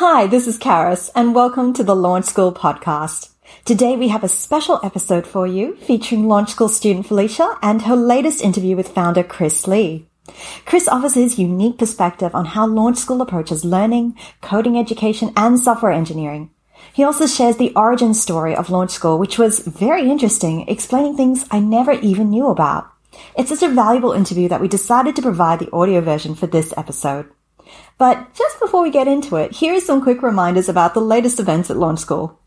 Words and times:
Hi, 0.00 0.28
this 0.28 0.46
is 0.46 0.60
Karis, 0.60 1.10
and 1.16 1.34
welcome 1.34 1.72
to 1.72 1.82
the 1.82 1.96
Launch 1.96 2.26
School 2.26 2.52
podcast. 2.52 3.30
Today 3.64 3.96
we 3.96 4.06
have 4.06 4.22
a 4.22 4.28
special 4.28 4.78
episode 4.84 5.26
for 5.26 5.44
you 5.44 5.74
featuring 5.74 6.28
Launch 6.28 6.50
School 6.50 6.68
student 6.68 7.04
Felicia 7.04 7.58
and 7.62 7.82
her 7.82 7.96
latest 7.96 8.40
interview 8.40 8.76
with 8.76 8.94
founder 8.94 9.24
Chris 9.24 9.66
Lee. 9.66 10.06
Chris 10.64 10.86
offers 10.86 11.14
his 11.14 11.40
unique 11.40 11.78
perspective 11.78 12.32
on 12.32 12.44
how 12.44 12.64
Launch 12.64 12.98
School 12.98 13.20
approaches 13.20 13.64
learning, 13.64 14.16
coding 14.40 14.78
education, 14.78 15.32
and 15.36 15.58
software 15.58 15.90
engineering. 15.90 16.50
He 16.92 17.02
also 17.02 17.26
shares 17.26 17.56
the 17.56 17.74
origin 17.74 18.14
story 18.14 18.54
of 18.54 18.70
Launch 18.70 18.92
School, 18.92 19.18
which 19.18 19.36
was 19.36 19.66
very 19.66 20.08
interesting, 20.08 20.68
explaining 20.68 21.16
things 21.16 21.44
I 21.50 21.58
never 21.58 21.90
even 21.90 22.30
knew 22.30 22.46
about. 22.46 22.88
It's 23.36 23.48
such 23.48 23.68
a 23.68 23.74
valuable 23.74 24.12
interview 24.12 24.46
that 24.46 24.60
we 24.60 24.68
decided 24.68 25.16
to 25.16 25.22
provide 25.22 25.58
the 25.58 25.72
audio 25.72 26.00
version 26.00 26.36
for 26.36 26.46
this 26.46 26.72
episode. 26.76 27.28
But 27.98 28.34
just 28.34 28.60
before 28.60 28.82
we 28.82 28.90
get 28.90 29.08
into 29.08 29.36
it, 29.36 29.52
here 29.52 29.74
are 29.74 29.80
some 29.80 30.02
quick 30.02 30.22
reminders 30.22 30.68
about 30.68 30.94
the 30.94 31.00
latest 31.00 31.40
events 31.40 31.70
at 31.70 31.76
Launch 31.76 32.00
School. 32.00 32.38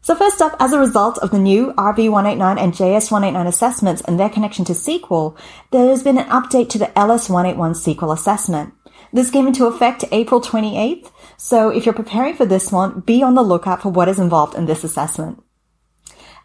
So 0.00 0.16
first 0.16 0.42
up, 0.42 0.56
as 0.58 0.72
a 0.72 0.80
result 0.80 1.18
of 1.18 1.30
the 1.30 1.38
new 1.38 1.72
RB189 1.74 2.58
and 2.58 2.72
JS189 2.72 3.46
assessments 3.46 4.02
and 4.02 4.18
their 4.18 4.28
connection 4.28 4.64
to 4.64 4.72
SQL, 4.72 5.36
there 5.70 5.88
has 5.88 6.02
been 6.02 6.18
an 6.18 6.28
update 6.28 6.68
to 6.70 6.78
the 6.78 6.86
LS181 6.86 7.56
SQL 7.56 8.12
assessment. 8.12 8.74
This 9.12 9.30
came 9.30 9.46
into 9.46 9.66
effect 9.66 10.04
April 10.10 10.40
28th, 10.40 11.12
so 11.36 11.68
if 11.68 11.86
you're 11.86 11.94
preparing 11.94 12.34
for 12.34 12.46
this 12.46 12.72
one, 12.72 13.00
be 13.00 13.22
on 13.22 13.34
the 13.34 13.42
lookout 13.42 13.82
for 13.82 13.90
what 13.90 14.08
is 14.08 14.18
involved 14.18 14.56
in 14.56 14.66
this 14.66 14.82
assessment. 14.82 15.42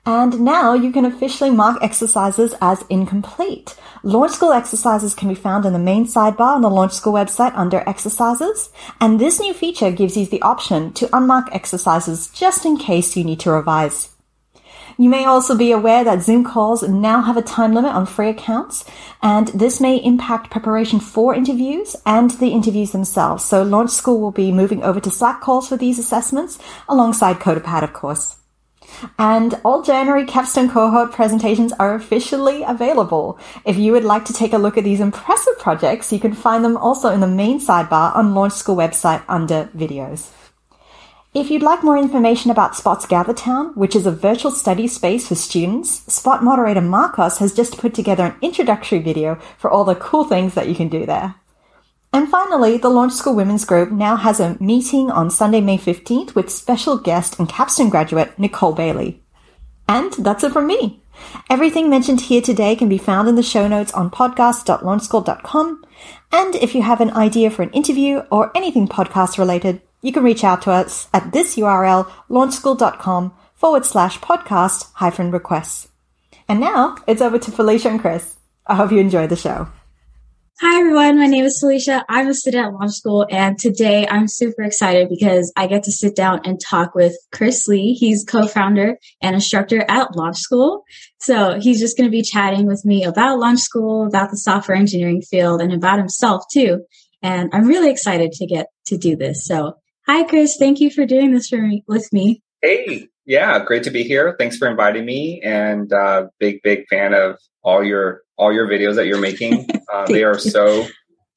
And 0.07 0.39
now 0.39 0.73
you 0.73 0.93
can 0.93 1.03
officially 1.03 1.49
mark 1.49 1.83
exercises 1.83 2.55
as 2.61 2.85
incomplete. 2.89 3.75
Launch 4.03 4.31
School 4.31 4.53
exercises 4.53 5.13
can 5.13 5.27
be 5.27 5.35
found 5.35 5.65
in 5.65 5.73
the 5.73 5.79
main 5.79 6.05
sidebar 6.05 6.55
on 6.55 6.61
the 6.61 6.69
Launch 6.69 6.93
School 6.93 7.11
website 7.11 7.51
under 7.55 7.83
exercises. 7.85 8.69
And 9.01 9.19
this 9.19 9.41
new 9.41 9.53
feature 9.53 9.91
gives 9.91 10.15
you 10.15 10.25
the 10.25 10.41
option 10.41 10.93
to 10.93 11.07
unmark 11.07 11.49
exercises 11.51 12.29
just 12.29 12.65
in 12.65 12.77
case 12.77 13.17
you 13.17 13.25
need 13.25 13.41
to 13.41 13.51
revise. 13.51 14.15
You 14.97 15.09
may 15.09 15.25
also 15.25 15.57
be 15.57 15.73
aware 15.73 16.05
that 16.05 16.23
Zoom 16.23 16.45
calls 16.45 16.83
now 16.83 17.21
have 17.23 17.35
a 17.35 17.41
time 17.41 17.73
limit 17.73 17.91
on 17.91 18.05
free 18.05 18.29
accounts, 18.29 18.85
and 19.21 19.49
this 19.49 19.81
may 19.81 19.97
impact 19.97 20.49
preparation 20.49 21.01
for 21.01 21.35
interviews 21.35 21.97
and 22.05 22.31
the 22.31 22.51
interviews 22.51 22.93
themselves. 22.93 23.43
So 23.43 23.61
Launch 23.61 23.91
School 23.91 24.21
will 24.21 24.31
be 24.31 24.53
moving 24.53 24.83
over 24.83 25.01
to 25.01 25.11
Slack 25.11 25.41
calls 25.41 25.67
for 25.67 25.75
these 25.75 25.99
assessments 25.99 26.59
alongside 26.87 27.39
CoderPad, 27.39 27.83
of 27.83 27.91
course. 27.91 28.36
And 29.19 29.59
all 29.63 29.81
January 29.81 30.25
capstone 30.25 30.69
cohort 30.69 31.11
presentations 31.11 31.73
are 31.73 31.95
officially 31.95 32.63
available. 32.63 33.39
If 33.65 33.77
you 33.77 33.91
would 33.91 34.03
like 34.03 34.25
to 34.25 34.33
take 34.33 34.53
a 34.53 34.57
look 34.57 34.77
at 34.77 34.83
these 34.83 34.99
impressive 34.99 35.57
projects, 35.59 36.11
you 36.11 36.19
can 36.19 36.33
find 36.33 36.63
them 36.63 36.77
also 36.77 37.09
in 37.09 37.19
the 37.19 37.27
main 37.27 37.59
sidebar 37.59 38.15
on 38.15 38.33
Launch 38.33 38.53
School 38.53 38.75
website 38.75 39.23
under 39.27 39.69
videos. 39.75 40.31
If 41.33 41.51
you'd 41.51 41.61
like 41.61 41.83
more 41.83 41.97
information 41.97 42.49
about 42.49 42.75
Spot's 42.75 43.05
GatherTown, 43.05 43.75
which 43.75 43.95
is 43.95 44.07
a 44.07 44.11
virtual 44.11 44.49
study 44.49 44.87
space 44.87 45.27
for 45.27 45.35
students, 45.35 46.01
Spot 46.11 46.43
moderator 46.43 46.81
Marcos 46.81 47.37
has 47.37 47.53
just 47.53 47.77
put 47.77 47.93
together 47.93 48.25
an 48.25 48.35
introductory 48.41 48.99
video 48.99 49.35
for 49.57 49.69
all 49.69 49.83
the 49.83 49.93
cool 49.93 50.23
things 50.23 50.55
that 50.55 50.67
you 50.67 50.73
can 50.73 50.87
do 50.87 51.05
there. 51.05 51.35
And 52.13 52.29
finally, 52.29 52.77
the 52.77 52.89
Launch 52.89 53.13
School 53.13 53.35
Women's 53.35 53.65
Group 53.65 53.91
now 53.91 54.15
has 54.15 54.39
a 54.39 54.57
meeting 54.59 55.11
on 55.11 55.29
Sunday, 55.29 55.61
May 55.61 55.77
15th 55.77 56.35
with 56.35 56.49
special 56.49 56.97
guest 56.97 57.37
and 57.37 57.49
capstone 57.49 57.89
graduate 57.89 58.37
Nicole 58.39 58.73
Bailey. 58.73 59.21
And 59.87 60.13
that's 60.13 60.43
it 60.43 60.53
from 60.53 60.67
me. 60.67 61.01
Everything 61.49 61.89
mentioned 61.89 62.21
here 62.21 62.41
today 62.41 62.75
can 62.75 62.89
be 62.89 62.97
found 62.97 63.27
in 63.27 63.35
the 63.35 63.43
show 63.43 63.67
notes 63.67 63.93
on 63.93 64.09
podcast.launchschool.com. 64.09 65.85
And 66.31 66.55
if 66.55 66.75
you 66.75 66.81
have 66.81 67.01
an 67.01 67.11
idea 67.11 67.49
for 67.49 67.63
an 67.63 67.71
interview 67.71 68.19
or 68.31 68.51
anything 68.55 68.87
podcast 68.87 69.37
related, 69.37 69.81
you 70.01 70.11
can 70.11 70.23
reach 70.23 70.43
out 70.43 70.61
to 70.63 70.71
us 70.71 71.07
at 71.13 71.31
this 71.33 71.55
URL, 71.55 72.09
launchschool.com 72.29 73.33
forward 73.55 73.85
slash 73.85 74.19
podcast 74.19 74.91
hyphen 74.93 75.31
requests. 75.31 75.87
And 76.47 76.59
now 76.59 76.97
it's 77.07 77.21
over 77.21 77.39
to 77.39 77.51
Felicia 77.51 77.89
and 77.89 77.99
Chris. 77.99 78.35
I 78.65 78.75
hope 78.75 78.91
you 78.91 78.99
enjoy 78.99 79.27
the 79.27 79.35
show. 79.35 79.69
Hi, 80.59 80.79
everyone. 80.79 81.19
My 81.19 81.27
name 81.27 81.45
is 81.45 81.59
Felicia. 81.59 82.03
I'm 82.09 82.29
a 82.29 82.33
student 82.33 82.65
at 82.65 82.73
Launch 82.73 82.93
School, 82.93 83.27
and 83.29 83.59
today 83.59 84.07
I'm 84.07 84.27
super 84.27 84.63
excited 84.63 85.07
because 85.07 85.53
I 85.55 85.67
get 85.67 85.83
to 85.83 85.91
sit 85.91 86.15
down 86.15 86.41
and 86.45 86.59
talk 86.59 86.95
with 86.95 87.15
Chris 87.31 87.67
Lee. 87.67 87.93
He's 87.93 88.25
co 88.25 88.47
founder 88.47 88.97
and 89.21 89.35
instructor 89.35 89.85
at 89.87 90.15
Launch 90.15 90.37
School. 90.37 90.83
So 91.19 91.59
he's 91.59 91.79
just 91.79 91.95
going 91.95 92.07
to 92.07 92.11
be 92.11 92.23
chatting 92.23 92.65
with 92.65 92.85
me 92.85 93.03
about 93.03 93.37
Launch 93.37 93.59
School, 93.59 94.07
about 94.07 94.31
the 94.31 94.37
software 94.37 94.75
engineering 94.75 95.21
field, 95.21 95.61
and 95.61 95.71
about 95.71 95.99
himself, 95.99 96.45
too. 96.51 96.83
And 97.21 97.51
I'm 97.53 97.67
really 97.67 97.91
excited 97.91 98.31
to 98.31 98.47
get 98.47 98.65
to 98.87 98.97
do 98.97 99.15
this. 99.15 99.45
So, 99.45 99.77
hi, 100.07 100.23
Chris. 100.23 100.57
Thank 100.57 100.79
you 100.79 100.89
for 100.89 101.05
doing 101.05 101.33
this 101.33 101.49
for 101.49 101.61
me, 101.61 101.83
with 101.87 102.11
me. 102.11 102.41
Hey, 102.63 103.09
yeah, 103.27 103.63
great 103.63 103.83
to 103.83 103.91
be 103.91 104.01
here. 104.01 104.35
Thanks 104.39 104.57
for 104.57 104.67
inviting 104.67 105.05
me, 105.05 105.39
and 105.43 105.93
uh, 105.93 106.29
big, 106.39 106.63
big 106.63 106.87
fan 106.87 107.13
of 107.13 107.37
all 107.61 107.83
your 107.83 108.23
all 108.37 108.53
your 108.53 108.67
videos 108.67 108.95
that 108.95 109.07
you're 109.07 109.21
making. 109.21 109.67
Uh, 109.89 110.05
they 110.05 110.21
are 110.21 110.37
so 110.37 110.85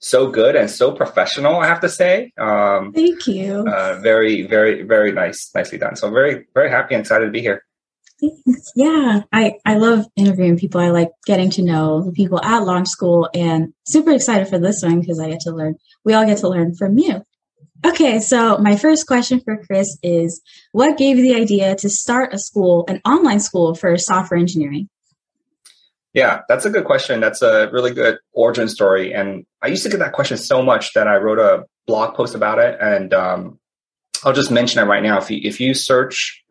so 0.01 0.29
good 0.29 0.57
and 0.57 0.69
so 0.69 0.91
professional. 0.91 1.61
I 1.61 1.69
have 1.69 1.81
to 1.81 1.89
say. 1.89 2.33
Um, 2.37 2.93
Thank 2.93 3.29
you. 3.29 3.65
Uh, 3.65 4.01
very, 4.01 4.43
very, 4.43 4.83
very 4.83 5.13
nice, 5.13 5.53
nicely 5.55 5.79
done. 5.79 5.95
So 5.95 6.11
very, 6.11 6.47
very 6.53 6.69
happy 6.69 6.97
and 6.97 7.03
excited 7.03 7.27
to 7.27 7.31
be 7.31 7.43
here. 7.43 7.65
Thanks. 8.21 8.73
Yeah, 8.75 9.23
I 9.33 9.55
I 9.65 9.77
love 9.77 10.07
interviewing 10.17 10.59
people. 10.59 10.81
I 10.81 10.89
like 10.89 11.11
getting 11.27 11.51
to 11.51 11.63
know 11.63 12.03
the 12.03 12.13
people 12.13 12.43
at 12.43 12.65
Launch 12.65 12.89
School, 12.89 13.29
and 13.35 13.73
super 13.87 14.11
excited 14.11 14.49
for 14.49 14.59
this 14.59 14.83
one 14.83 15.01
because 15.01 15.21
I 15.21 15.31
get 15.31 15.41
to 15.43 15.53
learn. 15.53 15.77
We 16.05 16.13
all 16.13 16.27
get 16.27 16.39
to 16.39 16.49
learn 16.49 16.75
from 16.75 16.99
you. 16.99 17.23
Okay, 17.85 18.21
so 18.21 18.59
my 18.59 18.77
first 18.77 19.07
question 19.07 19.41
for 19.41 19.65
Chris 19.65 19.97
is 20.03 20.43
what 20.73 20.99
gave 20.99 21.17
you 21.17 21.23
the 21.23 21.41
idea 21.41 21.75
to 21.77 21.89
start 21.89 22.35
a 22.35 22.39
school, 22.39 22.85
an 22.89 23.01
online 23.07 23.41
school 23.41 23.75
for 23.75 23.97
software 23.97 24.39
engineering? 24.39 24.91
Yeah, 26.13 26.41
that's 26.49 26.65
a 26.65 26.71
good 26.71 26.85
question. 26.85 27.21
That's 27.21 27.43
a 27.43 27.71
really 27.71 27.93
good 27.93 28.19
origin 28.33 28.69
story. 28.69 29.13
And 29.13 29.47
I 29.63 29.69
used 29.69 29.85
to 29.85 29.89
get 29.89 30.01
that 30.01 30.13
question 30.13 30.37
so 30.37 30.63
much 30.63 30.93
that 30.95 31.07
I 31.07 31.17
wrote 31.17 31.39
a 31.39 31.67
blog 31.87 32.15
post 32.15 32.35
about 32.35 32.59
it. 32.59 32.79
And 32.81 33.15
um, 33.15 33.59
I'll 34.25 34.33
just 34.33 34.51
mention 34.51 34.83
it 34.83 34.87
right 34.87 35.03
now. 35.03 35.19
If 35.19 35.31
you, 35.31 35.41
if 35.43 35.61
you 35.61 35.73
search 35.73 36.43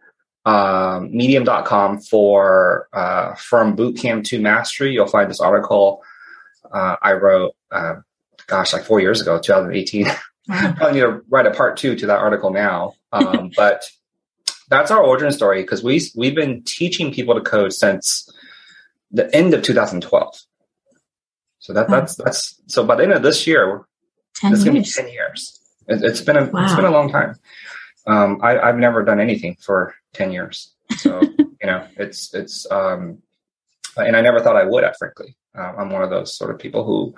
um, 0.46 1.12
medium.com 1.12 2.00
for 2.00 2.88
uh, 2.94 3.36
from 3.36 3.75
bootcamp 3.75 4.24
to 4.25 4.40
mastery, 4.40 4.94
you'll 4.94 5.08
find 5.08 5.30
this 5.30 5.42
article 5.42 6.02
uh, 6.72 6.96
I 7.02 7.14
wrote, 7.14 7.56
uh, 7.72 7.96
gosh, 8.48 8.74
like 8.74 8.84
four 8.84 9.00
years 9.00 9.22
ago, 9.22 9.40
2018. 9.40 10.08
I 10.50 10.72
probably 10.72 10.94
need 10.94 11.06
to 11.06 11.22
write 11.30 11.46
a 11.46 11.52
part 11.52 11.78
two 11.78 11.96
to 11.96 12.08
that 12.08 12.19
article 12.19 12.52
now. 12.52 12.94
Um, 13.12 13.52
but 13.58 13.84
that's 14.69 14.92
our 14.92 15.02
origin 15.02 15.31
story 15.31 15.62
because 15.62 15.84
we, 15.84 16.02
we've 16.16 16.36
been 16.36 16.64
teaching 16.64 17.12
people 17.12 17.36
to 17.36 17.42
code 17.42 17.74
since 17.74 18.30
the 19.12 19.34
end 19.36 19.53
of 19.53 19.64
2012. 19.64 20.40
So 21.59 21.74
that, 21.74 21.90
that's 21.90 22.16
that's 22.16 22.62
so 22.68 22.86
by 22.86 22.96
the 22.96 23.03
end 23.03 23.14
of 23.14 23.22
this 23.22 23.46
year, 23.46 23.86
it's 24.44 24.64
going 24.64 24.75
to 24.75 24.81
be 24.81 24.84
10 24.84 25.09
years. 25.12 25.59
It, 25.88 26.02
has 26.02 26.22
been 26.22 26.38
a 26.38 26.46
wow. 26.46 26.64
it's 26.64 26.75
been 26.75 26.86
a 26.86 26.92
long 26.92 27.12
time. 27.12 27.36
Um, 28.08 28.40
I, 28.42 28.59
I've 28.59 28.78
never 28.78 29.03
done 29.03 29.19
anything 29.19 29.58
for 29.59 29.94
10 30.14 30.31
years. 30.31 30.74
So 30.98 31.22
you 31.38 31.68
know, 31.68 31.86
it's 31.98 32.34
it's 32.34 32.69
um, 32.72 33.22
and 33.98 34.16
I 34.16 34.22
never 34.22 34.40
thought 34.40 34.56
I 34.56 34.64
would. 34.64 34.86
Frankly, 34.98 35.36
uh, 35.58 35.74
I'm 35.78 35.90
one 35.90 36.03
of 36.03 36.09
those 36.09 36.36
sort 36.36 36.52
of 36.52 36.59
people 36.59 36.86
who 36.86 37.16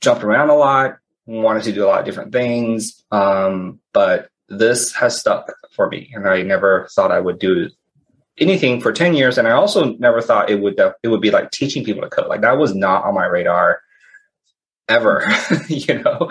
jumped 0.00 0.24
around 0.24 0.48
a 0.48 0.54
lot, 0.54 0.96
wanted 1.26 1.64
to 1.64 1.72
do 1.72 1.84
a 1.84 1.88
lot 1.88 2.00
of 2.00 2.06
different 2.06 2.32
things, 2.32 3.04
um, 3.10 3.80
but 3.92 4.28
this 4.48 4.94
has 4.94 5.18
stuck 5.18 5.52
for 5.72 5.88
me, 5.88 6.12
and 6.14 6.26
I 6.28 6.42
never 6.42 6.88
thought 6.94 7.12
I 7.12 7.20
would 7.20 7.38
do 7.38 7.68
anything 8.38 8.80
for 8.80 8.92
10 8.92 9.14
years 9.14 9.38
and 9.38 9.48
i 9.48 9.52
also 9.52 9.94
never 9.94 10.20
thought 10.20 10.50
it 10.50 10.60
would 10.60 10.78
it 11.02 11.08
would 11.08 11.20
be 11.20 11.30
like 11.30 11.50
teaching 11.50 11.84
people 11.84 12.02
to 12.02 12.08
code 12.08 12.28
like 12.28 12.42
that 12.42 12.58
was 12.58 12.74
not 12.74 13.04
on 13.04 13.14
my 13.14 13.26
radar 13.26 13.80
ever 14.88 15.24
you 15.68 16.02
know 16.02 16.28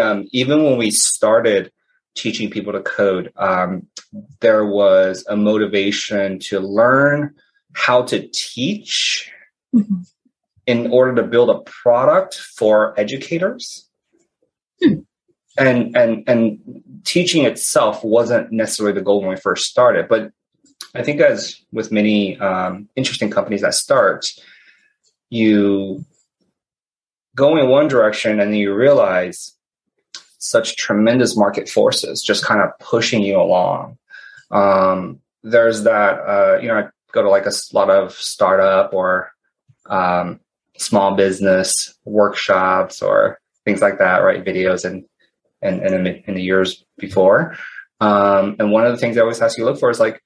um, 0.00 0.26
even 0.32 0.64
when 0.64 0.76
we 0.76 0.90
started 0.90 1.70
teaching 2.14 2.50
people 2.50 2.72
to 2.72 2.80
code 2.80 3.32
um, 3.36 3.86
there 4.40 4.64
was 4.64 5.24
a 5.28 5.36
motivation 5.36 6.38
to 6.38 6.60
learn 6.60 7.34
how 7.74 8.02
to 8.02 8.28
teach 8.32 9.30
mm-hmm. 9.74 10.00
in 10.66 10.90
order 10.90 11.14
to 11.14 11.22
build 11.22 11.50
a 11.50 11.60
product 11.60 12.34
for 12.34 12.98
educators 12.98 13.88
hmm. 14.82 15.00
and 15.58 15.96
and 15.96 16.24
and 16.28 16.82
teaching 17.04 17.44
itself 17.44 18.02
wasn't 18.04 18.50
necessarily 18.50 18.94
the 18.94 19.04
goal 19.04 19.20
when 19.20 19.30
we 19.30 19.36
first 19.36 19.66
started 19.66 20.08
but 20.08 20.30
I 20.94 21.02
think 21.02 21.20
as 21.20 21.60
with 21.72 21.92
many 21.92 22.38
um, 22.38 22.88
interesting 22.96 23.30
companies 23.30 23.60
that 23.60 23.74
start, 23.74 24.26
you 25.30 26.04
go 27.34 27.56
in 27.56 27.68
one 27.68 27.88
direction 27.88 28.40
and 28.40 28.52
then 28.52 28.58
you 28.58 28.74
realize 28.74 29.54
such 30.38 30.76
tremendous 30.76 31.36
market 31.36 31.68
forces 31.68 32.22
just 32.22 32.44
kind 32.44 32.60
of 32.60 32.70
pushing 32.78 33.22
you 33.22 33.40
along. 33.40 33.98
Um, 34.50 35.20
there's 35.42 35.82
that, 35.82 36.20
uh, 36.20 36.58
you 36.60 36.68
know, 36.68 36.78
I 36.78 36.88
go 37.12 37.22
to 37.22 37.28
like 37.28 37.46
a 37.46 37.52
lot 37.72 37.90
of 37.90 38.12
startup 38.12 38.92
or 38.92 39.30
um, 39.86 40.40
small 40.78 41.14
business 41.14 41.94
workshops 42.04 43.02
or 43.02 43.38
things 43.64 43.80
like 43.80 43.98
that, 43.98 44.18
right? 44.18 44.44
Videos 44.44 44.84
and 44.84 45.04
and, 45.60 45.80
and 45.80 46.06
in, 46.06 46.34
the 46.34 46.42
years 46.42 46.84
before. 46.98 47.56
Um, 48.00 48.54
and 48.60 48.70
one 48.70 48.86
of 48.86 48.92
the 48.92 48.98
things 48.98 49.18
I 49.18 49.22
always 49.22 49.42
ask 49.42 49.58
you 49.58 49.64
to 49.64 49.70
look 49.70 49.80
for 49.80 49.90
is 49.90 49.98
like 49.98 50.22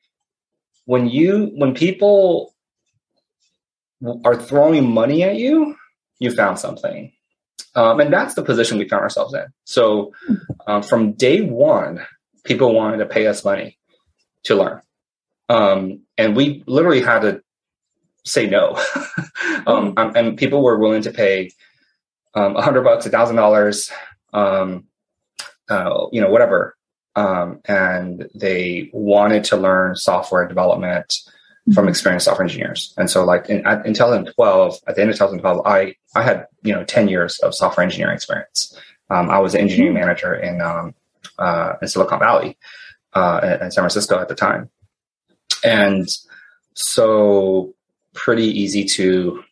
when 0.93 1.09
you 1.09 1.51
when 1.55 1.73
people 1.73 2.55
are 4.27 4.37
throwing 4.37 4.93
money 4.93 5.23
at 5.23 5.37
you, 5.37 5.75
you 6.19 6.31
found 6.31 6.59
something. 6.59 7.11
Um, 7.75 7.99
and 7.99 8.13
that's 8.13 8.35
the 8.35 8.43
position 8.43 8.77
we 8.77 8.87
found 8.87 9.03
ourselves 9.03 9.33
in. 9.33 9.47
So 9.65 10.13
um, 10.67 10.83
from 10.83 11.13
day 11.13 11.41
one, 11.41 12.05
people 12.45 12.75
wanted 12.75 12.99
to 12.99 13.07
pay 13.07 13.27
us 13.27 13.43
money 13.43 13.79
to 14.43 14.55
learn. 14.55 14.83
Um, 15.49 16.03
and 16.19 16.37
we 16.37 16.63
literally 16.67 17.01
had 17.01 17.21
to 17.21 17.43
say 18.27 18.47
no. 18.47 18.73
um, 19.67 19.95
mm. 19.95 20.15
and 20.15 20.37
people 20.37 20.63
were 20.63 20.79
willing 20.79 21.01
to 21.09 21.11
pay 21.11 21.53
um, 22.35 22.55
a 22.55 22.61
hundred 22.61 22.85
bucks, 22.85 23.07
a 23.07 23.09
thousand 23.09 23.37
dollars, 23.37 23.91
um, 24.35 24.85
uh, 25.71 26.05
you 26.13 26.21
know, 26.21 26.29
whatever. 26.29 26.77
Um, 27.15 27.61
and 27.67 28.29
they 28.35 28.91
wanted 28.93 29.45
to 29.45 29.57
learn 29.57 29.97
software 29.97 30.49
development 30.49 31.09
mm-hmm. 31.09 31.73
from 31.73 31.89
experienced 31.89 32.25
software 32.25 32.45
engineers. 32.45 32.95
And 32.97 33.11
so, 33.11 33.25
like 33.25 33.49
in, 33.49 33.67
in 33.85 33.95
2012, 33.95 34.79
at 34.87 34.97
the 34.97 35.03
end 35.03 35.11
of 35.11 35.17
2012, 35.17 35.67
I 35.67 35.97
I 36.15 36.23
had 36.23 36.47
you 36.63 36.73
know 36.73 36.85
10 36.85 37.09
years 37.09 37.39
of 37.41 37.55
software 37.55 37.85
engineering 37.85 38.15
experience. 38.15 38.79
Um, 39.11 39.29
I 39.31 39.39
was 39.41 39.55
an 39.55 39.61
engineering 39.61 39.95
mm-hmm. 39.95 40.07
manager 40.07 40.35
in 40.35 40.61
um, 40.63 40.95
uh, 41.39 41.75
in 41.83 41.89
Silicon 41.89 42.19
Valley, 42.19 42.57
uh, 43.13 43.59
in 43.61 43.71
San 43.71 43.83
Francisco 43.83 44.19
at 44.19 44.29
the 44.29 44.35
time, 44.35 44.71
and 45.65 46.09
so 46.75 47.75
pretty 48.15 48.47
easy 48.47 48.85
to 48.85 49.43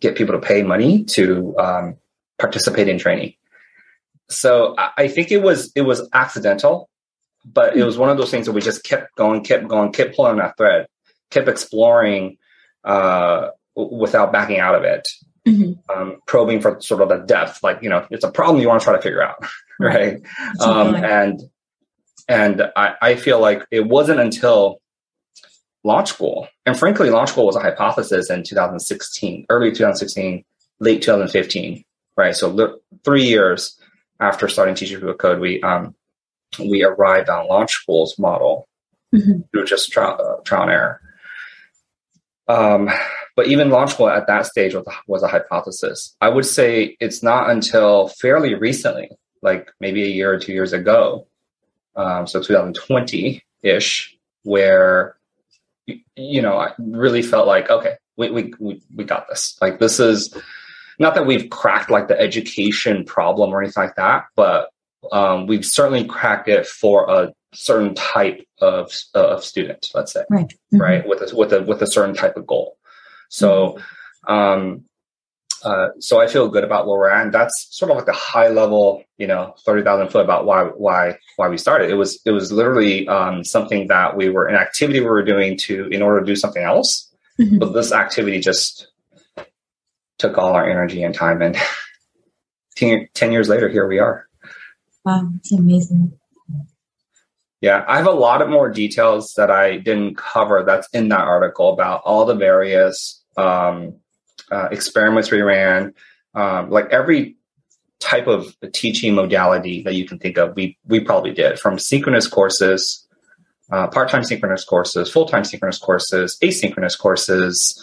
get 0.00 0.16
people 0.16 0.38
to 0.38 0.46
pay 0.46 0.62
money 0.62 1.04
to 1.04 1.56
um, 1.58 1.96
participate 2.38 2.88
in 2.88 2.98
training. 2.98 3.34
So 4.28 4.74
I 4.78 5.08
think 5.08 5.30
it 5.30 5.42
was 5.42 5.70
it 5.74 5.82
was 5.82 6.08
accidental, 6.12 6.90
but 7.52 7.76
it 7.76 7.84
was 7.84 7.96
one 7.96 8.10
of 8.10 8.18
those 8.18 8.30
things 8.30 8.46
that 8.46 8.52
we 8.52 8.60
just 8.60 8.84
kept 8.84 9.14
going, 9.16 9.42
kept 9.44 9.68
going, 9.68 9.92
kept 9.92 10.16
pulling 10.16 10.36
that 10.36 10.56
thread, 10.56 10.86
kept 11.30 11.48
exploring 11.48 12.38
uh, 12.84 13.50
without 13.74 14.32
backing 14.32 14.58
out 14.58 14.74
of 14.74 14.82
it, 14.82 15.08
mm-hmm. 15.46 15.72
um, 15.90 16.18
probing 16.26 16.60
for 16.60 16.80
sort 16.80 17.02
of 17.02 17.08
the 17.08 17.24
depth. 17.24 17.62
Like 17.62 17.82
you 17.82 17.88
know, 17.88 18.06
it's 18.10 18.24
a 18.24 18.30
problem 18.30 18.60
you 18.60 18.68
want 18.68 18.80
to 18.80 18.84
try 18.84 18.96
to 18.96 19.02
figure 19.02 19.22
out, 19.22 19.44
right? 19.80 20.20
Um, 20.60 20.96
and 20.96 21.40
and 22.28 22.62
I, 22.74 22.94
I 23.00 23.14
feel 23.14 23.40
like 23.40 23.64
it 23.70 23.86
wasn't 23.86 24.20
until 24.20 24.80
Launch 25.84 26.08
School. 26.08 26.48
And 26.66 26.76
frankly, 26.76 27.10
Launch 27.10 27.30
School 27.30 27.46
was 27.46 27.56
a 27.56 27.60
hypothesis 27.60 28.28
in 28.28 28.42
2016, 28.42 29.46
early 29.48 29.70
2016, 29.70 30.44
late 30.80 31.02
2015, 31.02 31.84
right? 32.16 32.34
So 32.34 32.80
three 33.04 33.24
years 33.24 33.80
after 34.18 34.48
starting 34.48 34.74
teaching 34.74 34.98
people 34.98 35.14
code, 35.14 35.38
we 35.38 35.62
um, 35.62 35.94
we 36.58 36.82
arrived 36.82 37.28
on 37.28 37.48
Launch 37.48 37.72
School's 37.72 38.18
model 38.18 38.68
mm-hmm. 39.14 39.40
through 39.50 39.64
just 39.64 39.90
trial, 39.90 40.18
uh, 40.20 40.42
trial 40.42 40.62
and 40.62 40.70
error. 40.70 41.00
Um, 42.48 42.90
but 43.34 43.48
even 43.48 43.70
Launch 43.70 43.92
School 43.92 44.08
at 44.08 44.26
that 44.28 44.46
stage 44.46 44.74
was 44.74 44.86
a, 44.86 44.92
was 45.06 45.22
a 45.22 45.28
hypothesis. 45.28 46.14
I 46.20 46.28
would 46.28 46.46
say 46.46 46.96
it's 47.00 47.22
not 47.22 47.50
until 47.50 48.08
fairly 48.08 48.54
recently, 48.54 49.10
like 49.42 49.70
maybe 49.80 50.02
a 50.04 50.08
year 50.08 50.32
or 50.32 50.38
two 50.38 50.52
years 50.52 50.72
ago, 50.72 51.26
um, 51.96 52.26
so 52.26 52.40
2020 52.40 53.42
ish, 53.62 54.16
where 54.44 55.16
you 56.16 56.42
know, 56.42 56.56
I 56.56 56.72
really 56.78 57.22
felt 57.22 57.46
like, 57.46 57.70
okay, 57.70 57.96
we, 58.16 58.30
we, 58.30 58.54
we, 58.58 58.82
we 58.94 59.04
got 59.04 59.28
this. 59.28 59.56
Like, 59.60 59.78
this 59.78 60.00
is 60.00 60.34
not 60.98 61.14
that 61.14 61.26
we've 61.26 61.50
cracked 61.50 61.90
like 61.90 62.08
the 62.08 62.18
education 62.18 63.04
problem 63.04 63.50
or 63.52 63.62
anything 63.62 63.84
like 63.84 63.96
that, 63.96 64.24
but 64.34 64.70
um, 65.12 65.46
we've 65.46 65.64
certainly 65.64 66.04
cracked 66.04 66.48
it 66.48 66.66
for 66.66 67.08
a 67.10 67.32
certain 67.54 67.94
type 67.94 68.46
of, 68.60 68.92
of 69.14 69.44
student, 69.44 69.90
let's 69.94 70.12
say, 70.12 70.24
right, 70.30 70.46
mm-hmm. 70.46 70.80
right, 70.80 71.08
with 71.08 71.20
a, 71.20 71.36
with 71.36 71.52
a, 71.52 71.62
with 71.62 71.82
a 71.82 71.86
certain 71.86 72.14
type 72.14 72.36
of 72.36 72.46
goal. 72.46 72.76
So, 73.28 73.78
mm-hmm. 74.28 74.32
um, 74.32 74.84
uh, 75.64 75.88
so 75.98 76.20
I 76.20 76.26
feel 76.26 76.48
good 76.48 76.64
about 76.64 76.86
where 76.86 76.98
we're 76.98 77.10
at. 77.10 77.24
And 77.24 77.34
that's 77.34 77.68
sort 77.70 77.90
of 77.90 77.96
like 77.96 78.08
a 78.08 78.12
high 78.12 78.48
level, 78.48 79.02
you 79.18 79.26
know, 79.26 79.54
30,000 79.64 80.08
foot 80.08 80.24
about 80.24 80.46
why, 80.46 80.64
why, 80.64 81.18
why 81.36 81.48
we 81.48 81.58
started. 81.58 81.90
It 81.90 81.94
was, 81.94 82.20
it 82.24 82.30
was 82.30 82.52
literally 82.52 83.08
um, 83.08 83.42
something 83.42 83.88
that 83.88 84.16
we 84.16 84.28
were 84.28 84.46
an 84.46 84.54
activity 84.54 85.00
we 85.00 85.06
were 85.06 85.24
doing 85.24 85.56
to, 85.62 85.88
in 85.88 86.02
order 86.02 86.20
to 86.20 86.26
do 86.26 86.36
something 86.36 86.62
else. 86.62 87.12
Mm-hmm. 87.40 87.58
But 87.58 87.72
this 87.72 87.90
activity 87.90 88.38
just 88.38 88.88
took 90.18 90.38
all 90.38 90.54
our 90.54 90.68
energy 90.68 91.02
and 91.02 91.14
time. 91.14 91.42
And 91.42 91.56
10, 92.76 93.08
10 93.14 93.32
years 93.32 93.48
later, 93.48 93.68
here 93.68 93.88
we 93.88 93.98
are. 93.98 94.25
Wow. 95.06 95.30
It's 95.36 95.52
amazing. 95.52 96.18
Yeah, 97.60 97.84
I 97.86 97.96
have 97.96 98.08
a 98.08 98.10
lot 98.10 98.42
of 98.42 98.48
more 98.48 98.68
details 98.68 99.34
that 99.36 99.52
I 99.52 99.76
didn't 99.76 100.16
cover 100.16 100.64
that's 100.66 100.88
in 100.92 101.08
that 101.10 101.20
article 101.20 101.72
about 101.72 102.02
all 102.04 102.26
the 102.26 102.34
various 102.34 103.22
um, 103.36 103.94
uh, 104.50 104.68
experiments 104.72 105.30
we 105.30 105.42
ran, 105.42 105.94
um, 106.34 106.70
like 106.70 106.86
every 106.90 107.36
type 108.00 108.26
of 108.26 108.54
teaching 108.72 109.14
modality 109.14 109.82
that 109.84 109.94
you 109.94 110.06
can 110.06 110.18
think 110.18 110.38
of, 110.38 110.56
we 110.56 110.76
we 110.86 110.98
probably 110.98 111.32
did 111.32 111.60
from 111.60 111.78
synchronous 111.78 112.26
courses, 112.26 113.06
uh, 113.70 113.86
part-time 113.86 114.24
synchronous 114.24 114.64
courses, 114.64 115.10
full-time 115.10 115.44
synchronous 115.44 115.78
courses, 115.78 116.36
asynchronous 116.42 116.98
courses. 116.98 117.80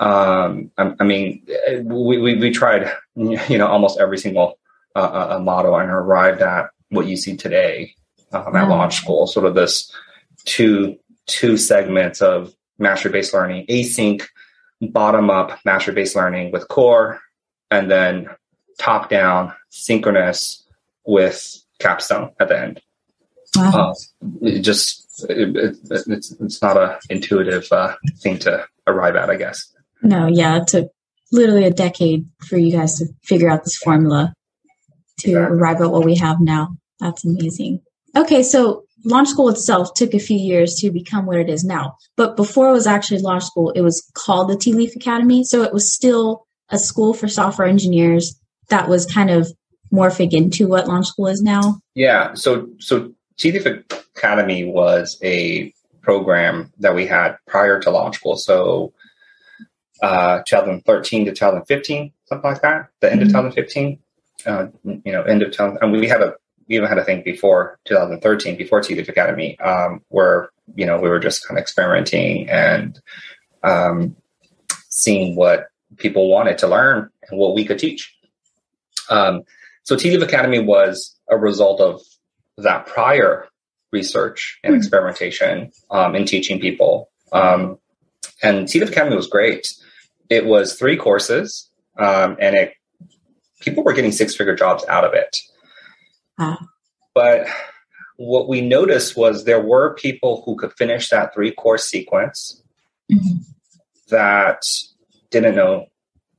Um, 0.00 0.70
I, 0.78 0.92
I, 0.98 1.04
mean, 1.04 1.46
we, 1.84 2.18
we, 2.18 2.36
we 2.36 2.50
tried, 2.50 2.90
you 3.14 3.58
know, 3.58 3.68
almost 3.68 4.00
every 4.00 4.18
single 4.18 4.58
uh, 4.94 5.36
uh 5.36 5.38
model 5.42 5.76
and 5.76 5.90
arrived 5.90 6.42
at 6.42 6.70
what 6.90 7.06
you 7.06 7.16
see 7.16 7.36
today 7.36 7.94
um, 8.32 8.54
at 8.56 8.68
Launch 8.68 8.96
School. 8.96 9.26
Sort 9.26 9.46
of 9.46 9.54
this 9.54 9.92
two 10.44 10.96
two 11.26 11.56
segments 11.56 12.20
of 12.20 12.54
mastery-based 12.78 13.32
learning, 13.32 13.66
async 13.66 14.22
bottom 14.80 15.30
up 15.30 15.58
mastery 15.64 15.94
based 15.94 16.16
learning 16.16 16.52
with 16.52 16.68
core, 16.68 17.20
and 17.70 17.90
then 17.90 18.28
top 18.78 19.08
down 19.08 19.52
synchronous 19.70 20.66
with 21.06 21.62
capstone 21.78 22.30
at 22.40 22.48
the 22.48 22.58
end. 22.58 22.80
Wow. 23.56 23.92
Uh, 23.92 23.94
it 24.42 24.60
just 24.60 25.24
it, 25.28 25.56
it, 25.56 25.76
it's 25.90 26.32
it's 26.32 26.62
not 26.62 26.76
a 26.76 26.98
intuitive 27.08 27.70
uh, 27.70 27.94
thing 28.18 28.38
to 28.40 28.66
arrive 28.86 29.16
at, 29.16 29.30
I 29.30 29.36
guess. 29.36 29.72
No, 30.02 30.26
yeah, 30.26 30.56
it 30.56 30.66
took 30.66 30.90
literally 31.32 31.64
a 31.64 31.70
decade 31.70 32.28
for 32.46 32.56
you 32.56 32.72
guys 32.72 32.98
to 32.98 33.06
figure 33.22 33.48
out 33.48 33.64
this 33.64 33.76
formula 33.76 34.34
to 35.20 35.34
arrive 35.34 35.80
at 35.80 35.90
what 35.90 36.04
we 36.04 36.16
have 36.16 36.40
now. 36.40 36.76
That's 37.00 37.24
amazing. 37.24 37.80
Okay, 38.16 38.42
so 38.42 38.84
launch 39.04 39.28
school 39.28 39.48
itself 39.48 39.94
took 39.94 40.14
a 40.14 40.18
few 40.18 40.38
years 40.38 40.76
to 40.76 40.90
become 40.90 41.26
what 41.26 41.38
it 41.38 41.48
is 41.48 41.64
now. 41.64 41.96
But 42.16 42.36
before 42.36 42.68
it 42.70 42.72
was 42.72 42.86
actually 42.86 43.20
launch 43.20 43.44
school, 43.44 43.70
it 43.70 43.82
was 43.82 44.08
called 44.14 44.48
the 44.48 44.56
Tealeaf 44.56 44.96
Academy. 44.96 45.44
So 45.44 45.62
it 45.62 45.72
was 45.72 45.92
still 45.92 46.46
a 46.70 46.78
school 46.78 47.14
for 47.14 47.28
software 47.28 47.68
engineers 47.68 48.38
that 48.68 48.88
was 48.88 49.06
kind 49.06 49.30
of 49.30 49.52
morphing 49.92 50.32
into 50.32 50.66
what 50.66 50.88
launch 50.88 51.08
school 51.08 51.28
is 51.28 51.42
now. 51.42 51.80
Yeah. 51.94 52.34
So 52.34 52.68
so 52.78 53.12
Tealeaf 53.38 53.66
Academy 54.16 54.64
was 54.64 55.18
a 55.22 55.72
program 56.02 56.72
that 56.78 56.94
we 56.94 57.06
had 57.06 57.36
prior 57.46 57.80
to 57.80 57.90
launch 57.90 58.16
school. 58.16 58.36
So 58.36 58.92
uh 60.02 60.42
2013 60.46 61.26
to 61.26 61.30
2015, 61.32 62.12
something 62.26 62.50
like 62.50 62.62
that. 62.62 62.88
The 63.00 63.10
end 63.10 63.20
mm-hmm. 63.20 63.28
of 63.28 63.52
2015. 63.52 63.98
Uh, 64.46 64.66
you 64.84 65.12
know, 65.12 65.22
end 65.22 65.42
of 65.42 65.52
2000, 65.52 65.78
and 65.80 65.92
we 65.92 66.06
had 66.06 66.20
a 66.20 66.34
we 66.68 66.76
even 66.76 66.88
had 66.88 66.98
a 66.98 67.04
thing 67.04 67.22
before 67.22 67.78
2013, 67.84 68.56
before 68.56 68.80
Tealeaf 68.80 69.08
Academy, 69.08 69.58
um, 69.60 70.00
where 70.08 70.50
you 70.74 70.86
know 70.86 71.00
we 71.00 71.08
were 71.08 71.18
just 71.18 71.46
kind 71.46 71.58
of 71.58 71.62
experimenting 71.62 72.48
and 72.48 73.00
um, 73.62 74.16
seeing 74.88 75.36
what 75.36 75.68
people 75.96 76.28
wanted 76.28 76.58
to 76.58 76.68
learn 76.68 77.10
and 77.28 77.38
what 77.38 77.54
we 77.54 77.64
could 77.64 77.78
teach. 77.78 78.14
Um, 79.10 79.42
so 79.82 79.96
Tealeaf 79.96 80.22
Academy 80.22 80.60
was 80.60 81.16
a 81.28 81.36
result 81.36 81.80
of 81.80 82.00
that 82.56 82.86
prior 82.86 83.48
research 83.92 84.58
and 84.62 84.72
mm-hmm. 84.72 84.78
experimentation 84.78 85.72
um, 85.90 86.14
in 86.14 86.24
teaching 86.24 86.60
people. 86.60 87.10
Um, 87.32 87.78
and 88.42 88.66
Tealeaf 88.66 88.88
Academy 88.88 89.16
was 89.16 89.26
great. 89.26 89.72
It 90.30 90.46
was 90.46 90.74
three 90.74 90.96
courses, 90.96 91.70
um, 91.98 92.36
and 92.40 92.56
it 92.56 92.74
people 93.64 93.82
were 93.82 93.92
getting 93.92 94.12
six 94.12 94.36
figure 94.36 94.54
jobs 94.54 94.84
out 94.88 95.04
of 95.04 95.14
it. 95.14 95.38
But 97.14 97.46
what 98.16 98.48
we 98.48 98.60
noticed 98.60 99.16
was 99.16 99.44
there 99.44 99.62
were 99.62 99.94
people 99.94 100.42
who 100.44 100.56
could 100.56 100.72
finish 100.74 101.08
that 101.08 101.34
three 101.34 101.52
course 101.52 101.84
sequence 101.84 102.62
mm-hmm. 103.10 103.38
that 104.10 104.62
didn't 105.30 105.56
know 105.56 105.86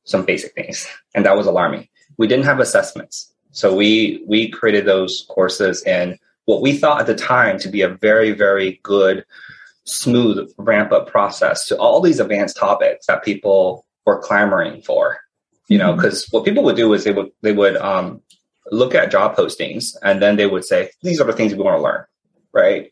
some 0.03 0.25
basic 0.25 0.53
things, 0.53 0.88
and 1.13 1.25
that 1.25 1.36
was 1.36 1.48
alarming. 1.48 1.88
We 2.17 2.27
didn't 2.27 2.46
have 2.46 2.60
assessments, 2.60 3.34
so 3.51 3.75
we 3.75 4.24
we 4.27 4.50
created 4.50 4.86
those 4.86 5.25
courses 5.29 5.84
in 5.84 6.17
what 6.46 6.62
we 6.62 6.77
thought 6.77 7.01
at 7.01 7.08
the 7.08 7.15
time 7.15 7.58
to 7.60 7.70
be 7.70 7.82
a 7.82 7.89
very 7.89 8.32
very 8.32 8.79
good, 8.84 9.25
smooth 9.86 10.50
ramp 10.58 10.91
up 10.91 11.10
process 11.10 11.67
to 11.67 11.77
all 11.77 12.01
these 12.01 12.20
advanced 12.20 12.58
topics 12.58 13.08
that 13.08 13.24
people 13.24 13.86
were 14.05 14.20
clamoring 14.20 14.82
for. 14.82 15.20
You 15.67 15.79
know, 15.79 15.95
because 15.95 16.25
mm-hmm. 16.25 16.38
what 16.38 16.45
people 16.45 16.63
would 16.63 16.75
do 16.75 16.93
is 16.93 17.03
they 17.03 17.12
would 17.12 17.31
they 17.41 17.51
would 17.51 17.77
um, 17.77 18.22
look 18.72 18.95
at 18.95 19.12
job 19.12 19.36
postings 19.36 19.95
and 20.01 20.22
then 20.22 20.36
they 20.36 20.48
would 20.48 20.65
say, 20.65 20.89
these 21.01 21.19
are 21.19 21.25
the 21.25 21.34
things 21.34 21.53
we 21.53 21.63
want 21.63 21.77
to 21.77 21.81
learn, 21.81 22.05
right? 22.53 22.91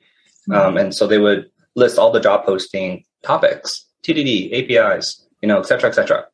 Mm-hmm. 0.50 0.53
Um, 0.53 0.77
and 0.77 0.94
so 0.94 1.08
they 1.08 1.20
would 1.20 1.50
list 1.75 1.98
all 1.98 2.12
the 2.12 2.20
job 2.20 2.46
posting 2.46 3.03
topics, 3.24 3.86
TDD, 4.03 4.51
APIs, 4.53 5.25
you 5.42 5.48
know, 5.48 5.60
et 5.60 5.65
cetera, 5.65 5.89
et 5.89 5.94
cetera. 5.94 6.25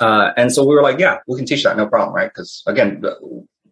Uh, 0.00 0.32
and 0.36 0.52
so 0.52 0.64
we 0.64 0.74
were 0.74 0.82
like, 0.82 0.98
yeah, 0.98 1.18
we 1.26 1.36
can 1.36 1.46
teach 1.46 1.64
that, 1.64 1.76
no 1.76 1.86
problem, 1.86 2.14
right? 2.14 2.30
Because 2.32 2.62
again, 2.66 3.04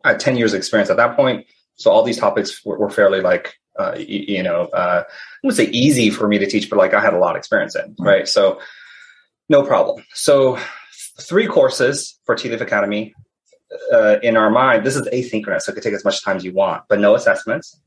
I 0.05 0.11
had 0.11 0.21
10 0.21 0.37
years 0.37 0.55
experience 0.55 0.91
at 0.91 0.97
that 0.99 1.17
point. 1.17 1.47
So 1.77 1.91
all 1.91 2.03
these 2.03 2.19
topics 2.19 2.65
were, 2.65 2.79
were 2.79 2.91
fairly 2.91 3.21
like, 3.21 3.55
uh, 3.79 3.95
you, 3.97 4.37
you, 4.37 4.43
know, 4.43 4.65
uh, 4.67 5.05
I 5.07 5.13
wouldn't 5.43 5.57
say 5.57 5.71
easy 5.71 6.11
for 6.11 6.27
me 6.27 6.39
to 6.39 6.47
teach, 6.47 6.69
but 6.69 6.79
like 6.79 6.95
I 6.95 7.01
had 7.01 7.15
a 7.15 7.19
lot 7.19 7.37
of 7.37 7.39
experience 7.39 7.77
in, 7.77 7.95
right? 7.99 8.27
So 8.27 8.61
no 9.49 9.63
problem. 9.63 10.05
So 10.15 10.59
three 11.21 11.47
courses 11.47 12.19
for 12.25 12.35
Tealeaf 12.35 12.61
Academy. 12.61 13.15
Uh, 13.93 14.17
in 14.23 14.37
our 14.37 14.51
mind, 14.51 14.85
this 14.85 14.97
is 14.97 15.03
asynchronous, 15.09 15.63
so 15.63 15.73
it 15.73 15.75
could 15.75 15.83
take 15.83 15.95
as 15.95 16.05
much 16.05 16.25
time 16.25 16.37
as 16.37 16.45
you 16.45 16.53
want, 16.53 16.85
but 16.89 16.99
no 16.99 17.15
assessments. 17.15 17.79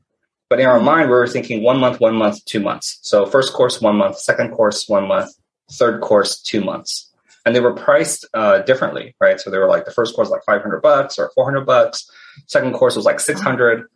But 0.48 0.60
in 0.60 0.66
our 0.66 0.80
mind, 0.80 1.08
we 1.08 1.16
were 1.16 1.26
thinking 1.26 1.62
one 1.62 1.80
month, 1.80 1.98
one 1.98 2.14
month, 2.14 2.44
two 2.44 2.60
months. 2.60 2.98
So 3.02 3.26
first 3.26 3.52
course, 3.52 3.80
one 3.80 3.96
month, 3.96 4.18
second 4.18 4.50
course, 4.50 4.88
one 4.88 5.08
month, 5.08 5.30
third 5.72 6.00
course, 6.02 6.40
two 6.40 6.60
months. 6.60 7.10
And 7.44 7.56
they 7.56 7.60
were 7.60 7.74
priced 7.74 8.26
uh, 8.34 8.58
differently, 8.60 9.16
right? 9.18 9.40
So 9.40 9.50
they 9.50 9.58
were 9.58 9.66
like 9.66 9.86
the 9.86 9.90
first 9.90 10.14
course 10.14 10.28
like 10.28 10.44
500 10.44 10.80
bucks 10.80 11.18
or 11.18 11.30
400 11.34 11.64
bucks. 11.64 12.08
Second 12.46 12.74
course 12.74 12.94
was 12.94 13.04
like 13.04 13.18
600. 13.18 13.86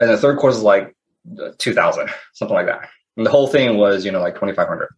And 0.00 0.10
the 0.10 0.16
third 0.16 0.38
course 0.38 0.54
was 0.54 0.62
like 0.62 0.94
2000, 1.58 2.08
something 2.32 2.54
like 2.54 2.66
that. 2.66 2.88
And 3.16 3.26
the 3.26 3.30
whole 3.30 3.48
thing 3.48 3.76
was, 3.76 4.04
you 4.04 4.12
know, 4.12 4.20
like 4.20 4.34
2500 4.34 4.88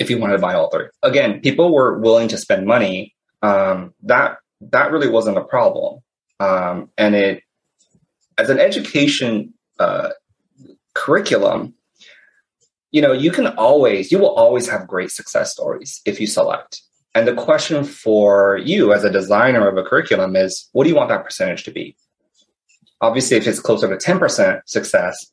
if 0.00 0.10
you 0.10 0.18
wanted 0.18 0.34
to 0.34 0.38
buy 0.38 0.54
all 0.54 0.70
three. 0.70 0.86
Again, 1.02 1.40
people 1.40 1.72
were 1.72 1.98
willing 1.98 2.28
to 2.28 2.36
spend 2.36 2.66
money. 2.66 3.14
Um, 3.42 3.92
that 4.02 4.38
that 4.60 4.90
really 4.90 5.08
wasn't 5.08 5.38
a 5.38 5.44
problem. 5.44 6.00
Um, 6.40 6.90
and 6.96 7.14
it, 7.14 7.42
as 8.38 8.50
an 8.50 8.58
education 8.58 9.54
uh, 9.78 10.10
curriculum, 10.94 11.74
you 12.90 13.02
know, 13.02 13.12
you 13.12 13.30
can 13.30 13.48
always, 13.48 14.12
you 14.12 14.18
will 14.18 14.34
always 14.34 14.68
have 14.68 14.86
great 14.86 15.10
success 15.10 15.52
stories 15.52 16.00
if 16.04 16.20
you 16.20 16.26
select. 16.26 16.80
And 17.14 17.28
the 17.28 17.34
question 17.34 17.84
for 17.84 18.58
you 18.58 18.92
as 18.92 19.04
a 19.04 19.10
designer 19.10 19.68
of 19.68 19.76
a 19.76 19.82
curriculum 19.82 20.34
is, 20.36 20.68
what 20.72 20.84
do 20.84 20.90
you 20.90 20.96
want 20.96 21.08
that 21.10 21.24
percentage 21.24 21.64
to 21.64 21.70
be? 21.70 21.96
Obviously, 23.00 23.36
if 23.36 23.46
it's 23.46 23.60
closer 23.60 23.88
to 23.88 23.96
10% 23.96 24.60
success, 24.66 25.30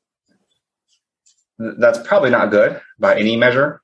that's 1.58 2.00
probably 2.08 2.30
not 2.30 2.52
good 2.52 2.82
by 3.00 3.18
any 3.18 3.36
measure. 3.36 3.82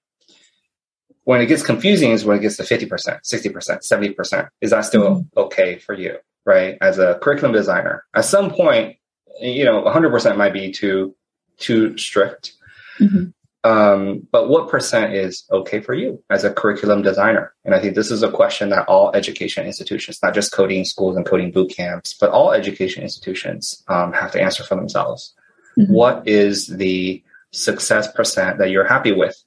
When 1.27 1.41
it 1.41 1.48
gets 1.48 1.62
confusing 1.62 2.12
is 2.12 2.24
when 2.24 2.38
it 2.38 2.39
gets 2.39 2.55
to 2.55 2.63
50%, 2.63 2.88
60%, 2.88 4.15
70%. 4.15 4.50
Is 4.62 4.69
that 4.72 4.86
still 4.86 5.10
mm-hmm. 5.10 5.38
okay 5.38 5.77
for 5.77 5.93
you, 5.93 6.15
right? 6.46 6.77
As 6.79 7.00
a 7.00 7.19
curriculum 7.22 7.51
designer, 7.51 8.05
at 8.15 8.24
some 8.24 8.50
point, 8.50 8.96
you 9.41 9.65
know, 9.65 9.84
100% 9.84 10.38
might 10.38 10.53
be 10.53 10.72
too, 10.72 11.17
too 11.57 11.98
strict. 11.98 12.53
Mm-hmm. 13.01 13.69
Um, 13.69 14.25
but 14.31 14.48
what 14.48 14.69
percent 14.69 15.15
is 15.15 15.43
okay 15.51 15.81
for 15.81 15.93
you 15.93 16.24
as 16.29 16.46
a 16.46 16.53
curriculum 16.53 17.01
designer? 17.01 17.53
And 17.65 17.75
I 17.75 17.81
think 17.81 17.96
this 17.96 18.10
is 18.10 18.24
a 18.24 18.31
question 18.31 18.69
that 18.69 18.88
all 18.88 19.13
education 19.13 19.65
institutions, 19.65 20.19
not 20.24 20.34
just 20.34 20.53
coding 20.53 20.86
schools 20.86 21.17
and 21.17 21.25
coding 21.25 21.51
boot 21.51 21.74
camps, 21.75 22.13
but 22.13 22.29
all 22.29 22.53
education 22.53 23.03
institutions 23.03 23.84
um, 23.89 24.13
have 24.13 24.31
to 24.31 24.41
answer 24.41 24.63
for 24.63 24.75
themselves. 24.75 25.34
Mm-hmm. 25.77 25.91
What 25.91 26.25
is 26.25 26.67
the 26.67 27.22
success 27.51 28.10
percent 28.10 28.60
that 28.60 28.69
you're 28.69 28.88
happy 28.88 29.12
with 29.12 29.43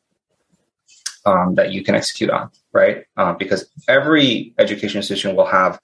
um, 1.26 1.54
that 1.54 1.72
you 1.72 1.82
can 1.82 1.94
execute 1.94 2.30
on, 2.30 2.50
right? 2.72 3.04
Uh, 3.16 3.32
because 3.34 3.68
every 3.88 4.54
education 4.58 4.98
institution 4.98 5.36
will 5.36 5.46
have 5.46 5.80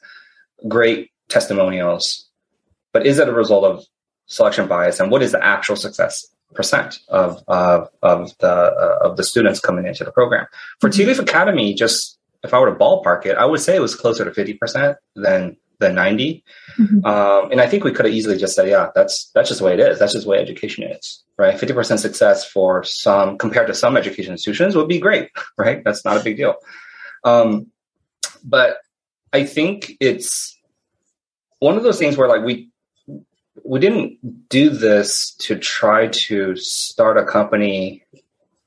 great 0.68 1.10
testimonials, 1.28 2.28
but 2.92 3.06
is 3.06 3.16
that 3.16 3.28
a 3.28 3.32
result 3.32 3.64
of 3.64 3.84
selection 4.26 4.66
bias? 4.66 5.00
And 5.00 5.10
what 5.10 5.22
is 5.22 5.32
the 5.32 5.44
actual 5.44 5.76
success 5.76 6.26
percent 6.54 7.00
of 7.08 7.42
of 7.48 7.88
of 8.02 8.36
the 8.38 8.48
uh, 8.48 8.98
of 9.02 9.16
the 9.16 9.24
students 9.24 9.60
coming 9.60 9.86
into 9.86 10.04
the 10.04 10.12
program? 10.12 10.46
For 10.80 10.88
mm-hmm. 10.88 11.08
Tealeaf 11.08 11.18
Academy, 11.18 11.74
just 11.74 12.18
if 12.42 12.54
I 12.54 12.58
were 12.60 12.70
to 12.70 12.76
ballpark 12.76 13.26
it, 13.26 13.36
I 13.36 13.44
would 13.44 13.60
say 13.60 13.76
it 13.76 13.82
was 13.82 13.94
closer 13.94 14.24
to 14.24 14.32
fifty 14.32 14.54
percent 14.54 14.96
than 15.14 15.56
than 15.78 15.94
90 15.94 16.44
mm-hmm. 16.78 17.04
um, 17.04 17.50
and 17.50 17.60
i 17.60 17.66
think 17.66 17.84
we 17.84 17.92
could 17.92 18.06
have 18.06 18.14
easily 18.14 18.36
just 18.36 18.54
said 18.54 18.68
yeah 18.68 18.88
that's 18.94 19.30
that's 19.34 19.48
just 19.48 19.60
the 19.60 19.66
way 19.66 19.74
it 19.74 19.80
is. 19.80 19.98
That's 19.98 20.12
just 20.12 20.24
the 20.24 20.30
way 20.30 20.38
education 20.38 20.84
is 20.84 21.22
right? 21.38 21.54
50% 21.54 21.98
success 21.98 22.46
for 22.46 22.82
some 22.82 23.36
compared 23.36 23.66
to 23.66 23.74
some 23.74 23.96
education 23.96 24.32
institutions 24.32 24.74
would 24.74 24.88
be 24.88 24.98
great 24.98 25.30
right? 25.58 25.82
That's 25.84 26.04
not 26.04 26.16
a 26.16 26.24
big 26.24 26.36
deal. 26.36 26.54
Um, 27.24 27.66
but 28.44 28.78
i 29.32 29.44
think 29.44 29.92
it's 30.00 30.56
one 31.58 31.76
of 31.76 31.82
those 31.82 31.98
things 31.98 32.16
where 32.16 32.28
like 32.28 32.44
we 32.44 32.70
we 33.64 33.80
didn't 33.80 34.48
do 34.48 34.70
this 34.70 35.34
to 35.36 35.58
try 35.58 36.08
to 36.08 36.56
start 36.56 37.18
a 37.18 37.24
company 37.24 38.04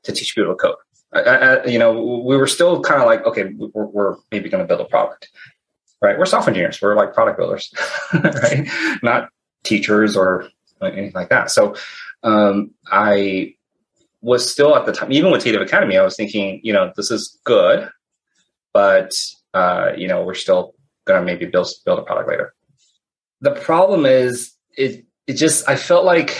to 0.03 0.11
teach 0.11 0.35
people 0.35 0.53
to 0.53 0.57
code. 0.57 0.75
I, 1.13 1.19
I, 1.19 1.65
you 1.65 1.79
know, 1.79 1.93
we 2.25 2.37
were 2.37 2.47
still 2.47 2.81
kind 2.81 3.01
of 3.01 3.07
like, 3.07 3.25
okay, 3.25 3.53
we're, 3.55 3.85
we're 3.85 4.15
maybe 4.31 4.49
going 4.49 4.61
to 4.61 4.67
build 4.67 4.81
a 4.81 4.85
product 4.85 5.29
right? 6.01 6.17
We're 6.17 6.25
software 6.25 6.51
engineers. 6.51 6.81
We're 6.81 6.95
like 6.95 7.13
product 7.13 7.37
builders, 7.37 7.73
right? 8.13 8.67
Not 9.03 9.29
teachers 9.63 10.15
or 10.15 10.49
anything 10.81 11.11
like 11.13 11.29
that. 11.29 11.51
So 11.51 11.75
um, 12.23 12.71
I 12.91 13.55
was 14.21 14.49
still 14.49 14.75
at 14.75 14.85
the 14.85 14.91
time, 14.91 15.11
even 15.11 15.31
with 15.31 15.43
Tealeaf 15.43 15.61
Academy, 15.61 15.97
I 15.97 16.03
was 16.03 16.15
thinking, 16.15 16.59
you 16.63 16.73
know, 16.73 16.91
this 16.95 17.11
is 17.11 17.39
good, 17.43 17.89
but 18.73 19.11
uh, 19.53 19.91
you 19.97 20.07
know, 20.07 20.23
we're 20.23 20.35
still 20.35 20.75
gonna 21.05 21.23
maybe 21.23 21.45
build 21.45 21.69
build 21.85 21.99
a 21.99 22.03
product 22.03 22.29
later. 22.29 22.53
The 23.41 23.51
problem 23.51 24.05
is, 24.05 24.53
it 24.77 25.05
it 25.27 25.33
just 25.33 25.67
I 25.67 25.75
felt 25.75 26.05
like 26.05 26.37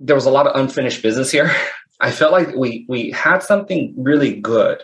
there 0.00 0.16
was 0.16 0.26
a 0.26 0.30
lot 0.30 0.46
of 0.46 0.58
unfinished 0.58 1.02
business 1.02 1.30
here. 1.30 1.54
I 2.00 2.10
felt 2.10 2.32
like 2.32 2.54
we 2.54 2.86
we 2.88 3.10
had 3.10 3.42
something 3.42 3.94
really 3.96 4.40
good, 4.40 4.82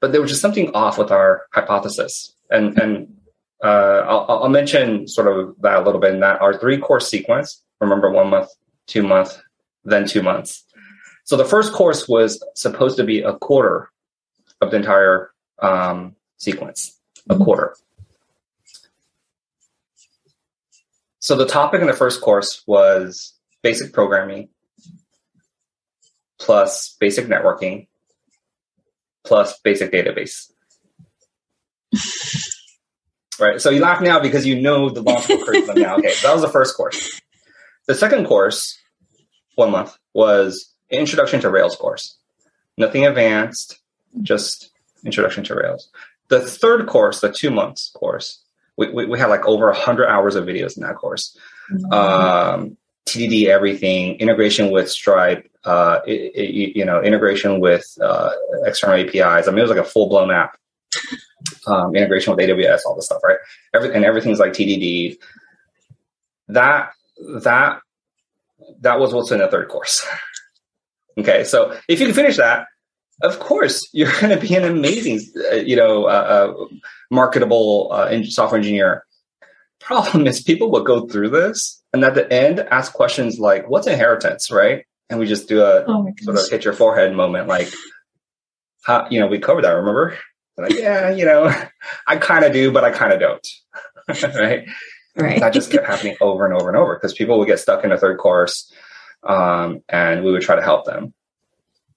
but 0.00 0.12
there 0.12 0.20
was 0.20 0.30
just 0.30 0.42
something 0.42 0.70
off 0.74 0.98
with 0.98 1.10
our 1.10 1.46
hypothesis. 1.52 2.32
And 2.50 2.78
and 2.78 3.15
uh, 3.64 4.04
I'll, 4.06 4.42
I'll, 4.42 4.48
mention 4.48 5.08
sort 5.08 5.28
of 5.28 5.54
that 5.62 5.78
a 5.78 5.82
little 5.82 6.00
bit 6.00 6.14
in 6.14 6.20
that 6.20 6.40
our 6.40 6.58
three 6.58 6.78
course 6.78 7.08
sequence. 7.08 7.62
Remember, 7.80 8.10
one 8.10 8.28
month, 8.28 8.48
two 8.86 9.02
month, 9.02 9.38
then 9.84 10.06
two 10.06 10.22
months. 10.22 10.64
So 11.24 11.36
the 11.36 11.44
first 11.44 11.72
course 11.72 12.08
was 12.08 12.42
supposed 12.54 12.96
to 12.98 13.04
be 13.04 13.22
a 13.22 13.34
quarter 13.34 13.90
of 14.60 14.70
the 14.70 14.76
entire 14.76 15.30
um, 15.60 16.14
sequence, 16.36 16.98
a 17.28 17.34
mm-hmm. 17.34 17.44
quarter. 17.44 17.74
So 21.18 21.34
the 21.34 21.46
topic 21.46 21.80
in 21.80 21.86
the 21.88 21.92
first 21.92 22.20
course 22.20 22.62
was 22.66 23.34
basic 23.62 23.92
programming 23.92 24.48
plus 26.38 26.96
basic 27.00 27.26
networking 27.26 27.88
plus 29.24 29.58
basic 29.60 29.90
database. 29.90 30.52
right? 33.40 33.60
So 33.60 33.70
you 33.70 33.80
laugh 33.80 34.00
now 34.00 34.20
because 34.20 34.46
you 34.46 34.60
know 34.60 34.90
the 34.90 35.02
Launch 35.02 35.24
School 35.24 35.44
curriculum 35.44 35.80
now. 35.80 35.96
Okay, 35.96 36.12
that 36.22 36.32
was 36.32 36.42
the 36.42 36.48
first 36.48 36.76
course. 36.76 37.20
The 37.86 37.94
second 37.94 38.26
course, 38.26 38.78
one 39.54 39.70
month, 39.70 39.96
was 40.12 40.72
introduction 40.90 41.40
to 41.40 41.50
Rails 41.50 41.76
course. 41.76 42.16
Nothing 42.76 43.06
advanced, 43.06 43.78
just 44.22 44.70
introduction 45.04 45.44
to 45.44 45.54
Rails. 45.54 45.88
The 46.28 46.40
third 46.40 46.86
course, 46.86 47.20
the 47.20 47.32
two 47.32 47.50
months 47.50 47.90
course, 47.90 48.42
we, 48.76 48.90
we, 48.90 49.06
we 49.06 49.18
had 49.18 49.26
like 49.26 49.46
over 49.46 49.66
100 49.66 50.08
hours 50.08 50.34
of 50.34 50.44
videos 50.44 50.76
in 50.76 50.82
that 50.82 50.96
course. 50.96 51.36
Mm-hmm. 51.72 51.92
Um, 51.92 52.76
TDD 53.06 53.46
everything, 53.46 54.16
integration 54.16 54.70
with 54.70 54.90
Stripe, 54.90 55.48
uh, 55.64 56.00
it, 56.06 56.32
it, 56.34 56.76
you 56.76 56.84
know, 56.84 57.00
integration 57.00 57.60
with 57.60 57.86
uh, 58.02 58.30
external 58.64 58.96
APIs. 58.96 59.46
I 59.46 59.50
mean, 59.50 59.58
it 59.58 59.62
was 59.62 59.70
like 59.70 59.78
a 59.78 59.84
full 59.84 60.08
blown 60.08 60.30
app 60.30 60.58
um, 61.66 61.94
integration 61.94 62.34
with 62.34 62.44
AWS, 62.44 62.80
all 62.86 62.94
this 62.94 63.06
stuff, 63.06 63.22
right? 63.24 63.38
Every, 63.74 63.94
and 63.94 64.04
everything's 64.04 64.38
like 64.38 64.52
TDD. 64.52 65.16
That 66.48 66.90
that 67.42 67.80
that 68.80 68.98
was 69.00 69.12
what's 69.12 69.30
in 69.30 69.38
the 69.38 69.48
third 69.48 69.68
course. 69.68 70.06
okay, 71.18 71.44
so 71.44 71.76
if 71.88 72.00
you 72.00 72.06
can 72.06 72.14
finish 72.14 72.36
that, 72.36 72.66
of 73.22 73.38
course 73.38 73.88
you're 73.92 74.12
going 74.20 74.38
to 74.38 74.44
be 74.44 74.54
an 74.54 74.64
amazing, 74.64 75.20
uh, 75.52 75.56
you 75.56 75.76
know, 75.76 76.04
uh, 76.04 76.54
uh, 76.58 76.66
marketable 77.10 77.88
uh, 77.92 78.22
software 78.24 78.58
engineer. 78.58 79.04
Problem 79.80 80.26
is, 80.26 80.42
people 80.42 80.70
will 80.70 80.82
go 80.82 81.06
through 81.06 81.28
this 81.30 81.82
and 81.92 82.04
at 82.04 82.14
the 82.14 82.30
end 82.32 82.60
ask 82.60 82.92
questions 82.92 83.38
like, 83.38 83.68
"What's 83.68 83.86
inheritance?" 83.86 84.50
Right? 84.50 84.84
And 85.08 85.20
we 85.20 85.26
just 85.26 85.48
do 85.48 85.62
a 85.62 85.84
oh 85.86 86.12
sort 86.20 86.38
of 86.38 86.48
hit 86.50 86.64
your 86.64 86.74
forehead 86.74 87.14
moment, 87.14 87.46
like, 87.46 87.72
how, 88.82 89.06
you 89.08 89.20
know, 89.20 89.28
we 89.28 89.38
covered 89.38 89.62
that. 89.62 89.70
Remember? 89.70 90.18
Like, 90.58 90.72
yeah, 90.72 91.10
you 91.10 91.24
know, 91.24 91.52
I 92.06 92.16
kind 92.16 92.44
of 92.44 92.52
do, 92.52 92.72
but 92.72 92.84
I 92.84 92.90
kind 92.90 93.12
of 93.12 93.20
don't. 93.20 93.48
right. 94.34 94.66
Right. 95.16 95.40
That 95.40 95.54
just 95.54 95.70
kept 95.70 95.86
happening 95.86 96.16
over 96.20 96.44
and 96.44 96.54
over 96.54 96.68
and 96.68 96.76
over 96.76 96.94
because 96.94 97.14
people 97.14 97.38
would 97.38 97.48
get 97.48 97.58
stuck 97.58 97.84
in 97.84 97.92
a 97.92 97.96
third 97.96 98.18
course 98.18 98.70
um, 99.26 99.82
and 99.88 100.24
we 100.24 100.32
would 100.32 100.42
try 100.42 100.56
to 100.56 100.62
help 100.62 100.84
them. 100.84 101.14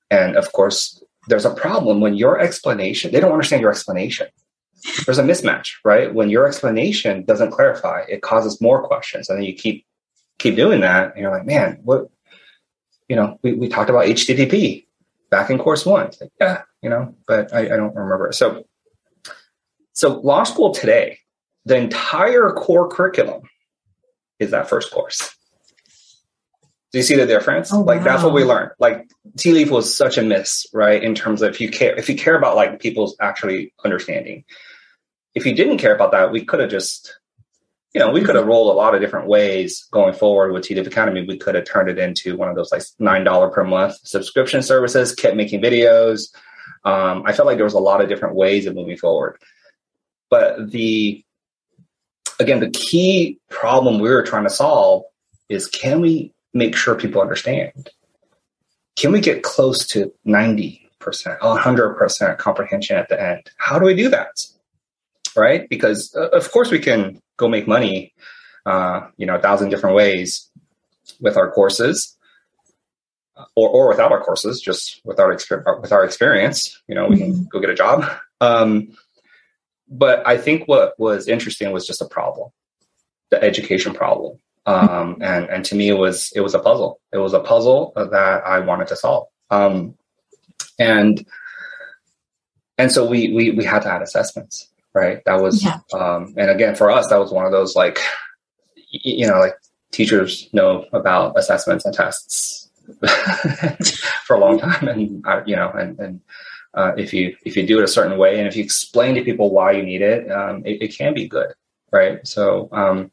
And 0.10 0.38
of 0.38 0.52
course, 0.54 1.04
there's 1.28 1.46
a 1.46 1.54
problem 1.54 2.00
when 2.00 2.16
your 2.16 2.40
explanation, 2.40 3.12
they 3.12 3.20
don't 3.20 3.32
understand 3.32 3.62
your 3.62 3.72
explanation. 3.72 4.28
there's 5.06 5.20
a 5.20 5.24
mismatch, 5.24 5.72
right? 5.84 6.14
When 6.14 6.30
your 6.30 6.48
explanation 6.48 7.26
doesn't 7.26 7.52
clarify, 7.52 8.04
it 8.08 8.22
causes 8.22 8.62
more 8.62 8.88
questions, 8.88 9.30
and 9.30 9.38
then 9.38 9.46
you 9.46 9.54
keep 9.54 9.86
keep 10.38 10.56
doing 10.56 10.80
that, 10.82 11.12
and 11.12 11.22
you're 11.22 11.32
like, 11.32 11.46
man, 11.46 11.80
what? 11.84 12.10
You 13.10 13.16
know, 13.16 13.40
we, 13.44 13.54
we 13.54 13.68
talked 13.68 13.90
about 13.90 14.06
HTTP 14.06 14.86
back 15.30 15.50
in 15.50 15.58
course 15.58 15.86
one. 15.86 16.08
It's 16.08 16.22
like, 16.22 16.32
yeah, 16.40 16.64
you 16.82 16.90
know, 16.90 17.16
but 17.28 17.54
I, 17.54 17.62
I 17.62 17.78
don't 17.78 17.96
remember. 17.96 18.32
So, 18.32 18.64
so 19.94 20.20
Launch 20.20 20.50
School 20.50 20.74
today, 20.74 21.20
the 21.66 21.78
entire 21.78 22.52
core 22.52 22.88
curriculum 22.90 23.44
is 24.40 24.52
that 24.52 24.70
first 24.70 24.92
course. 24.92 25.36
Do 26.92 26.98
you 26.98 27.04
see 27.04 27.16
the 27.16 27.28
difference? 27.28 27.72
Oh, 27.72 27.82
like 27.82 28.00
wow. 28.00 28.06
that's 28.06 28.24
what 28.24 28.34
we 28.34 28.44
learned. 28.44 28.72
Like 28.80 29.08
Tealeaf 29.38 29.70
was 29.70 29.96
such 29.96 30.18
a 30.18 30.24
miss, 30.24 30.66
right? 30.74 31.04
In 31.04 31.14
terms 31.14 31.42
of 31.44 31.52
if 31.52 31.62
you 31.62 31.70
care, 31.70 31.96
if 31.96 32.10
you 32.10 32.16
care 32.16 32.36
about 32.36 32.56
like 32.56 32.80
people's 32.80 33.16
actually 33.20 33.74
understanding. 33.86 34.44
If 35.36 35.46
you 35.46 35.54
didn't 35.54 35.78
care 35.78 35.94
about 35.94 36.12
that, 36.14 36.32
we 36.32 36.44
could 36.44 36.60
have 36.60 36.72
just, 36.72 37.19
you 37.94 38.00
know, 38.00 38.12
we 38.12 38.22
could 38.22 38.36
have 38.36 38.46
rolled 38.46 38.74
a 38.74 38.78
lot 38.78 38.94
of 38.94 39.02
different 39.02 39.28
ways 39.28 39.88
going 39.92 40.14
forward 40.14 40.54
with 40.54 40.70
Leaf 40.70 40.86
Academy. 40.86 41.26
We 41.26 41.38
could 41.38 41.56
have 41.56 41.66
turned 41.66 41.90
it 41.90 41.98
into 41.98 42.38
one 42.38 42.48
of 42.48 42.56
those 42.56 42.72
like 42.72 42.84
nine 43.00 43.24
dollar 43.24 43.50
per 43.50 43.64
month 43.64 43.96
subscription 44.04 44.62
services, 44.62 45.16
kept 45.16 45.36
making 45.36 45.62
videos. 45.62 46.30
Um, 46.86 47.24
I 47.26 47.34
felt 47.34 47.48
like 47.48 47.58
there 47.58 47.66
was 47.66 47.74
a 47.74 47.80
lot 47.80 48.02
of 48.02 48.08
different 48.08 48.36
ways 48.36 48.68
of 48.68 48.76
moving 48.76 48.98
forward. 48.98 49.42
But 50.30 50.72
the 50.72 51.24
again, 52.40 52.60
the 52.60 52.70
key 52.70 53.40
problem 53.50 54.00
we 54.00 54.10
were 54.10 54.24
trying 54.24 54.44
to 54.44 54.50
solve 54.52 55.04
is 55.50 55.66
can 55.66 56.00
we 56.00 56.32
make 56.54 56.76
sure 56.76 56.94
people 56.94 57.22
understand? 57.22 57.90
Can 58.96 59.12
we 59.12 59.20
get 59.20 59.44
close 59.44 59.88
to 59.88 60.12
90%, 60.28 60.90
100% 61.00 62.38
comprehension 62.38 62.98
at 62.98 63.10
the 63.10 63.22
end? 63.22 63.50
How 63.58 63.80
do 63.80 63.86
we 63.86 63.96
do 63.96 64.10
that? 64.10 64.46
Right? 65.36 65.68
Because 65.70 66.14
uh, 66.16 66.30
of 66.30 66.52
course 66.52 66.70
we 66.70 66.80
can 66.80 67.20
go 67.40 67.48
make 67.48 67.68
money, 67.68 68.14
uh, 68.66 69.08
you 69.18 69.26
know, 69.26 69.36
a 69.36 69.42
thousand 69.42 69.70
different 69.70 69.96
ways 69.96 70.50
with 71.20 71.36
our 71.38 71.50
courses. 71.52 72.16
Or, 73.56 73.70
or 73.70 73.88
without 73.88 74.12
our 74.12 74.22
courses, 74.22 74.60
just 74.60 75.00
with 75.06 75.18
our, 75.18 75.34
exper- 75.34 75.82
with 75.82 75.94
our 75.94 76.04
experience, 76.04 76.78
you 76.90 76.96
know, 76.96 77.08
we 77.08 77.16
mm-hmm. 77.16 77.32
can 77.32 77.48
go 77.50 77.62
get 77.62 77.70
a 77.70 77.74
job. 77.74 78.04
Um, 78.42 78.90
but 79.88 80.28
I 80.28 80.38
think 80.38 80.68
what 80.68 81.00
was 81.00 81.30
interesting 81.30 81.72
was 81.72 81.88
just 81.88 82.02
a 82.02 82.06
problem, 82.06 82.50
the 83.32 83.42
education 83.42 83.94
problem. 83.94 84.40
Um, 84.66 85.18
and 85.22 85.50
and 85.50 85.66
to 85.66 85.76
me, 85.76 85.88
it 85.88 85.98
was 85.98 86.32
it 86.36 86.42
was 86.42 86.54
a 86.54 86.60
puzzle. 86.60 87.00
It 87.12 87.18
was 87.18 87.34
a 87.34 87.40
puzzle 87.40 87.94
that 87.96 88.46
I 88.46 88.60
wanted 88.60 88.88
to 88.90 88.96
solve. 88.96 89.28
Um, 89.50 89.96
and 90.78 91.26
and 92.78 92.92
so 92.92 93.08
we 93.08 93.32
we 93.34 93.52
we 93.52 93.64
had 93.64 93.84
to 93.84 93.90
add 93.90 94.02
assessments, 94.02 94.70
right? 94.94 95.22
That 95.26 95.42
was 95.42 95.64
yeah. 95.64 95.80
um, 95.94 96.34
and 96.38 96.50
again 96.50 96.76
for 96.76 96.90
us, 96.92 97.08
that 97.10 97.20
was 97.20 97.32
one 97.32 97.46
of 97.46 97.52
those 97.52 97.76
like 97.76 98.00
you 98.92 99.28
know 99.28 99.40
like 99.40 99.56
teachers 99.92 100.50
know 100.54 100.86
about 100.94 101.38
assessments 101.38 101.86
and 101.86 101.94
tests 101.94 102.70
for 104.26 104.36
a 104.36 104.40
long 104.40 104.60
time, 104.60 104.88
and 104.88 105.24
you 105.48 105.56
know 105.56 105.70
and 105.72 106.00
and 106.00 106.22
uh, 106.74 106.94
if 106.98 107.14
you 107.14 107.36
if 107.46 107.56
you 107.56 107.66
do 107.66 107.80
it 107.80 107.84
a 107.84 107.88
certain 107.88 108.18
way 108.18 108.38
and 108.38 108.48
if 108.48 108.56
you 108.56 108.64
explain 108.64 109.16
to 109.16 109.24
people 109.24 109.52
why 109.52 109.72
you 109.72 109.84
need 109.84 110.02
it, 110.02 110.32
um, 110.32 110.64
it, 110.66 110.82
it, 110.82 110.96
can 110.96 111.14
be 111.14 111.28
good, 111.28 111.48
right? 111.92 112.26
So 112.28 112.70
um, 112.72 113.12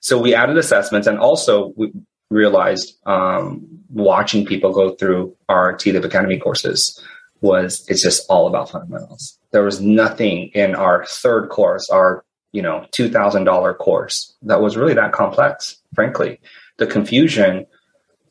so 0.00 0.18
we 0.18 0.34
added 0.34 0.56
assessments 0.58 1.06
and 1.06 1.18
also 1.18 1.72
we 1.76 1.92
realized 2.30 2.96
um, 3.06 3.64
watching 3.88 4.44
people 4.44 4.72
go 4.72 4.94
through 4.94 5.36
our 5.48 5.74
Tealeaf 5.74 6.04
Academy 6.04 6.38
courses 6.38 7.00
was 7.40 7.84
it's 7.88 8.02
just 8.02 8.28
all 8.28 8.46
about 8.46 8.70
fundamentals. 8.70 9.38
There 9.56 9.64
was 9.64 9.80
nothing 9.80 10.50
in 10.52 10.74
our 10.74 11.06
third 11.06 11.48
course, 11.48 11.88
our 11.88 12.24
you 12.52 12.60
know 12.60 12.86
two 12.90 13.08
thousand 13.08 13.44
dollar 13.44 13.72
course 13.72 14.34
that 14.42 14.60
was 14.60 14.76
really 14.76 14.94
that 14.94 15.12
complex. 15.12 15.78
Frankly, 15.94 16.40
the 16.76 16.86
confusion 16.86 17.64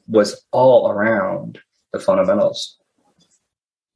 was 0.08 0.46
all 0.52 0.92
around 0.92 1.58
the 1.92 2.00
fundamentals. 2.00 2.78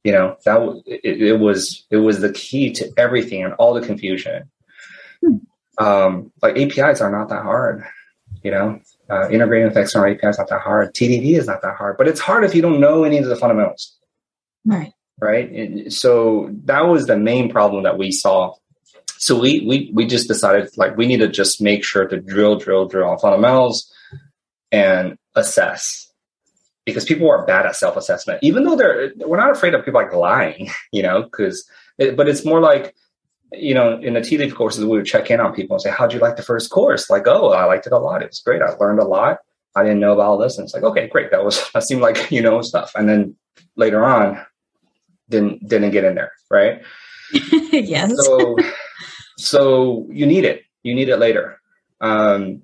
You 0.02 0.12
know 0.12 0.36
that 0.44 0.82
it, 0.86 1.22
it 1.22 1.38
was 1.38 1.86
it 1.90 1.98
was 1.98 2.20
the 2.20 2.32
key 2.32 2.72
to 2.72 2.90
everything 2.96 3.44
and 3.44 3.54
all 3.54 3.74
the 3.74 3.86
confusion. 3.86 4.50
Hmm 5.24 5.36
um, 5.80 6.30
like 6.42 6.56
APIs 6.56 7.00
are 7.00 7.10
not 7.10 7.28
that 7.30 7.42
hard. 7.42 7.84
You 8.42 8.52
know, 8.52 8.80
uh, 9.10 9.28
integrating 9.28 9.68
with 9.68 9.76
external 9.76 10.10
APIs 10.10 10.38
not 10.38 10.48
that 10.48 10.60
hard. 10.60 10.94
TDD 10.94 11.36
is 11.36 11.46
not 11.46 11.62
that 11.62 11.76
hard, 11.76 11.96
but 11.98 12.06
it's 12.06 12.20
hard 12.20 12.44
if 12.44 12.54
you 12.54 12.62
don't 12.62 12.80
know 12.80 13.04
any 13.04 13.18
of 13.18 13.26
the 13.26 13.36
fundamentals. 13.36 13.98
Right. 14.64 14.92
Right. 15.20 15.50
And 15.50 15.92
so 15.92 16.50
that 16.64 16.86
was 16.86 17.06
the 17.06 17.16
main 17.16 17.50
problem 17.50 17.82
that 17.84 17.98
we 17.98 18.10
saw. 18.10 18.54
So 19.18 19.38
we 19.38 19.66
we 19.66 19.90
we 19.92 20.06
just 20.06 20.28
decided 20.28 20.70
like 20.78 20.96
we 20.96 21.06
need 21.06 21.18
to 21.18 21.28
just 21.28 21.60
make 21.60 21.84
sure 21.84 22.06
to 22.06 22.20
drill, 22.20 22.56
drill, 22.56 22.86
drill 22.86 23.10
on 23.10 23.18
fundamentals 23.18 23.92
and 24.72 25.18
assess 25.34 26.10
because 26.86 27.04
people 27.04 27.28
are 27.30 27.44
bad 27.44 27.66
at 27.66 27.76
self-assessment 27.76 28.38
even 28.42 28.64
though 28.64 28.76
they're 28.76 29.12
we're 29.16 29.36
not 29.36 29.50
afraid 29.50 29.74
of 29.74 29.84
people 29.84 30.00
like 30.00 30.12
lying 30.12 30.70
you 30.92 31.02
know 31.02 31.22
because 31.22 31.68
it, 31.98 32.16
but 32.16 32.28
it's 32.28 32.44
more 32.44 32.60
like 32.60 32.94
you 33.52 33.74
know, 33.74 33.98
in 33.98 34.14
the 34.14 34.20
Tealeaf 34.20 34.54
courses, 34.54 34.84
we 34.84 34.90
would 34.90 35.06
check 35.06 35.30
in 35.30 35.40
on 35.40 35.54
people 35.54 35.74
and 35.74 35.82
say, 35.82 35.90
How'd 35.90 36.12
you 36.12 36.20
like 36.20 36.36
the 36.36 36.42
first 36.42 36.70
course? 36.70 37.10
Like, 37.10 37.26
oh, 37.26 37.50
I 37.50 37.64
liked 37.64 37.86
it 37.86 37.92
a 37.92 37.98
lot. 37.98 38.22
It 38.22 38.28
was 38.28 38.40
great. 38.40 38.62
I 38.62 38.70
learned 38.74 39.00
a 39.00 39.04
lot. 39.04 39.38
I 39.74 39.82
didn't 39.82 40.00
know 40.00 40.12
about 40.12 40.26
all 40.26 40.38
this. 40.38 40.58
And 40.58 40.64
it's 40.64 40.74
like, 40.74 40.82
okay, 40.82 41.08
great. 41.08 41.30
That 41.30 41.44
was 41.44 41.70
that 41.74 41.84
seemed 41.84 42.02
like 42.02 42.30
you 42.30 42.42
know 42.42 42.62
stuff. 42.62 42.92
And 42.94 43.08
then 43.08 43.36
later 43.76 44.04
on, 44.04 44.44
didn't 45.30 45.66
didn't 45.66 45.90
get 45.90 46.04
in 46.04 46.14
there, 46.14 46.32
right? 46.50 46.82
yes. 47.32 48.12
So 48.16 48.56
so 49.38 50.06
you 50.10 50.26
need 50.26 50.44
it. 50.44 50.62
You 50.82 50.94
need 50.94 51.08
it 51.08 51.18
later. 51.18 51.60
Um, 52.00 52.62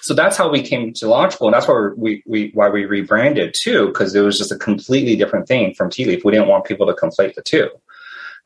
so 0.00 0.14
that's 0.14 0.36
how 0.36 0.50
we 0.50 0.62
came 0.62 0.92
to 0.94 1.08
Launch 1.08 1.34
School, 1.34 1.48
and 1.48 1.54
that's 1.54 1.68
why 1.68 1.90
we, 1.96 2.22
we 2.26 2.50
why 2.54 2.68
we 2.68 2.86
rebranded 2.86 3.54
too, 3.54 3.88
because 3.88 4.14
it 4.14 4.20
was 4.20 4.38
just 4.38 4.50
a 4.52 4.56
completely 4.56 5.16
different 5.16 5.46
thing 5.46 5.74
from 5.74 5.90
Tealeaf. 5.90 6.24
We 6.24 6.32
didn't 6.32 6.48
want 6.48 6.64
people 6.64 6.86
to 6.86 6.94
conflate 6.94 7.34
the 7.34 7.42
two. 7.42 7.68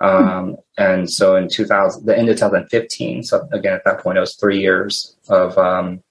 Um, 0.01 0.57
and 0.77 1.11
so 1.11 1.37
in 1.37 1.49
2000, 1.49 2.05
the 2.05 2.17
end 2.17 2.29
of 2.29 2.37
2015, 2.37 3.23
so 3.23 3.49
again, 3.53 3.73
at 3.73 3.85
that 3.85 4.01
point, 4.01 4.19
it 4.19 4.21
was 4.21 4.35
three 4.35 4.61
years 4.61 5.17
of, 5.29 5.57
um, 5.57 6.03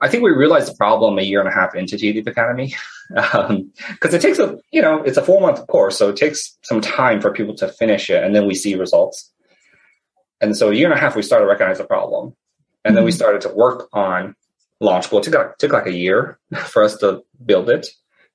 I 0.00 0.08
think 0.08 0.24
we 0.24 0.30
realized 0.32 0.72
the 0.72 0.76
problem 0.76 1.18
a 1.18 1.22
year 1.22 1.38
and 1.40 1.48
a 1.48 1.52
half 1.52 1.74
into 1.74 1.96
Tealeaf 1.96 2.26
Academy. 2.26 2.74
Because 3.08 3.50
um, 3.50 3.72
it 4.02 4.20
takes 4.20 4.38
a, 4.38 4.58
you 4.70 4.82
know, 4.82 5.02
it's 5.02 5.16
a 5.16 5.24
four 5.24 5.40
month 5.40 5.66
course. 5.66 5.96
So 5.96 6.10
it 6.10 6.16
takes 6.16 6.56
some 6.62 6.80
time 6.80 7.20
for 7.20 7.32
people 7.32 7.54
to 7.56 7.68
finish 7.68 8.10
it 8.10 8.22
and 8.22 8.34
then 8.34 8.46
we 8.46 8.54
see 8.54 8.74
results. 8.74 9.32
And 10.40 10.56
so 10.56 10.70
a 10.70 10.74
year 10.74 10.90
and 10.90 10.96
a 10.96 11.00
half, 11.00 11.16
we 11.16 11.22
started 11.22 11.44
to 11.44 11.50
recognize 11.50 11.78
the 11.78 11.84
problem. 11.84 12.34
And 12.84 12.96
then 12.96 13.04
we 13.04 13.10
mm-hmm. 13.10 13.16
started 13.16 13.40
to 13.42 13.48
work 13.48 13.88
on 13.92 14.34
launch 14.80 15.06
school. 15.06 15.18
It 15.18 15.24
took 15.24 15.34
like, 15.34 15.58
took 15.58 15.72
like 15.72 15.86
a 15.86 15.92
year 15.92 16.38
for 16.56 16.82
us 16.84 16.96
to 16.98 17.22
build 17.44 17.68
it. 17.70 17.86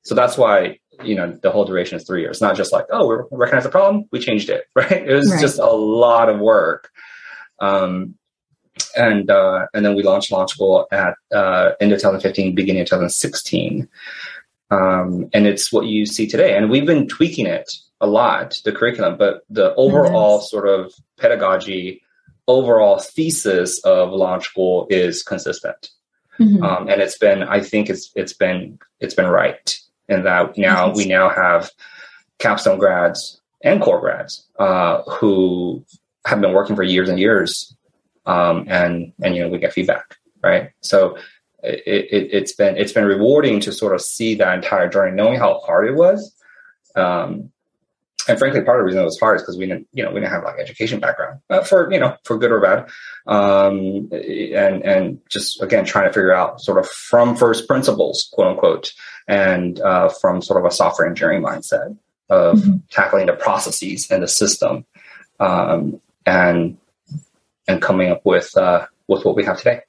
So 0.04 0.16
that's 0.16 0.38
why 0.38 0.80
you 1.04 1.16
know 1.16 1.32
the 1.42 1.50
whole 1.50 1.66
duration 1.66 1.98
is 1.98 2.06
three 2.06 2.22
years 2.22 2.40
not 2.40 2.56
just 2.56 2.72
like 2.72 2.86
oh 2.92 3.08
we 3.08 3.38
recognize 3.38 3.64
the 3.64 3.70
problem 3.70 4.06
we 4.12 4.20
changed 4.20 4.48
it 4.48 4.66
right 4.76 4.92
it 4.92 5.12
was 5.12 5.32
right. 5.32 5.42
just 5.42 5.58
a 5.58 5.72
lot 5.72 6.30
of 6.30 6.40
work 6.40 6.92
um, 7.60 8.16
and 8.96 9.30
uh, 9.30 9.68
and 9.74 9.86
then 9.86 9.96
we 9.96 10.04
launched 10.04 10.32
Launch 10.32 10.52
School 10.52 10.88
at 10.92 11.16
uh, 11.34 11.72
end 11.80 11.92
of 11.92 12.00
2015 12.00 12.56
beginning 12.56 12.82
of 12.82 12.88
2016 12.88 13.88
um, 14.74 15.30
and 15.34 15.48
it's 15.48 15.72
what 15.72 15.86
you 15.86 16.06
see 16.06 16.28
today 16.28 16.56
and 16.56 16.70
we've 16.70 16.86
been 16.86 17.08
tweaking 17.08 17.46
it 17.46 17.72
a 18.02 18.08
lot 18.08 18.56
the 18.66 18.72
curriculum 18.72 19.18
but 19.18 19.44
the 19.50 19.74
overall 19.76 20.38
nice. 20.40 20.50
sort 20.50 20.68
of 20.68 20.94
pedagogy 21.18 22.02
overall 22.48 23.00
thesis 23.00 23.80
of 23.84 24.12
launch 24.12 24.46
school 24.46 24.88
is 24.90 25.24
consistent 25.24 25.90
mm-hmm. 26.40 26.64
um, 26.64 26.90
and 26.90 27.02
it's 27.02 27.18
been 27.18 27.44
i 27.44 27.60
think 27.60 27.90
it's 27.90 28.12
it's 28.16 28.34
been 28.34 28.78
it's 29.00 29.14
been 29.14 29.28
right 29.28 29.80
in 30.10 30.24
that 30.24 30.58
now 30.58 30.92
we 30.92 31.06
now 31.06 31.30
have 31.30 31.72
capstone 32.40 32.78
grads 32.78 33.40
and 33.64 33.82
core 33.82 34.00
grads 34.00 34.46
uh, 34.60 35.02
who 35.04 35.84
have 36.26 36.42
been 36.42 36.54
working 36.54 36.76
for 36.76 36.84
years 36.84 37.10
and 37.10 37.20
years, 37.20 37.76
um, 38.26 38.66
and 38.68 39.14
and 39.22 39.36
you 39.36 39.42
know 39.42 39.50
we 39.50 39.58
get 39.58 39.74
feedback, 39.74 40.18
right? 40.42 40.72
So 40.82 41.18
it, 41.64 42.32
it, 42.34 42.42
has 42.42 42.54
been 42.54 42.78
it's 42.78 42.92
been 42.92 43.06
rewarding 43.06 43.60
to 43.62 43.72
sort 43.72 43.96
of 43.96 44.02
see 44.02 44.36
that 44.36 44.56
entire 44.56 44.90
journey, 44.90 45.16
knowing 45.16 45.40
how 45.40 45.60
hard 45.60 45.88
it 45.88 45.96
was. 45.96 46.36
Um, 46.96 47.52
and 48.28 48.40
frankly, 48.40 48.62
part 48.62 48.80
of 48.80 48.84
the 48.84 48.86
reason 48.86 49.02
it 49.02 49.06
was 49.06 49.20
hard 49.20 49.38
is 49.38 49.42
because 49.42 49.58
we 49.58 49.66
didn't, 49.66 49.88
you 49.92 50.04
know, 50.04 50.10
we 50.12 50.22
didn't 50.22 50.32
have 50.32 50.44
like 50.44 50.60
education 50.60 51.00
background 51.00 51.42
uh, 51.50 51.62
for, 51.62 51.92
you 51.92 52.00
know, 52.00 52.16
for 52.24 52.38
good 52.38 52.52
or 52.52 52.62
bad, 52.62 52.90
um, 53.28 54.10
and 54.12 54.84
and 54.84 55.20
just 55.30 55.62
again 55.62 55.84
trying 55.84 56.08
to 56.08 56.14
figure 56.14 56.34
out 56.34 56.62
sort 56.62 56.78
of 56.78 56.88
from 56.88 57.36
first 57.36 57.68
principles, 57.68 58.30
quote 58.32 58.48
unquote, 58.48 58.94
and 59.28 59.80
uh, 59.82 60.10
from 60.10 60.42
sort 60.42 60.64
of 60.64 60.66
a 60.66 60.74
software 60.74 61.08
engineering 61.08 61.44
mindset 61.44 61.98
of 62.30 62.60
mm-hmm. 62.60 62.78
tackling 62.90 63.26
the 63.26 63.34
processes 63.34 64.10
and 64.10 64.24
the 64.24 64.28
system, 64.28 64.86
um, 65.40 66.00
and 66.26 66.78
and 67.68 67.82
coming 67.82 68.10
up 68.10 68.26
with 68.26 68.56
uh, 68.56 68.86
with 69.08 69.26
what 69.26 69.36
we 69.36 69.44
have 69.44 69.58
today. 69.58 69.82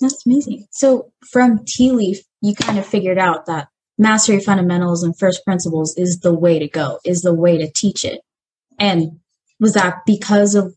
That's 0.00 0.26
amazing. 0.26 0.66
So 0.70 1.12
from 1.30 1.60
Tealeaf, 1.60 2.18
you 2.40 2.54
kind 2.54 2.78
of 2.78 2.86
figured 2.86 3.18
out 3.18 3.46
that 3.46 3.68
mastery 3.98 4.40
fundamentals 4.40 5.02
and 5.02 5.18
first 5.18 5.44
principles 5.44 5.96
is 5.96 6.20
the 6.20 6.34
way 6.34 6.58
to 6.58 6.68
go, 6.68 6.98
is 7.04 7.22
the 7.22 7.34
way 7.34 7.58
to 7.58 7.70
teach 7.70 8.04
it. 8.04 8.20
And 8.78 9.20
was 9.58 9.72
that 9.72 10.02
because 10.04 10.54
of 10.54 10.74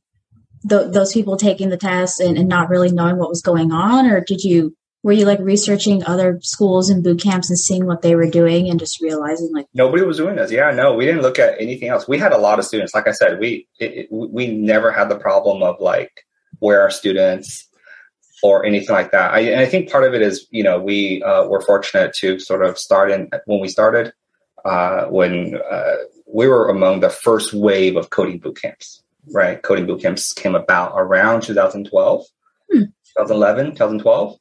th- 0.67 0.91
those 0.91 1.13
people 1.13 1.35
taking 1.35 1.69
the 1.69 1.77
test 1.77 2.19
and, 2.21 2.37
and 2.37 2.47
not 2.47 2.69
really 2.69 2.91
knowing 2.91 3.17
what 3.17 3.29
was 3.29 3.41
going 3.41 3.71
on, 3.71 4.05
or 4.05 4.21
did 4.21 4.43
you 4.43 4.75
were 5.03 5.13
you 5.13 5.25
like 5.25 5.39
researching 5.39 6.03
other 6.05 6.39
schools 6.41 6.89
and 6.89 7.03
boot 7.03 7.21
camps 7.21 7.49
and 7.49 7.59
seeing 7.59 7.85
what 7.85 8.01
they 8.01 8.15
were 8.15 8.29
doing 8.29 8.69
and 8.69 8.79
just 8.79 9.01
realizing 9.01 9.51
like 9.53 9.65
nobody 9.73 10.03
was 10.03 10.17
doing 10.17 10.35
this 10.35 10.51
yeah 10.51 10.71
no 10.71 10.93
we 10.93 11.05
didn't 11.05 11.21
look 11.21 11.39
at 11.39 11.59
anything 11.59 11.87
else 11.89 12.07
we 12.07 12.17
had 12.17 12.33
a 12.33 12.37
lot 12.37 12.59
of 12.59 12.65
students 12.65 12.93
like 12.93 13.07
i 13.07 13.11
said 13.11 13.39
we 13.39 13.67
it, 13.79 13.91
it, 13.91 14.07
we 14.11 14.47
never 14.47 14.91
had 14.91 15.07
the 15.07 15.17
problem 15.17 15.63
of 15.63 15.79
like 15.79 16.25
where 16.59 16.81
our 16.81 16.91
students 16.91 17.68
or 18.43 18.65
anything 18.65 18.93
like 18.93 19.11
that 19.11 19.33
I, 19.33 19.39
and 19.39 19.59
i 19.59 19.65
think 19.65 19.89
part 19.89 20.03
of 20.03 20.13
it 20.13 20.21
is 20.21 20.47
you 20.51 20.63
know 20.63 20.79
we 20.79 21.21
uh, 21.23 21.45
were 21.45 21.61
fortunate 21.61 22.13
to 22.15 22.39
sort 22.39 22.65
of 22.65 22.77
start 22.77 23.11
in 23.11 23.29
when 23.45 23.59
we 23.59 23.67
started 23.67 24.13
uh, 24.65 25.05
when 25.05 25.57
uh, 25.71 25.95
we 26.27 26.47
were 26.47 26.67
among 26.67 26.99
the 26.99 27.09
first 27.09 27.53
wave 27.53 27.95
of 27.95 28.09
coding 28.09 28.39
boot 28.39 28.61
camps 28.61 29.03
right 29.31 29.61
coding 29.63 29.85
boot 29.85 30.01
camps 30.01 30.33
came 30.33 30.55
about 30.55 30.93
around 30.95 31.41
2012 31.41 32.25
hmm. 32.71 32.81
2011 33.17 33.71
2012 33.71 34.37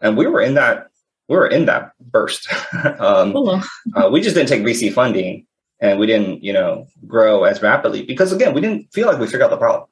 and 0.00 0.16
we 0.16 0.26
were 0.26 0.40
in 0.40 0.54
that 0.54 0.88
we 1.28 1.36
were 1.36 1.46
in 1.46 1.64
that 1.66 1.92
burst. 1.98 2.52
um, 2.98 3.32
cool. 3.32 3.62
uh, 3.94 4.08
we 4.12 4.20
just 4.20 4.36
didn't 4.36 4.48
take 4.50 4.62
VC 4.62 4.92
funding, 4.92 5.46
and 5.80 5.98
we 5.98 6.06
didn't 6.06 6.44
you 6.44 6.52
know 6.52 6.86
grow 7.06 7.44
as 7.44 7.62
rapidly 7.62 8.02
because 8.02 8.32
again 8.32 8.52
we 8.52 8.60
didn't 8.60 8.92
feel 8.92 9.06
like 9.06 9.18
we 9.18 9.26
figured 9.26 9.42
out 9.42 9.50
the 9.50 9.56
problem. 9.56 9.88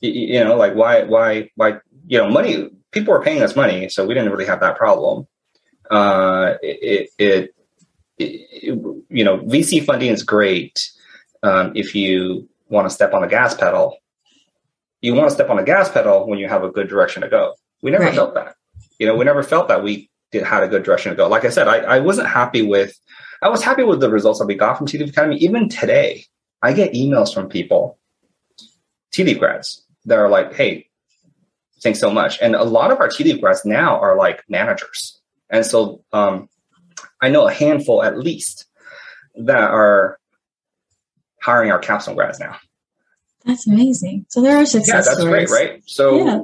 You, 0.00 0.10
you 0.10 0.44
know, 0.44 0.56
like 0.56 0.74
why 0.74 1.04
why 1.04 1.50
why 1.54 1.78
you 2.08 2.18
know 2.18 2.28
money 2.28 2.70
people 2.90 3.12
were 3.12 3.22
paying 3.22 3.42
us 3.42 3.54
money, 3.54 3.88
so 3.88 4.06
we 4.06 4.14
didn't 4.14 4.30
really 4.30 4.46
have 4.46 4.60
that 4.60 4.76
problem. 4.76 5.26
Uh, 5.90 6.54
it, 6.62 7.10
it, 7.18 7.54
it, 8.18 9.04
you 9.08 9.24
know 9.24 9.38
VC 9.38 9.84
funding 9.84 10.10
is 10.10 10.22
great 10.22 10.90
um, 11.42 11.72
if 11.74 11.94
you 11.94 12.48
want 12.68 12.86
to 12.86 12.94
step 12.94 13.14
on 13.14 13.22
the 13.22 13.28
gas 13.28 13.54
pedal. 13.54 13.96
You 15.00 15.14
want 15.14 15.28
to 15.28 15.34
step 15.34 15.48
on 15.48 15.56
the 15.56 15.62
gas 15.62 15.88
pedal 15.88 16.26
when 16.26 16.40
you 16.40 16.48
have 16.48 16.64
a 16.64 16.70
good 16.70 16.88
direction 16.88 17.22
to 17.22 17.28
go. 17.28 17.54
We 17.82 17.92
never 17.92 18.04
right. 18.04 18.14
felt 18.14 18.34
that 18.34 18.56
you 18.98 19.06
know, 19.06 19.16
we 19.16 19.24
never 19.24 19.42
felt 19.42 19.68
that 19.68 19.82
we 19.82 20.10
did 20.30 20.44
had 20.44 20.62
a 20.62 20.68
good 20.68 20.82
direction 20.82 21.10
to 21.10 21.16
go. 21.16 21.28
Like 21.28 21.44
I 21.44 21.50
said, 21.50 21.68
I, 21.68 21.78
I 21.78 21.98
wasn't 22.00 22.28
happy 22.28 22.62
with, 22.62 22.98
I 23.42 23.48
was 23.48 23.62
happy 23.62 23.84
with 23.84 24.00
the 24.00 24.10
results 24.10 24.40
that 24.40 24.46
we 24.46 24.54
got 24.54 24.76
from 24.76 24.86
Tealeaf 24.86 25.10
Academy. 25.10 25.36
Even 25.36 25.68
today, 25.68 26.24
I 26.62 26.72
get 26.72 26.92
emails 26.92 27.32
from 27.32 27.48
people, 27.48 27.98
Tealeaf 29.14 29.38
grads, 29.38 29.84
that 30.06 30.18
are 30.18 30.28
like, 30.28 30.54
hey, 30.54 30.87
thanks 31.82 31.98
so 32.00 32.10
much. 32.10 32.38
And 32.40 32.54
a 32.54 32.64
lot 32.64 32.90
of 32.90 33.00
our 33.00 33.08
Tealeaf 33.08 33.40
grads 33.40 33.64
now 33.64 33.98
are 34.00 34.16
like 34.16 34.44
managers. 34.48 35.20
And 35.50 35.64
so 35.64 36.02
um, 36.12 36.48
I 37.20 37.28
know 37.28 37.46
a 37.46 37.52
handful 37.52 38.02
at 38.02 38.18
least 38.18 38.66
that 39.36 39.70
are 39.70 40.18
hiring 41.40 41.70
our 41.70 41.78
capstone 41.78 42.14
grads 42.14 42.38
now. 42.40 42.56
That's 43.44 43.66
amazing. 43.66 44.26
So 44.28 44.42
there 44.42 44.56
are 44.58 44.66
success 44.66 44.88
Yeah, 45.06 45.12
that's 45.12 45.20
stories. 45.20 45.50
great, 45.50 45.70
right? 45.70 45.82
So 45.86 46.26
yeah 46.26 46.40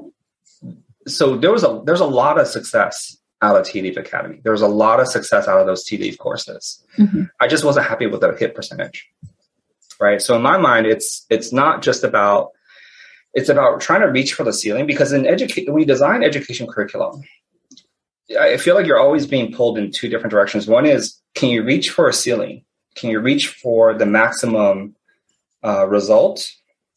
so 1.07 1.37
there 1.37 1.53
was 1.53 1.65
a 1.65 1.83
there's 1.85 2.01
a 2.01 2.07
lot 2.07 2.39
of 2.41 2.47
success 2.47 3.17
out 3.43 3.57
of 3.57 3.67
Tealeaf 3.67 3.97
Academy. 3.97 4.41
There 4.43 4.53
was 4.53 4.63
a 4.63 4.69
lot 4.69 5.01
of 5.01 5.09
success 5.09 5.49
out 5.49 5.61
of 5.61 5.67
those 5.67 5.85
Tealeaf 5.85 6.19
courses. 6.19 6.83
Mm-hmm. 6.99 7.25
I 7.41 7.49
just 7.49 7.65
wasn't 7.65 7.87
happy 7.87 8.07
with 8.07 8.21
the 8.21 8.35
hit 8.35 8.55
percentage. 8.55 9.09
Right. 10.01 10.21
So 10.21 10.37
in 10.37 10.43
my 10.43 10.57
mind, 10.57 10.87
it's 10.87 11.27
it's 11.31 11.53
not 11.53 11.83
just 11.83 12.05
about 12.05 12.51
it's 13.35 13.49
about 13.49 13.81
trying 13.81 14.01
to 14.01 14.07
reach 14.07 14.33
for 14.33 14.45
the 14.45 14.53
ceiling 14.53 14.87
because 14.87 15.13
in 15.13 15.27
education 15.27 15.73
when 15.73 15.81
you 15.81 15.87
design 15.87 16.23
education 16.23 16.67
curriculum, 16.67 17.23
I 18.41 18.57
feel 18.57 18.75
like 18.75 18.87
you're 18.87 19.01
always 19.01 19.27
being 19.27 19.53
pulled 19.53 19.77
in 19.77 19.91
two 19.91 20.09
different 20.09 20.31
directions. 20.31 20.67
One 20.67 20.87
is 20.87 21.21
can 21.35 21.51
you 21.51 21.63
reach 21.63 21.91
for 21.91 22.09
a 22.09 22.13
ceiling? 22.13 22.65
Can 22.95 23.11
you 23.11 23.21
reach 23.21 23.49
for 23.49 23.93
the 23.93 24.07
maximum 24.07 24.95
uh, 25.65 25.87
result, 25.89 26.49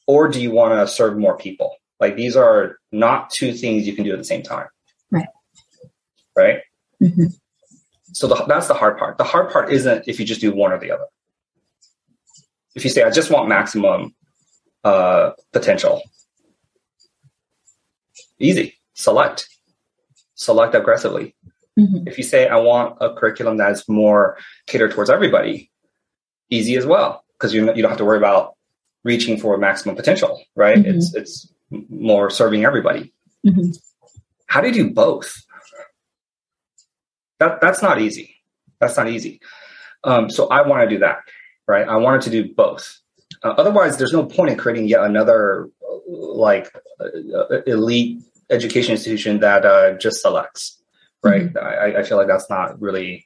or 0.06 0.28
do 0.28 0.40
you 0.40 0.52
want 0.52 0.74
to 0.74 0.88
serve 0.94 1.18
more 1.18 1.38
people? 1.38 1.76
Like 2.00 2.16
these 2.16 2.36
are 2.36 2.78
not 2.92 3.32
two 3.32 3.54
things 3.54 3.88
you 3.88 3.94
can 3.94 4.06
do 4.06 4.12
at 4.12 4.20
the 4.20 4.24
same 4.24 4.44
time. 4.44 4.68
Right. 5.12 5.28
Right. 6.36 6.60
Mm-hmm. 7.02 7.26
So 8.14 8.28
the, 8.28 8.36
that's 8.48 8.68
the 8.68 8.74
hard 8.74 8.98
part. 8.98 9.18
The 9.18 9.24
hard 9.24 9.52
part 9.52 9.72
isn't 9.72 10.08
if 10.08 10.20
you 10.20 10.26
just 10.26 10.42
do 10.42 10.54
one 10.54 10.72
or 10.72 10.80
the 10.80 10.92
other. 10.92 11.06
If 12.76 12.84
you 12.84 12.92
say, 12.92 13.04
I 13.04 13.10
just 13.10 13.32
want 13.32 13.50
maximum 13.50 14.16
uh, 14.84 15.32
potential, 15.52 16.02
easy, 18.40 18.76
select, 18.94 19.48
select 20.36 20.76
aggressively. 20.76 21.36
Mm-hmm. 21.78 22.08
If 22.08 22.18
you 22.18 22.24
say, 22.24 22.48
I 22.48 22.58
want 22.58 22.98
a 23.02 23.14
curriculum 23.14 23.58
that's 23.58 23.88
more 23.88 24.38
catered 24.66 24.92
towards 24.92 25.10
everybody, 25.10 25.72
easy 26.50 26.76
as 26.76 26.86
well, 26.86 27.24
because 27.38 27.54
you, 27.54 27.74
you 27.74 27.82
don't 27.82 27.92
have 27.92 28.00
to 28.00 28.06
worry 28.06 28.18
about 28.18 28.56
reaching 29.04 29.40
for 29.40 29.58
maximum 29.58 29.96
potential, 29.96 30.42
right? 30.56 30.78
Mm-hmm. 30.78 30.98
It's, 30.98 31.14
it's 31.14 31.54
more 31.90 32.30
serving 32.30 32.66
everybody. 32.66 33.14
Mm-hmm. 33.46 33.72
How 34.48 34.62
do 34.62 34.68
you 34.68 34.74
do 34.74 34.90
both? 34.92 35.44
That 37.40 37.62
that's 37.62 37.84
not 37.84 38.02
easy. 38.02 38.36
That's 38.80 38.98
not 38.98 39.10
easy. 39.10 39.42
Um, 40.04 40.30
so 40.30 40.48
I 40.48 40.66
want 40.66 40.84
to 40.84 40.90
do 40.90 41.00
that, 41.00 41.20
right? 41.68 41.88
I 41.88 41.98
wanted 41.98 42.22
to 42.22 42.30
do 42.30 42.54
both. 42.54 43.00
Uh, 43.44 43.50
otherwise, 43.50 43.98
there's 43.98 44.14
no 44.14 44.26
point 44.26 44.52
in 44.52 44.58
creating 44.58 44.88
yet 44.88 45.04
another 45.04 45.70
like 46.08 46.74
uh, 47.00 47.62
elite 47.68 48.22
education 48.50 48.94
institution 48.94 49.40
that 49.40 49.66
uh, 49.66 49.94
just 49.98 50.22
selects, 50.22 50.82
right? 51.24 51.54
Mm-hmm. 51.54 51.58
I, 51.58 52.00
I 52.00 52.04
feel 52.04 52.18
like 52.18 52.28
that's 52.28 52.50
not 52.50 52.82
really 52.82 53.26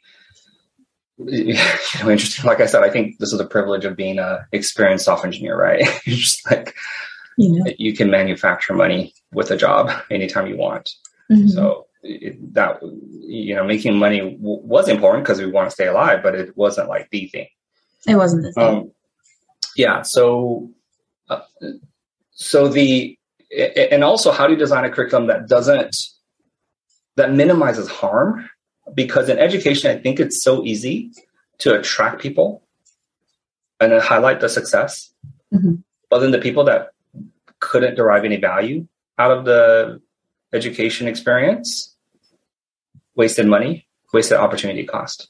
you 1.27 1.53
know, 1.53 2.09
interesting. 2.09 2.45
Like 2.45 2.61
I 2.61 2.65
said, 2.65 2.83
I 2.83 2.89
think 2.89 3.19
this 3.19 3.31
is 3.31 3.37
the 3.37 3.45
privilege 3.45 3.85
of 3.85 3.95
being 3.95 4.19
a 4.19 4.47
experienced 4.51 5.05
software 5.05 5.27
engineer, 5.27 5.57
right? 5.57 5.81
You're 6.05 6.17
just 6.17 6.49
like 6.49 6.75
you, 7.37 7.63
know. 7.63 7.71
you 7.77 7.95
can 7.95 8.09
manufacture 8.09 8.73
money 8.73 9.13
with 9.31 9.51
a 9.51 9.57
job 9.57 9.91
anytime 10.09 10.47
you 10.47 10.57
want. 10.57 10.93
Mm-hmm. 11.31 11.47
So 11.47 11.87
it, 12.03 12.53
that 12.53 12.79
you 12.81 13.55
know, 13.55 13.63
making 13.63 13.97
money 13.97 14.19
w- 14.19 14.37
was 14.39 14.89
important 14.89 15.23
because 15.23 15.39
we 15.39 15.51
want 15.51 15.69
to 15.69 15.73
stay 15.73 15.87
alive, 15.87 16.23
but 16.23 16.35
it 16.35 16.55
wasn't 16.57 16.89
like 16.89 17.09
the 17.11 17.27
thing. 17.27 17.47
It 18.07 18.15
wasn't 18.15 18.43
the 18.43 18.53
thing. 18.53 18.63
Um, 18.63 18.91
yeah. 19.75 20.01
So, 20.01 20.71
uh, 21.29 21.41
so 22.41 22.67
the 22.67 23.17
and 23.91 24.03
also 24.03 24.31
how 24.31 24.47
do 24.47 24.53
you 24.53 24.59
design 24.59 24.83
a 24.83 24.89
curriculum 24.89 25.27
that 25.27 25.47
doesn't 25.47 25.95
that 27.15 27.31
minimizes 27.31 27.87
harm? 27.87 28.49
Because 28.95 29.29
in 29.29 29.37
education, 29.37 29.91
I 29.91 30.01
think 30.01 30.19
it's 30.19 30.43
so 30.43 30.65
easy 30.65 31.11
to 31.59 31.77
attract 31.77 32.19
people 32.19 32.63
and 33.79 33.91
then 33.91 34.01
highlight 34.01 34.39
the 34.39 34.49
success. 34.49 35.13
Mm-hmm. 35.53 35.75
But 36.09 36.19
then 36.19 36.31
the 36.31 36.39
people 36.39 36.63
that 36.63 36.89
couldn't 37.59 37.95
derive 37.95 38.25
any 38.25 38.37
value 38.37 38.87
out 39.19 39.31
of 39.31 39.45
the 39.45 40.01
education 40.51 41.07
experience, 41.07 41.95
wasted 43.15 43.45
money, 43.45 43.85
wasted 44.13 44.37
opportunity 44.37 44.83
cost. 44.83 45.27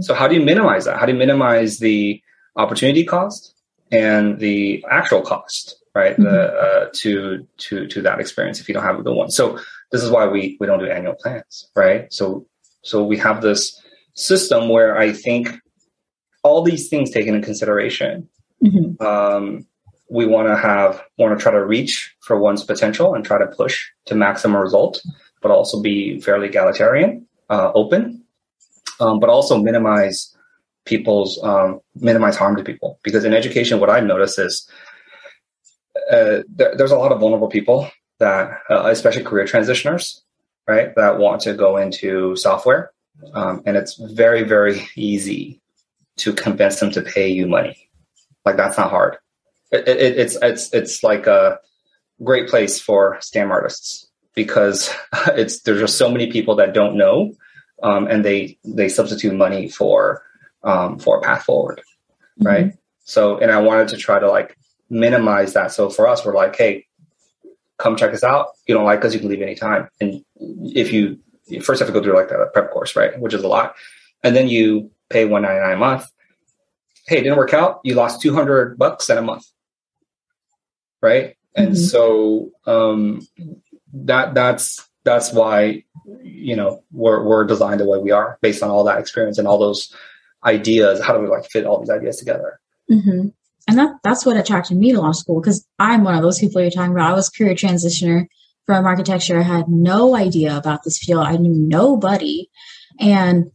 So 0.00 0.12
how 0.14 0.28
do 0.28 0.34
you 0.34 0.44
minimize 0.44 0.84
that? 0.84 0.98
How 0.98 1.06
do 1.06 1.12
you 1.12 1.18
minimize 1.18 1.78
the 1.78 2.20
opportunity 2.56 3.04
cost 3.04 3.54
and 3.90 4.38
the 4.38 4.84
actual 4.90 5.22
cost, 5.22 5.76
right? 5.94 6.12
Mm-hmm. 6.12 6.24
The, 6.24 6.52
uh, 6.52 6.88
to 6.92 7.46
to 7.58 7.86
to 7.86 8.02
that 8.02 8.20
experience 8.20 8.60
if 8.60 8.68
you 8.68 8.74
don't 8.74 8.84
have 8.84 8.98
a 8.98 9.02
good 9.02 9.16
one. 9.16 9.30
So 9.30 9.58
this 9.92 10.02
is 10.02 10.10
why 10.10 10.26
we 10.26 10.56
we 10.60 10.66
don't 10.66 10.78
do 10.78 10.86
annual 10.86 11.14
plans, 11.14 11.70
right? 11.76 12.12
So 12.12 12.46
so 12.82 13.04
we 13.04 13.16
have 13.18 13.42
this 13.42 13.80
system 14.14 14.68
where 14.68 14.98
I 14.98 15.12
think 15.12 15.48
all 16.42 16.62
these 16.62 16.88
things 16.88 17.10
taken 17.10 17.34
in 17.34 17.42
consideration, 17.42 18.28
mm-hmm. 18.62 19.04
um, 19.04 19.66
we 20.10 20.26
want 20.26 20.48
to 20.48 20.56
have 20.56 21.02
want 21.18 21.36
to 21.36 21.42
try 21.42 21.52
to 21.52 21.64
reach 21.64 22.14
for 22.20 22.38
one's 22.38 22.64
potential 22.64 23.14
and 23.14 23.24
try 23.24 23.38
to 23.38 23.46
push 23.46 23.84
to 24.06 24.14
maximum 24.14 24.60
result, 24.60 25.02
but 25.42 25.50
also 25.50 25.80
be 25.80 26.20
fairly 26.20 26.48
egalitarian, 26.48 27.26
uh, 27.50 27.72
open, 27.74 28.22
um, 29.00 29.20
but 29.20 29.30
also 29.30 29.58
minimize 29.58 30.36
people's 30.84 31.42
um, 31.42 31.80
minimize 31.94 32.36
harm 32.36 32.56
to 32.56 32.62
people. 32.62 32.98
Because 33.02 33.24
in 33.24 33.32
education, 33.32 33.80
what 33.80 33.90
I've 33.90 34.04
noticed 34.04 34.38
is 34.38 34.68
uh, 36.10 36.42
there, 36.48 36.74
there's 36.76 36.92
a 36.92 36.98
lot 36.98 37.12
of 37.12 37.20
vulnerable 37.20 37.48
people 37.48 37.90
that, 38.18 38.58
uh, 38.70 38.86
especially 38.86 39.24
career 39.24 39.44
transitioners, 39.44 40.20
right, 40.68 40.94
that 40.96 41.18
want 41.18 41.42
to 41.42 41.54
go 41.54 41.76
into 41.76 42.36
software, 42.36 42.92
um, 43.34 43.62
and 43.66 43.76
it's 43.76 43.94
very 43.94 44.42
very 44.42 44.86
easy 44.96 45.60
to 46.16 46.32
convince 46.32 46.80
them 46.80 46.90
to 46.92 47.02
pay 47.02 47.28
you 47.28 47.46
money. 47.46 47.90
Like 48.44 48.56
that's 48.56 48.78
not 48.78 48.90
hard 48.90 49.18
it, 49.74 49.88
it, 49.88 50.18
it's 50.18 50.36
it's 50.40 50.72
it's 50.72 51.02
like 51.02 51.26
a 51.26 51.58
great 52.22 52.48
place 52.48 52.80
for 52.80 53.18
scam 53.18 53.50
artists 53.50 54.08
because 54.34 54.94
it's 55.28 55.60
there's 55.62 55.80
just 55.80 55.98
so 55.98 56.10
many 56.10 56.30
people 56.30 56.56
that 56.56 56.74
don't 56.74 56.96
know, 56.96 57.34
um, 57.82 58.06
and 58.06 58.24
they 58.24 58.58
they 58.64 58.88
substitute 58.88 59.34
money 59.34 59.68
for 59.68 60.22
um, 60.62 60.98
for 60.98 61.18
a 61.18 61.20
path 61.20 61.44
forward, 61.44 61.80
mm-hmm. 62.38 62.46
right? 62.46 62.72
So, 63.04 63.38
and 63.38 63.50
I 63.50 63.60
wanted 63.60 63.88
to 63.88 63.96
try 63.96 64.18
to 64.18 64.30
like 64.30 64.56
minimize 64.90 65.52
that. 65.54 65.72
So 65.72 65.90
for 65.90 66.06
us, 66.08 66.24
we're 66.24 66.34
like, 66.34 66.56
hey, 66.56 66.86
come 67.78 67.96
check 67.96 68.12
us 68.12 68.24
out. 68.24 68.48
You 68.66 68.74
don't 68.74 68.84
like 68.84 69.04
us, 69.04 69.14
you 69.14 69.20
can 69.20 69.28
leave 69.28 69.42
anytime. 69.42 69.88
And 70.00 70.24
if 70.36 70.92
you, 70.92 71.18
you 71.46 71.60
first 71.60 71.80
have 71.80 71.88
to 71.88 71.92
go 71.92 72.02
through 72.02 72.14
like 72.14 72.30
a 72.30 72.46
prep 72.52 72.70
course, 72.70 72.96
right, 72.96 73.18
which 73.20 73.34
is 73.34 73.42
a 73.42 73.48
lot, 73.48 73.74
and 74.22 74.34
then 74.34 74.48
you 74.48 74.90
pay 75.10 75.24
one 75.24 75.42
ninety 75.42 75.60
nine 75.60 75.74
a 75.74 75.76
month. 75.76 76.06
Hey, 77.06 77.18
it 77.18 77.22
didn't 77.22 77.36
work 77.36 77.52
out. 77.52 77.80
You 77.84 77.94
lost 77.94 78.22
two 78.22 78.32
hundred 78.34 78.78
bucks 78.78 79.10
in 79.10 79.18
a 79.18 79.22
month 79.22 79.44
right? 81.02 81.36
and 81.54 81.72
mm-hmm. 81.72 81.76
so 81.76 82.50
um, 82.66 83.20
that 83.92 84.34
that's 84.34 84.88
that's 85.04 85.32
why 85.32 85.84
you 86.22 86.56
know 86.56 86.82
we're 86.90 87.22
we're 87.22 87.44
designed 87.44 87.80
the 87.80 87.88
way 87.88 87.98
we 87.98 88.10
are 88.10 88.38
based 88.42 88.62
on 88.62 88.70
all 88.70 88.84
that 88.84 88.98
experience 88.98 89.38
and 89.38 89.46
all 89.46 89.58
those 89.58 89.94
ideas. 90.44 91.00
How 91.00 91.14
do 91.14 91.20
we 91.20 91.28
like 91.28 91.44
fit 91.46 91.66
all 91.66 91.78
these 91.78 91.90
ideas 91.90 92.16
together? 92.16 92.60
Mm-hmm. 92.90 93.28
And 93.66 93.78
that 93.78 93.96
that's 94.02 94.26
what 94.26 94.36
attracted 94.36 94.76
me 94.76 94.92
to 94.92 95.00
Launch 95.00 95.16
School 95.16 95.40
because 95.40 95.66
I'm 95.78 96.04
one 96.04 96.14
of 96.14 96.22
those 96.22 96.38
people 96.38 96.60
you're 96.60 96.70
talking 96.70 96.92
about. 96.92 97.10
I 97.10 97.14
was 97.14 97.30
career 97.30 97.54
transitioner 97.54 98.26
from 98.66 98.84
architecture. 98.84 99.38
I 99.38 99.42
had 99.42 99.68
no 99.68 100.14
idea 100.14 100.56
about 100.56 100.84
this 100.84 100.98
field. 100.98 101.26
I 101.26 101.36
knew 101.36 101.54
nobody, 101.54 102.50
and 103.00 103.50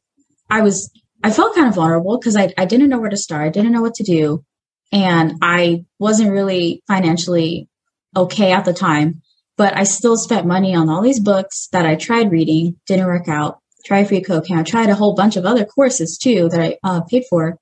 I 0.49 0.61
was 0.61 0.91
I 1.23 1.31
felt 1.31 1.55
kind 1.55 1.67
of 1.67 1.75
vulnerable 1.75 2.17
because 2.17 2.35
I 2.35 2.53
I 2.57 2.65
didn't 2.65 2.89
know 2.89 2.99
where 2.99 3.09
to 3.09 3.17
start. 3.17 3.45
I 3.45 3.49
didn't 3.49 3.71
know 3.71 3.81
what 3.81 3.95
to 3.95 4.03
do, 4.03 4.43
and 4.91 5.33
I 5.41 5.85
wasn't 5.99 6.31
really 6.31 6.81
financially 6.87 7.67
okay 8.15 8.51
at 8.51 8.65
the 8.65 8.73
time. 8.73 9.21
But 9.57 9.75
I 9.75 9.83
still 9.83 10.15
spent 10.17 10.47
money 10.47 10.73
on 10.73 10.89
all 10.89 11.01
these 11.01 11.19
books 11.19 11.67
that 11.73 11.85
I 11.85 11.95
tried 11.95 12.31
reading, 12.31 12.77
didn't 12.87 13.07
work 13.07 13.27
out. 13.27 13.59
Tried 13.85 14.07
freeCodeCamp. 14.07 14.59
I 14.59 14.63
tried 14.63 14.89
a 14.89 14.95
whole 14.95 15.15
bunch 15.15 15.35
of 15.35 15.45
other 15.45 15.65
courses 15.65 16.17
too 16.17 16.49
that 16.49 16.61
I 16.61 16.77
uh, 16.83 17.01
paid 17.01 17.23
for. 17.29 17.57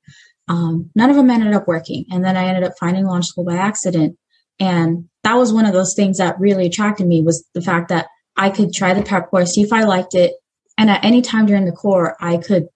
Um, 0.48 0.90
none 0.96 1.10
of 1.10 1.16
them 1.16 1.30
ended 1.30 1.54
up 1.54 1.68
working. 1.68 2.06
And 2.12 2.24
then 2.24 2.38
I 2.38 2.46
ended 2.46 2.64
up 2.64 2.74
finding 2.80 3.06
launch 3.06 3.28
school 3.28 3.44
by 3.44 3.56
accident. 3.56 4.18
And 4.60 5.10
that 5.24 5.36
was 5.36 5.54
one 5.54 5.66
of 5.66 5.74
those 5.74 5.94
things 5.94 6.18
that 6.18 6.40
really 6.40 6.68
attracted 6.68 7.08
me 7.08 7.22
was 7.22 7.46
the 7.54 7.62
fact 7.62 7.90
that 7.90 8.08
I 8.36 8.50
could 8.50 8.74
try 8.74 8.94
the 8.94 9.04
prep 9.04 9.30
course, 9.30 9.54
see 9.54 9.62
if 9.62 9.74
I 9.74 9.84
liked 9.84 10.16
it. 10.16 10.34
And 10.78 10.90
at 10.90 11.04
any 11.04 11.22
time 11.22 11.46
during 11.48 11.66
the 11.66 11.72
core, 11.72 12.16
I 12.20 12.38
could 12.38 12.68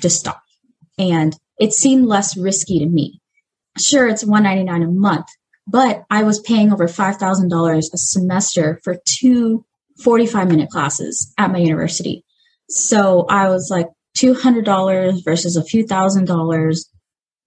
just 0.00 0.20
stop. 0.20 0.42
And 0.98 1.36
it 1.58 1.72
seemed 1.72 2.06
less 2.06 2.36
risky 2.36 2.78
to 2.78 2.86
me. 2.86 3.20
Sure, 3.78 4.08
it's 4.08 4.24
199 4.24 4.82
a 4.82 4.90
month, 4.90 5.26
but 5.66 6.04
I 6.10 6.22
was 6.22 6.40
paying 6.40 6.72
over 6.72 6.88
$5,000 6.88 7.78
a 7.78 7.98
semester 7.98 8.80
for 8.82 8.96
two 9.04 9.64
45 10.02 10.48
minute 10.48 10.70
classes 10.70 11.32
at 11.38 11.52
my 11.52 11.58
university. 11.58 12.24
So 12.68 13.26
I 13.28 13.48
was 13.48 13.68
like 13.70 13.88
$200 14.16 15.24
versus 15.24 15.56
a 15.56 15.64
few 15.64 15.86
thousand 15.86 16.26
dollars. 16.26 16.90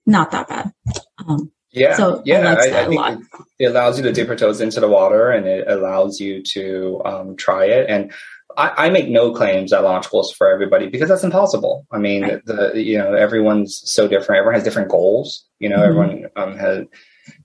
Not 0.06 0.32
that 0.32 0.48
bad. 0.48 0.74
Um, 1.18 1.52
yeah. 1.72 1.96
So 1.96 2.22
yeah, 2.26 2.56
I, 2.60 2.82
I, 2.82 2.88
think 2.88 3.26
it 3.60 3.66
allows 3.66 3.98
you 3.98 4.04
to 4.04 4.12
dip 4.12 4.28
your 4.28 4.36
toes 4.36 4.60
into 4.60 4.80
the 4.80 4.90
water 4.90 5.32
and 5.32 5.46
it 5.46 5.68
allows 5.68 6.20
you 6.20 6.44
to 6.44 7.02
um, 7.06 7.36
try 7.38 7.66
it. 7.66 7.90
And 7.90 8.12
I, 8.58 8.88
I, 8.88 8.90
make 8.90 9.08
no 9.08 9.34
claims 9.34 9.72
that 9.72 9.84
Launch 9.84 10.06
School's 10.06 10.34
for 10.34 10.52
everybody 10.52 10.90
because 10.90 11.08
that's 11.08 11.24
impossible. 11.24 11.88
I 11.92 11.98
mean, 11.98 12.24
right. 12.24 12.46
the, 12.46 12.74
you 12.76 12.98
know, 12.98 13.14
everyone's 13.14 13.82
so 13.90 14.08
different. 14.08 14.40
Everyone 14.40 14.56
has 14.56 14.64
different 14.64 14.90
goals, 14.90 15.46
you 15.60 15.70
know, 15.70 15.78
mm-hmm. 15.78 15.86
everyone 15.86 16.30
um, 16.36 16.58
has, 16.58 16.86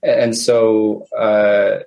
and 0.03 0.35
so, 0.35 1.05
uh, 1.17 1.79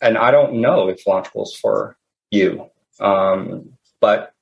and 0.00 0.18
I 0.18 0.30
don't 0.30 0.60
know 0.60 0.88
if 0.88 1.06
Launch 1.06 1.28
School's 1.28 1.54
for 1.54 1.96
you, 2.30 2.68
um, 3.00 3.72
but 4.00 4.32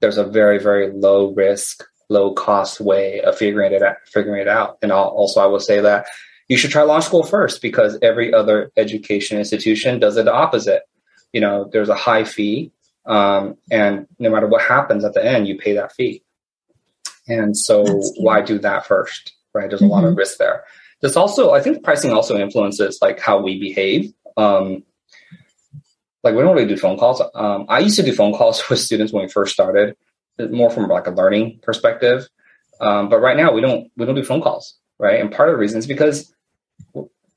there's 0.00 0.18
a 0.18 0.24
very, 0.24 0.58
very 0.58 0.90
low 0.92 1.32
risk, 1.32 1.84
low 2.10 2.34
cost 2.34 2.80
way 2.80 3.20
of 3.22 3.38
figuring 3.38 3.72
it 3.72 3.82
out, 3.82 3.96
figuring 4.04 4.42
it 4.42 4.48
out. 4.48 4.78
And 4.82 4.92
I'll, 4.92 5.04
also, 5.04 5.40
I 5.40 5.46
will 5.46 5.60
say 5.60 5.80
that 5.80 6.06
you 6.48 6.56
should 6.56 6.70
try 6.70 6.82
Launch 6.82 7.04
School 7.04 7.22
first 7.22 7.62
because 7.62 7.98
every 8.02 8.34
other 8.34 8.72
education 8.76 9.38
institution 9.38 10.00
does 10.00 10.16
it 10.16 10.24
the 10.24 10.34
opposite. 10.34 10.82
You 11.32 11.40
know, 11.40 11.70
there's 11.72 11.88
a 11.88 11.94
high 11.94 12.24
fee, 12.24 12.72
um, 13.06 13.56
and 13.70 14.06
no 14.18 14.30
matter 14.30 14.48
what 14.48 14.62
happens 14.62 15.04
at 15.04 15.14
the 15.14 15.24
end, 15.24 15.46
you 15.46 15.56
pay 15.56 15.74
that 15.74 15.92
fee. 15.92 16.22
And 17.28 17.56
so, 17.56 17.84
why 18.16 18.42
do 18.42 18.58
that 18.58 18.86
first? 18.86 19.32
Right? 19.54 19.68
There's 19.68 19.80
mm-hmm. 19.80 19.90
a 19.90 19.94
lot 19.94 20.04
of 20.04 20.10
mm-hmm. 20.10 20.18
risk 20.18 20.38
there. 20.38 20.64
This 21.00 21.16
also, 21.16 21.52
I 21.52 21.62
think 21.62 21.82
pricing 21.82 22.12
also 22.12 22.36
influences 22.36 22.98
like 23.00 23.20
how 23.20 23.40
we 23.40 23.58
behave. 23.58 24.12
Um, 24.36 24.82
like 26.22 26.34
we 26.34 26.42
don't 26.42 26.54
really 26.54 26.68
do 26.68 26.76
phone 26.76 26.98
calls. 26.98 27.22
Um, 27.34 27.66
I 27.68 27.78
used 27.78 27.96
to 27.96 28.02
do 28.02 28.12
phone 28.12 28.34
calls 28.34 28.62
with 28.70 28.80
students 28.80 29.12
when 29.12 29.22
we 29.22 29.28
first 29.28 29.52
started, 29.52 29.96
more 30.48 30.70
from 30.70 30.88
like 30.88 31.06
a 31.06 31.10
learning 31.10 31.60
perspective. 31.62 32.28
Um, 32.80 33.08
but 33.08 33.20
right 33.20 33.36
now 33.36 33.52
we 33.52 33.60
don't 33.60 33.90
we 33.96 34.06
don't 34.06 34.14
do 34.14 34.24
phone 34.24 34.40
calls, 34.40 34.74
right? 34.98 35.20
And 35.20 35.30
part 35.30 35.48
of 35.48 35.54
the 35.54 35.58
reason 35.58 35.78
is 35.78 35.86
because 35.86 36.32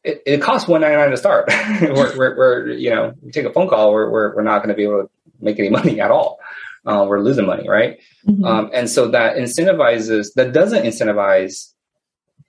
it, 0.03 0.21
it 0.25 0.41
costs 0.41 0.67
one 0.67 0.81
ninety 0.81 0.97
nine 0.97 1.11
to 1.11 1.17
start. 1.17 1.49
we're, 1.81 2.17
we're, 2.17 2.37
we're, 2.37 2.71
you 2.71 2.89
know 2.89 3.13
we 3.21 3.31
take 3.31 3.45
a 3.45 3.53
phone 3.53 3.67
call, 3.67 3.91
we're 3.91 4.09
we're, 4.09 4.35
we're 4.35 4.43
not 4.43 4.59
going 4.59 4.69
to 4.69 4.75
be 4.75 4.83
able 4.83 5.03
to 5.03 5.09
make 5.39 5.59
any 5.59 5.69
money 5.69 5.99
at 5.99 6.11
all. 6.11 6.39
Uh, 6.85 7.05
we're 7.07 7.21
losing 7.21 7.45
money, 7.45 7.67
right? 7.67 7.99
Mm-hmm. 8.27 8.43
Um, 8.43 8.69
and 8.73 8.89
so 8.89 9.09
that 9.09 9.37
incentivizes 9.37 10.33
that 10.35 10.51
doesn't 10.51 10.83
incentivize 10.83 11.71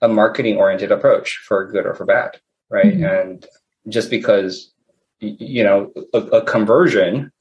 a 0.01 0.07
marketing 0.07 0.57
oriented 0.57 0.91
approach 0.91 1.37
for 1.37 1.65
good 1.71 1.85
or 1.85 1.93
for 1.93 2.05
bad, 2.05 2.39
right? 2.69 2.85
Mm-hmm. 2.85 3.05
And 3.05 3.45
just 3.87 4.09
because 4.09 4.71
you 5.19 5.63
know 5.63 5.91
a, 6.13 6.19
a 6.19 6.41
conversion 6.43 7.31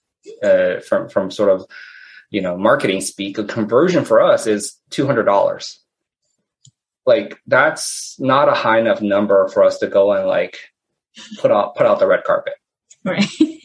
uh, 0.43 0.81
from 0.81 1.09
from 1.09 1.31
sort 1.31 1.51
of 1.51 1.67
you 2.31 2.41
know 2.41 2.57
marketing 2.57 3.01
speak, 3.01 3.39
a 3.39 3.45
conversion 3.45 4.05
for 4.05 4.23
us 4.23 4.47
is 4.47 4.79
two 4.91 5.07
hundred 5.07 5.25
dollars. 5.25 5.81
Like 7.07 7.39
that's 7.47 8.17
not 8.19 8.49
a 8.49 8.55
high 8.55 8.79
enough 8.79 9.03
number 9.03 9.49
for 9.49 9.63
us 9.63 9.79
to 9.79 9.87
go 9.87 10.13
and 10.13 10.27
like 10.27 10.59
put 11.39 11.51
out 11.51 11.77
put 11.77 11.87
out 11.87 11.99
the 11.99 12.07
red 12.07 12.25
carpet. 12.25 12.55
Right. 13.05 13.27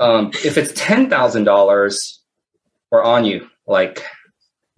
Um, 0.00 0.30
if 0.44 0.56
it's 0.56 0.72
ten 0.74 1.10
thousand 1.10 1.44
dollars, 1.44 2.22
we're 2.90 3.04
on 3.04 3.26
you. 3.26 3.50
Like 3.66 4.02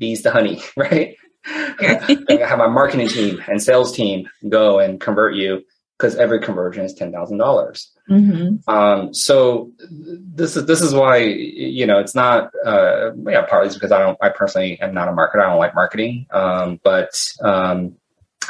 bees 0.01 0.23
to 0.23 0.33
honey, 0.33 0.61
right? 0.77 1.15
I 1.47 2.39
have 2.47 2.59
my 2.59 2.67
marketing 2.67 3.09
team 3.09 3.41
and 3.49 3.63
sales 3.63 3.93
team 3.93 4.29
go 4.49 4.81
and 4.81 5.01
convert 5.01 5.35
you 5.37 5.63
because 6.03 6.17
every 6.17 6.41
conversion 6.41 6.85
is 6.85 6.95
ten 6.95 7.13
thousand 7.13 7.39
dollars. 7.39 7.93
Mm-hmm. 8.11 8.69
Um, 8.69 9.15
so 9.15 9.71
this 9.79 10.57
is 10.57 10.67
this 10.67 10.81
is 10.81 10.93
why 10.93 11.19
you 11.19 11.87
know 11.87 12.01
it's 12.01 12.15
not 12.15 12.53
uh, 12.67 13.13
yeah 13.29 13.43
partly 13.43 13.73
because 13.73 13.93
I 13.93 14.01
don't 14.01 14.19
I 14.21 14.31
personally 14.31 14.81
am 14.81 14.95
not 14.95 15.09
a 15.09 15.13
marketer 15.13 15.41
I 15.41 15.49
don't 15.49 15.61
like 15.61 15.77
marketing 15.77 16.27
um, 16.33 16.81
but 16.83 17.25
um, 17.41 17.95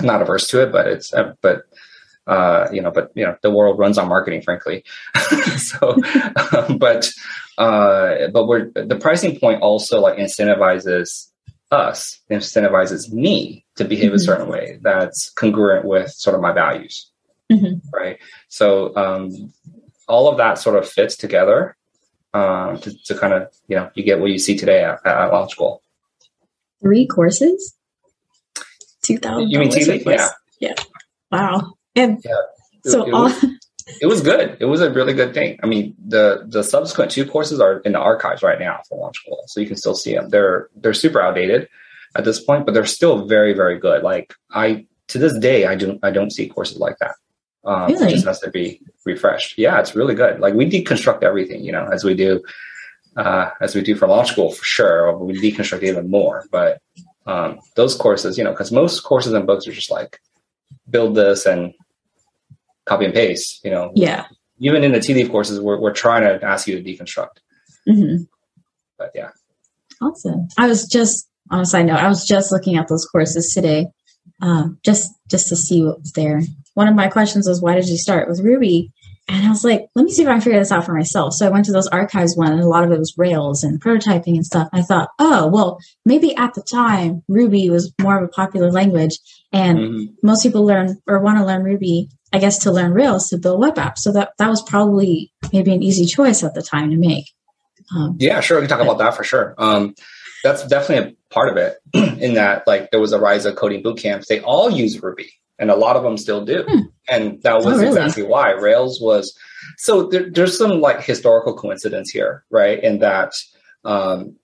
I'm 0.01 0.07
not 0.07 0.23
averse 0.23 0.49
to 0.49 0.63
it 0.63 0.73
but 0.73 0.87
it's 0.87 1.13
uh, 1.13 1.35
but 1.43 1.65
uh, 2.27 2.69
you 2.73 2.81
know 2.81 2.91
but 2.91 3.11
you 3.15 3.27
know 3.27 3.37
the 3.43 3.51
world 3.51 3.79
runs 3.79 3.99
on 3.99 4.09
marketing 4.09 4.41
frankly 4.41 4.85
so 5.59 5.97
but 6.79 7.13
uh, 7.59 8.29
but 8.33 8.47
we're 8.47 8.71
the 8.71 8.99
pricing 8.99 9.39
point 9.39 9.61
also 9.61 10.01
like 10.01 10.17
incentivizes 10.17 11.29
us 11.71 12.19
incentivizes 12.31 13.13
me 13.13 13.67
to 13.77 13.85
behave 13.85 14.07
mm-hmm. 14.07 14.17
a 14.17 14.21
certain 14.21 14.49
way 14.49 14.79
that's 14.81 15.29
congruent 15.31 15.85
with 15.85 16.11
sort 16.11 16.35
of 16.35 16.41
my 16.41 16.53
values 16.53 17.12
mm-hmm. 17.53 17.89
right? 17.93 18.19
So 18.49 18.95
um, 18.97 19.53
all 20.09 20.29
of 20.29 20.37
that 20.39 20.59
sort 20.59 20.77
of 20.77 20.89
fits 20.89 21.17
together 21.17 21.77
um, 22.35 22.79
to, 22.81 22.97
to, 23.05 23.15
kind 23.15 23.33
of 23.33 23.53
you 23.69 23.77
know 23.77 23.91
you 23.95 24.03
get 24.03 24.21
what 24.21 24.31
you 24.31 24.39
see 24.39 24.57
today 24.57 24.85
at, 24.85 25.05
at 25.05 25.33
launch 25.33 25.53
school. 25.53 25.83
Three 26.81 27.07
courses? 27.07 27.77
2000 29.03 29.51
you 29.51 29.59
mean 29.59 29.71
TV? 29.71 30.05
yeah. 30.05 30.29
Yeah. 30.61 30.75
Wow. 31.31 31.75
And 31.97 32.21
yeah. 32.25 32.33
so 32.85 33.07
it, 33.07 33.13
all 33.13 33.25
was, 33.25 33.45
it 34.01 34.07
was 34.07 34.21
good. 34.21 34.57
It 34.61 34.67
was 34.67 34.81
a 34.81 34.93
really 34.93 35.13
good 35.13 35.35
thing. 35.35 35.59
I 35.63 35.67
mean 35.67 35.95
the 36.05 36.45
the 36.47 36.63
subsequent 36.63 37.11
two 37.11 37.27
courses 37.27 37.61
are 37.61 37.81
in 37.81 37.93
the 37.93 37.99
archives 37.99 38.43
right 38.43 38.59
now 38.59 38.81
for 38.89 38.99
launch 38.99 39.17
school 39.19 39.43
so 39.47 39.61
you 39.61 39.67
can 39.67 39.77
still 39.77 39.95
see 39.95 40.15
them 40.15 40.29
they're 40.29 40.69
they're 40.77 40.95
super 40.95 41.21
outdated 41.21 41.69
at 42.15 42.25
this 42.25 42.43
point 42.43 42.67
but 42.67 42.75
they're 42.75 42.87
still 42.87 43.27
very 43.27 43.53
very 43.53 43.79
good. 43.79 44.03
Like 44.03 44.35
i 44.53 44.87
to 45.09 45.19
this 45.19 45.37
day 45.39 45.67
i 45.67 45.75
don't 45.75 45.99
i 46.03 46.11
don't 46.11 46.33
see 46.33 46.49
courses 46.49 46.79
like 46.79 46.97
that 46.99 47.15
um, 47.65 47.87
really? 47.87 48.09
It 48.09 48.11
just 48.11 48.27
has 48.27 48.41
to 48.41 48.51
be 48.51 48.81
refreshed. 49.05 49.57
Yeah, 49.59 49.79
it's 49.79 49.95
really 49.95 50.15
good. 50.15 50.41
Like 50.41 50.55
we 50.55 50.69
deconstruct 50.69 51.23
everything, 51.23 51.65
you 51.65 51.73
know, 51.73 51.87
as 51.93 52.05
we 52.05 52.15
do, 52.15 52.43
uh, 53.17 53.51
as 53.61 53.75
we 53.75 53.83
do 53.83 53.95
for 53.95 54.09
Launch 54.09 54.31
School 54.33 54.51
for 54.53 54.65
sure. 54.65 55.17
We 55.17 55.41
deconstruct 55.41 55.83
even 55.83 56.11
more. 56.11 56.45
But 56.51 56.81
um, 57.27 57.59
those 57.77 57.95
courses, 57.95 58.37
you 58.37 58.45
know, 58.45 58.51
because 58.51 58.73
most 58.73 59.01
courses 59.01 59.33
and 59.33 59.47
books 59.47 59.67
are 59.69 59.73
just 59.73 59.91
like 59.91 60.21
build 60.91 61.15
this 61.15 61.47
and 61.47 61.73
copy 62.85 63.05
and 63.05 63.15
paste. 63.15 63.65
You 63.65 63.71
know, 63.71 63.93
yeah. 63.95 64.27
Even 64.59 64.85
in 64.85 64.93
the 64.93 65.01
leaf 65.01 65.31
courses, 65.31 65.61
we're 65.61 65.81
we're 65.81 65.93
trying 65.93 66.23
to 66.23 66.45
ask 66.45 66.67
you 66.67 66.81
to 66.81 66.83
deconstruct. 66.83 67.39
Mm-hmm. 67.89 68.25
But 68.99 69.13
yeah. 69.15 69.31
Awesome. 70.01 70.49
I 70.59 70.67
was 70.67 70.87
just 70.87 71.29
on 71.51 71.61
a 71.61 71.65
side 71.65 71.87
note. 71.87 71.99
I 71.99 72.09
was 72.09 72.27
just 72.27 72.51
looking 72.51 72.77
at 72.77 72.89
those 72.89 73.07
courses 73.07 73.53
today, 73.55 73.87
um, 74.41 74.79
just 74.85 75.13
just 75.29 75.49
to 75.49 75.57
see 75.57 75.85
what 75.85 76.01
was 76.01 76.13
there 76.13 76.43
one 76.75 76.89
of 76.89 76.95
my 76.95 77.09
questions 77.09 77.47
was, 77.47 77.61
why 77.61 77.75
did 77.75 77.89
you 77.89 77.97
start 77.97 78.29
with 78.29 78.41
Ruby? 78.41 78.93
And 79.29 79.47
I 79.47 79.51
was 79.51 79.63
like, 79.63 79.87
let 79.95 80.05
me 80.05 80.11
see 80.11 80.23
if 80.23 80.29
I 80.29 80.33
can 80.33 80.41
figure 80.41 80.59
this 80.59 80.73
out 80.73 80.85
for 80.85 80.95
myself. 80.95 81.35
So 81.35 81.47
I 81.47 81.51
went 81.51 81.65
to 81.67 81.73
those 81.73 81.87
archives 81.89 82.37
one, 82.37 82.53
and 82.53 82.61
a 82.61 82.69
lot 82.69 82.85
of 82.85 82.91
it 82.91 82.99
was 82.99 83.17
Rails 83.17 83.63
and 83.63 83.81
prototyping 83.81 84.35
and 84.35 84.45
stuff. 84.45 84.69
I 84.73 84.83
thought, 84.83 85.11
oh, 85.19 85.47
well, 85.47 85.79
maybe 86.05 86.35
at 86.37 86.55
the 86.55 86.63
time 86.63 87.23
Ruby 87.29 87.71
was 87.71 87.93
more 88.01 88.19
of 88.19 88.25
a 88.25 88.29
popular 88.29 88.73
language, 88.73 89.17
and 89.53 89.79
mm-hmm. 89.79 90.05
most 90.25 90.43
people 90.43 90.65
learn 90.65 90.99
or 91.07 91.21
want 91.21 91.39
to 91.39 91.47
learn 91.47 91.63
Ruby, 91.63 92.09
I 92.33 92.39
guess, 92.39 92.59
to 92.59 92.73
learn 92.73 92.93
Rails 92.93 93.29
to 93.29 93.39
build 93.39 93.61
web 93.61 93.77
apps. 93.77 93.99
So 93.99 94.13
that 94.13 94.33
that 94.39 94.49
was 94.49 94.63
probably 94.63 95.33
maybe 95.53 95.73
an 95.73 95.83
easy 95.83 96.05
choice 96.05 96.43
at 96.43 96.55
the 96.55 96.63
time 96.63 96.91
to 96.91 96.97
make. 96.97 97.27
Um, 97.95 98.17
yeah, 98.19 98.41
sure, 98.41 98.59
we 98.59 98.67
can 98.67 98.71
talk 98.71 98.85
but, 98.85 98.93
about 98.93 98.99
that 98.99 99.17
for 99.17 99.23
sure. 99.23 99.55
Um, 99.57 99.95
that's 100.43 100.67
definitely 100.67 101.13
a 101.13 101.33
part 101.33 101.49
of 101.49 101.57
it. 101.57 101.77
in 102.21 102.35
that, 102.35 102.67
like, 102.67 102.91
there 102.91 103.01
was 103.01 103.13
a 103.13 103.21
rise 103.21 103.45
of 103.45 103.55
coding 103.55 103.83
boot 103.83 103.99
camps. 103.99 104.27
They 104.29 104.41
all 104.41 104.69
use 104.69 105.01
Ruby 105.01 105.33
and 105.63 105.71
a 105.71 105.77
lot 105.77 105.95
of 105.95 106.03
them 106.03 106.19
still 106.19 106.45
do. 106.45 106.65
Hmm. 106.69 106.81
And 107.09 107.43
that 107.45 107.55
was 107.55 107.67
Oh, 107.67 107.71
really? 107.71 107.87
exactly 107.87 108.25
why 108.25 108.51
Rails 108.51 109.01
was. 109.01 109.33
So 109.79 110.09
there, 110.09 110.29
there's 110.29 110.59
some 110.59 110.81
like 110.81 111.01
historical 111.03 111.55
coincidence 111.57 112.11
here, 112.11 112.45
right? 112.51 112.83
In 112.83 112.99
that 112.99 113.33
um, 113.85 114.35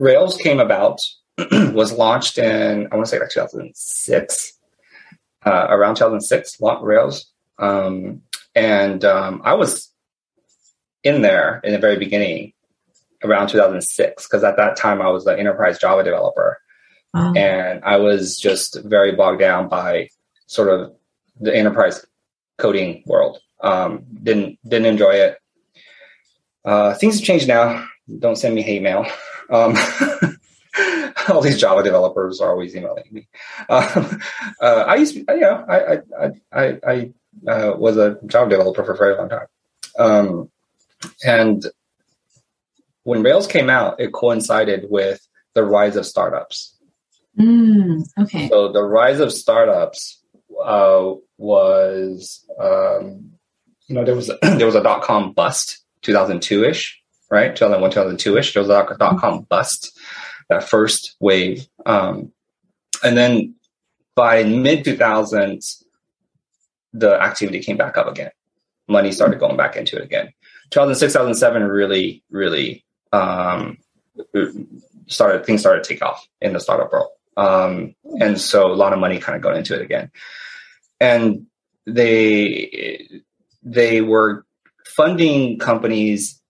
Rails 0.00 0.36
came 0.36 0.58
about, 0.58 0.98
was 1.52 1.92
launched 1.92 2.36
in 2.36 2.88
I 2.90 2.96
want 2.96 3.06
to 3.06 3.10
say 3.10 3.20
like 3.20 3.30
2006, 3.30 4.52
uh, 5.46 5.66
around 5.70 5.94
2006, 5.94 6.60
la- 6.60 6.80
Rails, 6.82 7.30
um, 7.60 8.22
and 8.56 9.04
um, 9.04 9.40
I 9.44 9.54
was 9.54 9.92
in 11.04 11.22
there 11.22 11.60
in 11.62 11.72
the 11.72 11.78
very 11.78 11.96
beginning 11.96 12.52
around 13.22 13.48
2006 13.48 14.26
because 14.26 14.42
at 14.42 14.56
that 14.56 14.76
time 14.76 15.00
I 15.00 15.10
was 15.10 15.26
an 15.26 15.38
enterprise 15.38 15.78
Java 15.78 16.02
developer 16.02 16.58
Wow. 17.12 17.32
and 17.36 17.84
I 17.84 17.96
was 17.96 18.38
just 18.38 18.82
very 18.84 19.12
bogged 19.12 19.40
down 19.40 19.68
by 19.68 20.08
sort 20.46 20.68
of 20.68 20.94
the 21.40 21.54
enterprise 21.54 22.04
coding 22.58 23.02
world. 23.06 23.40
Um, 23.62 24.04
didn't 24.22 24.58
didn't 24.68 24.86
enjoy 24.86 25.14
it. 25.14 25.38
Uh, 26.64 26.94
things 26.94 27.16
have 27.16 27.24
changed 27.24 27.48
now. 27.48 27.86
Don't 28.18 28.36
send 28.36 28.54
me 28.54 28.62
hate 28.62 28.82
mail. 28.82 29.06
Um, 29.50 29.76
all 31.28 31.40
these 31.40 31.58
Java 31.58 31.82
developers 31.82 32.40
are 32.40 32.50
always 32.50 32.74
emailing 32.74 33.04
me. 33.10 33.28
Um, 33.68 34.20
uh, 34.60 34.84
I 34.86 34.96
used, 34.96 35.14
to, 35.14 35.24
you 35.28 35.40
know, 35.40 35.64
I 35.68 35.94
I 35.94 36.30
I, 36.52 36.78
I 36.86 37.50
uh, 37.50 37.76
was 37.76 37.96
a 37.96 38.18
Java 38.26 38.50
developer 38.50 38.84
for 38.84 38.92
a 38.92 38.96
very 38.96 39.16
long 39.16 39.28
time, 39.28 39.46
um, 39.98 40.50
and 41.24 41.66
when 43.02 43.22
Rails 43.22 43.46
came 43.46 43.70
out, 43.70 44.00
it 44.00 44.12
coincided 44.12 44.86
with 44.90 45.26
the 45.54 45.64
rise 45.64 45.96
of 45.96 46.06
startups. 46.06 46.76
Mm, 47.38 48.02
okay. 48.18 48.48
So 48.48 48.72
the 48.72 48.82
rise 48.82 49.20
of 49.20 49.32
startups 49.32 50.22
uh, 50.62 51.14
was, 51.38 52.44
um, 52.58 53.32
you 53.86 53.94
know, 53.94 54.04
there 54.04 54.14
was 54.14 54.28
a, 54.42 54.56
there 54.56 54.66
was 54.66 54.74
a 54.74 54.82
dot 54.82 55.02
com 55.02 55.32
bust, 55.32 55.84
2002 56.02 56.64
ish, 56.64 57.00
right? 57.30 57.54
2001, 57.54 57.90
2002 57.90 58.36
ish. 58.36 58.54
There 58.54 58.62
was 58.62 58.70
a 58.70 58.96
dot 58.98 59.20
com 59.20 59.42
bust, 59.42 59.98
that 60.48 60.68
first 60.68 61.16
wave, 61.20 61.66
um, 61.86 62.32
and 63.02 63.16
then 63.16 63.54
by 64.14 64.44
mid 64.44 64.84
2000s, 64.84 65.84
the 66.92 67.20
activity 67.22 67.60
came 67.60 67.76
back 67.76 67.96
up 67.96 68.08
again. 68.08 68.30
Money 68.88 69.12
started 69.12 69.38
going 69.38 69.56
back 69.56 69.76
into 69.76 69.96
it 69.96 70.02
again. 70.02 70.32
2006, 70.70 71.12
2007 71.12 71.62
really, 71.64 72.22
really 72.30 72.84
um, 73.12 73.78
started 75.06 75.44
things 75.46 75.60
started 75.60 75.84
to 75.84 75.88
take 75.88 76.02
off 76.02 76.26
in 76.40 76.52
the 76.52 76.60
startup 76.60 76.92
world. 76.92 77.10
Um, 77.36 77.94
and 78.20 78.40
so 78.40 78.72
a 78.72 78.74
lot 78.74 78.92
of 78.92 78.98
money 78.98 79.18
kind 79.18 79.36
of 79.36 79.42
got 79.42 79.56
into 79.56 79.74
it 79.74 79.82
again. 79.82 80.10
And 81.00 81.46
they 81.86 83.22
they 83.62 84.00
were 84.00 84.44
funding 84.84 85.58
companies 85.58 86.40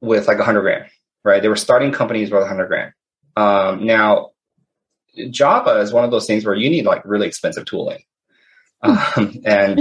with 0.00 0.26
like 0.28 0.38
a 0.38 0.44
hundred 0.44 0.62
grand, 0.62 0.86
right? 1.24 1.42
They 1.42 1.48
were 1.48 1.56
starting 1.56 1.92
companies 1.92 2.30
with 2.30 2.42
a 2.42 2.48
hundred 2.48 2.68
grand. 2.68 2.92
Um, 3.36 3.86
now, 3.86 4.30
Java 5.30 5.80
is 5.80 5.92
one 5.92 6.04
of 6.04 6.10
those 6.10 6.26
things 6.26 6.44
where 6.44 6.54
you 6.54 6.70
need 6.70 6.84
like 6.84 7.02
really 7.04 7.26
expensive 7.26 7.64
tooling, 7.64 8.02
um, 8.82 9.40
and 9.44 9.80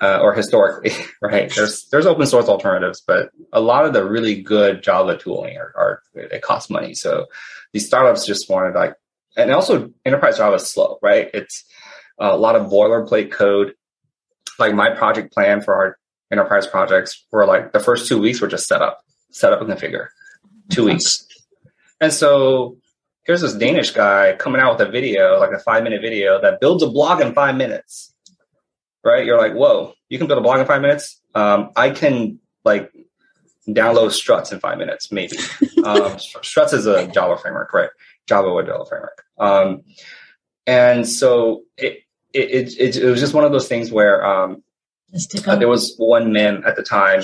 uh, 0.00 0.20
or 0.20 0.34
historically, 0.34 0.92
right? 1.22 1.52
There's 1.54 1.88
there's 1.90 2.06
open 2.06 2.26
source 2.26 2.48
alternatives, 2.48 3.02
but 3.06 3.30
a 3.52 3.60
lot 3.60 3.84
of 3.84 3.92
the 3.92 4.04
really 4.04 4.42
good 4.42 4.82
Java 4.82 5.16
tooling 5.16 5.56
are, 5.56 5.72
are 5.76 6.02
it 6.14 6.42
costs 6.42 6.70
money. 6.70 6.94
So 6.94 7.26
these 7.72 7.86
startups 7.86 8.26
just 8.26 8.48
wanted 8.48 8.74
like, 8.74 8.94
and 9.36 9.50
also 9.52 9.90
enterprise 10.04 10.38
Java 10.38 10.56
is 10.56 10.66
slow, 10.66 10.98
right? 11.02 11.30
It's 11.32 11.64
a 12.18 12.36
lot 12.36 12.56
of 12.56 12.70
boilerplate 12.70 13.30
code. 13.30 13.74
Like 14.58 14.74
my 14.74 14.90
project 14.90 15.32
plan 15.32 15.60
for 15.60 15.74
our 15.74 15.98
enterprise 16.32 16.66
projects 16.66 17.24
were 17.30 17.46
like 17.46 17.72
the 17.72 17.80
first 17.80 18.08
two 18.08 18.20
weeks 18.20 18.40
were 18.40 18.48
just 18.48 18.66
set 18.66 18.82
up, 18.82 19.00
set 19.30 19.52
up 19.52 19.60
and 19.60 19.70
configure, 19.70 20.08
two 20.70 20.84
weeks. 20.84 21.26
And 22.00 22.12
so 22.12 22.76
here's 23.24 23.40
this 23.40 23.54
Danish 23.54 23.90
guy 23.90 24.34
coming 24.36 24.60
out 24.60 24.78
with 24.78 24.88
a 24.88 24.90
video, 24.90 25.38
like 25.38 25.52
a 25.52 25.58
five 25.58 25.84
minute 25.84 26.00
video 26.00 26.40
that 26.40 26.60
builds 26.60 26.82
a 26.82 26.88
blog 26.88 27.20
in 27.20 27.34
five 27.34 27.56
minutes. 27.56 28.14
Right? 29.04 29.24
You're 29.24 29.38
like, 29.38 29.54
whoa, 29.54 29.94
you 30.08 30.18
can 30.18 30.26
build 30.26 30.38
a 30.38 30.42
blog 30.42 30.58
in 30.60 30.66
five 30.66 30.82
minutes. 30.82 31.20
Um, 31.34 31.70
I 31.76 31.90
can 31.90 32.40
like 32.64 32.92
download 33.68 34.12
struts 34.12 34.50
in 34.52 34.60
five 34.60 34.78
minutes, 34.78 35.12
maybe. 35.12 35.36
um, 35.84 36.18
struts 36.18 36.72
is 36.72 36.86
a 36.86 37.06
Java 37.06 37.36
framework, 37.36 37.72
right? 37.72 37.90
Java 38.28 38.52
web 38.52 38.66
development 38.66 38.88
framework. 38.88 39.24
Um, 39.38 39.82
and 40.66 41.08
so 41.08 41.62
it, 41.78 42.00
it, 42.34 42.74
it, 42.78 42.96
it, 42.96 43.10
was 43.10 43.20
just 43.20 43.34
one 43.34 43.44
of 43.44 43.52
those 43.52 43.68
things 43.68 43.90
where 43.90 44.24
um, 44.24 44.62
uh, 45.46 45.56
there 45.56 45.68
was 45.68 45.94
one 45.96 46.32
meme 46.32 46.62
at 46.66 46.76
the 46.76 46.82
time. 46.82 47.22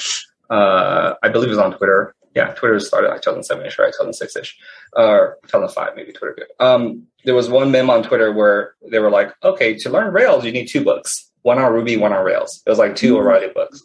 Uh, 0.48 1.14
I 1.22 1.28
believe 1.28 1.48
it 1.48 1.50
was 1.50 1.58
on 1.58 1.76
Twitter. 1.76 2.14
Yeah, 2.34 2.52
Twitter 2.54 2.80
started 2.80 3.08
like 3.08 3.20
2007ish, 3.20 3.78
right? 3.78 3.94
2006ish, 4.00 4.54
or 4.94 5.38
2005, 5.42 5.94
maybe 5.94 6.12
Twitter 6.12 6.34
did. 6.34 6.46
Um, 6.58 7.06
there 7.24 7.34
was 7.34 7.48
one 7.48 7.70
meme 7.70 7.90
on 7.90 8.02
Twitter 8.02 8.32
where 8.32 8.74
they 8.90 8.98
were 8.98 9.10
like, 9.10 9.32
"Okay, 9.44 9.74
to 9.78 9.90
learn 9.90 10.12
Rails, 10.12 10.44
you 10.44 10.50
need 10.50 10.66
two 10.66 10.82
books: 10.82 11.30
one 11.42 11.58
on 11.58 11.72
Ruby, 11.72 11.96
one 11.96 12.12
on 12.12 12.24
Rails." 12.24 12.62
It 12.66 12.70
was 12.70 12.78
like 12.78 12.96
2 12.96 13.18
O'Reilly 13.18 13.52
books, 13.54 13.84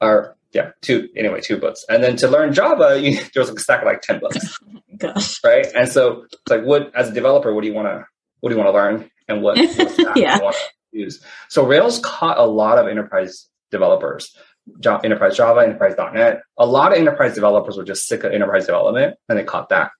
or 0.00 0.36
yeah, 0.52 0.70
two 0.82 1.08
anyway, 1.16 1.40
two 1.40 1.56
books. 1.58 1.84
And 1.88 2.02
then 2.02 2.16
to 2.16 2.28
learn 2.28 2.52
Java, 2.52 3.00
you, 3.02 3.16
there 3.34 3.40
was 3.42 3.48
like 3.50 3.58
a 3.58 3.62
stack 3.62 3.80
of 3.82 3.86
like 3.86 4.02
10 4.02 4.20
books 4.20 4.58
Gosh. 4.98 5.38
right? 5.44 5.66
And 5.74 5.88
so 5.88 6.24
it's 6.24 6.36
like, 6.50 6.64
what 6.64 6.94
as 6.94 7.08
a 7.10 7.12
developer, 7.12 7.54
what 7.54 7.60
do 7.62 7.68
you 7.68 7.74
want 7.74 7.88
to 7.88 8.06
what 8.40 8.50
do 8.50 8.56
you 8.56 8.62
want 8.62 8.68
to 8.68 8.78
learn, 8.78 9.10
and 9.28 9.42
what, 9.42 9.58
what 9.58 10.16
Yeah. 10.16 10.36
you 10.38 10.42
want 10.42 10.56
to 10.56 10.98
use? 10.98 11.22
So 11.50 11.66
Rails 11.66 11.98
caught 11.98 12.38
a 12.38 12.44
lot 12.46 12.78
of 12.78 12.88
enterprise 12.88 13.48
developers, 13.70 14.34
Ja- 14.82 15.00
enterprise 15.04 15.36
Java, 15.36 15.60
enterprise.NET. 15.60 16.40
A 16.56 16.64
lot 16.66 16.92
of 16.92 16.98
enterprise 16.98 17.34
developers 17.34 17.76
were 17.76 17.84
just 17.84 18.06
sick 18.08 18.24
of 18.24 18.32
enterprise 18.32 18.64
development, 18.64 19.16
and 19.28 19.38
they 19.38 19.44
caught 19.44 19.68
that. 19.68 19.90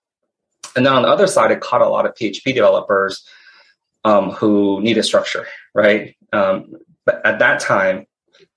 And 0.74 0.86
then 0.86 0.92
on 0.94 1.02
the 1.02 1.08
other 1.08 1.26
side, 1.26 1.50
it 1.50 1.60
caught 1.60 1.82
a 1.82 1.88
lot 1.88 2.06
of 2.06 2.14
PHP 2.14 2.54
developers 2.54 3.26
um, 4.04 4.30
who 4.30 4.80
needed 4.80 5.02
structure, 5.02 5.46
right? 5.74 6.16
Um, 6.32 6.72
but 7.04 7.20
at 7.26 7.40
that 7.40 7.60
time, 7.60 8.06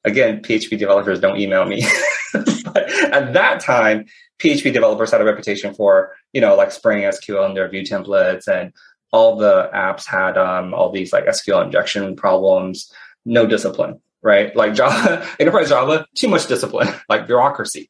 again, 0.04 0.42
PHP 0.42 0.78
developers 0.78 1.20
don't 1.20 1.40
email 1.40 1.66
me. 1.66 1.86
but 2.34 2.90
at 3.12 3.34
that 3.34 3.60
time, 3.60 4.06
PHP 4.40 4.74
developers 4.74 5.12
had 5.12 5.22
a 5.22 5.26
reputation 5.26 5.74
for, 5.74 6.14
you 6.34 6.42
know, 6.42 6.56
like 6.56 6.72
spraying 6.72 7.04
SQL 7.04 7.48
in 7.48 7.54
their 7.54 7.70
view 7.70 7.82
templates, 7.84 8.48
and 8.48 8.74
all 9.12 9.38
the 9.38 9.70
apps 9.74 10.06
had 10.06 10.38
um, 10.38 10.74
all 10.74 10.92
these 10.92 11.14
like 11.14 11.26
SQL 11.26 11.64
injection 11.64 12.16
problems, 12.16 12.92
no 13.26 13.46
discipline, 13.46 14.02
right? 14.22 14.54
Like 14.56 14.74
Java, 14.74 15.26
enterprise 15.40 15.70
Java, 15.70 16.06
too 16.16 16.28
much 16.28 16.48
discipline, 16.48 16.90
like 17.10 17.28
bureaucracy. 17.28 17.90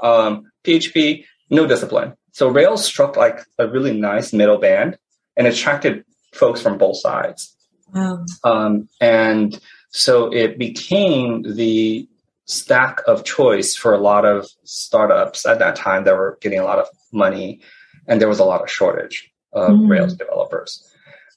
Um, 0.00 0.50
PHP, 0.64 1.24
no 1.50 1.66
discipline. 1.66 2.14
So 2.32 2.48
Rails 2.48 2.84
struck 2.84 3.16
like 3.16 3.40
a 3.58 3.68
really 3.68 3.98
nice 3.98 4.32
middle 4.32 4.58
band 4.58 4.98
and 5.36 5.46
attracted 5.46 6.04
folks 6.34 6.60
from 6.60 6.78
both 6.78 6.96
sides. 6.96 7.56
Wow. 7.94 8.24
Um, 8.42 8.88
and 9.00 9.58
so 9.96 10.28
it 10.32 10.58
became 10.58 11.54
the 11.54 12.08
stack 12.46 13.00
of 13.06 13.24
choice 13.24 13.76
for 13.76 13.94
a 13.94 13.98
lot 13.98 14.24
of 14.24 14.44
startups 14.64 15.46
at 15.46 15.60
that 15.60 15.76
time 15.76 16.02
that 16.02 16.16
were 16.16 16.36
getting 16.40 16.58
a 16.58 16.64
lot 16.64 16.80
of 16.80 16.88
money, 17.12 17.60
and 18.08 18.20
there 18.20 18.28
was 18.28 18.40
a 18.40 18.44
lot 18.44 18.60
of 18.60 18.68
shortage 18.68 19.30
of 19.52 19.70
Mm. 19.70 19.88
Rails 19.88 20.14
developers. 20.14 20.84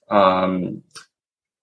Um, 0.09 0.81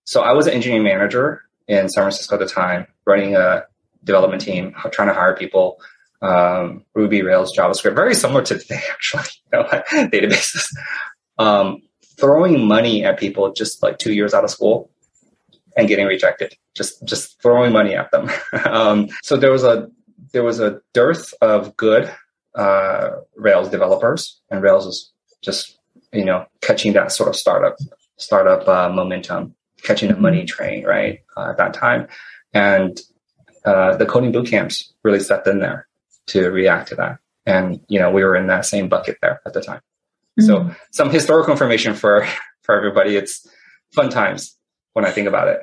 so 0.05 0.23
I 0.23 0.35
was 0.35 0.47
an 0.47 0.53
engineering 0.55 0.85
manager 0.85 1.43
in 1.67 1.89
San 1.89 2.05
Francisco 2.05 2.37
at 2.37 2.39
the 2.39 2.47
time, 2.47 2.87
running 3.05 3.35
a 3.35 3.65
development 4.05 4.43
team, 4.43 4.73
trying 4.93 5.09
to 5.09 5.15
hire 5.15 5.35
people. 5.35 5.81
Um, 6.23 6.85
Ruby, 6.95 7.23
Rails, 7.23 7.57
JavaScript, 7.57 7.97
very 7.97 8.15
similar 8.15 8.43
to 8.43 8.57
today, 8.57 8.83
actually, 8.93 9.25
you 9.53 9.59
know, 9.59 9.65
databases. 10.15 10.69
Um, 11.39 11.83
throwing 12.21 12.69
money 12.69 13.05
at 13.05 13.19
people 13.19 13.53
just 13.53 13.83
like 13.83 13.99
two 13.99 14.13
years 14.15 14.33
out 14.33 14.45
of 14.45 14.51
school 14.51 14.93
and 15.77 15.89
getting 15.89 16.07
rejected 16.07 16.57
just 16.75 17.05
just 17.05 17.41
throwing 17.43 17.73
money 17.73 17.95
at 17.95 18.11
them. 18.11 18.31
Um, 18.67 19.09
so 19.23 19.37
there 19.37 19.53
was 19.53 19.65
a 19.65 19.89
there 20.33 20.43
was 20.45 20.59
a 20.61 20.81
dearth 20.93 21.33
of 21.41 21.77
good 21.77 22.13
uh, 22.57 23.11
rails 23.37 23.69
developers 23.69 24.41
and 24.51 24.63
rails 24.63 24.87
was 24.87 25.13
just 25.43 25.79
you 26.13 26.25
know 26.25 26.47
catching 26.61 26.93
that 26.95 27.13
sort 27.13 27.29
of 27.29 27.37
startup 27.37 27.77
startup 28.17 28.67
uh, 28.69 28.89
momentum 28.93 29.55
catching 29.83 30.09
the 30.09 30.17
money 30.17 30.45
train 30.45 30.85
right 30.85 31.21
uh, 31.37 31.51
at 31.51 31.57
that 31.59 31.75
time. 31.75 32.09
And 32.53 33.01
uh, 33.65 33.97
the 33.97 34.07
coding 34.07 34.33
boot 34.33 34.47
camps 34.49 34.93
really 35.03 35.21
stepped 35.21 35.47
in 35.47 35.59
there 35.59 35.87
to 36.29 36.51
react 36.51 36.89
to 36.89 36.95
that. 36.97 37.19
And 37.47 37.81
you 37.89 37.99
know 38.01 38.11
we 38.11 38.25
were 38.25 38.37
in 38.37 38.47
that 38.49 38.67
same 38.67 38.89
bucket 38.89 39.19
there 39.23 39.41
at 39.47 39.53
the 39.53 39.61
time. 39.61 39.81
So 40.41 40.55
Mm. 40.61 40.77
some 40.91 41.11
historical 41.11 41.53
information 41.53 41.95
for 41.95 42.27
for 42.63 42.75
everybody. 42.77 43.17
It's 43.17 43.47
fun 43.95 44.11
times 44.11 44.57
when 44.95 45.05
I 45.05 45.11
think 45.11 45.29
about 45.29 45.49
it. 45.49 45.61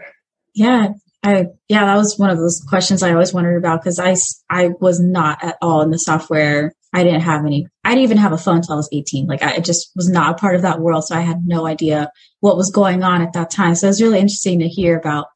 Yeah, 0.53 0.89
I 1.23 1.47
yeah, 1.67 1.85
that 1.85 1.97
was 1.97 2.17
one 2.17 2.29
of 2.29 2.37
those 2.37 2.63
questions 2.69 3.03
I 3.03 3.11
always 3.11 3.33
wondered 3.33 3.57
about 3.57 3.81
because 3.81 3.99
I, 3.99 4.15
I 4.49 4.69
was 4.79 4.99
not 4.99 5.43
at 5.43 5.57
all 5.61 5.81
in 5.81 5.91
the 5.91 5.97
software 5.97 6.73
I 6.93 7.03
didn't 7.03 7.21
have 7.21 7.45
any. 7.45 7.67
I 7.83 7.89
didn't 7.91 8.03
even 8.03 8.17
have 8.17 8.33
a 8.33 8.37
phone 8.37 8.57
until 8.57 8.73
I 8.73 8.77
was 8.77 8.89
18. 8.91 9.25
Like 9.25 9.41
I 9.41 9.59
just 9.59 9.91
was 9.95 10.09
not 10.09 10.31
a 10.31 10.37
part 10.37 10.55
of 10.55 10.61
that 10.63 10.81
world, 10.81 11.05
so 11.05 11.15
I 11.15 11.21
had 11.21 11.47
no 11.47 11.65
idea 11.65 12.11
what 12.41 12.57
was 12.57 12.69
going 12.69 13.03
on 13.03 13.21
at 13.21 13.33
that 13.33 13.49
time. 13.49 13.75
So 13.75 13.87
it 13.87 13.91
was 13.91 14.01
really 14.01 14.19
interesting 14.19 14.59
to 14.59 14.67
hear 14.67 14.97
about 14.97 15.27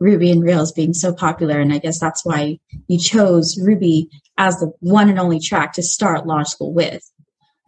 Ruby 0.00 0.30
and 0.30 0.42
Rails 0.42 0.72
being 0.72 0.92
so 0.92 1.14
popular, 1.14 1.60
and 1.60 1.72
I 1.72 1.78
guess 1.78 1.98
that's 1.98 2.24
why 2.24 2.58
you 2.88 2.98
chose 2.98 3.58
Ruby 3.60 4.10
as 4.36 4.56
the 4.56 4.72
one 4.80 5.08
and 5.08 5.18
only 5.18 5.40
track 5.40 5.72
to 5.74 5.82
start 5.82 6.26
launch 6.26 6.48
school 6.48 6.74
with. 6.74 7.02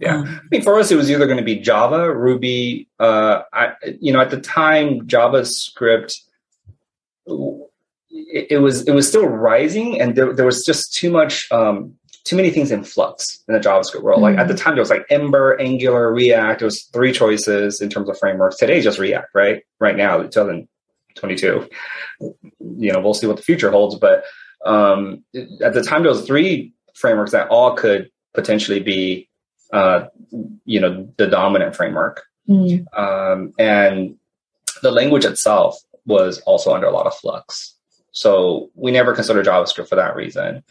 Yeah, 0.01 0.16
um, 0.16 0.40
I 0.42 0.48
mean, 0.51 0.62
for 0.62 0.78
us, 0.78 0.90
it 0.90 0.96
was 0.96 1.11
either 1.11 1.26
going 1.26 1.38
to 1.38 1.44
be 1.44 1.57
Java, 1.57 2.14
Ruby. 2.14 2.88
Uh, 2.98 3.42
I, 3.53 3.74
you 4.01 4.12
know, 4.12 4.20
at 4.20 4.30
the 4.30 4.40
time, 4.40 5.07
JavaScript 5.07 6.16
it, 8.11 8.46
it, 8.51 8.59
was 8.59 8.86
it 8.88 8.94
was 8.94 9.07
still 9.07 9.26
rising, 9.26 10.01
and 10.01 10.16
there, 10.16 10.32
there 10.32 10.46
was 10.46 10.64
just 10.64 10.94
too 10.94 11.11
much 11.11 11.51
um, 11.53 11.94
too 12.24 12.36
many 12.36 12.51
things 12.51 12.70
in 12.70 12.84
flux 12.84 13.42
in 13.48 13.55
the 13.55 13.61
JavaScript 13.61 14.03
world. 14.03 14.22
Mm-hmm. 14.22 14.36
Like 14.36 14.38
at 14.38 14.48
the 14.48 14.55
mm-hmm. 14.55 14.62
time, 14.62 14.74
there 14.74 14.82
was 14.82 14.90
like 14.90 15.07
Ember, 15.11 15.59
Angular, 15.61 16.12
React. 16.12 16.62
It 16.62 16.64
was 16.64 16.82
three 16.84 17.12
choices 17.12 17.80
in 17.80 17.88
terms 17.88 18.09
of 18.09 18.18
frameworks. 18.18 18.57
Today, 18.57 18.80
just 18.80 18.98
React, 18.98 19.28
right? 19.34 19.62
Right 19.78 19.96
now, 19.96 20.22
2022. 20.22 21.68
You 22.20 22.92
know, 22.92 23.01
we'll 23.01 23.14
see 23.14 23.26
what 23.26 23.36
the 23.36 23.42
future 23.42 23.70
holds. 23.70 23.96
But 23.96 24.24
um, 24.64 25.24
at 25.62 25.74
the 25.74 25.82
time, 25.82 26.03
there 26.03 26.12
was 26.12 26.26
three 26.26 26.72
frameworks 26.94 27.32
that 27.32 27.48
all 27.48 27.74
could 27.74 28.11
potentially 28.34 28.80
be, 28.80 29.28
uh, 29.73 30.07
you 30.64 30.81
know, 30.81 31.09
the 31.16 31.27
dominant 31.27 31.77
framework. 31.77 32.25
Mm-hmm. 32.49 33.01
Um, 33.01 33.53
and 33.59 34.16
the 34.83 34.91
language 34.91 35.25
itself 35.25 35.79
was 36.07 36.41
also 36.41 36.75
under 36.75 36.87
a 36.87 36.93
lot 36.93 37.07
of 37.07 37.14
flux. 37.14 37.75
So 38.12 38.71
we 38.75 38.91
never 38.91 39.14
considered 39.14 39.47
JavaScript 39.47 39.89
for 39.89 39.97
that 39.97 40.16
reason. 40.16 40.64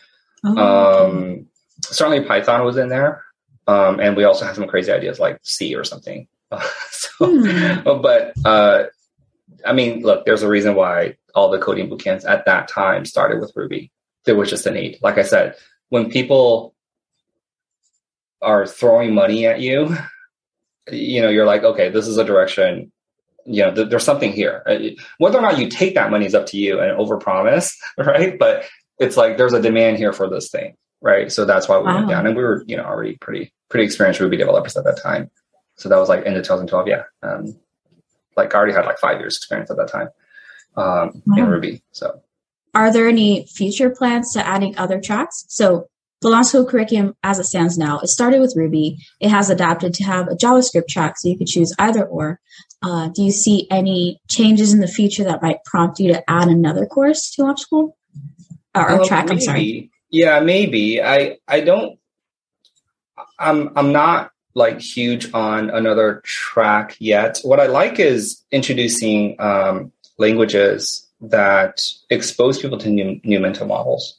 Oh, 0.44 0.52
okay. 0.52 0.62
um, 0.62 1.48
certainly 1.82 2.22
Python 2.26 2.66
was 2.66 2.78
in 2.78 2.90
there. 2.90 3.24
Um, 3.68 4.00
and 4.00 4.18
we 4.18 4.24
also 4.24 4.46
had 4.46 4.56
some 4.56 4.68
crazy 4.68 4.92
ideas 4.92 5.20
like 5.20 5.40
C 5.44 5.76
or 5.76 5.84
something. 5.84 6.28
so, 6.90 7.10
hmm. 7.20 7.84
but 7.84 8.34
uh, 8.44 8.86
I 9.66 9.74
mean, 9.74 10.02
look, 10.02 10.26
there's 10.26 10.44
a 10.44 10.50
reason 10.50 10.76
why 10.76 11.18
all 11.36 11.52
the 11.52 11.60
coding 11.60 11.90
bootcamps 11.90 12.28
at 12.28 12.46
that 12.46 12.68
time 12.68 13.06
started 13.06 13.40
with 13.40 13.54
Ruby. 13.56 13.92
There 14.26 14.36
was 14.36 14.50
just 14.50 14.66
a 14.66 14.72
need. 14.72 14.98
Like 15.02 15.18
I 15.18 15.24
said, 15.24 15.56
when 15.90 16.10
people 16.10 16.74
are 18.42 18.66
throwing 18.66 19.14
money 19.14 19.46
at 19.46 19.60
you, 19.60 19.96
you 20.92 21.22
know, 21.22 21.30
you're 21.30 21.46
like, 21.46 21.64
okay, 21.64 21.90
this 21.90 22.08
is 22.08 22.18
a 22.18 22.24
direction 22.24 22.92
you 23.50 23.64
know, 23.64 23.74
th- 23.74 23.90
there's 23.90 24.04
something 24.04 24.32
here. 24.32 24.64
Uh, 24.68 24.78
whether 25.18 25.40
or 25.40 25.42
not 25.42 25.58
you 25.58 25.68
take 25.70 25.96
that 25.96 26.12
money 26.12 26.26
is 26.26 26.36
up 26.36 26.46
to 26.48 26.58
you 26.58 26.80
and 26.80 26.98
overpromise, 26.98 27.74
right? 27.98 28.38
But 28.38 28.66
it's 29.00 29.18
like 29.18 29.38
there's 29.38 29.54
a 29.54 29.62
demand 29.62 29.98
here 29.98 30.14
for 30.14 30.30
this 30.30 30.50
thing, 30.50 30.76
right? 31.02 31.32
So 31.32 31.46
that's 31.46 31.68
why 31.68 31.80
we 31.80 31.86
wow. 31.86 31.96
went 31.96 32.10
down, 32.10 32.28
and 32.28 32.36
we 32.36 32.44
were, 32.44 32.64
you 32.68 32.78
know, 32.78 32.84
already 32.84 33.18
pretty 33.18 33.52
pretty 33.70 33.86
experienced 33.86 34.20
Ruby 34.20 34.38
developers 34.38 34.78
at 34.78 34.84
that 34.84 35.02
time. 35.02 35.32
So 35.78 35.90
that 35.90 35.98
was 35.98 36.10
like 36.10 36.26
into 36.26 36.42
2012, 36.42 36.88
yeah. 36.88 37.04
Um, 37.24 37.58
like 38.36 38.54
I 38.54 38.58
already 38.58 38.74
had 38.74 38.86
like 38.86 39.00
five 39.00 39.20
years 39.20 39.38
experience 39.38 39.72
at 39.72 39.78
that 39.78 39.88
time 39.88 40.10
um, 40.76 41.22
wow. 41.26 41.38
in 41.38 41.48
Ruby. 41.48 41.84
So, 41.92 42.22
are 42.76 42.92
there 42.92 43.08
any 43.08 43.48
future 43.48 43.90
plans 43.90 44.34
to 44.34 44.46
adding 44.46 44.78
other 44.78 45.00
tracks? 45.00 45.46
So 45.48 45.88
the 46.22 46.30
launch 46.30 46.48
school 46.48 46.66
curriculum, 46.66 47.16
as 47.24 47.40
it 47.40 47.46
stands 47.46 47.78
now, 47.78 48.00
it 48.00 48.08
started 48.08 48.42
with 48.42 48.56
Ruby. 48.56 48.98
It 49.20 49.30
has 49.30 49.50
adapted 49.50 49.94
to 49.96 50.04
have 50.04 50.28
a 50.28 50.36
JavaScript 50.36 50.88
track, 50.90 51.18
so 51.18 51.30
you 51.30 51.38
could 51.38 51.48
choose 51.48 51.74
either 51.80 52.06
or. 52.06 52.40
Uh, 52.82 53.10
do 53.10 53.24
you 53.24 53.32
see 53.32 53.68
any 53.70 54.22
changes 54.30 54.74
in 54.74 54.80
the 54.80 54.88
future 54.88 55.24
that 55.24 55.42
might 55.42 55.64
prompt 55.66 56.00
you 56.00 56.12
to 56.14 56.30
add 56.30 56.48
another 56.48 56.86
course 56.86 57.32
to 57.32 57.44
Launch 57.44 57.62
School 57.62 57.98
or, 58.76 59.00
or 59.00 59.06
track? 59.06 59.26
Maybe. 59.26 59.36
I'm 59.36 59.42
sorry. 59.42 59.92
Yeah, 60.10 60.40
maybe. 60.40 61.02
I 61.02 61.38
I 61.48 61.62
don't. 61.62 62.00
I'm 63.38 63.72
I'm 63.78 63.92
not 63.92 64.32
like 64.56 64.82
huge 64.82 65.34
on 65.34 65.70
another 65.70 66.22
track 66.26 66.96
yet. 67.00 67.40
What 67.44 67.60
I 67.60 67.68
like 67.68 68.00
is 68.00 68.44
introducing 68.52 69.40
um, 69.40 69.92
languages 70.18 71.08
that 71.22 71.82
expose 72.10 72.60
people 72.60 72.78
to 72.80 72.90
new 72.90 73.22
new 73.24 73.40
mental 73.40 73.68
models. 73.68 74.19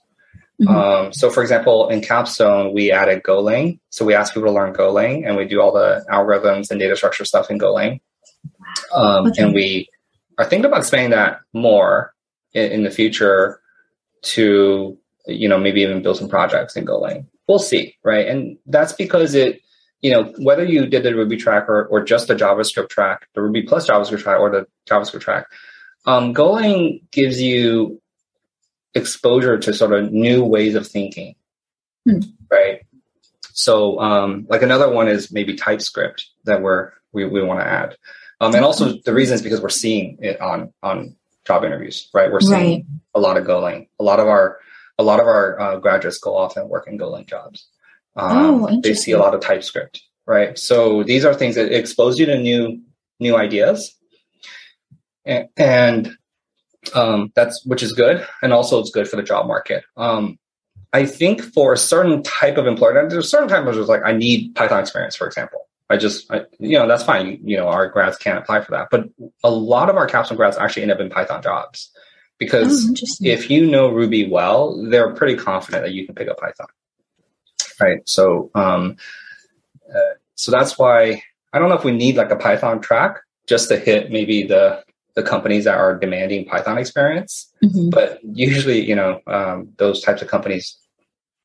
Mm-hmm. 0.60 0.76
Um, 0.76 1.12
so, 1.12 1.30
for 1.30 1.42
example, 1.42 1.88
in 1.88 2.02
Capstone, 2.02 2.74
we 2.74 2.92
added 2.92 3.22
Golang. 3.22 3.78
So 3.88 4.04
we 4.04 4.14
ask 4.14 4.34
people 4.34 4.48
to 4.48 4.54
learn 4.54 4.74
Golang, 4.74 5.26
and 5.26 5.36
we 5.36 5.46
do 5.46 5.60
all 5.60 5.72
the 5.72 6.04
algorithms 6.10 6.70
and 6.70 6.78
data 6.78 6.96
structure 6.96 7.24
stuff 7.24 7.50
in 7.50 7.58
Golang. 7.58 8.00
Um, 8.92 9.28
okay. 9.28 9.42
And 9.42 9.54
we 9.54 9.88
are 10.38 10.44
thinking 10.44 10.66
about 10.66 10.80
expanding 10.80 11.10
that 11.10 11.40
more 11.54 12.12
in, 12.52 12.72
in, 12.72 12.82
the 12.82 12.90
future 12.90 13.60
to, 14.22 14.98
you 15.26 15.48
know, 15.48 15.58
maybe 15.58 15.80
even 15.80 16.02
build 16.02 16.18
some 16.18 16.28
projects 16.28 16.76
in 16.76 16.84
Golang. 16.84 17.26
We'll 17.48 17.58
see, 17.58 17.96
right? 18.04 18.28
And 18.28 18.58
that's 18.66 18.92
because 18.92 19.34
it, 19.34 19.60
you 20.02 20.10
know, 20.10 20.32
whether 20.38 20.64
you 20.64 20.86
did 20.86 21.02
the 21.02 21.14
Ruby 21.14 21.36
track 21.36 21.68
or, 21.68 21.86
or 21.86 22.04
just 22.04 22.28
the 22.28 22.34
JavaScript 22.34 22.90
track, 22.90 23.28
the 23.34 23.42
Ruby 23.42 23.62
plus 23.62 23.88
JavaScript 23.88 24.20
track 24.20 24.38
or 24.38 24.50
the 24.50 24.66
JavaScript 24.88 25.20
track, 25.20 25.46
um, 26.06 26.34
Golang 26.34 27.00
gives 27.10 27.40
you 27.40 27.99
exposure 28.94 29.58
to 29.58 29.72
sort 29.72 29.92
of 29.92 30.12
new 30.12 30.44
ways 30.44 30.74
of 30.74 30.86
thinking, 30.86 31.34
hmm. 32.04 32.20
right? 32.50 32.82
So, 33.52 34.00
um, 34.00 34.46
like 34.48 34.62
another 34.62 34.90
one 34.90 35.08
is 35.08 35.32
maybe 35.32 35.54
TypeScript 35.54 36.26
that 36.44 36.62
we're 36.62 36.92
we, 37.12 37.24
we 37.24 37.42
want 37.42 37.60
to 37.60 37.66
add. 37.66 37.96
Um, 38.40 38.54
and 38.54 38.64
also 38.64 38.96
the 39.04 39.12
reason 39.12 39.34
is 39.34 39.42
because 39.42 39.60
we're 39.60 39.68
seeing 39.68 40.18
it 40.20 40.40
on 40.40 40.72
on 40.82 41.16
job 41.46 41.64
interviews, 41.64 42.08
right? 42.14 42.32
We're 42.32 42.40
seeing 42.40 42.74
right. 42.74 42.84
a 43.14 43.20
lot 43.20 43.36
of 43.36 43.44
Golang. 43.44 43.88
A 43.98 44.04
lot 44.04 44.20
of 44.20 44.28
our 44.28 44.58
a 44.98 45.02
lot 45.02 45.20
of 45.20 45.26
our 45.26 45.60
uh, 45.60 45.76
graduates 45.76 46.18
go 46.18 46.36
off 46.36 46.56
and 46.56 46.68
work 46.68 46.86
in 46.86 46.98
Golang 46.98 47.26
jobs. 47.26 47.66
Um, 48.16 48.64
oh, 48.64 48.80
they 48.82 48.94
see 48.94 49.12
a 49.12 49.18
lot 49.18 49.34
of 49.34 49.40
TypeScript, 49.40 50.02
right? 50.26 50.58
So 50.58 51.02
these 51.02 51.24
are 51.24 51.34
things 51.34 51.54
that 51.54 51.72
expose 51.72 52.18
you 52.18 52.26
to 52.26 52.38
new 52.38 52.80
new 53.18 53.36
ideas, 53.36 53.94
and, 55.24 55.48
and 55.56 56.16
um, 56.94 57.32
that's 57.34 57.64
which 57.64 57.82
is 57.82 57.92
good, 57.92 58.26
and 58.42 58.52
also 58.52 58.80
it's 58.80 58.90
good 58.90 59.08
for 59.08 59.16
the 59.16 59.22
job 59.22 59.46
market. 59.46 59.84
Um, 59.96 60.38
I 60.92 61.06
think 61.06 61.42
for 61.42 61.72
a 61.72 61.78
certain 61.78 62.22
type 62.22 62.56
of 62.56 62.66
employer, 62.66 62.98
and 62.98 63.10
there's 63.10 63.30
certain 63.30 63.48
times 63.48 63.76
where 63.76 63.84
like 63.84 64.02
I 64.04 64.12
need 64.12 64.54
Python 64.54 64.80
experience, 64.80 65.14
for 65.14 65.26
example. 65.26 65.68
I 65.88 65.96
just, 65.96 66.30
I, 66.30 66.42
you 66.60 66.78
know, 66.78 66.86
that's 66.86 67.02
fine. 67.02 67.26
You, 67.26 67.38
you, 67.42 67.56
know, 67.56 67.66
our 67.66 67.88
grads 67.88 68.16
can't 68.16 68.38
apply 68.38 68.60
for 68.60 68.70
that. 68.70 68.88
But 68.92 69.08
a 69.42 69.50
lot 69.50 69.90
of 69.90 69.96
our 69.96 70.06
capstone 70.06 70.36
grads 70.36 70.56
actually 70.56 70.82
end 70.82 70.92
up 70.92 71.00
in 71.00 71.10
Python 71.10 71.42
jobs 71.42 71.90
because 72.38 72.88
oh, 72.88 73.26
if 73.26 73.50
you 73.50 73.66
know 73.66 73.88
Ruby 73.88 74.28
well, 74.28 74.80
they're 74.88 75.12
pretty 75.14 75.36
confident 75.36 75.84
that 75.84 75.92
you 75.92 76.06
can 76.06 76.14
pick 76.14 76.28
up 76.28 76.38
Python. 76.38 76.68
Right. 77.80 78.08
So, 78.08 78.50
um, 78.54 78.96
uh, 79.92 80.14
so 80.36 80.52
that's 80.52 80.78
why 80.78 81.22
I 81.52 81.58
don't 81.58 81.68
know 81.68 81.74
if 81.76 81.84
we 81.84 81.92
need 81.92 82.16
like 82.16 82.30
a 82.30 82.36
Python 82.36 82.80
track 82.80 83.20
just 83.46 83.68
to 83.68 83.76
hit 83.76 84.12
maybe 84.12 84.44
the 84.44 84.84
the 85.14 85.22
companies 85.22 85.64
that 85.64 85.76
are 85.76 85.98
demanding 85.98 86.44
Python 86.46 86.78
experience. 86.78 87.52
Mm-hmm. 87.64 87.90
But 87.90 88.20
usually, 88.22 88.86
you 88.86 88.94
know, 88.94 89.20
um, 89.26 89.68
those 89.76 90.02
types 90.02 90.22
of 90.22 90.28
companies 90.28 90.76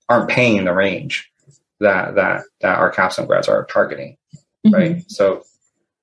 aren't 0.10 0.30
paying 0.30 0.66
the 0.66 0.74
range 0.74 1.32
that 1.80 2.16
that 2.16 2.44
that 2.62 2.78
our 2.78 2.90
capstone 2.90 3.26
grads 3.28 3.48
are 3.48 3.66
targeting 3.66 4.18
mm-hmm. 4.66 4.76
right? 4.76 5.12
So 5.12 5.44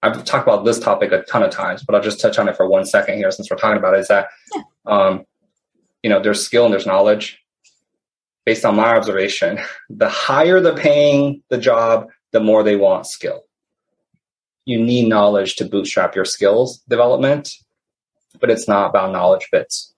I've 0.02 0.24
talked 0.24 0.46
about 0.46 0.64
this 0.64 0.78
topic 0.78 1.12
a 1.12 1.22
ton 1.22 1.42
of 1.42 1.50
times, 1.50 1.82
but 1.82 1.94
I'll 1.94 2.02
just 2.02 2.20
touch 2.20 2.38
on 2.38 2.48
it 2.48 2.56
for 2.56 2.68
one 2.68 2.84
second 2.84 3.16
here 3.16 3.30
since 3.30 3.50
we're 3.50 3.56
talking 3.56 3.78
about 3.78 3.94
it. 3.94 4.00
Is 4.00 4.08
that 4.08 4.28
yeah. 4.54 4.62
um, 4.86 5.24
you 6.02 6.10
know 6.10 6.20
there's 6.20 6.44
skill 6.44 6.64
and 6.64 6.72
there's 6.72 6.86
knowledge. 6.86 7.38
Based 8.44 8.64
on 8.64 8.74
my 8.74 8.96
observation, 8.96 9.60
the 9.90 10.08
higher 10.08 10.60
the 10.60 10.74
paying 10.74 11.42
the 11.48 11.58
job, 11.58 12.08
the 12.32 12.40
more 12.40 12.62
they 12.62 12.76
want 12.76 13.06
skill. 13.06 13.44
You 14.64 14.82
need 14.82 15.08
knowledge 15.08 15.56
to 15.56 15.64
bootstrap 15.64 16.14
your 16.14 16.24
skills 16.24 16.78
development, 16.88 17.54
but 18.40 18.50
it's 18.50 18.68
not 18.68 18.90
about 18.90 19.12
knowledge 19.12 19.48
bits, 19.50 19.92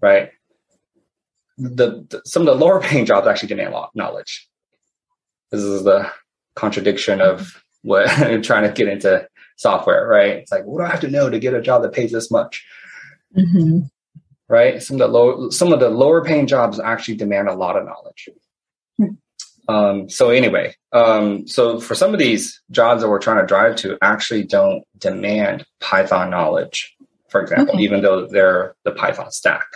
right? 0.00 0.30
The, 1.56 2.06
the 2.08 2.22
some 2.24 2.42
of 2.42 2.46
the 2.46 2.64
lower 2.64 2.80
paying 2.82 3.06
jobs 3.06 3.26
actually 3.26 3.48
demand 3.48 3.74
a 3.74 3.76
lot 3.76 3.90
of 3.90 3.94
knowledge. 3.94 4.48
This 5.50 5.62
is 5.62 5.84
the 5.84 6.10
contradiction 6.54 7.20
of 7.20 7.62
what 7.82 8.10
I'm 8.10 8.42
trying 8.48 8.64
to 8.64 8.72
get 8.72 8.88
into 8.88 9.26
software, 9.56 10.06
right? 10.06 10.36
It's 10.36 10.52
like, 10.52 10.64
what 10.64 10.80
do 10.80 10.86
I 10.86 10.90
have 10.90 11.00
to 11.00 11.10
know 11.10 11.30
to 11.30 11.38
get 11.38 11.54
a 11.54 11.60
job 11.60 11.82
that 11.82 11.92
pays 11.92 12.12
this 12.12 12.30
much? 12.30 12.66
Mm-hmm. 13.36 13.80
Right? 14.48 14.82
Some 14.82 14.96
of 14.96 15.00
the 15.00 15.08
low, 15.08 15.50
some 15.50 15.72
of 15.72 15.80
the 15.80 15.90
lower 15.90 16.24
paying 16.24 16.46
jobs 16.46 16.80
actually 16.80 17.16
demand 17.16 17.48
a 17.48 17.54
lot 17.54 17.76
of 17.76 17.84
knowledge. 17.84 18.28
Mm-hmm. 19.00 19.14
Um, 19.68 20.08
so 20.08 20.30
anyway, 20.30 20.74
um, 20.92 21.46
so 21.46 21.78
for 21.78 21.94
some 21.94 22.14
of 22.14 22.18
these 22.18 22.60
jobs 22.70 23.02
that 23.02 23.08
we're 23.08 23.18
trying 23.18 23.40
to 23.40 23.46
drive 23.46 23.76
to, 23.76 23.98
actually 24.00 24.44
don't 24.44 24.82
demand 24.98 25.66
Python 25.80 26.30
knowledge, 26.30 26.96
for 27.28 27.42
example, 27.42 27.74
okay. 27.74 27.82
even 27.82 28.00
though 28.00 28.26
they're 28.26 28.74
the 28.84 28.92
Python 28.92 29.30
stack. 29.30 29.66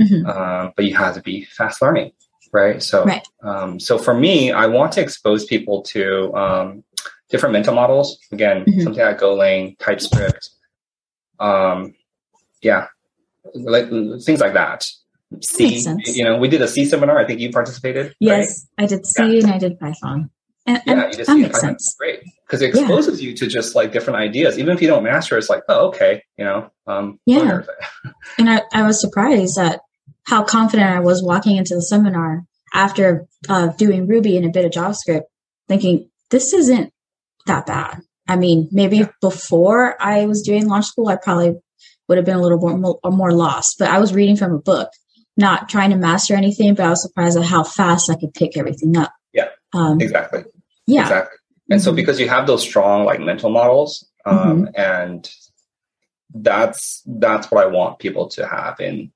Mm-hmm. 0.00 0.26
Um, 0.26 0.72
but 0.74 0.86
you 0.86 0.96
have 0.96 1.14
to 1.14 1.22
be 1.22 1.44
fast 1.44 1.82
learning, 1.82 2.12
right? 2.52 2.82
So, 2.82 3.04
right. 3.04 3.26
Um, 3.42 3.78
so 3.78 3.98
for 3.98 4.14
me, 4.14 4.52
I 4.52 4.66
want 4.66 4.92
to 4.92 5.02
expose 5.02 5.44
people 5.44 5.82
to 5.82 6.34
um, 6.34 6.84
different 7.28 7.52
mental 7.52 7.74
models. 7.74 8.18
Again, 8.32 8.64
mm-hmm. 8.64 8.80
something 8.82 9.04
like 9.04 9.20
Golang, 9.20 9.78
TypeScript, 9.78 10.50
um, 11.40 11.94
yeah, 12.62 12.86
like 13.54 13.88
things 14.22 14.40
like 14.40 14.54
that. 14.54 14.86
C. 15.42 15.84
You 16.06 16.24
know, 16.24 16.36
we 16.36 16.48
did 16.48 16.62
a 16.62 16.68
C 16.68 16.84
seminar. 16.84 17.18
I 17.18 17.26
think 17.26 17.40
you 17.40 17.50
participated. 17.50 18.14
Yes, 18.20 18.66
right? 18.78 18.84
I 18.84 18.86
did 18.86 19.06
C 19.06 19.22
yeah. 19.22 19.44
and 19.44 19.52
I 19.52 19.58
did 19.58 19.78
Python. 19.78 20.30
And, 20.66 20.82
yeah, 20.84 20.92
and 20.92 21.12
you 21.12 21.18
just 21.18 21.28
that 21.28 21.38
makes 21.38 21.60
sense. 21.60 21.94
Great, 21.98 22.20
because 22.46 22.60
it 22.60 22.70
exposes 22.70 23.22
yeah. 23.22 23.30
you 23.30 23.36
to 23.36 23.46
just 23.46 23.74
like 23.74 23.92
different 23.92 24.18
ideas. 24.18 24.58
Even 24.58 24.74
if 24.74 24.82
you 24.82 24.88
don't 24.88 25.04
master, 25.04 25.38
it's 25.38 25.48
like, 25.48 25.62
oh, 25.68 25.88
okay, 25.88 26.22
you 26.36 26.44
know. 26.44 26.70
Um, 26.86 27.20
yeah. 27.26 27.62
and 28.38 28.50
I, 28.50 28.62
I 28.72 28.82
was 28.82 29.00
surprised 29.00 29.58
at 29.58 29.80
how 30.24 30.42
confident 30.42 30.90
I 30.90 31.00
was 31.00 31.22
walking 31.22 31.56
into 31.56 31.74
the 31.74 31.82
seminar 31.82 32.44
after 32.74 33.26
uh, 33.48 33.68
doing 33.68 34.06
Ruby 34.06 34.36
and 34.36 34.44
a 34.44 34.50
bit 34.50 34.64
of 34.64 34.72
JavaScript, 34.72 35.22
thinking 35.68 36.10
this 36.30 36.52
isn't 36.52 36.92
that 37.46 37.66
bad. 37.66 38.00
I 38.28 38.36
mean, 38.36 38.68
maybe 38.72 38.98
yeah. 38.98 39.08
before 39.20 40.00
I 40.02 40.26
was 40.26 40.42
doing 40.42 40.66
launch 40.66 40.86
school, 40.86 41.08
I 41.08 41.16
probably 41.16 41.54
would 42.08 42.18
have 42.18 42.24
been 42.24 42.36
a 42.36 42.42
little 42.42 42.58
more, 42.58 42.98
more 43.04 43.32
lost. 43.32 43.76
But 43.78 43.88
I 43.88 43.98
was 43.98 44.12
reading 44.12 44.36
from 44.36 44.52
a 44.52 44.58
book, 44.58 44.90
not 45.36 45.68
trying 45.68 45.90
to 45.90 45.96
master 45.96 46.34
anything. 46.34 46.74
But 46.74 46.86
I 46.86 46.90
was 46.90 47.02
surprised 47.02 47.38
at 47.38 47.44
how 47.44 47.64
fast 47.64 48.10
I 48.10 48.16
could 48.16 48.34
pick 48.34 48.56
everything 48.56 48.96
up. 48.96 49.12
Yeah, 49.32 49.48
um, 49.74 50.00
exactly. 50.00 50.44
Yeah. 50.86 51.02
Exactly. 51.02 51.38
And 51.68 51.80
mm-hmm. 51.80 51.84
so 51.84 51.92
because 51.92 52.20
you 52.20 52.28
have 52.28 52.46
those 52.46 52.62
strong 52.62 53.04
like 53.04 53.20
mental 53.20 53.50
models, 53.50 54.08
um, 54.24 54.66
mm-hmm. 54.66 54.80
and 54.80 55.28
that's 56.34 57.02
that's 57.06 57.50
what 57.50 57.64
I 57.64 57.68
want 57.68 57.98
people 57.98 58.28
to 58.30 58.46
have 58.46 58.80
in 58.80 59.12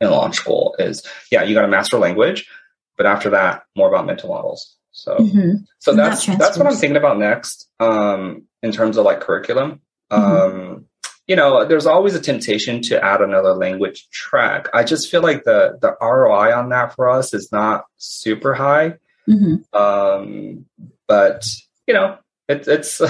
in 0.00 0.10
launch 0.10 0.36
school 0.36 0.74
is 0.78 1.06
yeah, 1.30 1.42
you 1.42 1.54
got 1.54 1.62
to 1.62 1.68
master 1.68 1.98
language, 1.98 2.48
but 2.96 3.06
after 3.06 3.30
that, 3.30 3.64
more 3.76 3.88
about 3.88 4.06
mental 4.06 4.28
models. 4.28 4.76
So 4.92 5.16
mm-hmm. 5.16 5.64
so 5.78 5.94
that's 5.94 6.26
that 6.26 6.38
that's 6.38 6.58
what 6.58 6.66
I'm 6.66 6.74
thinking 6.74 6.96
about 6.96 7.18
next 7.18 7.68
um, 7.80 8.44
in 8.62 8.72
terms 8.72 8.96
of 8.96 9.04
like 9.04 9.20
curriculum. 9.20 9.80
Mm-hmm. 10.10 10.58
Um, 10.58 10.86
you 11.26 11.36
know, 11.36 11.64
there's 11.64 11.86
always 11.86 12.14
a 12.14 12.20
temptation 12.20 12.82
to 12.82 13.02
add 13.02 13.22
another 13.22 13.54
language 13.54 14.08
track. 14.10 14.68
I 14.74 14.84
just 14.84 15.10
feel 15.10 15.22
like 15.22 15.44
the 15.44 15.78
the 15.80 15.96
ROI 16.00 16.54
on 16.54 16.68
that 16.70 16.94
for 16.94 17.08
us 17.08 17.32
is 17.32 17.50
not 17.50 17.84
super 17.96 18.54
high. 18.54 18.94
Mm-hmm. 19.28 19.74
Um, 19.76 20.66
but 21.06 21.46
you 21.86 21.94
know, 21.94 22.18
it, 22.48 22.68
it's 22.68 23.00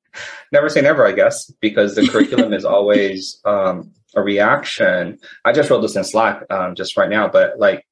never 0.52 0.68
say 0.68 0.82
never, 0.82 1.06
I 1.06 1.12
guess, 1.12 1.50
because 1.60 1.94
the 1.94 2.06
curriculum 2.08 2.52
is 2.52 2.64
always 2.76 3.40
um, 3.44 3.92
a 4.14 4.22
reaction. 4.22 5.18
I 5.44 5.52
just 5.52 5.68
wrote 5.68 5.80
this 5.80 5.96
in 5.96 6.04
Slack 6.04 6.44
um, 6.50 6.76
just 6.76 6.96
right 6.96 7.10
now, 7.10 7.28
but 7.28 7.58
like 7.58 7.84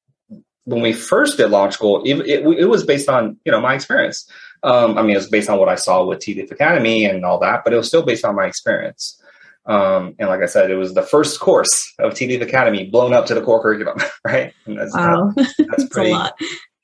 when 0.65 0.81
we 0.81 0.93
first 0.93 1.35
did 1.35 1.49
launch 1.49 1.73
school, 1.73 2.03
it, 2.03 2.15
it, 2.21 2.45
it 2.45 2.65
was 2.65 2.85
based 2.85 3.09
on 3.09 3.37
you 3.43 3.51
know 3.51 3.59
my 3.59 3.75
experience. 3.75 4.29
Um, 4.63 4.97
I 4.97 5.01
mean, 5.01 5.11
it 5.11 5.17
was 5.17 5.29
based 5.29 5.49
on 5.49 5.59
what 5.59 5.67
I 5.67 5.75
saw 5.75 6.05
with 6.05 6.19
Tealeaf 6.19 6.49
Academy 6.49 7.03
and 7.03 7.25
all 7.25 7.37
that, 7.39 7.65
but 7.65 7.73
it 7.73 7.75
was 7.75 7.89
still 7.89 8.03
based 8.03 8.23
on 8.23 8.35
my 8.35 8.45
experience. 8.45 9.21
Um, 9.65 10.15
and 10.19 10.27
like 10.27 10.41
I 10.41 10.45
said, 10.45 10.71
it 10.71 10.75
was 10.75 10.93
the 10.93 11.01
first 11.01 11.39
course 11.39 11.93
of 11.99 12.13
Tealeaf 12.13 12.41
Academy 12.41 12.89
blown 12.89 13.13
up 13.13 13.25
to 13.27 13.33
the 13.33 13.41
core 13.41 13.61
curriculum, 13.61 13.97
right? 14.25 14.53
And 14.65 14.77
that's, 14.77 14.93
wow. 14.93 15.31
that's 15.35 15.87
pretty, 15.91 16.15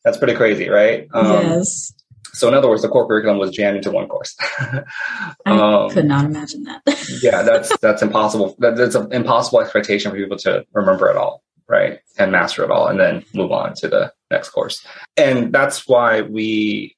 that's 0.04 0.18
pretty 0.18 0.36
crazy, 0.36 0.70
right? 0.70 1.08
Um, 1.14 1.26
yes. 1.26 1.94
So 2.34 2.48
in 2.48 2.54
other 2.54 2.70
words, 2.70 2.84
the 2.84 2.90
core 2.90 3.08
curriculum 3.08 3.38
was 3.38 3.52
jammed 3.52 3.78
into 3.78 3.92
one 3.92 4.08
course. 4.08 4.36
I 4.60 4.84
um, 5.46 5.90
could 5.90 6.06
not 6.06 6.26
imagine 6.26 6.64
that. 6.64 6.82
yeah, 7.22 7.42
that's 7.42 7.76
that's 7.80 8.02
impossible. 8.02 8.56
That, 8.60 8.78
that's 8.78 8.96
an 8.96 9.12
impossible 9.12 9.60
expectation 9.62 10.12
for 10.12 10.18
people 10.18 10.38
to 10.38 10.66
remember 10.74 11.10
it 11.10 11.18
all, 11.18 11.44
right, 11.68 12.00
and 12.18 12.32
master 12.32 12.64
it 12.64 12.72
all, 12.72 12.88
and 12.88 13.00
then 13.00 13.26
move 13.34 13.52
on 13.52 13.74
to 13.76 13.88
the 13.88 14.14
next 14.32 14.50
course. 14.50 14.86
And 15.18 15.52
that's 15.52 15.88
why 15.88 16.22
we, 16.22 16.96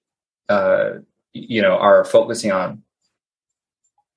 uh, 0.49 0.99
you 1.33 1.61
know, 1.61 1.77
are 1.77 2.03
focusing 2.03 2.51
on 2.51 2.83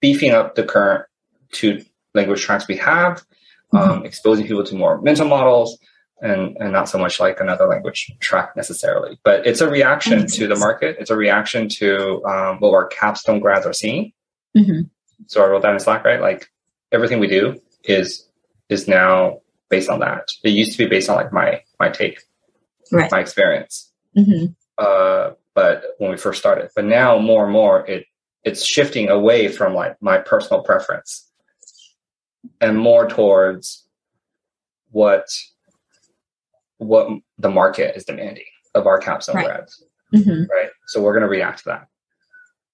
beefing 0.01 0.33
up 0.33 0.57
the 0.57 0.65
current 0.65 1.07
two 1.55 1.85
language 2.15 2.43
tracks 2.43 2.69
we 2.69 2.77
have, 2.77 3.25
mm-hmm. 3.73 3.77
um, 3.77 4.05
exposing 4.05 4.47
people 4.47 4.65
to 4.65 4.75
more 4.75 5.01
mental 5.01 5.27
models, 5.27 5.79
and 6.21 6.57
and 6.59 6.73
not 6.73 6.89
so 6.89 6.99
much 6.99 7.21
like 7.21 7.41
another 7.41 7.67
language 7.67 8.11
track 8.21 8.57
necessarily. 8.57 9.19
But 9.25 9.47
it's 9.47 9.61
a 9.61 9.69
reaction 9.69 10.27
to 10.27 10.47
the 10.47 10.57
market. 10.57 10.97
It's 10.99 11.11
a 11.11 11.17
reaction 11.17 11.69
to 11.81 12.25
um, 12.25 12.59
what 12.59 12.73
our 12.73 12.87
capstone 12.87 13.41
grads 13.41 13.67
are 13.67 13.73
seeing. 13.73 14.13
Mm-hmm. 14.57 14.83
So 15.27 15.43
I 15.43 15.49
wrote 15.49 15.63
that 15.63 15.73
in 15.73 15.81
Slack, 15.81 16.05
right? 16.05 16.21
Like 16.21 16.49
everything 16.93 17.21
we 17.21 17.29
do 17.29 17.61
is 17.85 18.29
is 18.69 18.89
now 18.89 19.41
based 19.69 19.89
on 19.89 20.01
that. 20.01 20.31
It 20.43 20.51
used 20.51 20.73
to 20.73 20.79
be 20.79 20.89
based 20.89 21.09
on 21.09 21.17
like 21.17 21.33
my 21.33 21.63
my 21.81 21.91
take, 21.91 22.21
right. 22.93 23.11
my 23.11 23.21
experience. 23.21 23.93
Mm-hmm. 24.17 24.53
Uh, 24.79 25.31
but 25.55 25.85
when 25.99 26.11
we 26.11 26.17
first 26.17 26.41
started, 26.41 26.71
but 26.75 26.85
now 26.85 27.19
more 27.19 27.45
and 27.45 27.53
more 27.53 27.87
it 27.87 28.07
it's 28.45 28.65
shifting 28.65 29.09
away 29.09 29.49
from 29.49 29.75
like 29.75 30.01
my 30.03 30.19
personal 30.19 30.63
preference 30.63 31.31
and 32.61 32.79
more 32.79 33.09
towards 33.09 33.87
what 34.91 35.27
what 36.79 37.09
the 37.39 37.51
market 37.51 37.97
is 37.97 38.05
demanding 38.05 38.45
of 38.75 38.87
our 38.87 38.99
capstone 38.99 39.37
right. 39.37 39.47
grads. 39.47 39.83
Mm-hmm. 40.15 40.51
Right. 40.51 40.71
So 40.87 41.01
we're 41.01 41.13
going 41.13 41.23
to 41.23 41.29
react 41.29 41.59
to 41.61 41.65
that. 41.67 41.89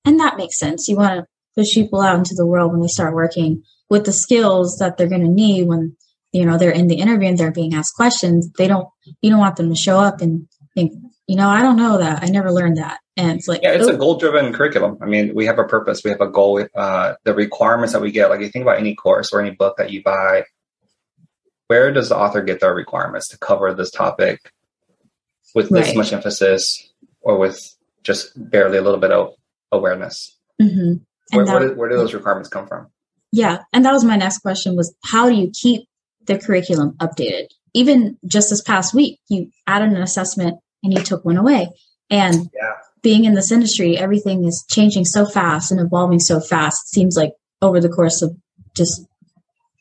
And 0.05 0.19
that 0.21 0.37
makes 0.37 0.59
sense. 0.59 0.89
You 0.89 0.97
want 0.97 1.21
to 1.21 1.27
push 1.55 1.75
people 1.75 2.01
out 2.01 2.17
into 2.17 2.35
the 2.35 2.47
world 2.47 2.73
when 2.73 2.81
they 2.81 2.89
start 2.89 3.15
working 3.15 3.63
with 3.89 4.05
the 4.05 4.13
skills 4.13 4.77
that 4.79 4.97
they're 4.97 5.09
going 5.09 5.25
to 5.25 5.29
need 5.29 5.67
when 5.67 5.97
you 6.33 6.45
know 6.45 6.57
they're 6.57 6.71
in 6.71 6.87
the 6.87 6.97
interview 6.97 7.29
and 7.29 7.39
they're 7.39 7.51
being 7.51 7.75
asked 7.75 7.97
questions. 7.97 8.51
They 8.57 8.69
don't. 8.69 8.89
You 9.21 9.31
don't 9.31 9.41
want 9.41 9.57
them 9.57 9.69
to 9.69 9.77
show 9.77 9.99
up 9.99 10.21
and 10.21 10.49
think, 10.75 10.93
you 11.27 11.37
know, 11.37 11.49
I 11.49 11.63
don't 11.63 11.77
know 11.77 11.99
that. 11.99 12.23
I 12.23 12.27
never 12.27 12.53
learned 12.53 12.77
that. 12.79 13.01
And 13.21 13.39
it's 13.39 13.49
like, 13.49 13.61
yeah, 13.63 13.73
it's 13.73 13.87
oh. 13.87 13.95
a 13.95 13.97
goal 13.97 14.17
driven 14.17 14.53
curriculum. 14.53 14.97
I 15.03 15.07
mean, 15.07 15.35
we 15.35 15.45
have 15.45 15.59
a 15.59 15.65
purpose. 15.65 16.03
We 16.03 16.11
have 16.11 16.23
a 16.23 16.29
goal. 16.29 16.67
Uh, 16.75 17.15
the 17.25 17.35
requirements 17.35 17.93
that 17.93 18.01
we 18.01 18.11
get, 18.11 18.31
like 18.31 18.41
you 18.41 18.49
think 18.49 18.63
about 18.63 18.79
any 18.79 18.95
course 18.95 19.33
or 19.33 19.41
any 19.41 19.51
book 19.51 19.77
that 19.77 19.91
you 19.91 20.03
buy, 20.03 20.45
where 21.67 21.93
does 21.93 22.09
the 22.09 22.17
author 22.17 22.43
get 22.43 22.61
their 22.61 22.75
requirements 22.75 23.29
to 23.29 23.39
cover 23.39 23.75
this 23.75 23.91
topic 23.91 24.53
with 25.55 25.69
this 25.69 25.89
right. 25.89 25.97
much 25.97 26.13
emphasis 26.13 26.91
or 27.21 27.39
with 27.39 27.77
just 28.03 28.33
barely 28.51 28.79
a 28.79 28.83
little 28.83 28.99
bit 28.99 29.13
of 29.13 29.35
awareness? 29.71 30.37
Mm-hmm. 30.61 30.95
Where, 31.37 31.45
that, 31.45 31.53
where, 31.53 31.69
do, 31.69 31.75
where 31.75 31.89
do 31.91 31.97
those 31.97 32.15
requirements 32.15 32.49
come 32.49 32.67
from? 32.67 32.89
Yeah, 33.33 33.59
and 33.73 33.85
that 33.85 33.93
was 33.93 34.03
my 34.03 34.17
next 34.17 34.39
question: 34.39 34.77
was 34.77 34.95
how 35.05 35.29
do 35.29 35.37
you 35.37 35.53
keep 35.53 35.87
the 36.25 36.39
curriculum 36.39 36.97
updated? 37.01 37.49
Even 37.75 38.19
just 38.27 38.51
this 38.51 38.63
past 38.63 38.95
week, 38.95 39.21
you 39.29 39.51
added 39.67 39.91
an 39.91 40.03
assessment 40.03 40.59
and 40.83 40.93
you 40.93 41.05
took 41.05 41.25
one 41.25 41.37
away, 41.37 41.69
and 42.09 42.51
yeah. 42.55 42.73
Being 43.03 43.25
in 43.25 43.35
this 43.35 43.51
industry, 43.51 43.97
everything 43.97 44.45
is 44.45 44.65
changing 44.69 45.05
so 45.05 45.25
fast 45.25 45.71
and 45.71 45.81
evolving 45.81 46.21
so 46.21 46.41
fast. 46.41 46.83
It 46.85 46.95
seems 46.95 47.17
like 47.17 47.33
over 47.63 47.81
the 47.81 47.89
course 47.89 48.23
of 48.23 48.37
just 48.77 49.07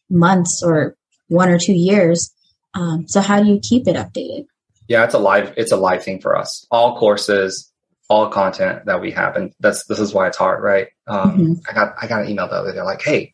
months 0.10 0.62
or 0.64 0.96
one 1.28 1.50
or 1.50 1.60
two 1.60 1.74
years. 1.74 2.34
Um, 2.74 3.08
so 3.08 3.22
how 3.22 3.42
do 3.42 3.50
you 3.50 3.60
keep 3.62 3.88
it 3.88 3.96
updated? 3.96 4.46
Yeah, 4.88 5.04
it's 5.04 5.14
a 5.14 5.20
live 5.20 5.54
it's 5.56 5.72
a 5.72 5.78
live 5.78 6.04
thing 6.04 6.20
for 6.20 6.36
us. 6.36 6.66
All 6.72 6.98
courses, 6.98 7.72
all 8.10 8.30
content 8.30 8.86
that 8.86 9.02
we 9.02 9.12
have, 9.12 9.36
and 9.36 9.54
that's 9.60 9.86
this 9.86 10.00
is 10.00 10.14
why 10.14 10.28
it's 10.28 10.38
hard, 10.38 10.64
right? 10.64 10.88
Um, 11.08 11.32
mm-hmm. 11.32 11.54
I 11.70 11.74
got 11.74 11.94
I 12.02 12.08
got 12.08 12.24
an 12.24 12.30
email 12.30 12.48
the 12.48 12.56
other 12.56 12.74
day 12.74 12.82
like, 12.82 13.02
hey, 13.02 13.34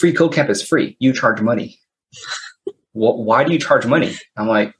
freeCodeCamp 0.00 0.50
is 0.50 0.62
free. 0.62 0.96
You 0.98 1.12
charge 1.12 1.40
money. 1.40 1.78
well, 2.94 3.22
why 3.22 3.44
do 3.44 3.52
you 3.52 3.58
charge 3.58 3.86
money? 3.86 4.14
I'm 4.36 4.48
like, 4.48 4.74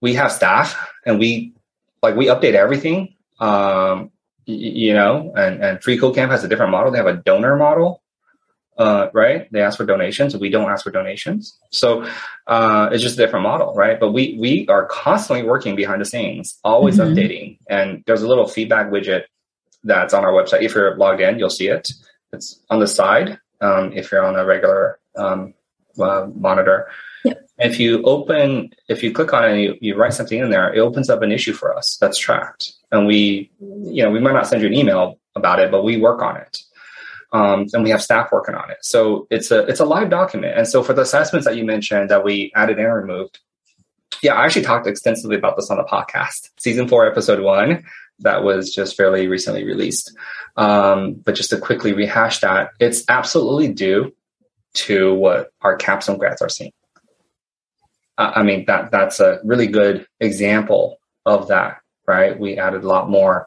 we 0.00 0.14
have 0.14 0.30
staff 0.30 0.76
and 1.04 1.18
we 1.18 1.54
like 2.02 2.14
we 2.14 2.26
update 2.26 2.54
everything. 2.54 3.11
Um, 3.42 4.10
you 4.46 4.94
know, 4.94 5.32
and 5.36 5.62
and 5.62 5.78
freeCodeCamp 5.78 6.30
has 6.30 6.44
a 6.44 6.48
different 6.48 6.72
model. 6.72 6.90
They 6.90 6.98
have 6.98 7.06
a 7.06 7.16
donor 7.16 7.56
model 7.56 8.02
uh, 8.78 9.08
right? 9.12 9.50
They 9.52 9.60
ask 9.60 9.76
for 9.76 9.84
donations. 9.84 10.36
We 10.36 10.48
don't 10.48 10.70
ask 10.70 10.84
for 10.84 10.90
donations. 10.90 11.58
So 11.70 12.08
uh, 12.46 12.88
it's 12.92 13.02
just 13.02 13.18
a 13.18 13.22
different 13.22 13.42
model, 13.42 13.74
right? 13.74 14.00
But 14.00 14.12
we 14.12 14.36
we 14.40 14.66
are 14.68 14.86
constantly 14.86 15.46
working 15.46 15.76
behind 15.76 16.00
the 16.00 16.06
scenes, 16.06 16.58
always 16.64 16.98
mm-hmm. 16.98 17.12
updating. 17.12 17.58
And 17.68 18.02
there's 18.06 18.22
a 18.22 18.28
little 18.28 18.48
feedback 18.48 18.90
widget 18.90 19.24
that's 19.84 20.14
on 20.14 20.24
our 20.24 20.32
website. 20.32 20.62
If 20.62 20.74
you're 20.74 20.96
logged 20.96 21.20
in, 21.20 21.38
you'll 21.38 21.50
see 21.50 21.68
it. 21.68 21.90
It's 22.32 22.60
on 22.70 22.80
the 22.80 22.86
side. 22.86 23.38
Um, 23.60 23.92
if 23.92 24.10
you're 24.10 24.24
on 24.24 24.36
a 24.36 24.44
regular 24.44 24.98
um, 25.16 25.54
uh, 26.00 26.26
monitor. 26.34 26.88
If 27.62 27.78
you 27.80 28.02
open, 28.02 28.70
if 28.88 29.02
you 29.02 29.12
click 29.12 29.32
on 29.32 29.44
it 29.44 29.52
and 29.52 29.60
you, 29.62 29.74
you 29.80 29.96
write 29.96 30.14
something 30.14 30.38
in 30.38 30.50
there, 30.50 30.72
it 30.72 30.80
opens 30.80 31.08
up 31.08 31.22
an 31.22 31.32
issue 31.32 31.52
for 31.52 31.76
us 31.76 31.96
that's 32.00 32.18
tracked. 32.18 32.72
And 32.90 33.06
we, 33.06 33.50
you 33.60 34.02
know, 34.02 34.10
we 34.10 34.20
might 34.20 34.34
not 34.34 34.46
send 34.46 34.62
you 34.62 34.68
an 34.68 34.74
email 34.74 35.18
about 35.34 35.60
it, 35.60 35.70
but 35.70 35.84
we 35.84 35.96
work 35.96 36.20
on 36.22 36.36
it 36.36 36.58
um, 37.32 37.66
and 37.72 37.82
we 37.82 37.90
have 37.90 38.02
staff 38.02 38.30
working 38.30 38.54
on 38.54 38.70
it. 38.70 38.78
So 38.82 39.26
it's 39.30 39.50
a 39.50 39.60
it's 39.66 39.80
a 39.80 39.84
live 39.84 40.10
document. 40.10 40.56
And 40.56 40.68
so 40.68 40.82
for 40.82 40.92
the 40.92 41.02
assessments 41.02 41.46
that 41.46 41.56
you 41.56 41.64
mentioned 41.64 42.10
that 42.10 42.24
we 42.24 42.52
added 42.54 42.78
and 42.78 42.92
removed, 42.92 43.38
yeah, 44.22 44.34
I 44.34 44.44
actually 44.44 44.62
talked 44.62 44.86
extensively 44.86 45.36
about 45.36 45.56
this 45.56 45.70
on 45.70 45.78
the 45.78 45.84
podcast, 45.84 46.50
season 46.58 46.88
four, 46.88 47.06
episode 47.06 47.40
one, 47.40 47.84
that 48.20 48.44
was 48.44 48.74
just 48.74 48.96
fairly 48.96 49.26
recently 49.26 49.64
released. 49.64 50.16
Um, 50.56 51.14
but 51.14 51.34
just 51.34 51.50
to 51.50 51.58
quickly 51.58 51.92
rehash 51.92 52.40
that, 52.40 52.70
it's 52.78 53.04
absolutely 53.08 53.68
due 53.68 54.14
to 54.74 55.14
what 55.14 55.52
our 55.62 55.76
capstone 55.76 56.18
grads 56.18 56.42
are 56.42 56.48
seeing. 56.48 56.72
I 58.18 58.42
mean 58.42 58.64
that 58.66 58.90
that's 58.90 59.20
a 59.20 59.40
really 59.44 59.66
good 59.66 60.06
example 60.20 60.98
of 61.24 61.48
that, 61.48 61.78
right? 62.06 62.38
We 62.38 62.58
added 62.58 62.84
a 62.84 62.88
lot 62.88 63.08
more 63.08 63.46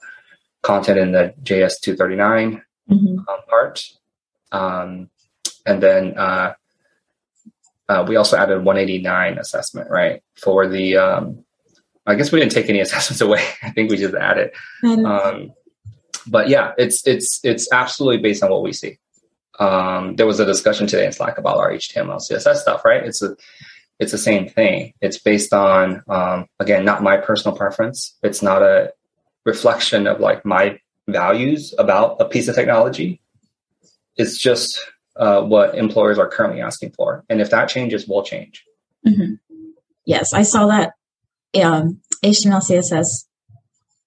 content 0.62 0.98
in 0.98 1.12
the 1.12 1.34
JS 1.44 1.80
239 1.82 2.62
mm-hmm. 2.90 3.20
um, 3.20 3.26
part. 3.48 3.84
Um, 4.52 5.10
and 5.66 5.82
then 5.82 6.18
uh, 6.18 6.54
uh, 7.88 8.06
we 8.08 8.16
also 8.16 8.38
added 8.38 8.64
189 8.64 9.38
assessment, 9.38 9.90
right? 9.90 10.22
For 10.36 10.68
the, 10.68 10.98
um, 10.98 11.44
I 12.06 12.16
guess 12.16 12.32
we 12.32 12.40
didn't 12.40 12.54
take 12.54 12.70
any 12.70 12.80
assessments 12.82 13.22
away. 13.22 13.46
I 13.62 13.72
think 13.72 13.90
we 13.90 13.98
just 13.98 14.16
added. 14.16 14.52
Um, 15.06 15.54
but 16.28 16.50
yeah, 16.50 16.74
it's 16.78 17.06
it's 17.06 17.40
it's 17.44 17.72
absolutely 17.72 18.20
based 18.20 18.42
on 18.42 18.50
what 18.50 18.64
we 18.64 18.74
see. 18.74 18.98
Um, 19.60 20.16
there 20.16 20.26
was 20.26 20.40
a 20.40 20.46
discussion 20.46 20.88
today 20.88 21.06
in 21.06 21.12
Slack 21.12 21.38
about 21.38 21.58
our 21.58 21.72
HTML, 21.72 22.20
CSS 22.20 22.56
stuff, 22.56 22.84
right? 22.84 23.04
It's 23.04 23.22
a 23.22 23.36
it's 24.00 24.12
the 24.12 24.18
same 24.18 24.48
thing. 24.48 24.94
It's 25.02 25.18
based 25.18 25.54
on 25.54 26.04
um, 26.08 26.48
again, 26.60 26.86
not 26.86 27.04
my 27.04 27.18
personal 27.18 27.56
preference. 27.56 28.18
It's 28.24 28.42
not 28.42 28.62
a 28.62 28.94
reflection 29.46 30.08
of 30.08 30.20
like 30.20 30.46
my 30.46 30.80
values 31.08 31.74
about 31.78 32.18
a 32.20 32.26
piece 32.26 32.48
of 32.48 32.56
technology. 32.56 33.22
It's 34.18 34.38
just 34.38 34.80
uh, 35.16 35.42
what 35.42 35.76
employers 35.76 36.20
are 36.20 36.28
currently 36.28 36.62
asking 36.62 36.92
for, 36.92 37.24
and 37.30 37.42
if 37.42 37.50
that 37.52 37.70
changes, 37.70 38.08
we'll 38.08 38.24
change. 38.24 38.64
Mm-hmm. 39.08 39.36
Yes, 40.06 40.34
I 40.34 40.44
saw 40.44 40.68
that 40.68 40.94
um, 41.62 42.02
HTML, 42.24 42.62
CSS, 42.62 43.26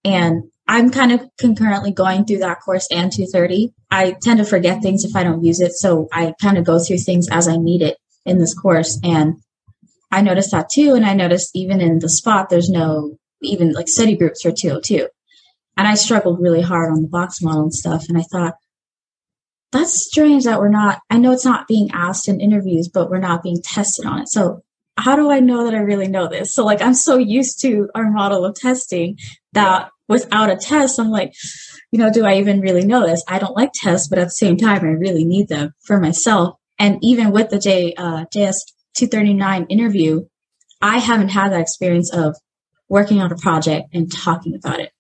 and 0.04 0.44
I'm 0.66 0.90
kind 0.90 1.12
of 1.12 1.22
concurrently 1.38 1.92
going 1.92 2.26
through 2.26 2.38
that 2.38 2.60
course 2.60 2.86
and 2.90 3.10
230. 3.10 3.72
I 3.90 4.16
tend 4.22 4.38
to 4.38 4.44
forget 4.44 4.82
things 4.82 5.04
if 5.04 5.16
I 5.16 5.24
don't 5.24 5.42
use 5.42 5.60
it, 5.60 5.72
so 5.72 6.08
I 6.12 6.34
kind 6.42 6.58
of 6.58 6.64
go 6.64 6.78
through 6.78 6.98
things 6.98 7.28
as 7.30 7.48
I 7.48 7.56
need 7.56 7.80
it 7.80 7.96
in 8.26 8.38
this 8.38 8.54
course, 8.54 9.00
and 9.02 9.36
I 10.10 10.22
noticed 10.22 10.52
that 10.52 10.70
too. 10.70 10.94
And 10.94 11.04
I 11.04 11.14
noticed 11.14 11.50
even 11.54 11.80
in 11.80 11.98
the 11.98 12.08
spot, 12.08 12.48
there's 12.48 12.70
no 12.70 13.16
even 13.42 13.72
like 13.72 13.88
study 13.88 14.16
groups 14.16 14.42
for 14.42 14.52
202. 14.52 15.08
And 15.76 15.86
I 15.86 15.94
struggled 15.94 16.40
really 16.40 16.62
hard 16.62 16.90
on 16.90 17.02
the 17.02 17.08
box 17.08 17.40
model 17.40 17.62
and 17.62 17.74
stuff. 17.74 18.06
And 18.08 18.18
I 18.18 18.22
thought, 18.22 18.54
that's 19.70 20.06
strange 20.06 20.44
that 20.44 20.60
we're 20.60 20.70
not, 20.70 21.00
I 21.10 21.18
know 21.18 21.32
it's 21.32 21.44
not 21.44 21.68
being 21.68 21.90
asked 21.92 22.26
in 22.26 22.40
interviews, 22.40 22.88
but 22.88 23.10
we're 23.10 23.18
not 23.18 23.42
being 23.42 23.60
tested 23.62 24.06
on 24.06 24.20
it. 24.20 24.28
So 24.28 24.62
how 24.96 25.14
do 25.14 25.30
I 25.30 25.40
know 25.40 25.64
that 25.64 25.74
I 25.74 25.78
really 25.78 26.08
know 26.08 26.26
this? 26.26 26.54
So 26.54 26.64
like 26.64 26.80
I'm 26.80 26.94
so 26.94 27.18
used 27.18 27.60
to 27.62 27.88
our 27.94 28.10
model 28.10 28.44
of 28.44 28.54
testing 28.54 29.18
that 29.52 29.90
without 30.08 30.50
a 30.50 30.56
test, 30.56 30.98
I'm 30.98 31.10
like, 31.10 31.34
you 31.92 31.98
know, 31.98 32.10
do 32.10 32.24
I 32.24 32.38
even 32.38 32.60
really 32.60 32.84
know 32.84 33.06
this? 33.06 33.22
I 33.28 33.38
don't 33.38 33.56
like 33.56 33.70
tests, 33.74 34.08
but 34.08 34.18
at 34.18 34.24
the 34.24 34.30
same 34.30 34.56
time, 34.56 34.84
I 34.84 34.88
really 34.88 35.24
need 35.24 35.48
them 35.48 35.74
for 35.84 36.00
myself. 36.00 36.56
And 36.78 36.98
even 37.02 37.30
with 37.30 37.50
the 37.50 37.58
J, 37.58 37.94
uh, 37.94 38.24
JS 38.34 38.56
239 38.98 39.66
interview, 39.66 40.26
I 40.80 40.98
haven't 40.98 41.30
had 41.30 41.52
that 41.52 41.60
experience 41.60 42.12
of 42.12 42.36
working 42.88 43.20
on 43.20 43.32
a 43.32 43.36
project 43.36 43.88
and 43.92 44.10
talking 44.10 44.54
about 44.54 44.80
it. 44.80 44.90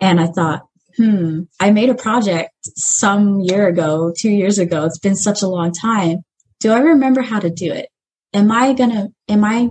And 0.00 0.20
I 0.20 0.26
thought, 0.26 0.66
hmm, 0.96 1.42
I 1.60 1.70
made 1.70 1.90
a 1.90 1.94
project 1.94 2.50
some 2.76 3.40
year 3.40 3.68
ago, 3.68 4.12
two 4.16 4.30
years 4.30 4.58
ago. 4.58 4.84
It's 4.84 4.98
been 4.98 5.16
such 5.16 5.42
a 5.42 5.48
long 5.48 5.72
time. 5.72 6.18
Do 6.60 6.72
I 6.72 6.80
remember 6.80 7.22
how 7.22 7.38
to 7.38 7.50
do 7.50 7.72
it? 7.72 7.88
Am 8.34 8.50
I 8.50 8.72
gonna, 8.72 9.08
am 9.28 9.44
I 9.44 9.70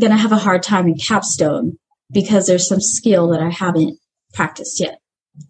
gonna 0.00 0.16
have 0.16 0.32
a 0.32 0.36
hard 0.36 0.62
time 0.62 0.86
in 0.86 0.94
capstone 0.96 1.78
because 2.10 2.46
there's 2.46 2.68
some 2.68 2.80
skill 2.80 3.28
that 3.28 3.40
I 3.40 3.50
haven't 3.50 3.98
practiced 4.32 4.80
yet 4.80 4.98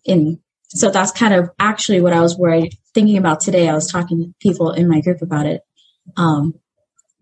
in 0.05 0.41
so 0.69 0.91
that's 0.91 1.13
kind 1.13 1.33
of 1.33 1.51
actually 1.59 2.01
what 2.01 2.13
I 2.13 2.21
was 2.21 2.37
worried 2.37 2.77
thinking 2.93 3.17
about 3.17 3.41
today. 3.41 3.69
I 3.69 3.75
was 3.75 3.91
talking 3.91 4.19
to 4.19 4.35
people 4.41 4.73
in 4.73 4.89
my 4.89 5.01
group 5.01 5.23
about 5.23 5.47
it. 5.47 5.63
Um, 6.17 6.55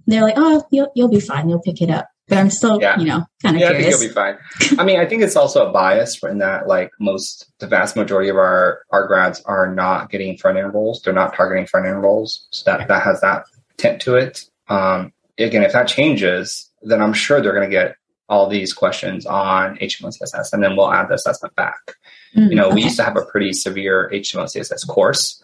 they're 0.07 0.23
like, 0.23 0.35
"Oh, 0.37 0.65
you'll 0.71 0.91
you'll 0.95 1.09
be 1.09 1.21
fine. 1.21 1.49
You'll 1.49 1.63
pick 1.63 1.81
it 1.81 1.91
up." 1.91 2.09
But 2.29 2.39
I'm 2.39 2.49
still, 2.49 2.81
yeah. 2.81 2.99
you 2.99 3.05
know, 3.05 3.27
kind 3.43 3.57
of 3.57 3.61
yeah, 3.61 3.69
curious. 3.69 3.87
I 3.87 3.99
think 3.99 4.01
you'll 4.01 4.09
be 4.09 4.15
fine. 4.15 4.79
I 4.81 4.85
mean, 4.85 4.99
I 4.99 5.05
think 5.05 5.23
it's 5.23 5.37
also 5.37 5.69
a 5.69 5.73
bias 5.73 6.23
in 6.23 6.39
that, 6.39 6.67
like 6.67 6.91
most, 6.99 7.51
the 7.59 7.67
vast 7.67 7.97
majority 7.97 8.31
of 8.31 8.37
our 8.37 8.83
our 8.91 9.07
grads 9.07 9.43
are 9.43 9.73
not 9.75 10.11
getting 10.11 10.39
front 10.39 10.57
end 10.57 10.73
roles. 10.73 11.03
They're 11.03 11.13
not 11.13 11.35
targeting 11.35 11.67
front 11.67 11.87
end 11.87 12.03
roles, 12.03 12.47
so 12.51 12.71
that 12.71 12.89
that 12.89 13.03
has 13.03 13.21
that 13.21 13.45
tint 13.77 14.01
to 14.03 14.15
it. 14.15 14.49
Um, 14.69 15.13
again, 15.39 15.63
if 15.63 15.73
that 15.73 15.87
changes, 15.87 16.71
then 16.83 17.03
I'm 17.03 17.13
sure 17.13 17.43
they're 17.43 17.53
going 17.53 17.69
to 17.69 17.75
get 17.75 17.97
all 18.31 18.49
these 18.49 18.73
questions 18.73 19.27
on 19.27 19.77
HTML 19.77 20.17
CSS, 20.19 20.55
and 20.55 20.63
then 20.63 20.77
we'll 20.77 20.91
add 20.91 21.11
the 21.11 21.15
assessment 21.15 21.55
back. 21.57 21.97
Mm, 22.35 22.49
you 22.49 22.57
know, 22.57 22.67
okay. 22.67 22.77
we 22.77 22.85
used 22.85 22.97
to 22.97 23.05
have 23.05 23.19
a 23.19 23.25
pretty 23.27 23.53
severe 23.53 24.11
HTML 24.15 24.47
CSS 24.47 24.89
course, 24.89 25.43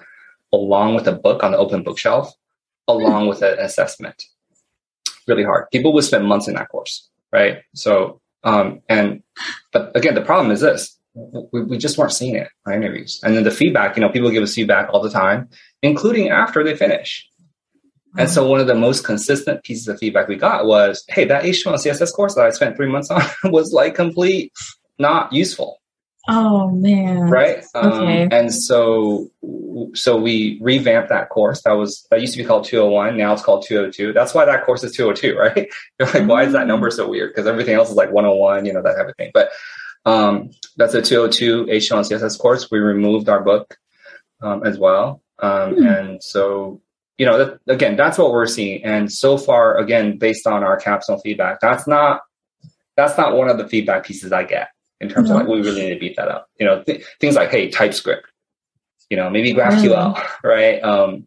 along 0.50 0.94
with 0.94 1.06
a 1.06 1.12
book 1.12 1.44
on 1.44 1.52
the 1.52 1.58
open 1.58 1.82
bookshelf, 1.82 2.32
along 2.88 3.26
with 3.26 3.42
an 3.42 3.58
assessment 3.58 4.24
really 5.30 5.44
hard. 5.44 5.64
People 5.72 5.92
would 5.94 6.04
spend 6.04 6.26
months 6.26 6.48
in 6.48 6.54
that 6.54 6.68
course, 6.68 7.08
right? 7.32 7.58
So, 7.74 8.20
um, 8.44 8.82
and 8.88 9.22
but 9.72 9.96
again, 9.96 10.14
the 10.14 10.20
problem 10.22 10.50
is 10.50 10.60
this: 10.60 10.98
we, 11.14 11.62
we 11.62 11.78
just 11.78 11.96
weren't 11.96 12.12
seeing 12.12 12.36
it 12.36 12.48
on 12.66 12.74
interviews, 12.74 13.20
and 13.22 13.34
then 13.34 13.44
the 13.44 13.50
feedback. 13.50 13.96
You 13.96 14.02
know, 14.02 14.10
people 14.10 14.30
give 14.30 14.42
us 14.42 14.54
feedback 14.54 14.90
all 14.92 15.00
the 15.00 15.10
time, 15.10 15.48
including 15.82 16.28
after 16.28 16.62
they 16.62 16.76
finish. 16.76 17.26
And 18.18 18.28
so 18.28 18.44
one 18.44 18.60
of 18.60 18.66
the 18.66 18.74
most 18.74 19.04
consistent 19.04 19.62
pieces 19.62 19.86
of 19.86 19.98
feedback 20.00 20.26
we 20.26 20.34
got 20.34 20.66
was, 20.66 21.04
hey, 21.08 21.24
that 21.26 21.44
HTML 21.44 21.74
CSS 21.74 22.12
course 22.12 22.34
that 22.34 22.44
I 22.44 22.50
spent 22.50 22.74
three 22.74 22.88
months 22.90 23.08
on 23.08 23.22
was 23.52 23.72
like 23.72 23.94
complete 23.94 24.52
not 24.98 25.32
useful. 25.32 25.79
Oh 26.28 26.70
man. 26.70 27.30
Right. 27.30 27.64
Okay. 27.74 28.22
Um, 28.24 28.28
and 28.30 28.52
so, 28.52 29.30
so 29.94 30.16
we 30.16 30.58
revamped 30.60 31.08
that 31.08 31.30
course. 31.30 31.62
That 31.62 31.72
was 31.72 32.06
that 32.10 32.20
used 32.20 32.34
to 32.34 32.42
be 32.42 32.46
called 32.46 32.64
201. 32.64 33.16
Now 33.16 33.32
it's 33.32 33.42
called 33.42 33.64
202. 33.66 34.12
That's 34.12 34.34
why 34.34 34.44
that 34.44 34.64
course 34.64 34.84
is 34.84 34.94
202, 34.94 35.36
right? 35.38 35.68
You're 35.98 36.08
like, 36.08 36.16
mm-hmm. 36.16 36.26
why 36.26 36.44
is 36.44 36.52
that 36.52 36.66
number 36.66 36.90
so 36.90 37.08
weird? 37.08 37.32
Because 37.32 37.46
everything 37.46 37.74
else 37.74 37.90
is 37.90 37.96
like 37.96 38.12
101, 38.12 38.66
you 38.66 38.72
know, 38.72 38.82
that 38.82 38.96
type 38.96 39.08
of 39.08 39.16
thing. 39.16 39.30
But 39.32 39.50
um, 40.04 40.50
that's 40.76 40.94
a 40.94 41.02
202 41.02 41.66
HTML 41.66 41.96
and 41.96 42.22
CSS 42.22 42.38
course. 42.38 42.70
We 42.70 42.78
removed 42.78 43.28
our 43.28 43.42
book 43.42 43.76
um, 44.42 44.64
as 44.64 44.78
well. 44.78 45.22
Um, 45.38 45.74
mm-hmm. 45.74 45.86
And 45.86 46.22
so, 46.22 46.82
you 47.16 47.26
know, 47.26 47.38
that, 47.38 47.60
again, 47.66 47.96
that's 47.96 48.18
what 48.18 48.32
we're 48.32 48.46
seeing. 48.46 48.84
And 48.84 49.10
so 49.10 49.38
far, 49.38 49.78
again, 49.78 50.18
based 50.18 50.46
on 50.46 50.64
our 50.64 50.76
capstone 50.76 51.20
feedback, 51.20 51.60
that's 51.60 51.86
not 51.86 52.20
that's 52.96 53.16
not 53.16 53.34
one 53.34 53.48
of 53.48 53.56
the 53.56 53.66
feedback 53.66 54.04
pieces 54.04 54.32
I 54.32 54.44
get 54.44 54.68
in 55.00 55.08
terms 55.08 55.28
mm-hmm. 55.28 55.40
of 55.40 55.46
like 55.46 55.52
we 55.52 55.62
really 55.62 55.82
need 55.82 55.94
to 55.94 56.00
beat 56.00 56.16
that 56.16 56.28
up. 56.28 56.48
You 56.58 56.66
know, 56.66 56.82
th- 56.82 57.04
things 57.20 57.36
like 57.36 57.50
hey 57.50 57.70
TypeScript, 57.70 58.26
you 59.08 59.16
know 59.16 59.30
maybe 59.30 59.54
GraphQL, 59.54 60.16
mm-hmm. 60.16 60.46
right? 60.46 60.82
Um, 60.82 61.26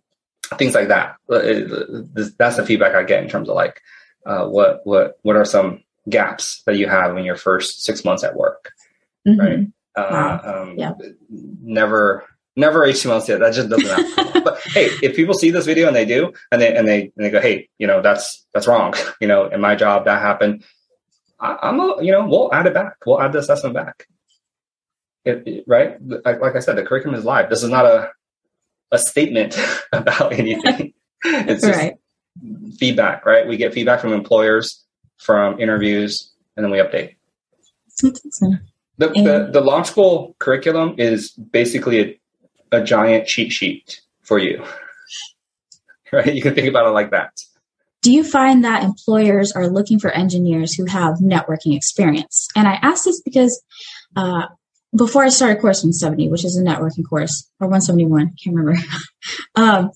things 0.58 0.76
like 0.76 0.90
that. 0.90 1.16
That's 1.30 2.58
the 2.58 2.66
feedback 2.66 2.96
I 2.96 3.04
get 3.04 3.24
in 3.24 3.30
terms 3.30 3.50
of 3.50 3.56
like 3.56 3.82
uh, 4.26 4.48
what 4.48 4.82
what 4.86 5.18
what 5.22 5.36
are 5.36 5.46
some 5.46 5.84
gaps 6.10 6.64
that 6.66 6.78
you 6.78 6.88
have 6.88 7.18
in 7.18 7.26
your 7.26 7.36
first 7.36 7.84
six 7.84 8.04
months 8.04 8.24
at 8.24 8.36
work, 8.36 8.72
mm-hmm. 9.28 9.40
right? 9.40 9.68
Uh, 9.96 10.08
wow. 10.10 10.64
um, 10.64 10.76
yeah. 10.78 10.94
Never 11.30 12.26
never 12.56 12.86
HTML 12.86 13.28
yet. 13.28 13.40
That 13.40 13.54
just 13.54 13.70
doesn't 13.70 14.16
happen. 14.16 14.42
but 14.44 14.60
hey, 14.68 14.90
if 15.02 15.16
people 15.16 15.34
see 15.34 15.52
this 15.52 15.66
video 15.66 15.88
and 15.88 15.96
they 15.96 16.06
do, 16.06 16.34
and 16.52 16.62
they 16.62 16.76
and 16.76 16.88
they 16.88 17.12
and 17.16 17.26
they 17.26 17.30
go, 17.30 17.42
hey, 17.42 17.70
you 17.78 17.88
know, 17.88 18.02
that's 18.02 18.46
that's 18.54 18.68
wrong. 18.68 18.94
You 19.22 19.28
know, 19.28 19.48
in 19.48 19.62
my 19.62 19.76
job 19.76 20.06
that 20.06 20.22
happened. 20.22 20.64
I, 21.44 21.70
am 21.70 21.80
a, 21.80 22.02
you 22.02 22.12
know, 22.12 22.26
we'll 22.26 22.54
add 22.54 22.66
it 22.66 22.74
back. 22.74 22.96
We'll 23.06 23.22
add 23.22 23.34
the 23.34 23.40
assessment 23.40 23.76
back. 23.76 24.08
It, 25.26 25.44
it, 25.46 25.64
right? 25.68 25.98
Like, 26.02 26.56
I 26.56 26.60
said, 26.60 26.78
the 26.78 26.84
curriculum 26.84 27.18
is 27.18 27.26
live. 27.26 27.50
This 27.50 27.64
is 27.64 27.70
not 27.70 27.86
a 27.86 28.12
a 28.94 29.00
statement 29.00 29.58
about 29.94 30.32
anything. 30.40 30.94
it's 31.26 31.64
just 31.64 31.80
right. 31.80 31.96
feedback, 32.78 33.26
right? 33.26 33.48
We 33.48 33.58
get 33.58 33.74
feedback 33.74 34.00
from 34.00 34.14
employers, 34.14 34.86
from 35.18 35.60
interviews, 35.60 36.32
and 36.56 36.64
then 36.64 36.72
we 36.72 36.78
update. 36.78 37.16
The, 38.98 39.10
the, 39.10 39.50
the 39.52 39.62
launch 39.62 39.88
school 39.88 40.36
curriculum 40.40 40.96
is 40.98 41.32
basically 41.32 42.20
a, 42.72 42.78
a 42.78 42.84
giant 42.84 43.28
cheat 43.28 43.52
sheet 43.52 44.02
for 44.22 44.40
you. 44.40 44.64
Right? 46.12 46.32
You 46.32 46.44
can 46.44 46.54
think 46.54 46.68
about 46.68 46.86
it 46.86 46.92
like 46.92 47.10
that 47.10 47.42
do 48.04 48.12
you 48.12 48.24
find 48.24 48.66
that 48.66 48.84
employers 48.84 49.54
are 49.54 49.70
looking 49.70 49.98
for 49.98 50.12
engineers 50.12 50.74
who 50.74 50.86
have 50.86 51.16
networking 51.20 51.76
experience? 51.76 52.50
And 52.54 52.68
I 52.68 52.74
ask 52.74 53.06
this 53.06 53.22
because 53.22 53.64
uh, 54.18 54.48
before 54.96 55.24
I 55.24 55.30
started 55.30 55.62
course 55.62 55.84
170, 55.84 56.30
which 56.30 56.44
is 56.44 56.58
a 56.58 56.62
networking 56.62 57.08
course, 57.10 57.50
or 57.62 57.68
171, 57.68 58.36
can't 58.44 58.56
remember. 58.56 58.80
um, 59.56 59.92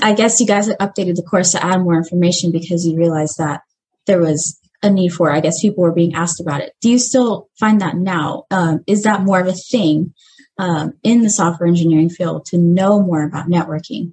I 0.00 0.14
guess 0.14 0.40
you 0.40 0.46
guys 0.46 0.68
updated 0.68 1.16
the 1.16 1.26
course 1.28 1.52
to 1.52 1.62
add 1.62 1.82
more 1.82 1.96
information 1.96 2.52
because 2.52 2.86
you 2.86 2.96
realized 2.96 3.38
that 3.38 3.62
there 4.06 4.20
was 4.20 4.58
a 4.84 4.88
need 4.88 5.10
for 5.10 5.28
it. 5.28 5.34
I 5.34 5.40
guess 5.40 5.60
people 5.60 5.82
were 5.82 5.92
being 5.92 6.14
asked 6.14 6.40
about 6.40 6.60
it. 6.60 6.72
Do 6.80 6.88
you 6.88 7.00
still 7.00 7.48
find 7.58 7.80
that 7.80 7.96
now? 7.96 8.44
Um, 8.52 8.84
is 8.86 9.02
that 9.02 9.22
more 9.22 9.40
of 9.40 9.48
a 9.48 9.52
thing 9.52 10.14
um, 10.56 10.92
in 11.02 11.22
the 11.22 11.30
software 11.30 11.68
engineering 11.68 12.10
field 12.10 12.46
to 12.46 12.58
know 12.58 13.02
more 13.02 13.24
about 13.24 13.48
networking? 13.48 14.12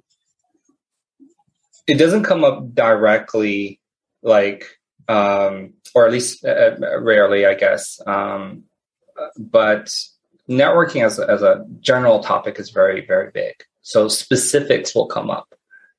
It 1.86 1.94
doesn't 1.94 2.24
come 2.24 2.44
up 2.44 2.74
directly 2.74 3.80
like 4.22 4.78
um, 5.08 5.72
or 5.94 6.06
at 6.06 6.12
least 6.12 6.44
uh, 6.44 6.76
uh, 6.82 7.00
rarely 7.00 7.46
i 7.46 7.54
guess. 7.54 8.00
Um, 8.06 8.64
but 9.38 9.94
networking 10.48 11.04
as 11.04 11.18
a, 11.18 11.28
as 11.28 11.42
a 11.42 11.64
general 11.80 12.20
topic 12.20 12.58
is 12.58 12.70
very 12.70 13.06
very 13.06 13.30
big. 13.30 13.54
So 13.82 14.08
specifics 14.08 14.94
will 14.94 15.06
come 15.06 15.30
up 15.30 15.54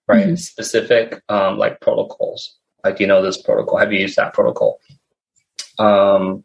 right? 0.07 0.25
Mm-hmm. 0.25 0.35
specific 0.35 1.21
um, 1.29 1.57
like 1.57 1.81
protocols. 1.81 2.55
Like 2.83 2.99
you 2.99 3.07
know 3.07 3.21
this 3.21 3.41
protocol. 3.41 3.77
Have 3.77 3.91
you 3.91 3.99
used 3.99 4.15
that 4.15 4.33
protocol? 4.33 4.79
Um, 5.77 6.43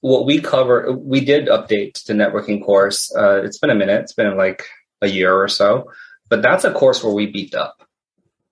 what 0.00 0.24
we 0.26 0.40
cover 0.40 0.92
we 0.92 1.24
did 1.24 1.46
update 1.48 2.02
the 2.04 2.14
networking 2.14 2.64
course. 2.64 3.14
Uh, 3.14 3.42
it's 3.44 3.58
been 3.58 3.70
a 3.70 3.74
minute. 3.74 4.02
It's 4.02 4.14
been 4.14 4.36
like 4.36 4.64
a 5.00 5.08
year 5.08 5.34
or 5.34 5.48
so. 5.48 5.90
But 6.28 6.42
that's 6.42 6.64
a 6.64 6.72
course 6.72 7.04
where 7.04 7.12
we 7.12 7.26
beefed 7.26 7.54
up 7.54 7.86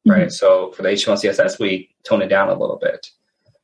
right? 0.06 0.22
Mm-hmm. 0.22 0.30
So 0.30 0.72
for 0.72 0.82
the 0.82 0.90
HTML 0.90 1.14
CSS, 1.14 1.58
we 1.58 1.90
tone 2.04 2.22
it 2.22 2.28
down 2.28 2.48
a 2.48 2.58
little 2.58 2.78
bit. 2.80 3.10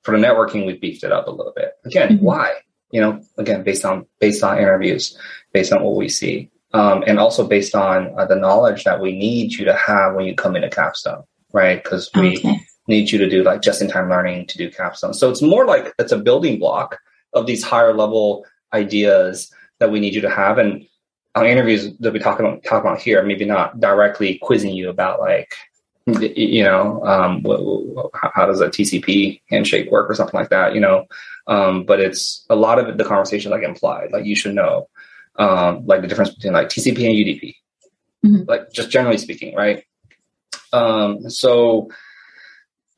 For 0.02 0.16
the 0.16 0.24
networking, 0.24 0.66
we 0.66 0.74
beefed 0.74 1.04
it 1.04 1.12
up 1.12 1.26
a 1.26 1.30
little 1.30 1.52
bit. 1.54 1.72
Again, 1.84 2.16
mm-hmm. 2.16 2.24
why? 2.24 2.54
You 2.92 3.00
know, 3.00 3.20
again, 3.36 3.64
based 3.64 3.84
on 3.84 4.06
based 4.20 4.42
on 4.42 4.58
interviews, 4.58 5.18
based 5.52 5.72
on 5.72 5.82
what 5.82 5.96
we 5.96 6.08
see, 6.08 6.50
um, 6.72 7.02
and 7.06 7.18
also 7.18 7.46
based 7.46 7.74
on 7.74 8.14
uh, 8.18 8.26
the 8.26 8.36
knowledge 8.36 8.84
that 8.84 9.00
we 9.00 9.12
need 9.12 9.52
you 9.54 9.64
to 9.64 9.74
have 9.74 10.14
when 10.14 10.26
you 10.26 10.34
come 10.34 10.54
into 10.54 10.68
Capstone, 10.68 11.24
right? 11.52 11.82
Because 11.82 12.10
we 12.14 12.38
okay. 12.38 12.60
need 12.86 13.10
you 13.10 13.18
to 13.18 13.28
do 13.28 13.42
like 13.42 13.62
just 13.62 13.82
in 13.82 13.88
time 13.88 14.08
learning 14.08 14.46
to 14.46 14.58
do 14.58 14.70
Capstone. 14.70 15.14
So 15.14 15.30
it's 15.30 15.42
more 15.42 15.66
like 15.66 15.92
it's 15.98 16.12
a 16.12 16.18
building 16.18 16.58
block 16.58 16.98
of 17.32 17.46
these 17.46 17.64
higher 17.64 17.92
level 17.92 18.46
ideas 18.72 19.52
that 19.78 19.90
we 19.90 20.00
need 20.00 20.14
you 20.14 20.20
to 20.20 20.30
have. 20.30 20.58
And 20.58 20.86
on 21.34 21.46
interviews 21.46 21.96
that 21.98 22.12
we 22.12 22.18
talk 22.18 22.38
about 22.38 22.62
talk 22.64 22.82
about 22.82 23.00
here, 23.00 23.22
maybe 23.22 23.44
not 23.44 23.80
directly 23.80 24.38
quizzing 24.38 24.74
you 24.74 24.88
about 24.88 25.20
like 25.20 25.54
you 26.06 26.62
know 26.62 27.04
um, 27.04 27.44
how 28.14 28.46
does 28.46 28.60
a 28.60 28.68
TCP 28.68 29.40
handshake 29.50 29.90
work 29.90 30.08
or 30.10 30.14
something 30.14 30.38
like 30.38 30.50
that, 30.50 30.74
you 30.74 30.80
know. 30.80 31.06
Um, 31.48 31.84
but 31.84 32.00
it's 32.00 32.44
a 32.50 32.56
lot 32.56 32.78
of 32.78 32.98
the 32.98 33.04
conversation 33.04 33.50
like 33.50 33.62
implied, 33.62 34.12
like 34.12 34.24
you 34.24 34.36
should 34.36 34.54
know, 34.54 34.88
um, 35.36 35.86
like 35.86 36.02
the 36.02 36.08
difference 36.08 36.34
between 36.34 36.52
like 36.52 36.68
TCP 36.68 37.06
and 37.06 37.16
UDP, 37.16 37.54
mm-hmm. 38.24 38.48
like 38.48 38.72
just 38.72 38.90
generally 38.90 39.18
speaking, 39.18 39.54
right? 39.54 39.84
Um, 40.72 41.28
so 41.30 41.88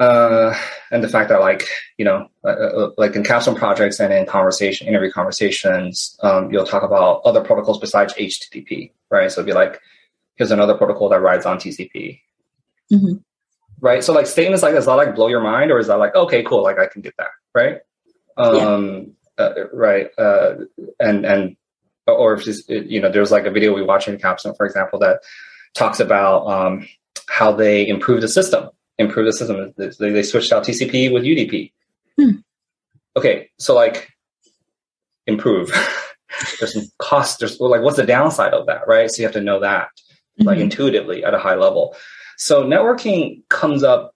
uh, 0.00 0.54
and 0.90 1.02
the 1.02 1.08
fact 1.08 1.28
that 1.28 1.40
like 1.40 1.68
you 1.96 2.04
know 2.04 2.28
uh, 2.44 2.48
uh, 2.48 2.90
like 2.96 3.16
in 3.16 3.24
capstone 3.24 3.56
projects 3.56 3.98
and 4.00 4.12
in 4.12 4.26
conversation 4.26 4.86
interview 4.86 5.10
conversations 5.10 6.16
um, 6.22 6.52
you'll 6.52 6.64
talk 6.66 6.82
about 6.82 7.20
other 7.24 7.40
protocols 7.40 7.78
besides 7.78 8.14
http 8.14 8.92
right 9.10 9.32
so 9.32 9.40
it'd 9.40 9.46
be 9.46 9.52
like 9.52 9.80
here's 10.36 10.52
another 10.52 10.76
protocol 10.76 11.08
that 11.08 11.20
rides 11.20 11.46
on 11.46 11.58
tcp 11.58 12.20
mm-hmm. 12.92 13.14
right 13.80 14.02
so 14.02 14.12
like 14.12 14.26
statements 14.26 14.62
like 14.62 14.74
does 14.74 14.86
that 14.86 14.94
like 14.94 15.14
blow 15.14 15.28
your 15.28 15.40
mind 15.40 15.70
or 15.70 15.78
is 15.78 15.86
that 15.86 15.98
like 15.98 16.14
okay 16.14 16.42
cool 16.42 16.62
like 16.62 16.78
i 16.78 16.86
can 16.86 17.02
get 17.02 17.14
that 17.18 17.28
right 17.54 17.78
um 18.36 19.14
yeah. 19.38 19.44
uh, 19.44 19.54
right 19.72 20.08
uh 20.18 20.54
and 21.00 21.24
and 21.24 21.56
or 22.06 22.34
if 22.34 22.46
it's, 22.46 22.66
you 22.68 23.00
know 23.00 23.10
there's 23.10 23.30
like 23.30 23.44
a 23.44 23.50
video 23.50 23.74
we 23.74 23.82
watch 23.82 24.08
in 24.08 24.18
capstone 24.18 24.54
for 24.54 24.64
example 24.64 24.98
that 24.98 25.20
talks 25.74 26.00
about 26.00 26.46
um 26.46 26.86
how 27.28 27.52
they 27.52 27.86
improve 27.86 28.20
the 28.20 28.28
system 28.28 28.70
improve 28.98 29.26
the 29.26 29.32
system. 29.32 29.72
They, 29.76 30.10
they 30.10 30.22
switched 30.22 30.52
out 30.52 30.64
TCP 30.64 31.12
with 31.12 31.22
UDP. 31.22 31.72
Hmm. 32.20 32.30
Okay, 33.16 33.48
so 33.58 33.74
like 33.74 34.10
improve. 35.26 35.70
there's 36.58 36.74
some 36.74 36.84
cost. 36.98 37.38
There's 37.38 37.58
like 37.60 37.82
what's 37.82 37.96
the 37.96 38.06
downside 38.06 38.52
of 38.52 38.66
that, 38.66 38.86
right? 38.86 39.10
So 39.10 39.22
you 39.22 39.26
have 39.26 39.34
to 39.34 39.40
know 39.40 39.60
that 39.60 39.88
mm-hmm. 40.38 40.46
like 40.46 40.58
intuitively 40.58 41.24
at 41.24 41.34
a 41.34 41.38
high 41.38 41.54
level. 41.54 41.96
So 42.38 42.64
networking 42.64 43.42
comes 43.48 43.82
up 43.82 44.14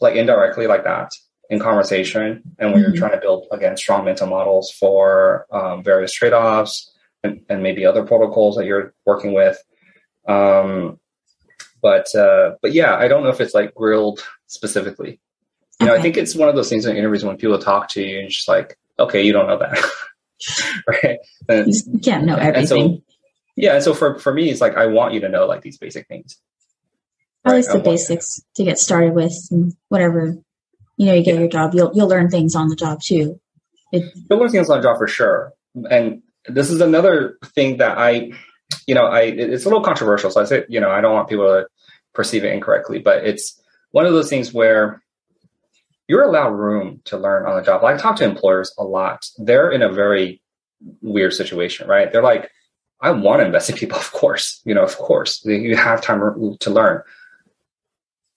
like 0.00 0.16
indirectly 0.16 0.66
like 0.66 0.84
that 0.84 1.12
in 1.48 1.60
conversation, 1.60 2.42
and 2.58 2.72
when 2.72 2.82
mm-hmm. 2.82 2.92
you're 2.92 2.98
trying 2.98 3.12
to 3.12 3.20
build 3.20 3.46
again 3.52 3.76
strong 3.76 4.04
mental 4.04 4.26
models 4.26 4.70
for 4.72 5.46
um, 5.52 5.82
various 5.82 6.12
trade 6.12 6.32
offs 6.32 6.92
and, 7.22 7.40
and 7.48 7.62
maybe 7.62 7.86
other 7.86 8.04
protocols 8.04 8.56
that 8.56 8.66
you're 8.66 8.92
working 9.06 9.32
with. 9.34 9.56
Um, 10.28 10.98
but 11.80 12.12
uh, 12.14 12.56
but 12.60 12.72
yeah, 12.72 12.96
I 12.96 13.08
don't 13.08 13.22
know 13.22 13.30
if 13.30 13.40
it's 13.40 13.54
like 13.54 13.74
grilled 13.74 14.20
specifically. 14.46 15.20
You 15.80 15.86
know, 15.86 15.94
I 15.94 16.02
think 16.02 16.18
it's 16.18 16.34
one 16.34 16.50
of 16.50 16.56
those 16.56 16.68
things 16.68 16.84
in 16.84 16.94
interviews 16.94 17.24
when 17.24 17.38
people 17.38 17.58
talk 17.58 17.88
to 17.90 18.02
you 18.02 18.18
and 18.18 18.28
just 18.28 18.46
like, 18.48 18.76
okay, 18.98 19.22
you 19.24 19.32
don't 19.32 19.46
know 19.46 19.58
that, 19.58 19.82
right? 20.86 21.18
And, 21.48 21.72
you 21.72 22.00
can't 22.00 22.26
know 22.26 22.36
everything. 22.36 22.66
So, 22.66 23.02
yeah, 23.56 23.76
and 23.76 23.82
so 23.82 23.94
for 23.94 24.18
for 24.18 24.34
me, 24.34 24.50
it's 24.50 24.60
like 24.60 24.76
I 24.76 24.86
want 24.86 25.14
you 25.14 25.20
to 25.20 25.28
know 25.30 25.46
like 25.46 25.62
these 25.62 25.78
basic 25.78 26.06
things. 26.06 26.36
At 27.44 27.50
right? 27.50 27.56
least 27.56 27.72
the 27.72 27.78
basics 27.78 28.40
to 28.56 28.64
get 28.64 28.78
started 28.78 29.14
with, 29.14 29.34
and 29.50 29.74
whatever 29.88 30.36
you 30.96 31.06
know, 31.06 31.14
you 31.14 31.22
get 31.22 31.34
yeah. 31.34 31.40
your 31.40 31.48
job, 31.48 31.74
you'll 31.74 31.90
you'll 31.94 32.08
learn 32.08 32.28
things 32.28 32.54
on 32.54 32.68
the 32.68 32.76
job 32.76 33.00
too. 33.00 33.40
It, 33.92 34.12
you'll 34.28 34.38
learn 34.38 34.50
things 34.50 34.68
on 34.68 34.78
the 34.78 34.82
job 34.82 34.98
for 34.98 35.08
sure, 35.08 35.52
and 35.90 36.22
this 36.46 36.70
is 36.70 36.80
another 36.80 37.38
thing 37.54 37.78
that 37.78 37.96
I 37.96 38.32
you 38.86 38.94
know, 38.94 39.06
I 39.06 39.22
it's 39.22 39.64
a 39.64 39.68
little 39.68 39.82
controversial. 39.82 40.30
So 40.30 40.40
I 40.40 40.44
say, 40.44 40.64
you 40.68 40.80
know, 40.80 40.90
I 40.90 41.00
don't 41.00 41.14
want 41.14 41.28
people 41.28 41.46
to 41.46 41.66
perceive 42.14 42.44
it 42.44 42.52
incorrectly, 42.52 42.98
but 42.98 43.24
it's 43.24 43.60
one 43.92 44.06
of 44.06 44.12
those 44.12 44.28
things 44.28 44.52
where 44.52 45.02
you're 46.08 46.24
allowed 46.24 46.50
room 46.50 47.00
to 47.04 47.16
learn 47.16 47.46
on 47.46 47.56
the 47.56 47.62
job. 47.62 47.82
like 47.82 47.94
I 47.94 47.98
talk 47.98 48.16
to 48.16 48.24
employers 48.24 48.74
a 48.78 48.84
lot. 48.84 49.28
They're 49.38 49.70
in 49.70 49.82
a 49.82 49.92
very 49.92 50.42
weird 51.02 51.34
situation, 51.34 51.88
right? 51.88 52.12
They're 52.12 52.22
like, 52.22 52.50
I 53.00 53.12
want 53.12 53.40
to 53.40 53.46
invest 53.46 53.70
in 53.70 53.76
people, 53.76 53.98
of 53.98 54.12
course, 54.12 54.60
you 54.64 54.74
know, 54.74 54.82
of 54.82 54.96
course, 54.96 55.44
you 55.44 55.76
have 55.76 56.02
time 56.02 56.20
to 56.60 56.70
learn, 56.70 57.02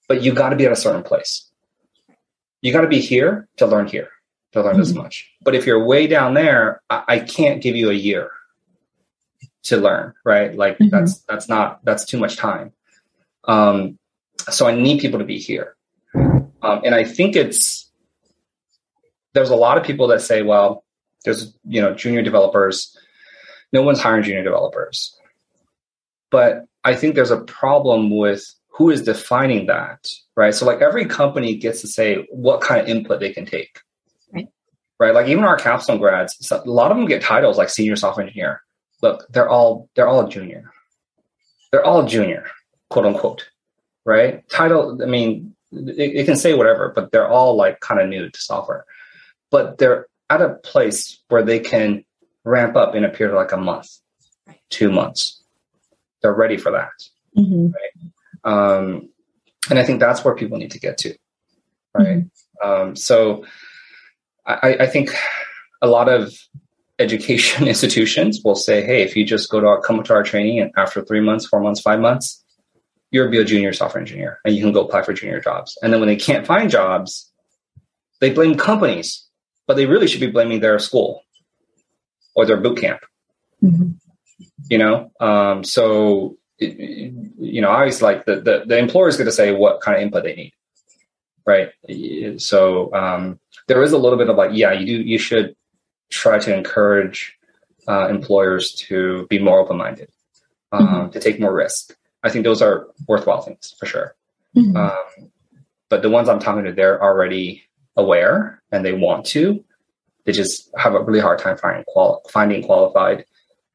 but 0.07 0.21
you 0.21 0.33
got 0.33 0.49
to 0.49 0.55
be 0.55 0.65
at 0.65 0.71
a 0.71 0.75
certain 0.75 1.03
place. 1.03 1.49
You 2.61 2.71
got 2.71 2.81
to 2.81 2.87
be 2.87 2.99
here 2.99 3.47
to 3.57 3.65
learn 3.65 3.87
here, 3.87 4.09
to 4.53 4.61
learn 4.61 4.73
mm-hmm. 4.73 4.79
this 4.79 4.93
much. 4.93 5.29
But 5.41 5.55
if 5.55 5.65
you're 5.65 5.83
way 5.83 6.07
down 6.07 6.33
there, 6.33 6.81
I, 6.89 7.03
I 7.07 7.19
can't 7.19 7.61
give 7.61 7.75
you 7.75 7.89
a 7.89 7.93
year 7.93 8.31
to 9.63 9.77
learn, 9.77 10.13
right? 10.23 10.55
Like 10.55 10.77
mm-hmm. 10.77 10.89
that's 10.89 11.19
that's 11.21 11.49
not 11.49 11.83
that's 11.83 12.05
too 12.05 12.19
much 12.19 12.37
time. 12.37 12.71
Um, 13.45 13.97
so 14.49 14.67
I 14.67 14.75
need 14.75 14.99
people 14.99 15.19
to 15.19 15.25
be 15.25 15.39
here, 15.39 15.75
um, 16.15 16.81
and 16.83 16.95
I 16.95 17.03
think 17.03 17.35
it's 17.35 17.89
there's 19.33 19.49
a 19.49 19.55
lot 19.55 19.77
of 19.77 19.83
people 19.83 20.07
that 20.07 20.21
say, 20.21 20.41
well, 20.41 20.83
there's 21.25 21.53
you 21.65 21.81
know 21.81 21.93
junior 21.93 22.21
developers, 22.21 22.97
no 23.71 23.81
one's 23.81 23.99
hiring 23.99 24.23
junior 24.23 24.43
developers, 24.43 25.17
but 26.29 26.65
I 26.83 26.95
think 26.95 27.15
there's 27.15 27.31
a 27.31 27.41
problem 27.41 28.15
with 28.15 28.43
who 28.73 28.89
is 28.89 29.01
defining 29.01 29.67
that, 29.67 30.07
right? 30.35 30.53
So 30.53 30.65
like 30.65 30.81
every 30.81 31.05
company 31.05 31.55
gets 31.55 31.81
to 31.81 31.87
say 31.87 32.25
what 32.31 32.61
kind 32.61 32.81
of 32.81 32.87
input 32.87 33.19
they 33.19 33.31
can 33.31 33.45
take. 33.45 33.79
Right. 34.33 34.47
Right. 34.99 35.13
Like 35.13 35.27
even 35.27 35.43
our 35.43 35.57
capstone 35.57 35.99
grads, 35.99 36.51
a 36.51 36.69
lot 36.69 36.91
of 36.91 36.97
them 36.97 37.05
get 37.05 37.21
titles 37.21 37.57
like 37.57 37.69
senior 37.69 37.95
software 37.95 38.25
engineer 38.25 38.61
look, 39.03 39.27
they're 39.29 39.49
all 39.49 39.89
they're 39.93 40.07
all 40.07 40.27
junior. 40.27 40.71
They're 41.71 41.85
all 41.85 42.07
junior, 42.07 42.45
quote 42.89 43.05
unquote, 43.05 43.47
right? 44.05 44.47
Title, 44.49 44.99
I 45.03 45.05
mean, 45.05 45.55
it, 45.71 46.15
it 46.15 46.25
can 46.25 46.35
say 46.35 46.53
whatever, 46.53 46.91
but 46.95 47.11
they're 47.11 47.27
all 47.27 47.55
like 47.55 47.79
kind 47.81 47.99
of 47.99 48.09
new 48.09 48.29
to 48.29 48.39
software. 48.39 48.85
But 49.51 49.77
they're 49.77 50.07
at 50.29 50.41
a 50.41 50.55
place 50.55 51.19
where 51.29 51.43
they 51.43 51.59
can 51.59 52.03
ramp 52.43 52.75
up 52.75 52.95
in 52.95 53.03
a 53.03 53.09
period 53.09 53.33
of 53.33 53.37
like 53.37 53.51
a 53.51 53.57
month, 53.57 53.89
two 54.69 54.91
months. 54.91 55.43
They're 56.21 56.33
ready 56.33 56.57
for 56.57 56.71
that, 56.71 56.91
mm-hmm. 57.37 57.67
right? 57.67 58.12
Um, 58.43 59.09
and 59.69 59.79
I 59.79 59.83
think 59.83 59.99
that's 59.99 60.23
where 60.23 60.35
people 60.35 60.57
need 60.57 60.71
to 60.71 60.79
get 60.79 60.97
to, 60.99 61.15
right? 61.93 62.19
Mm-hmm. 62.19 62.69
Um, 62.69 62.95
so 62.95 63.45
I, 64.45 64.77
I 64.81 64.87
think 64.87 65.15
a 65.81 65.87
lot 65.87 66.09
of 66.09 66.33
education 66.99 67.67
institutions 67.67 68.41
will 68.43 68.55
say, 68.55 68.83
hey, 68.83 69.03
if 69.03 69.15
you 69.15 69.25
just 69.25 69.49
go 69.49 69.59
to 69.59 69.67
our 69.67 69.81
come 69.81 70.03
to 70.03 70.13
our 70.13 70.23
training 70.23 70.59
and 70.59 70.71
after 70.77 71.03
three 71.03 71.21
months, 71.21 71.45
four 71.45 71.61
months, 71.61 71.81
five 71.81 71.99
months, 71.99 72.43
you'll 73.11 73.29
be 73.29 73.39
a 73.39 73.45
junior 73.45 73.73
software 73.73 74.01
engineer 74.01 74.39
and 74.43 74.55
you 74.55 74.63
can 74.63 74.73
go 74.73 74.81
apply 74.81 75.03
for 75.03 75.13
junior 75.13 75.39
jobs. 75.39 75.77
And 75.81 75.93
then 75.93 75.99
when 75.99 76.07
they 76.07 76.15
can't 76.15 76.47
find 76.47 76.69
jobs, 76.69 77.31
they 78.19 78.31
blame 78.31 78.55
companies, 78.55 79.27
but 79.67 79.75
they 79.75 79.85
really 79.85 80.07
should 80.07 80.21
be 80.21 80.31
blaming 80.31 80.59
their 80.59 80.79
school 80.79 81.21
or 82.35 82.45
their 82.45 82.57
boot 82.57 82.79
camp. 82.79 83.01
Mm-hmm. 83.61 83.91
You 84.69 84.77
know, 84.77 85.11
um, 85.19 85.63
so 85.63 86.37
you 86.63 87.61
know, 87.61 87.69
I 87.69 87.79
always 87.79 88.01
like 88.01 88.25
the, 88.25 88.35
the 88.41 88.63
the 88.65 88.77
employer 88.77 89.07
is 89.07 89.17
going 89.17 89.25
to 89.25 89.31
say 89.31 89.53
what 89.53 89.81
kind 89.81 89.97
of 89.97 90.03
input 90.03 90.23
they 90.23 90.35
need, 90.35 90.53
right? 91.45 91.69
So 92.41 92.93
um, 92.93 93.39
there 93.67 93.81
is 93.83 93.91
a 93.91 93.97
little 93.97 94.17
bit 94.17 94.29
of 94.29 94.35
like, 94.35 94.51
yeah, 94.53 94.71
you 94.71 94.85
do, 94.85 95.03
you 95.03 95.17
should 95.17 95.55
try 96.09 96.39
to 96.39 96.55
encourage 96.55 97.37
uh, 97.87 98.07
employers 98.07 98.71
to 98.73 99.27
be 99.29 99.39
more 99.39 99.59
open 99.59 99.77
minded, 99.77 100.09
um, 100.71 100.87
mm-hmm. 100.87 101.09
to 101.11 101.19
take 101.19 101.39
more 101.39 101.53
risk. 101.53 101.95
I 102.23 102.29
think 102.29 102.43
those 102.43 102.61
are 102.61 102.87
worthwhile 103.07 103.41
things 103.41 103.75
for 103.79 103.85
sure. 103.85 104.15
Mm-hmm. 104.55 104.77
Um, 104.77 105.31
but 105.89 106.01
the 106.01 106.09
ones 106.09 106.29
I'm 106.29 106.39
talking 106.39 106.63
to, 106.63 106.71
they're 106.71 107.01
already 107.01 107.63
aware 107.95 108.61
and 108.71 108.85
they 108.85 108.93
want 108.93 109.25
to. 109.27 109.63
They 110.25 110.31
just 110.31 110.69
have 110.77 110.95
a 110.95 111.03
really 111.03 111.19
hard 111.19 111.39
time 111.39 111.57
finding 111.57 111.83
quali- 111.85 112.21
finding 112.29 112.63
qualified 112.63 113.25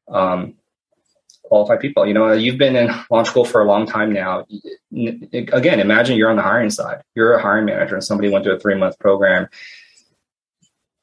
um, 0.07 0.55
qualified 1.49 1.81
people. 1.81 2.07
You 2.07 2.13
know, 2.13 2.31
you've 2.31 2.57
been 2.57 2.75
in 2.75 2.89
launch 3.11 3.27
school 3.27 3.43
for 3.43 3.61
a 3.61 3.65
long 3.65 3.85
time 3.85 4.13
now. 4.13 4.45
Again, 4.93 5.79
imagine 5.79 6.17
you're 6.17 6.29
on 6.29 6.37
the 6.37 6.43
hiring 6.43 6.69
side. 6.69 7.01
You're 7.15 7.33
a 7.33 7.41
hiring 7.41 7.65
manager, 7.65 7.95
and 7.95 8.03
somebody 8.03 8.29
went 8.29 8.45
to 8.45 8.51
a 8.51 8.59
three 8.59 8.75
month 8.75 8.97
program 8.99 9.49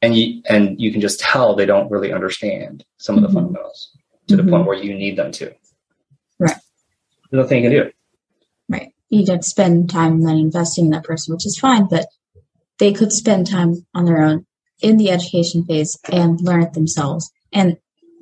and 0.03 0.16
you 0.16 0.42
and 0.49 0.80
you 0.80 0.92
can 0.92 1.01
just 1.01 1.20
tell 1.20 1.55
they 1.55 1.66
don't 1.66 1.90
really 1.90 2.12
understand 2.12 2.84
some 2.99 3.16
of 3.16 3.22
the 3.22 3.28
mm-hmm. 3.28 3.36
fundamentals 3.36 3.90
to 4.28 4.36
mm-hmm. 4.36 4.44
the 4.44 4.51
point 4.51 4.61
mm-hmm. 4.61 4.68
where 4.68 4.82
you 4.82 4.94
need 4.94 5.16
them 5.16 5.32
to. 5.32 5.55
Right. 6.38 6.57
There's 7.30 7.42
nothing 7.42 7.64
you 7.64 7.70
can 7.70 7.84
do. 7.84 7.90
Right. 8.68 8.92
You 9.09 9.24
don't 9.24 9.44
spend 9.44 9.90
time 9.90 10.22
then 10.22 10.36
investing 10.36 10.86
in 10.86 10.90
that 10.92 11.05
person, 11.05 11.34
which 11.34 11.47
is 11.47 11.59
fine, 11.59 11.86
but 11.88 12.07
they 12.78 12.92
could 12.92 13.12
spend 13.12 13.47
time 13.47 13.86
on 13.94 14.05
their 14.05 14.22
own 14.22 14.47
in 14.80 14.97
the 14.97 15.11
education 15.11 15.64
phase 15.64 15.99
and 16.11 16.40
learn 16.40 16.62
it 16.62 16.74
themselves. 16.74 17.30
And 17.53 17.78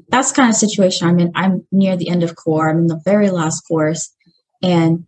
that's 0.09 0.33
kind 0.33 0.51
of 0.51 0.57
situation 0.57 1.09
I'm 1.09 1.19
in. 1.19 1.33
I'm 1.35 1.67
near 1.73 1.97
the 1.97 2.09
end 2.09 2.23
of 2.23 2.37
core. 2.37 2.69
I'm 2.69 2.79
in 2.79 2.87
the 2.87 3.01
very 3.05 3.31
last 3.31 3.63
course. 3.63 4.15
And 4.63 5.07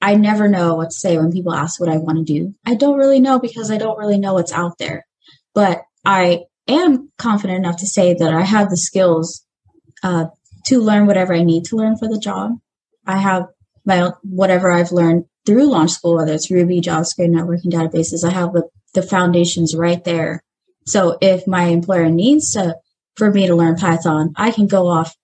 I 0.00 0.14
never 0.14 0.48
know 0.48 0.76
what 0.76 0.90
to 0.90 0.96
say 0.96 1.16
when 1.16 1.32
people 1.32 1.52
ask 1.52 1.80
what 1.80 1.88
I 1.88 1.96
want 1.96 2.18
to 2.18 2.24
do. 2.24 2.54
I 2.64 2.74
don't 2.74 2.98
really 2.98 3.20
know 3.20 3.38
because 3.38 3.70
I 3.70 3.78
don't 3.78 3.98
really 3.98 4.18
know 4.18 4.34
what's 4.34 4.52
out 4.52 4.78
there. 4.78 5.06
But 5.54 5.82
I 6.04 6.44
am 6.68 7.10
confident 7.18 7.58
enough 7.58 7.78
to 7.78 7.86
say 7.86 8.14
that 8.14 8.32
I 8.32 8.42
have 8.42 8.70
the 8.70 8.76
skills 8.76 9.44
uh, 10.02 10.26
to 10.66 10.80
learn 10.80 11.06
whatever 11.06 11.34
I 11.34 11.42
need 11.42 11.64
to 11.66 11.76
learn 11.76 11.96
for 11.96 12.08
the 12.08 12.18
job. 12.18 12.52
I 13.06 13.16
have 13.16 13.46
my 13.84 14.02
own, 14.02 14.12
whatever 14.22 14.70
I've 14.70 14.92
learned 14.92 15.24
through 15.46 15.70
launch 15.70 15.92
school, 15.92 16.16
whether 16.16 16.34
it's 16.34 16.50
Ruby, 16.50 16.80
JavaScript, 16.80 17.30
networking 17.30 17.72
databases. 17.72 18.22
I 18.22 18.32
have 18.32 18.52
the, 18.52 18.68
the 18.94 19.02
foundations 19.02 19.74
right 19.74 20.04
there. 20.04 20.44
So 20.86 21.18
if 21.20 21.46
my 21.46 21.64
employer 21.64 22.08
needs 22.10 22.52
to 22.52 22.76
for 23.18 23.30
me 23.30 23.48
to 23.48 23.54
learn 23.54 23.76
Python, 23.76 24.32
I 24.36 24.52
can 24.52 24.66
go 24.66 24.86
off 24.86 25.14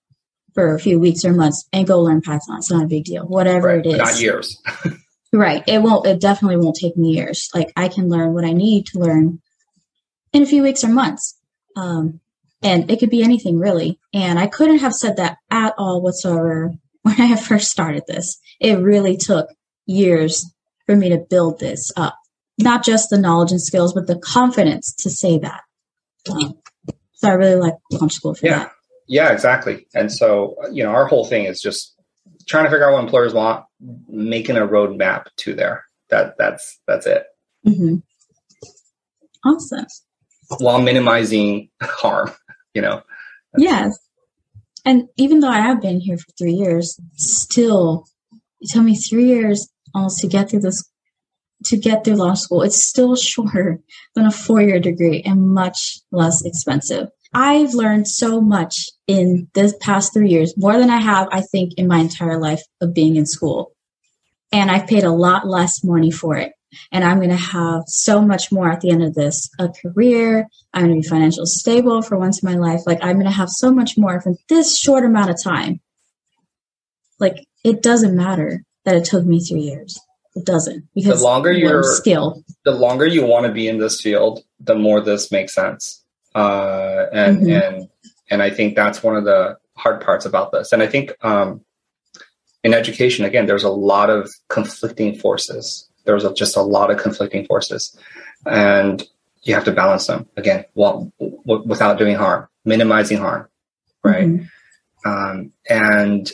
for 0.53 0.75
a 0.75 0.79
few 0.79 0.99
weeks 0.99 1.25
or 1.25 1.33
months 1.33 1.67
and 1.73 1.87
go 1.87 1.99
learn 1.99 2.21
Python. 2.21 2.57
It's 2.57 2.71
not 2.71 2.83
a 2.83 2.87
big 2.87 3.05
deal. 3.05 3.25
Whatever 3.25 3.67
right, 3.67 3.85
it 3.85 3.87
is. 3.87 3.97
Not 3.97 4.19
years. 4.19 4.61
right. 5.33 5.63
It 5.67 5.81
won't 5.81 6.05
it 6.05 6.21
definitely 6.21 6.57
won't 6.57 6.77
take 6.79 6.97
me 6.97 7.11
years. 7.11 7.49
Like 7.53 7.71
I 7.75 7.87
can 7.87 8.09
learn 8.09 8.33
what 8.33 8.45
I 8.45 8.53
need 8.53 8.85
to 8.87 8.99
learn 8.99 9.39
in 10.33 10.43
a 10.43 10.45
few 10.45 10.63
weeks 10.63 10.83
or 10.83 10.89
months. 10.89 11.37
Um, 11.75 12.19
and 12.61 12.89
it 12.89 12.99
could 12.99 13.09
be 13.09 13.23
anything 13.23 13.59
really. 13.59 13.99
And 14.13 14.39
I 14.39 14.47
couldn't 14.47 14.79
have 14.79 14.93
said 14.93 15.17
that 15.17 15.37
at 15.51 15.73
all 15.77 16.01
whatsoever 16.01 16.73
when 17.01 17.21
I 17.21 17.35
first 17.35 17.69
started 17.69 18.03
this. 18.07 18.39
It 18.59 18.79
really 18.79 19.17
took 19.17 19.49
years 19.85 20.45
for 20.85 20.95
me 20.95 21.09
to 21.09 21.25
build 21.29 21.59
this 21.59 21.91
up. 21.97 22.17
Not 22.57 22.85
just 22.85 23.09
the 23.09 23.17
knowledge 23.17 23.51
and 23.51 23.61
skills, 23.61 23.93
but 23.93 24.07
the 24.07 24.17
confidence 24.17 24.93
to 24.99 25.09
say 25.09 25.37
that. 25.39 25.61
Um, 26.31 26.55
so 27.25 27.31
I 27.31 27.33
really 27.33 27.55
like 27.55 27.73
launch 27.91 28.13
school 28.13 28.35
for 28.35 28.45
yeah. 28.45 28.59
that. 28.59 28.71
Yeah, 29.07 29.31
exactly. 29.31 29.87
And 29.93 30.11
so, 30.11 30.55
you 30.71 30.83
know, 30.83 30.89
our 30.89 31.05
whole 31.05 31.25
thing 31.25 31.45
is 31.45 31.61
just 31.61 31.95
trying 32.47 32.65
to 32.65 32.71
figure 32.71 32.89
out 32.89 32.93
what 32.93 33.03
employers 33.03 33.33
want, 33.33 33.65
making 34.07 34.57
a 34.57 34.61
roadmap 34.61 35.25
to 35.37 35.53
there. 35.53 35.85
That 36.09 36.35
that's 36.37 36.79
that's 36.87 37.05
it. 37.05 37.23
Mm-hmm. 37.65 37.95
Awesome. 39.47 39.85
While 40.59 40.81
minimizing 40.81 41.69
harm, 41.81 42.31
you 42.73 42.81
know. 42.81 43.01
Yes. 43.57 43.97
And 44.85 45.07
even 45.17 45.39
though 45.39 45.49
I 45.49 45.61
have 45.61 45.81
been 45.81 45.99
here 45.99 46.17
for 46.17 46.31
three 46.37 46.53
years, 46.53 46.99
still, 47.15 48.07
it 48.61 48.69
took 48.71 48.83
me 48.83 48.95
three 48.95 49.25
years 49.25 49.67
almost 49.95 50.19
to 50.19 50.27
get 50.27 50.49
through 50.49 50.59
this, 50.59 50.87
to 51.65 51.77
get 51.77 52.03
through 52.03 52.15
Launch 52.15 52.39
School. 52.39 52.61
It's 52.61 52.85
still 52.85 53.15
shorter 53.15 53.79
than 54.13 54.25
a 54.25 54.31
four 54.31 54.61
year 54.61 54.79
degree 54.79 55.23
and 55.25 55.53
much 55.53 55.99
less 56.11 56.43
expensive. 56.45 57.07
I've 57.35 57.73
learned 57.73 58.07
so 58.07 58.39
much 58.39 58.87
in 59.07 59.49
this 59.55 59.75
past 59.81 60.13
three 60.13 60.29
years, 60.29 60.53
more 60.57 60.77
than 60.77 60.89
I 60.89 61.01
have, 61.01 61.27
I 61.33 61.41
think, 61.41 61.73
in 61.73 61.85
my 61.85 61.99
entire 61.99 62.39
life 62.39 62.63
of 62.79 62.93
being 62.93 63.17
in 63.17 63.25
school. 63.25 63.73
And 64.53 64.71
I've 64.71 64.87
paid 64.87 65.03
a 65.03 65.11
lot 65.11 65.45
less 65.45 65.83
money 65.83 66.11
for 66.11 66.37
it. 66.37 66.53
And 66.93 67.03
I'm 67.03 67.17
going 67.17 67.29
to 67.29 67.35
have 67.35 67.83
so 67.87 68.21
much 68.21 68.53
more 68.53 68.71
at 68.71 68.79
the 68.79 68.89
end 68.89 69.03
of 69.03 69.15
this 69.15 69.49
a 69.59 69.67
career. 69.67 70.47
I'm 70.73 70.85
going 70.85 70.95
to 70.95 71.01
be 71.01 71.09
financially 71.09 71.45
stable 71.45 72.01
for 72.01 72.17
once 72.17 72.41
in 72.41 72.49
my 72.49 72.55
life. 72.55 72.81
Like, 72.85 72.99
I'm 73.03 73.15
going 73.15 73.25
to 73.25 73.31
have 73.31 73.49
so 73.49 73.69
much 73.69 73.97
more 73.97 74.21
from 74.21 74.37
this 74.47 74.79
short 74.79 75.03
amount 75.03 75.29
of 75.29 75.37
time. 75.43 75.81
Like, 77.19 77.45
it 77.65 77.83
doesn't 77.83 78.15
matter 78.15 78.63
that 78.85 78.95
it 78.95 79.03
took 79.03 79.25
me 79.25 79.41
three 79.41 79.61
years. 79.61 79.99
It 80.35 80.45
doesn't 80.45 80.87
because 80.93 81.19
the 81.19 81.25
longer 81.25 81.51
you're 81.51 81.83
skill, 81.83 82.43
the 82.63 82.71
longer 82.71 83.05
you 83.05 83.25
want 83.25 83.45
to 83.45 83.53
be 83.53 83.67
in 83.69 83.79
this 83.79 84.01
field, 84.01 84.43
the 84.59 84.75
more 84.75 84.99
this 85.01 85.31
makes 85.31 85.53
sense 85.53 86.04
uh, 86.35 87.07
and 87.11 87.37
mm-hmm. 87.39 87.49
and 87.49 87.89
and 88.29 88.43
I 88.43 88.49
think 88.49 88.75
that's 88.75 89.01
one 89.01 89.15
of 89.15 89.23
the 89.23 89.57
hard 89.75 90.01
parts 90.01 90.25
about 90.25 90.51
this. 90.51 90.71
And 90.73 90.83
I 90.83 90.87
think 90.87 91.13
um, 91.23 91.61
in 92.63 92.73
education, 92.73 93.25
again, 93.25 93.45
there's 93.45 93.63
a 93.63 93.69
lot 93.69 94.09
of 94.09 94.29
conflicting 94.49 95.15
forces. 95.15 95.89
There's 96.05 96.23
a, 96.23 96.33
just 96.33 96.55
a 96.55 96.61
lot 96.61 96.91
of 96.91 96.97
conflicting 96.97 97.45
forces, 97.45 97.97
and 98.45 99.03
you 99.43 99.53
have 99.53 99.63
to 99.65 99.71
balance 99.71 100.07
them 100.07 100.27
again, 100.37 100.65
while, 100.73 101.11
w- 101.19 101.63
without 101.65 101.97
doing 101.97 102.15
harm, 102.15 102.47
minimizing 102.65 103.17
harm, 103.17 103.47
right? 104.03 104.27
Mm-hmm. 104.27 105.09
Um, 105.09 105.51
and 105.69 106.31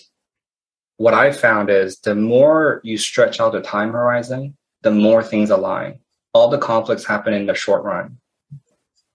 what 0.97 1.13
I 1.13 1.31
found 1.31 1.69
is 1.69 1.97
the 1.99 2.15
more 2.15 2.79
you 2.83 2.97
stretch 2.97 3.39
out 3.39 3.51
the 3.51 3.61
time 3.61 3.91
horizon, 3.91 4.55
the 4.81 4.91
more 4.91 5.23
things 5.23 5.49
align. 5.49 5.99
All 6.33 6.47
the 6.47 6.57
conflicts 6.57 7.05
happen 7.05 7.33
in 7.33 7.47
the 7.47 7.53
short 7.53 7.83
run. 7.83 8.17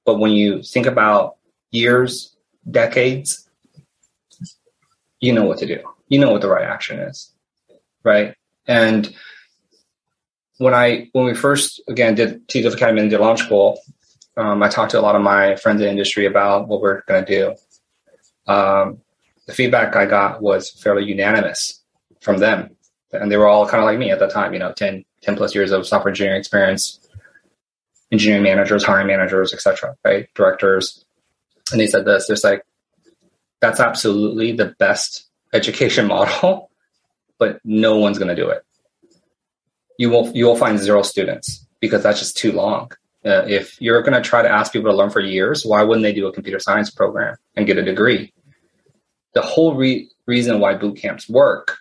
But 0.07 0.19
when 0.19 0.33
you 0.33 0.63
think 0.63 0.87
about 0.87 1.37
years, 1.73 2.35
decades, 2.71 3.49
you 5.21 5.33
know 5.33 5.45
what 5.45 5.59
to 5.59 5.67
do. 5.67 5.81
You 6.09 6.21
know 6.21 6.31
what 6.31 6.41
the 6.41 6.49
right 6.49 6.65
action 6.65 7.01
is. 7.01 7.33
Right. 8.05 8.35
And 8.67 9.13
when 10.59 10.75
I 10.75 11.09
when 11.13 11.27
we 11.27 11.35
first 11.35 11.81
again 11.89 12.15
did 12.15 12.49
TWF 12.49 12.75
Academy 12.75 13.03
and 13.03 13.11
did 13.11 13.21
launch 13.21 13.41
school, 13.41 13.81
um, 14.37 14.63
I 14.63 14.69
talked 14.69 14.93
to 14.93 15.01
a 15.01 15.03
lot 15.03 15.17
of 15.17 15.23
my 15.23 15.57
friends 15.57 15.81
in 15.81 15.87
the 15.87 15.91
industry 15.91 16.27
about 16.27 16.69
what 16.69 16.81
we're 16.81 17.03
going 17.03 17.25
to 17.25 17.39
do. 17.39 18.53
Um, 18.53 18.99
the 19.47 19.53
feedback 19.53 19.97
I 19.97 20.07
got 20.07 20.43
was 20.43 20.71
fairly 20.71 21.05
unanimous 21.05 21.83
from 22.21 22.39
them, 22.39 22.77
and 23.13 23.31
they 23.31 23.37
were 23.37 23.47
all 23.47 23.67
kind 23.67 23.83
of 23.83 23.87
like 23.87 23.99
me 23.99 24.11
at 24.11 24.19
the 24.19 24.29
time. 24.29 24.53
You 24.53 24.59
know, 24.59 24.73
10, 24.73 25.05
10 25.23 25.37
plus 25.37 25.55
years 25.55 25.73
of 25.73 25.87
software 25.87 26.11
engineering 26.11 26.39
experience, 26.39 27.01
engineering 28.13 28.45
managers, 28.45 28.85
hiring 28.85 29.07
managers, 29.07 29.53
etc., 29.53 29.97
right? 30.05 30.29
Directors. 30.35 31.05
And 31.73 31.81
they 31.81 31.87
said 31.87 32.05
this, 32.05 32.27
there's 32.27 32.45
like, 32.45 32.63
that's 33.61 33.81
absolutely 33.81 34.53
the 34.53 34.75
best 34.79 35.27
education 35.53 36.07
model, 36.09 36.71
but 37.39 37.61
no 37.65 37.99
one's 37.99 38.19
going 38.19 38.35
to 38.35 38.41
do 38.41 38.49
it. 38.49 38.63
You 39.99 40.11
will, 40.11 40.31
you 40.35 40.45
will 40.45 40.57
find 40.57 40.79
zero 40.79 41.03
students 41.03 41.67
because 41.81 42.03
that's 42.03 42.19
just 42.19 42.37
too 42.37 42.53
long. 42.53 42.93
Uh, 43.25 43.45
if 43.49 43.81
you're 43.81 44.03
going 44.03 44.15
to 44.15 44.21
try 44.21 44.43
to 44.43 44.49
ask 44.49 44.73
people 44.73 44.91
to 44.91 44.97
learn 44.97 45.11
for 45.11 45.21
years, 45.21 45.65
why 45.65 45.83
wouldn't 45.83 46.05
they 46.05 46.13
do 46.13 46.27
a 46.27 46.33
computer 46.33 46.61
science 46.61 46.91
program 46.91 47.35
and 47.57 47.67
get 47.67 47.79
a 47.79 47.83
degree? 47.83 48.33
The 49.35 49.43
whole 49.43 49.75
re- 49.75 50.09
reason 50.27 50.61
why 50.61 50.75
boot 50.75 50.97
camps 50.97 51.29
work 51.29 51.79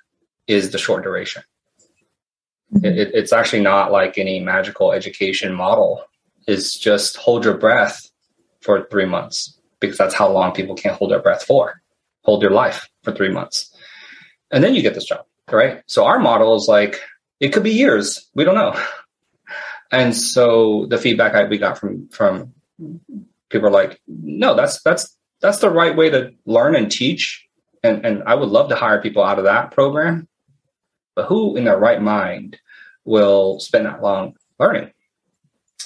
is 0.48 0.72
the 0.72 0.78
short 0.80 1.04
duration. 1.04 1.44
Mm-hmm. 2.74 2.86
It, 2.86 3.12
it's 3.14 3.32
actually 3.32 3.62
not 3.62 3.92
like 3.92 4.18
any 4.18 4.40
magical 4.40 4.92
education 4.92 5.54
model 5.54 6.04
is 6.48 6.74
just 6.74 7.18
hold 7.18 7.46
your 7.46 7.58
breath 7.58 8.10
for 8.62 8.88
three 8.90 9.06
months 9.06 9.60
because 9.80 9.98
that's 9.98 10.14
how 10.14 10.30
long 10.30 10.54
people 10.54 10.76
can't 10.76 10.98
hold 10.98 11.12
their 11.12 11.22
breath 11.22 11.44
for. 11.44 11.82
Hold 12.24 12.42
your 12.42 12.52
life 12.52 12.90
for 13.04 13.12
three 13.12 13.30
months. 13.30 13.76
And 14.52 14.64
then 14.64 14.74
you 14.76 14.82
get 14.82 14.94
this 14.94 15.06
job, 15.06 15.26
right? 15.52 15.84
So 15.88 16.06
our 16.06 16.20
model 16.20 16.56
is 16.56 16.68
like, 16.68 17.02
it 17.40 17.50
could 17.50 17.64
be 17.64 17.72
years. 17.72 18.30
We 18.34 18.44
don't 18.44 18.56
know. 18.56 18.80
And 19.92 20.16
so 20.16 20.88
the 20.90 20.98
feedback 20.98 21.36
I, 21.36 21.44
we 21.46 21.58
got 21.58 21.78
from, 21.78 22.10
from 22.10 22.54
people 23.50 23.68
are 23.68 23.72
like, 23.72 24.02
no, 24.08 24.56
that's, 24.56 24.82
that's, 24.82 25.16
that's 25.42 25.60
the 25.60 25.70
right 25.70 25.96
way 25.96 26.10
to 26.10 26.34
learn 26.46 26.76
and 26.76 26.92
teach. 26.92 27.46
And, 27.84 28.06
and 28.06 28.24
I 28.24 28.34
would 28.34 28.50
love 28.50 28.70
to 28.70 28.76
hire 28.76 29.02
people 29.02 29.24
out 29.24 29.38
of 29.38 29.46
that 29.46 29.72
program. 29.72 30.28
But 31.16 31.28
who 31.28 31.56
in 31.56 31.66
their 31.66 31.78
right 31.78 32.02
mind 32.02 32.58
will 33.06 33.60
spend 33.60 33.86
that 33.86 34.02
long 34.02 34.36
learning? 34.60 34.92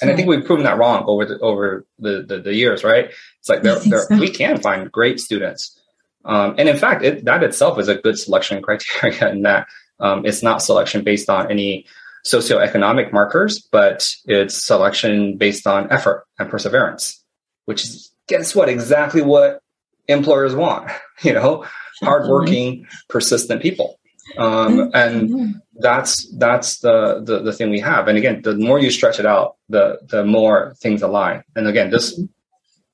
And 0.00 0.10
I 0.10 0.16
think 0.16 0.28
we've 0.28 0.44
proven 0.44 0.64
that 0.64 0.78
wrong 0.78 1.04
over 1.06 1.26
the 1.26 1.38
over 1.40 1.86
the 1.98 2.22
the, 2.22 2.40
the 2.40 2.54
years, 2.54 2.84
right? 2.84 3.10
It's 3.38 3.48
like 3.48 3.62
there, 3.62 3.78
there, 3.80 4.02
so. 4.02 4.18
we 4.18 4.30
can 4.30 4.60
find 4.60 4.90
great 4.90 5.20
students, 5.20 5.78
um, 6.24 6.54
and 6.58 6.68
in 6.68 6.76
fact, 6.76 7.04
it, 7.04 7.24
that 7.24 7.42
itself 7.42 7.78
is 7.78 7.88
a 7.88 7.96
good 7.96 8.18
selection 8.18 8.62
criteria. 8.62 9.30
In 9.30 9.42
that 9.42 9.68
um, 9.98 10.24
it's 10.24 10.42
not 10.42 10.62
selection 10.62 11.04
based 11.04 11.28
on 11.28 11.50
any 11.50 11.86
socioeconomic 12.24 13.12
markers, 13.12 13.60
but 13.60 14.08
it's 14.26 14.54
selection 14.54 15.36
based 15.36 15.66
on 15.66 15.90
effort 15.90 16.24
and 16.38 16.50
perseverance, 16.50 17.22
which 17.66 17.84
is 17.84 18.10
guess 18.26 18.54
what? 18.54 18.68
Exactly 18.68 19.22
what 19.22 19.60
employers 20.08 20.54
want. 20.54 20.90
You 21.22 21.34
know, 21.34 21.66
hardworking, 22.02 22.86
persistent 23.10 23.60
people. 23.60 23.99
Um, 24.36 24.90
and 24.94 25.60
that's 25.74 26.30
that's 26.36 26.78
the, 26.78 27.22
the, 27.24 27.40
the 27.42 27.52
thing 27.52 27.70
we 27.70 27.80
have. 27.80 28.08
And 28.08 28.16
again, 28.16 28.42
the 28.42 28.54
more 28.54 28.78
you 28.78 28.90
stretch 28.90 29.18
it 29.18 29.26
out, 29.26 29.56
the 29.68 29.98
the 30.08 30.24
more 30.24 30.74
things 30.78 31.02
align. 31.02 31.42
And 31.56 31.66
again, 31.66 31.90
this 31.90 32.20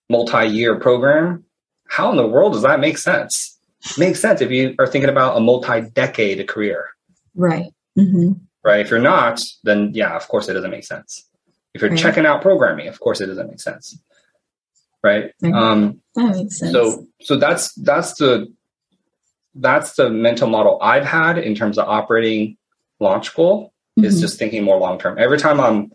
multi-year 0.09 0.79
program, 0.79 1.45
how 1.89 2.11
in 2.11 2.17
the 2.17 2.27
world 2.27 2.53
does 2.53 2.63
that 2.63 2.81
make 2.81 2.99
sense? 2.99 3.59
It 3.85 3.99
makes 3.99 4.21
sense 4.21 4.41
if 4.41 4.51
you 4.51 4.75
are 4.79 4.87
thinking 4.87 5.11
about 5.11 5.37
a 5.37 5.41
multi-decade 5.41 6.47
career. 6.49 6.87
Right. 7.35 7.73
Mm-hmm. 7.99 8.33
Right. 8.65 8.81
If 8.81 8.91
you're 8.91 8.99
not, 8.99 9.43
then 9.63 9.93
yeah, 9.95 10.17
of 10.17 10.27
course 10.29 10.49
it 10.49 10.55
doesn't 10.55 10.71
make 10.71 10.85
sense. 10.85 11.25
If 11.75 11.83
you're 11.83 11.91
right. 11.91 11.99
checking 11.99 12.27
out 12.27 12.43
programming, 12.43 12.89
of 12.89 12.99
course 12.99 13.21
it 13.21 13.27
doesn't 13.27 13.49
make 13.49 13.61
sense. 13.61 13.99
Right. 15.03 15.33
Um, 15.45 16.01
that 16.15 16.35
makes 16.35 16.59
sense. 16.59 16.73
So 16.73 17.07
so 17.21 17.37
that's 17.37 17.75
that's 17.75 18.15
the 18.15 18.53
that's 19.59 19.95
the 19.95 20.11
mental 20.11 20.49
model 20.49 20.79
I've 20.83 21.05
had 21.05 21.39
in 21.39 21.55
terms 21.55 21.79
of 21.79 21.89
operating 21.89 22.57
launch 23.01 23.27
school 23.27 23.73
mm-hmm. 23.99 24.05
is 24.05 24.21
just 24.21 24.39
thinking 24.39 24.65
more 24.65 24.79
long 24.79 24.99
term. 24.99 25.19
Every 25.19 25.39
time 25.39 25.61
I'm 25.61 25.91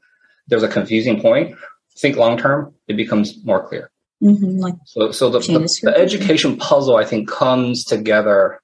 there's 0.47 0.63
a 0.63 0.67
confusing 0.67 1.21
point, 1.21 1.55
think 1.97 2.17
long 2.17 2.37
term, 2.37 2.73
it 2.87 2.97
becomes 2.97 3.43
more 3.45 3.65
clear. 3.65 3.91
Mm-hmm. 4.23 4.59
Like 4.59 4.75
so, 4.85 5.11
so 5.11 5.29
the, 5.29 5.39
the, 5.39 5.79
the, 5.83 5.97
education 5.97 6.57
puzzle 6.57 6.95
I 6.95 7.05
think 7.05 7.27
comes 7.27 7.83
together 7.83 8.59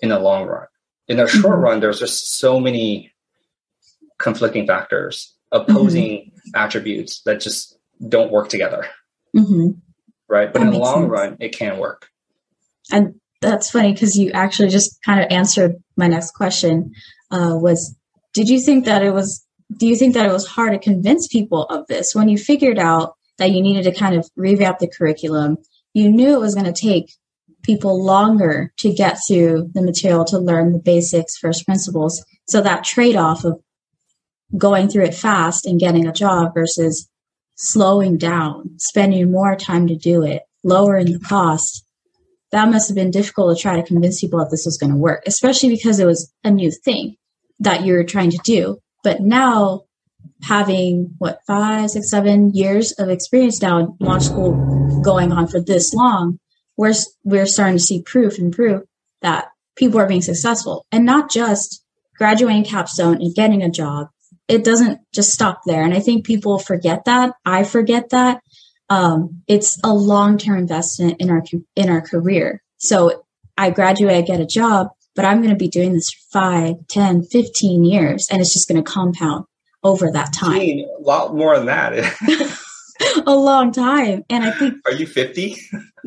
in 0.00 0.10
the 0.10 0.18
long 0.18 0.46
run. 0.46 0.66
in 1.08 1.16
the 1.16 1.26
short 1.26 1.54
mm-hmm. 1.54 1.62
run, 1.62 1.80
there's 1.80 1.98
just 1.98 2.38
so 2.38 2.60
many 2.60 3.12
conflicting 4.18 4.66
factors, 4.66 5.34
opposing 5.50 6.10
mm-hmm. 6.12 6.50
attributes 6.54 7.22
that 7.22 7.40
just 7.40 7.76
don't 8.08 8.30
work 8.30 8.48
together. 8.48 8.86
Mm-hmm. 9.36 9.70
Right. 10.28 10.52
But 10.52 10.60
that 10.60 10.66
in 10.66 10.72
the 10.72 10.78
long 10.78 11.02
sense. 11.02 11.10
run, 11.10 11.36
it 11.40 11.48
can 11.48 11.78
work. 11.78 12.08
And 12.92 13.20
that's 13.40 13.70
funny 13.70 13.92
because 13.92 14.18
you 14.18 14.30
actually 14.32 14.68
just 14.68 14.98
kind 15.04 15.20
of 15.20 15.30
answered 15.30 15.76
my 15.96 16.08
next 16.08 16.32
question 16.32 16.92
uh, 17.30 17.56
was 17.60 17.94
did 18.32 18.48
you 18.48 18.60
think 18.60 18.84
that 18.84 19.02
it 19.02 19.12
was 19.12 19.44
do 19.78 19.86
you 19.86 19.96
think 19.96 20.14
that 20.14 20.26
it 20.26 20.32
was 20.32 20.46
hard 20.46 20.72
to 20.72 20.78
convince 20.78 21.28
people 21.28 21.64
of 21.66 21.86
this? 21.86 22.12
When 22.14 22.28
you 22.28 22.36
figured 22.36 22.78
out 22.78 23.14
that 23.38 23.52
you 23.52 23.62
needed 23.62 23.84
to 23.84 23.98
kind 23.98 24.16
of 24.16 24.28
revamp 24.36 24.78
the 24.78 24.88
curriculum 24.88 25.58
you 25.94 26.10
knew 26.10 26.34
it 26.34 26.40
was 26.40 26.54
going 26.54 26.72
to 26.72 26.80
take 26.80 27.12
people 27.62 28.02
longer 28.02 28.72
to 28.78 28.92
get 28.92 29.18
through 29.26 29.70
the 29.74 29.82
material 29.82 30.24
to 30.24 30.38
learn 30.38 30.72
the 30.72 30.78
basics 30.78 31.36
first 31.36 31.66
principles. 31.66 32.24
So 32.48 32.60
that 32.60 32.84
trade-off 32.84 33.44
of 33.44 33.60
going 34.56 34.88
through 34.88 35.04
it 35.04 35.14
fast 35.14 35.66
and 35.66 35.78
getting 35.78 36.06
a 36.06 36.12
job 36.12 36.54
versus 36.54 37.08
slowing 37.56 38.16
down 38.16 38.70
spending 38.78 39.30
more 39.30 39.54
time 39.54 39.86
to 39.86 39.94
do 39.94 40.22
it 40.22 40.42
lowering 40.64 41.12
the 41.12 41.18
cost 41.18 41.84
that 42.52 42.70
must 42.70 42.88
have 42.88 42.96
been 42.96 43.10
difficult 43.10 43.56
to 43.56 43.60
try 43.60 43.76
to 43.76 43.86
convince 43.86 44.20
people 44.20 44.38
that 44.38 44.50
this 44.50 44.64
was 44.64 44.78
going 44.78 44.90
to 44.90 44.96
work 44.96 45.22
especially 45.26 45.68
because 45.68 46.00
it 46.00 46.06
was 46.06 46.32
a 46.44 46.50
new 46.50 46.70
thing 46.70 47.16
that 47.60 47.84
you're 47.84 48.04
trying 48.04 48.30
to 48.30 48.40
do. 48.42 48.78
But 49.04 49.20
now 49.20 49.82
having 50.42 51.14
what 51.18 51.40
five 51.46 51.90
six 51.90 52.10
seven 52.10 52.50
years 52.54 52.92
of 52.92 53.08
experience 53.08 53.62
now 53.62 53.96
launch 54.00 54.24
school 54.24 55.00
going 55.02 55.32
on 55.32 55.46
for 55.46 55.60
this 55.60 55.94
long 55.94 56.38
we're 56.76 56.94
we're 57.24 57.46
starting 57.46 57.76
to 57.76 57.82
see 57.82 58.02
proof 58.02 58.38
and 58.38 58.52
proof 58.52 58.82
that 59.20 59.48
people 59.76 60.00
are 60.00 60.08
being 60.08 60.22
successful. 60.22 60.86
And 60.90 61.04
not 61.04 61.30
just 61.30 61.84
graduating 62.16 62.64
capstone 62.64 63.16
and 63.20 63.34
getting 63.34 63.62
a 63.62 63.70
job. 63.70 64.08
It 64.48 64.64
doesn't 64.64 65.00
just 65.12 65.30
stop 65.30 65.60
there. 65.64 65.82
And 65.82 65.94
i 65.94 66.00
think 66.00 66.26
people 66.26 66.58
forget 66.58 67.04
that. 67.04 67.34
I 67.44 67.64
forget 67.64 68.10
that 68.10 68.42
um, 68.90 69.42
it's 69.46 69.78
a 69.82 69.92
long-term 69.92 70.58
investment 70.58 71.20
in 71.20 71.30
our 71.30 71.42
in 71.76 71.88
our 71.88 72.00
career 72.00 72.62
so 72.78 73.24
i 73.56 73.70
graduate 73.70 74.16
i 74.16 74.20
get 74.20 74.40
a 74.40 74.46
job 74.46 74.88
but 75.14 75.24
i'm 75.24 75.38
going 75.38 75.50
to 75.50 75.56
be 75.56 75.68
doing 75.68 75.92
this 75.92 76.10
for 76.10 76.40
5 76.40 76.74
10 76.88 77.22
15 77.22 77.84
years 77.84 78.28
and 78.30 78.40
it's 78.40 78.52
just 78.52 78.68
going 78.68 78.82
to 78.82 78.90
compound 78.90 79.44
over 79.82 80.10
that 80.10 80.32
time 80.32 80.60
a 80.60 80.86
lot 81.00 81.34
more 81.34 81.56
than 81.56 81.66
that 81.66 81.94
a 83.26 83.34
long 83.34 83.72
time 83.72 84.22
and 84.28 84.44
i 84.44 84.50
think 84.50 84.74
are 84.86 84.92
you 84.92 85.06
50 85.06 85.56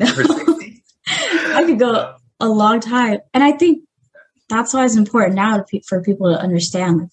I 1.54 1.64
could 1.64 1.78
go 1.78 2.14
a 2.40 2.48
long 2.48 2.80
time. 2.80 3.18
And 3.32 3.42
I 3.42 3.52
think 3.52 3.84
that's 4.48 4.74
why 4.74 4.84
it's 4.84 4.96
important 4.96 5.36
now 5.36 5.64
for 5.88 6.02
people 6.02 6.32
to 6.32 6.38
understand 6.38 7.10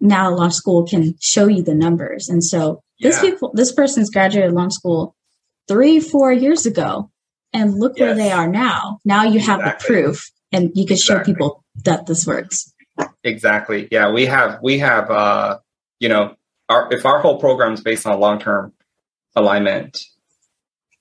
now 0.00 0.34
Launch 0.34 0.54
School 0.54 0.86
can 0.86 1.14
show 1.20 1.46
you 1.46 1.62
the 1.62 1.74
numbers. 1.74 2.28
And 2.28 2.42
so 2.42 2.82
this 3.00 3.16
yeah. 3.16 3.30
people, 3.30 3.52
this 3.54 3.72
person's 3.72 4.10
graduated 4.10 4.52
Launch 4.52 4.74
School 4.74 5.14
three, 5.68 6.00
four 6.00 6.32
years 6.32 6.66
ago, 6.66 7.10
and 7.52 7.78
look 7.78 7.94
yes. 7.96 8.06
where 8.06 8.14
they 8.14 8.32
are 8.32 8.48
now. 8.48 8.98
Now 9.04 9.24
you 9.24 9.40
have 9.40 9.60
exactly. 9.60 9.96
the 9.96 10.02
proof, 10.02 10.30
and 10.52 10.70
you 10.74 10.86
can 10.86 10.96
show 10.96 11.22
people 11.22 11.64
that 11.84 12.06
this 12.06 12.26
works. 12.26 12.72
Exactly. 13.24 13.88
Yeah, 13.90 14.10
we 14.10 14.26
have 14.26 14.58
we 14.62 14.78
have 14.78 15.10
uh, 15.10 15.58
you 16.02 16.08
know, 16.08 16.34
our 16.68 16.92
if 16.92 17.06
our 17.06 17.20
whole 17.20 17.38
program 17.38 17.72
is 17.72 17.80
based 17.80 18.06
on 18.06 18.18
long 18.18 18.40
term 18.40 18.72
alignment, 19.36 20.04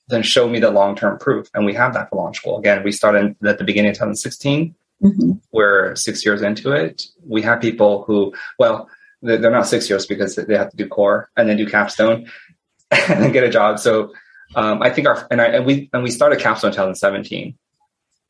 then 0.08 0.22
show 0.22 0.48
me 0.48 0.60
the 0.60 0.70
long 0.70 0.96
term 0.96 1.18
proof. 1.18 1.50
And 1.56 1.66
we 1.66 1.74
have 1.74 1.94
that 1.96 2.10
for 2.10 2.18
launch 2.18 2.38
school. 2.38 2.60
Again, 2.60 2.84
we 2.84 2.92
started 2.92 3.36
at 3.44 3.58
the 3.58 3.64
beginning 3.64 3.89
of 3.89 3.96
2016. 3.96 4.76
Mm-hmm. 5.04 5.32
We're 5.52 5.96
six 5.96 6.24
years 6.24 6.44
into 6.44 6.72
it. 6.72 7.08
We 7.28 7.42
have 7.42 7.60
people 7.60 8.04
who, 8.04 8.32
well, 8.60 8.88
they're 9.22 9.51
not 9.51 9.67
six 9.67 9.89
years 9.89 10.05
because 10.05 10.36
they 10.36 10.57
have 10.57 10.72
to 10.72 10.78
do 10.78 10.88
core 10.88 11.30
and 11.38 11.47
then 11.47 11.57
do 11.57 11.67
capstone 11.67 12.28
and 12.91 13.24
then 13.24 13.32
get 13.32 13.43
a 13.43 13.49
job. 13.49 13.80
So 13.80 14.13
um, 14.55 14.82
I 14.82 14.89
think 14.89 15.07
our 15.07 15.28
and, 15.32 15.41
I, 15.41 15.45
and 15.45 15.65
we 15.65 15.89
and 15.93 16.03
we 16.03 16.11
started 16.11 16.39
capstone 16.39 16.69
in 16.69 16.74
2017. 16.74 17.57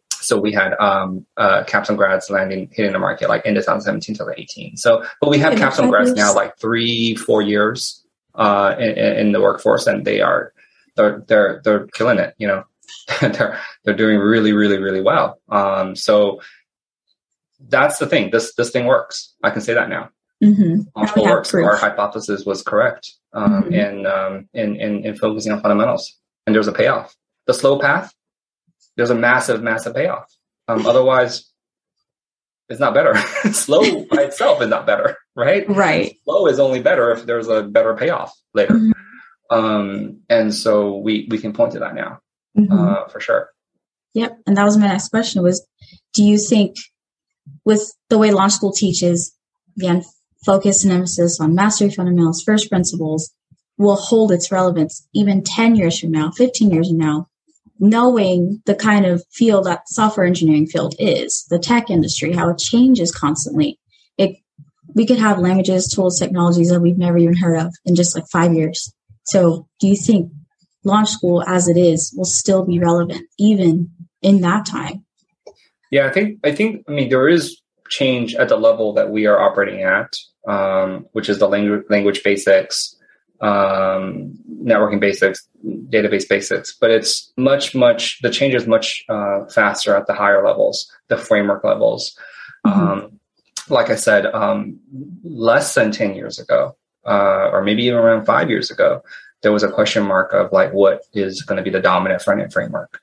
So 0.09 0.39
we 0.39 0.51
had 0.51 0.73
um, 0.79 1.25
uh, 1.35 1.63
capstone 1.63 1.97
grads 1.97 2.29
landing 2.29 2.69
hitting 2.71 2.91
the 2.91 2.99
market 2.99 3.27
like 3.27 3.43
in 3.45 3.55
2017 3.55 4.15
till 4.15 4.29
18. 4.29 4.77
So, 4.77 5.03
but 5.19 5.29
we 5.29 5.39
have 5.39 5.57
capstone 5.57 5.89
grads 5.89 6.13
now 6.13 6.33
like 6.35 6.57
three, 6.59 7.15
four 7.15 7.41
years 7.41 8.03
uh, 8.35 8.75
in, 8.77 8.97
in 8.97 9.31
the 9.31 9.41
workforce, 9.41 9.87
and 9.87 10.05
they 10.05 10.21
are 10.21 10.53
they're 10.95 11.23
they're 11.27 11.61
they're 11.63 11.87
killing 11.87 12.19
it. 12.19 12.35
You 12.37 12.47
know, 12.47 12.63
they're 13.21 13.59
they're 13.83 13.95
doing 13.95 14.19
really 14.19 14.53
really 14.53 14.77
really 14.77 15.01
well. 15.01 15.39
Um, 15.49 15.95
so 15.95 16.41
that's 17.67 17.97
the 17.97 18.07
thing. 18.07 18.29
This 18.29 18.53
this 18.55 18.69
thing 18.69 18.85
works. 18.85 19.33
I 19.43 19.49
can 19.49 19.61
say 19.61 19.73
that 19.73 19.89
now. 19.89 20.09
Mm-hmm. 20.43 21.21
works. 21.21 21.51
Proof. 21.51 21.65
Our 21.65 21.77
hypothesis 21.77 22.45
was 22.45 22.63
correct 22.63 23.11
um, 23.33 23.63
mm-hmm. 23.63 23.73
in, 23.73 24.05
um, 24.05 24.49
in 24.53 24.75
in 24.75 25.05
in 25.05 25.15
focusing 25.15 25.51
on 25.51 25.61
fundamentals, 25.61 26.17
and 26.45 26.55
there's 26.55 26.67
a 26.67 26.71
payoff. 26.71 27.15
The 27.47 27.53
slow 27.53 27.79
path, 27.79 28.13
there's 28.97 29.11
a 29.11 29.15
massive 29.15 29.61
massive 29.61 29.93
payoff. 29.93 30.33
Um, 30.67 30.85
otherwise, 30.87 31.51
it's 32.69 32.79
not 32.79 32.93
better. 32.93 33.15
slow 33.51 34.05
by 34.05 34.21
itself 34.23 34.61
is 34.61 34.69
not 34.69 34.85
better, 34.85 35.17
right? 35.35 35.67
Right. 35.69 36.17
Slow 36.23 36.47
is 36.47 36.59
only 36.59 36.81
better 36.81 37.11
if 37.11 37.25
there's 37.25 37.47
a 37.47 37.63
better 37.63 37.95
payoff 37.95 38.33
later. 38.53 38.73
Mm-hmm. 38.73 38.91
Um, 39.55 40.21
and 40.29 40.53
so 40.53 40.97
we 40.97 41.27
we 41.29 41.37
can 41.37 41.53
point 41.53 41.73
to 41.73 41.79
that 41.79 41.93
now 41.93 42.19
mm-hmm. 42.57 42.73
uh, 42.73 43.07
for 43.09 43.19
sure. 43.19 43.49
Yep, 44.13 44.39
and 44.47 44.57
that 44.57 44.63
was 44.63 44.77
my 44.77 44.87
next 44.87 45.09
question: 45.09 45.43
was 45.43 45.65
Do 46.13 46.23
you 46.23 46.37
think, 46.37 46.75
with 47.65 47.93
the 48.09 48.17
way 48.17 48.31
launch 48.31 48.53
school 48.53 48.71
teaches, 48.71 49.35
again, 49.77 50.03
focus 50.45 50.83
and 50.83 50.93
emphasis 50.93 51.39
on 51.39 51.55
mastery 51.55 51.89
fundamentals, 51.89 52.43
first 52.43 52.69
principles, 52.69 53.31
will 53.77 53.95
hold 53.95 54.31
its 54.31 54.51
relevance 54.51 55.07
even 55.13 55.43
ten 55.43 55.75
years 55.75 55.99
from 55.99 56.11
now, 56.11 56.31
fifteen 56.31 56.71
years 56.71 56.89
from 56.89 56.97
now, 56.97 57.27
knowing 57.79 58.61
the 58.65 58.75
kind 58.75 59.05
of 59.05 59.23
field 59.31 59.65
that 59.65 59.87
software 59.87 60.25
engineering 60.25 60.67
field 60.67 60.95
is, 60.99 61.45
the 61.49 61.59
tech 61.59 61.89
industry, 61.89 62.33
how 62.33 62.49
it 62.49 62.57
changes 62.57 63.11
constantly. 63.11 63.79
It 64.17 64.37
we 64.93 65.05
could 65.05 65.19
have 65.19 65.39
languages, 65.39 65.87
tools, 65.87 66.19
technologies 66.19 66.69
that 66.69 66.81
we've 66.81 66.97
never 66.97 67.17
even 67.17 67.35
heard 67.35 67.57
of 67.57 67.73
in 67.85 67.95
just 67.95 68.15
like 68.15 68.25
five 68.31 68.53
years. 68.53 68.93
So, 69.23 69.67
do 69.79 69.87
you 69.87 69.95
think 69.95 70.31
launch 70.83 71.09
school 71.09 71.43
as 71.47 71.67
it 71.67 71.77
is 71.77 72.13
will 72.15 72.25
still 72.25 72.65
be 72.65 72.79
relevant 72.79 73.25
even 73.39 73.91
in 74.21 74.41
that 74.41 74.65
time? 74.65 75.05
Yeah, 75.91 76.07
I 76.07 76.11
think 76.11 76.39
I 76.43 76.51
think 76.51 76.85
I 76.87 76.91
mean 76.91 77.09
there 77.09 77.27
is 77.27 77.61
change 77.89 78.35
at 78.35 78.49
the 78.49 78.57
level 78.57 78.93
that 78.93 79.09
we 79.09 79.25
are 79.25 79.39
operating 79.39 79.83
at, 79.83 80.15
um, 80.47 81.05
which 81.13 81.29
is 81.29 81.39
the 81.39 81.47
language 81.47 81.83
language 81.89 82.23
basics, 82.23 82.95
um, 83.41 84.33
networking 84.63 84.99
basics, 84.99 85.47
database 85.89 86.27
basics. 86.27 86.75
But 86.79 86.91
it's 86.91 87.31
much 87.37 87.75
much 87.75 88.21
the 88.21 88.29
change 88.29 88.53
is 88.53 88.67
much 88.67 89.05
uh, 89.09 89.45
faster 89.45 89.95
at 89.95 90.07
the 90.07 90.13
higher 90.13 90.45
levels, 90.45 90.91
the 91.07 91.17
framework 91.17 91.63
levels. 91.63 92.17
Mm-hmm. 92.65 92.79
Um, 92.79 93.19
like 93.69 93.89
I 93.89 93.95
said, 93.95 94.25
um, 94.25 94.79
less 95.23 95.73
than 95.75 95.91
ten 95.91 96.15
years 96.15 96.39
ago, 96.39 96.75
uh, 97.05 97.49
or 97.51 97.63
maybe 97.63 97.83
even 97.83 97.99
around 97.99 98.25
five 98.25 98.49
years 98.49 98.71
ago, 98.71 99.01
there 99.41 99.51
was 99.51 99.63
a 99.63 99.71
question 99.71 100.03
mark 100.03 100.33
of 100.33 100.51
like 100.51 100.73
what 100.73 101.03
is 101.13 101.41
going 101.43 101.57
to 101.57 101.63
be 101.63 101.69
the 101.69 101.81
dominant 101.81 102.21
front 102.21 102.41
end 102.41 102.53
framework. 102.53 103.01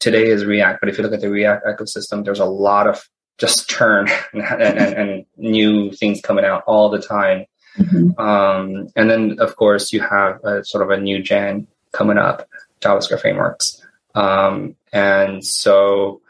Today 0.00 0.26
is 0.26 0.44
React, 0.44 0.80
but 0.80 0.88
if 0.88 0.98
you 0.98 1.04
look 1.04 1.14
at 1.14 1.20
the 1.20 1.30
React 1.30 1.64
ecosystem, 1.66 2.24
there's 2.24 2.40
a 2.40 2.44
lot 2.44 2.86
of 2.86 3.08
just 3.38 3.68
turn 3.68 4.08
and, 4.32 4.42
and, 4.42 4.94
and 4.94 5.26
new 5.36 5.92
things 5.92 6.20
coming 6.20 6.44
out 6.44 6.62
all 6.66 6.90
the 6.90 7.00
time. 7.00 7.46
Mm-hmm. 7.78 8.20
Um, 8.20 8.88
and 8.94 9.10
then, 9.10 9.36
of 9.40 9.56
course, 9.56 9.92
you 9.92 10.00
have 10.00 10.42
a 10.44 10.64
sort 10.64 10.84
of 10.84 10.90
a 10.90 11.00
new 11.00 11.22
gen 11.22 11.66
coming 11.92 12.18
up, 12.18 12.48
JavaScript 12.80 13.20
frameworks. 13.20 13.84
Um, 14.14 14.76
and 14.92 15.44
so 15.44 16.20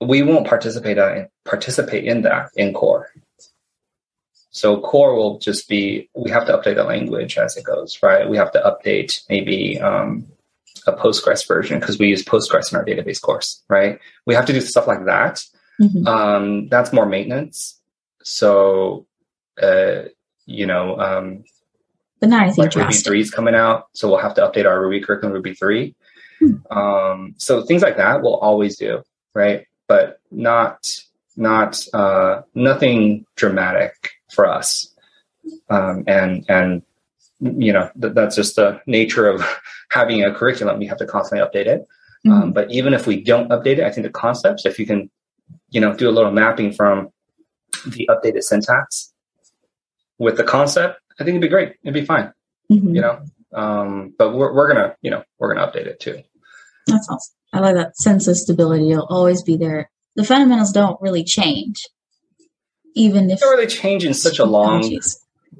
we 0.00 0.22
won't 0.22 0.46
participate 0.46 0.98
in, 0.98 1.28
participate 1.44 2.04
in 2.04 2.22
that 2.22 2.50
in 2.56 2.72
core. 2.72 3.10
So 4.50 4.80
core 4.80 5.14
will 5.14 5.38
just 5.38 5.68
be, 5.68 6.08
we 6.14 6.30
have 6.30 6.46
to 6.46 6.56
update 6.56 6.76
the 6.76 6.84
language 6.84 7.36
as 7.36 7.58
it 7.58 7.64
goes, 7.64 7.98
right? 8.02 8.26
We 8.26 8.38
have 8.38 8.52
to 8.52 8.58
update 8.60 9.20
maybe 9.28 9.78
um, 9.78 10.26
a 10.86 10.94
Postgres 10.94 11.46
version 11.46 11.78
because 11.78 11.98
we 11.98 12.08
use 12.08 12.24
Postgres 12.24 12.72
in 12.72 12.78
our 12.78 12.84
database 12.84 13.20
course, 13.20 13.62
right? 13.68 13.98
We 14.24 14.34
have 14.34 14.46
to 14.46 14.54
do 14.54 14.62
stuff 14.62 14.86
like 14.86 15.04
that. 15.04 15.44
Mm-hmm. 15.80 16.06
Um, 16.06 16.68
that's 16.68 16.92
more 16.92 17.06
maintenance. 17.06 17.80
So, 18.22 19.06
uh, 19.60 20.02
you 20.46 20.66
know, 20.66 20.98
um, 20.98 21.44
but 22.20 22.30
not 22.30 22.44
anything 22.44 22.64
like 22.64 22.74
Ruby 22.74 22.94
3 22.94 23.20
is 23.20 23.30
coming 23.30 23.54
out. 23.54 23.88
So 23.92 24.08
we'll 24.08 24.18
have 24.18 24.34
to 24.34 24.40
update 24.40 24.66
our 24.66 24.80
Ruby 24.80 25.00
curriculum, 25.00 25.34
Ruby 25.34 25.54
3. 25.54 25.94
Hmm. 26.38 26.54
Um, 26.70 27.34
so 27.36 27.62
things 27.62 27.82
like 27.82 27.96
that 27.98 28.22
we'll 28.22 28.36
always 28.36 28.76
do, 28.76 29.02
right? 29.34 29.66
But 29.86 30.20
not, 30.30 30.88
not, 31.36 31.82
uh, 31.92 32.42
nothing 32.54 33.26
dramatic 33.36 34.10
for 34.30 34.46
us. 34.46 34.92
Um, 35.70 36.04
and 36.06 36.44
and 36.48 36.82
you 37.40 37.72
know 37.72 37.90
th- 38.00 38.14
that's 38.14 38.36
just 38.36 38.56
the 38.56 38.80
nature 38.86 39.28
of 39.28 39.44
having 39.90 40.24
a 40.24 40.34
curriculum. 40.34 40.80
You 40.82 40.88
have 40.88 40.98
to 40.98 41.06
constantly 41.06 41.46
update 41.46 41.66
it. 41.66 41.86
Mm-hmm. 42.26 42.32
Um, 42.32 42.52
but 42.52 42.70
even 42.70 42.94
if 42.94 43.06
we 43.06 43.22
don't 43.22 43.50
update 43.50 43.78
it, 43.78 43.84
I 43.84 43.90
think 43.90 44.06
the 44.06 44.12
concepts, 44.12 44.66
if 44.66 44.78
you 44.78 44.86
can 44.86 45.10
you 45.70 45.80
know, 45.80 45.94
do 45.94 46.08
a 46.08 46.12
little 46.12 46.32
mapping 46.32 46.72
from 46.72 47.10
the 47.86 48.08
updated 48.10 48.42
syntax 48.42 49.12
with 50.18 50.36
the 50.36 50.44
concept, 50.44 51.00
I 51.18 51.24
think 51.24 51.30
it'd 51.30 51.42
be 51.42 51.48
great. 51.48 51.74
It'd 51.82 51.94
be 51.94 52.04
fine. 52.04 52.32
Mm-hmm. 52.70 52.94
You 52.94 53.00
know, 53.00 53.20
um, 53.54 54.14
but 54.18 54.34
we're 54.34 54.52
we're 54.54 54.68
gonna 54.68 54.96
you 55.02 55.10
know 55.10 55.22
we're 55.38 55.54
gonna 55.54 55.66
update 55.66 55.86
it 55.86 56.00
too. 56.00 56.22
That's 56.86 57.08
awesome. 57.08 57.34
I 57.52 57.60
like 57.60 57.74
that 57.74 57.96
sense 57.96 58.26
of 58.26 58.36
stability. 58.36 58.90
It'll 58.90 59.06
always 59.06 59.42
be 59.42 59.56
there. 59.56 59.90
The 60.16 60.24
fundamentals 60.24 60.72
don't 60.72 61.00
really 61.00 61.24
change, 61.24 61.86
even 62.94 63.30
if 63.30 63.40
they 63.40 63.46
don't 63.46 63.56
really 63.56 63.66
change 63.66 64.04
in 64.04 64.14
such 64.14 64.38
a 64.38 64.44
long 64.44 64.98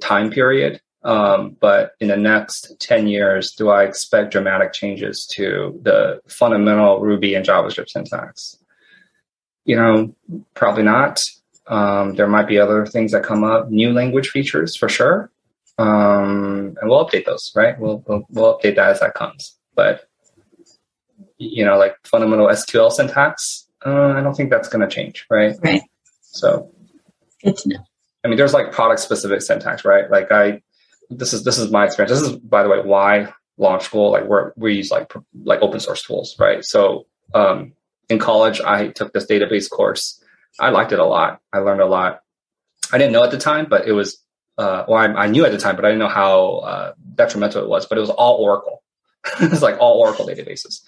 time 0.00 0.30
period. 0.30 0.80
Um, 1.02 1.56
but 1.60 1.92
in 2.00 2.08
the 2.08 2.16
next 2.16 2.80
10 2.80 3.06
years, 3.06 3.52
do 3.52 3.68
I 3.68 3.84
expect 3.84 4.32
dramatic 4.32 4.72
changes 4.72 5.24
to 5.34 5.78
the 5.82 6.20
fundamental 6.26 7.00
Ruby 7.00 7.36
and 7.36 7.46
JavaScript 7.46 7.90
syntax? 7.90 8.58
You 9.66 9.76
know, 9.76 10.14
probably 10.54 10.84
not. 10.84 11.22
Um, 11.66 12.14
there 12.14 12.28
might 12.28 12.48
be 12.48 12.58
other 12.58 12.86
things 12.86 13.12
that 13.12 13.24
come 13.24 13.44
up, 13.44 13.70
new 13.70 13.92
language 13.92 14.28
features 14.28 14.76
for 14.76 14.88
sure. 14.88 15.30
Um, 15.78 16.76
and 16.80 16.88
we'll 16.88 17.04
update 17.04 17.26
those, 17.26 17.52
right? 17.54 17.78
We'll, 17.78 18.02
we'll, 18.06 18.24
we'll 18.30 18.58
update 18.58 18.76
that 18.76 18.90
as 18.90 19.00
that 19.00 19.14
comes. 19.14 19.58
But, 19.74 20.08
you 21.36 21.64
know, 21.64 21.76
like 21.76 21.96
fundamental 22.04 22.46
SQL 22.46 22.90
syntax, 22.90 23.68
uh, 23.84 24.12
I 24.12 24.22
don't 24.22 24.34
think 24.34 24.50
that's 24.50 24.68
going 24.68 24.88
to 24.88 24.94
change, 24.94 25.26
right? 25.28 25.54
Right. 25.62 25.82
So, 26.22 26.70
good 27.44 27.56
to 27.58 27.68
know. 27.68 27.84
I 28.24 28.28
mean, 28.28 28.38
there's 28.38 28.54
like 28.54 28.72
product 28.72 29.00
specific 29.00 29.42
syntax, 29.42 29.84
right? 29.84 30.10
Like 30.10 30.32
I, 30.32 30.62
this 31.10 31.32
is 31.32 31.44
this 31.44 31.58
is 31.58 31.70
my 31.70 31.84
experience. 31.84 32.18
This 32.18 32.28
is 32.28 32.36
by 32.36 32.62
the 32.62 32.68
way 32.68 32.80
why 32.80 33.32
launch 33.58 33.84
school 33.84 34.10
like 34.10 34.28
we 34.28 34.36
we 34.56 34.74
use 34.74 34.90
like 34.90 35.12
like 35.44 35.62
open 35.62 35.78
source 35.78 36.02
tools, 36.02 36.36
right? 36.38 36.64
So 36.64 37.06
um, 37.34 37.72
in 38.08 38.18
college, 38.18 38.60
I 38.60 38.88
took 38.88 39.12
this 39.12 39.26
database 39.26 39.68
course. 39.68 40.22
I 40.58 40.70
liked 40.70 40.92
it 40.92 40.98
a 40.98 41.04
lot. 41.04 41.40
I 41.52 41.58
learned 41.58 41.80
a 41.80 41.86
lot. 41.86 42.20
I 42.92 42.98
didn't 42.98 43.12
know 43.12 43.24
at 43.24 43.30
the 43.30 43.38
time, 43.38 43.66
but 43.68 43.86
it 43.86 43.92
was 43.92 44.22
uh, 44.58 44.84
well, 44.88 44.98
I, 44.98 45.24
I, 45.24 45.26
knew 45.26 45.44
at 45.44 45.52
the 45.52 45.58
time, 45.58 45.76
but 45.76 45.84
I 45.84 45.88
didn't 45.88 45.98
know 45.98 46.08
how 46.08 46.56
uh, 46.58 46.92
detrimental 47.14 47.62
it 47.62 47.68
was. 47.68 47.86
But 47.86 47.98
it 47.98 48.00
was 48.00 48.10
all 48.10 48.36
Oracle. 48.36 48.82
it 49.40 49.50
was 49.50 49.60
like 49.60 49.76
all 49.78 49.98
Oracle 50.00 50.26
databases. 50.26 50.80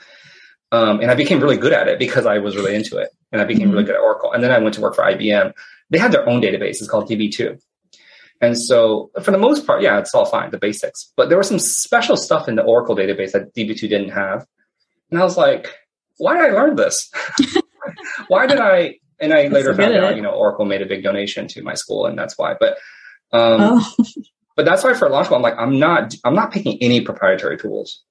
Um, 0.72 1.00
and 1.00 1.10
I 1.10 1.14
became 1.14 1.40
really 1.40 1.58
good 1.58 1.72
at 1.72 1.86
it 1.86 1.98
because 1.98 2.24
I 2.24 2.38
was 2.38 2.56
really 2.56 2.74
into 2.74 2.96
it, 2.98 3.10
and 3.32 3.42
I 3.42 3.44
became 3.44 3.64
mm-hmm. 3.64 3.72
really 3.72 3.84
good 3.84 3.94
at 3.94 4.00
Oracle. 4.00 4.32
And 4.32 4.42
then 4.42 4.52
I 4.52 4.58
went 4.58 4.74
to 4.76 4.80
work 4.80 4.94
for 4.94 5.04
IBM. 5.04 5.52
They 5.90 5.98
had 5.98 6.12
their 6.12 6.26
own 6.28 6.40
database. 6.40 6.80
It's 6.80 6.88
called 6.88 7.10
DB2, 7.10 7.58
and 8.40 8.58
so 8.58 9.10
for 9.22 9.30
the 9.30 9.38
most 9.38 9.66
part, 9.66 9.82
yeah, 9.82 9.98
it's 9.98 10.14
all 10.14 10.24
fine, 10.24 10.50
the 10.50 10.58
basics. 10.58 11.12
But 11.16 11.28
there 11.28 11.38
was 11.38 11.48
some 11.48 11.58
special 11.58 12.16
stuff 12.16 12.48
in 12.48 12.54
the 12.54 12.62
Oracle 12.62 12.96
database 12.96 13.32
that 13.32 13.54
DB2 13.54 13.80
didn't 13.80 14.10
have. 14.10 14.46
And 15.10 15.20
I 15.20 15.24
was 15.24 15.36
like, 15.36 15.68
why 16.18 16.36
did 16.36 16.50
I 16.50 16.52
learn 16.52 16.76
this? 16.76 17.10
why 18.28 18.46
did 18.46 18.60
I? 18.60 18.98
And 19.20 19.32
I 19.32 19.48
later 19.48 19.74
found 19.74 19.94
out, 19.94 20.14
you 20.14 20.22
know, 20.22 20.30
Oracle 20.30 20.64
made 20.64 20.82
a 20.82 20.86
big 20.86 21.02
donation 21.02 21.48
to 21.48 21.62
my 21.62 21.74
school, 21.74 22.06
and 22.06 22.16
that's 22.16 22.38
why. 22.38 22.54
But, 22.58 22.78
um, 23.32 23.60
oh. 23.60 23.94
but 24.56 24.64
that's 24.64 24.84
why 24.84 24.94
for 24.94 25.08
launch, 25.08 25.30
I'm 25.32 25.42
like, 25.42 25.56
I'm 25.58 25.78
not, 25.78 26.14
I'm 26.24 26.34
not 26.34 26.52
picking 26.52 26.78
any 26.80 27.00
proprietary 27.00 27.58
tools. 27.58 28.02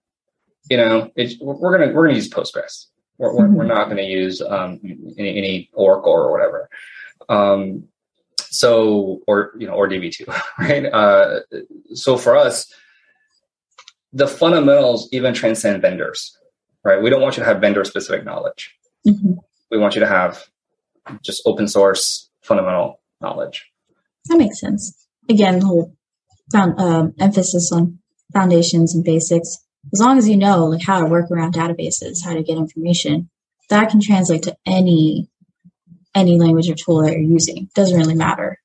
You 0.70 0.78
know, 0.78 1.12
we're 1.40 1.78
gonna 1.78 1.94
we're 1.94 2.08
gonna 2.08 2.16
use 2.16 2.30
Postgres. 2.30 2.88
We're 3.18 3.34
we're, 3.34 3.46
mm-hmm. 3.46 3.56
we're 3.56 3.66
not 3.66 3.88
gonna 3.88 4.02
use 4.02 4.42
um, 4.42 4.82
any, 5.18 5.38
any 5.38 5.70
Oracle 5.74 6.12
or 6.12 6.30
whatever. 6.30 6.70
Um, 7.30 7.88
so 8.50 9.22
or 9.28 9.54
you 9.58 9.68
know 9.68 9.74
or 9.74 9.88
db2 9.88 10.28
right 10.60 10.86
uh, 10.86 11.40
so 11.94 12.18
for 12.18 12.36
us 12.36 12.72
the 14.14 14.28
fundamentals 14.28 15.10
even 15.12 15.34
transcend 15.34 15.82
vendors 15.82 16.38
right 16.84 17.02
we 17.02 17.10
don't 17.10 17.22
want 17.22 17.38
you 17.38 17.44
to 17.44 17.48
have 17.48 17.62
vendor 17.62 17.84
specific 17.84 18.26
knowledge 18.26 18.76
mm-hmm. 19.06 19.34
we 19.72 19.78
want 19.78 19.96
you 19.96 20.00
to 20.02 20.08
have 20.08 20.46
just 21.22 21.42
open 21.46 21.68
source 21.68 22.30
fundamental 22.42 23.00
knowledge 23.22 23.72
that 24.26 24.38
makes 24.38 24.60
sense 24.60 25.08
again 25.30 25.60
the 25.60 25.66
whole 25.66 25.96
found, 26.52 26.80
um, 26.80 27.14
emphasis 27.20 27.72
on 27.72 28.00
foundations 28.34 28.94
and 28.94 29.04
basics 29.04 29.58
as 29.94 30.00
long 30.00 30.18
as 30.18 30.28
you 30.28 30.36
know 30.36 30.66
like 30.66 30.84
how 30.84 31.00
to 31.00 31.06
work 31.06 31.32
around 31.32 31.54
databases 31.54 32.24
how 32.24 32.34
to 32.34 32.44
get 32.44 32.58
information 32.58 33.30
that 33.70 33.90
can 33.90 34.02
translate 34.02 34.44
to 34.44 34.56
any 34.66 35.30
any 36.18 36.38
language 36.38 36.70
or 36.70 36.76
tool 36.76 37.04
that 37.04 37.12
you're 37.14 37.22
using. 37.22 37.70
Doesn't 37.76 37.98
really 37.98 38.16
matter. 38.16 38.60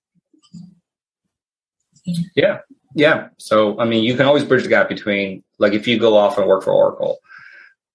Yeah. 2.34 2.60
Yeah. 2.94 3.28
So, 3.38 3.78
I 3.78 3.84
mean, 3.84 4.04
you 4.04 4.16
can 4.16 4.26
always 4.26 4.44
bridge 4.44 4.64
the 4.64 4.68
gap 4.68 4.88
between, 4.88 5.44
like, 5.58 5.72
if 5.72 5.86
you 5.86 5.98
go 5.98 6.16
off 6.16 6.38
and 6.38 6.46
work 6.46 6.64
for 6.64 6.72
Oracle, 6.72 7.18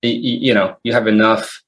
you, 0.02 0.12
you 0.12 0.54
know, 0.54 0.76
you 0.84 0.94
have 0.94 1.08
enough 1.08 1.64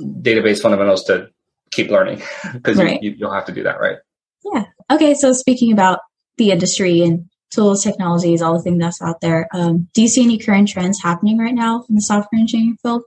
database 0.00 0.60
fundamentals 0.60 1.04
to 1.04 1.28
keep 1.70 1.90
learning 1.90 2.22
because 2.52 2.78
right. 2.78 3.02
you, 3.02 3.12
you'll 3.12 3.32
have 3.32 3.46
to 3.46 3.52
do 3.52 3.62
that, 3.62 3.80
right? 3.80 3.98
Yeah. 4.44 4.64
Okay. 4.90 5.14
So, 5.14 5.32
speaking 5.32 5.72
about 5.72 6.00
the 6.36 6.50
industry 6.50 7.00
and 7.00 7.28
tools, 7.50 7.82
technologies, 7.82 8.42
all 8.42 8.54
the 8.54 8.62
things 8.62 8.78
that's 8.78 9.02
out 9.02 9.20
there, 9.20 9.48
um, 9.52 9.88
do 9.94 10.02
you 10.02 10.08
see 10.08 10.22
any 10.22 10.38
current 10.38 10.68
trends 10.68 11.02
happening 11.02 11.38
right 11.38 11.54
now 11.54 11.84
in 11.88 11.94
the 11.94 12.00
software 12.00 12.40
engineering 12.40 12.78
field? 12.82 13.02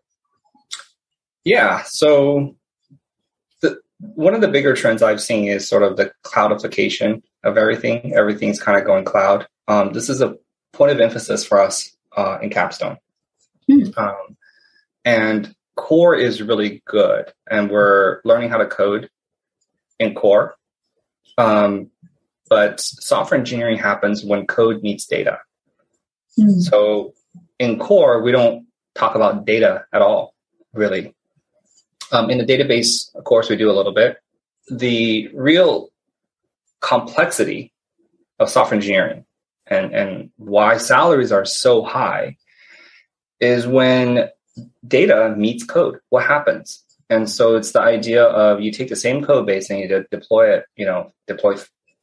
Yeah. 1.43 1.84
So, 1.84 2.55
one 3.99 4.34
of 4.34 4.41
the 4.41 4.47
bigger 4.47 4.76
trends 4.76 5.03
I've 5.03 5.22
seen 5.22 5.47
is 5.47 5.68
sort 5.68 5.84
of 5.84 5.97
the 5.97 6.12
cloudification 6.24 7.22
of 7.43 7.57
everything. 7.57 8.14
Everything's 8.16 8.62
kind 8.62 8.78
of 8.78 8.86
going 8.86 9.03
cloud. 9.03 9.47
Um, 9.68 9.93
this 9.93 10.10
is 10.10 10.22
a 10.22 10.38
point 10.72 10.91
of 10.91 10.99
emphasis 10.99 11.45
for 11.45 11.60
us 11.60 11.95
uh, 12.16 12.39
in 12.41 12.49
Capstone. 12.49 12.97
Mm-hmm. 13.70 13.99
Um, 13.99 14.38
and 15.05 15.55
core 15.76 16.15
is 16.15 16.41
really 16.41 16.82
good, 16.86 17.32
and 17.49 17.70
we're 17.70 18.22
learning 18.26 18.49
how 18.49 18.57
to 18.57 18.65
code 18.65 19.09
in 19.99 20.13
core. 20.15 20.55
Um, 21.38 21.91
but 22.49 22.80
software 22.80 23.39
engineering 23.39 23.78
happens 23.78 24.24
when 24.24 24.47
code 24.47 24.82
meets 24.82 25.05
data. 25.05 25.39
Mm-hmm. 26.38 26.59
So 26.61 27.13
in 27.59 27.80
core, 27.80 28.22
we 28.22 28.32
don't 28.32 28.65
talk 28.95 29.15
about 29.15 29.45
data 29.45 29.86
at 29.93 30.01
all, 30.01 30.34
really. 30.74 31.15
Um, 32.11 32.30
in 32.30 32.39
the 32.39 32.45
database, 32.45 33.13
of 33.15 33.24
course, 33.24 33.49
we 33.49 33.55
do 33.55 33.70
a 33.70 33.74
little 33.74 33.93
bit. 33.93 34.17
The 34.70 35.30
real 35.34 35.89
complexity 36.82 37.72
of 38.39 38.49
software 38.49 38.76
engineering 38.76 39.26
and, 39.67 39.93
and 39.93 40.32
why 40.38 40.78
salaries 40.78 41.32
are 41.32 41.45
so 41.45 41.84
high 41.84 42.38
is 43.40 43.68
when 43.68 44.30
data 44.88 45.34
meets 45.38 45.64
code. 45.64 46.00
What 46.10 46.26
happens? 46.26 46.84
And 47.10 47.30
so 47.30 47.56
it's 47.56 47.72
the 47.72 47.82
idea 47.82 48.24
of 48.24 48.62
you 48.62 48.72
take 48.72 48.90
the 48.90 48.96
same 48.96 49.24
code 49.24 49.48
base 49.48 49.70
and 49.70 49.80
you 49.80 50.06
deploy 50.12 50.54
it, 50.54 50.66
you 50.76 50.86
know, 50.86 51.12
deploy 51.28 51.56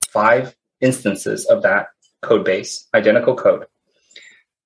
five 0.08 0.56
instances 0.80 1.46
of 1.46 1.62
that 1.62 1.88
code 2.22 2.44
base, 2.44 2.88
identical 2.94 3.36
code. 3.36 3.66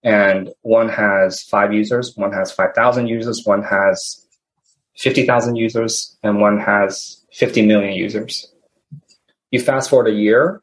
And 0.03 0.51
one 0.63 0.89
has 0.89 1.43
five 1.43 1.75
users, 1.75 2.17
one 2.17 2.33
has 2.33 2.51
5,000 2.53 3.07
users, 3.07 3.43
one 3.45 3.63
has 3.63 4.27
50,000 4.97 5.57
users 5.57 6.17
and 6.23 6.41
one 6.41 6.59
has 6.59 7.23
50 7.33 7.67
million 7.67 7.93
users. 7.93 8.51
You 9.51 9.61
fast 9.61 9.91
forward 9.91 10.09
a 10.09 10.17
year, 10.17 10.63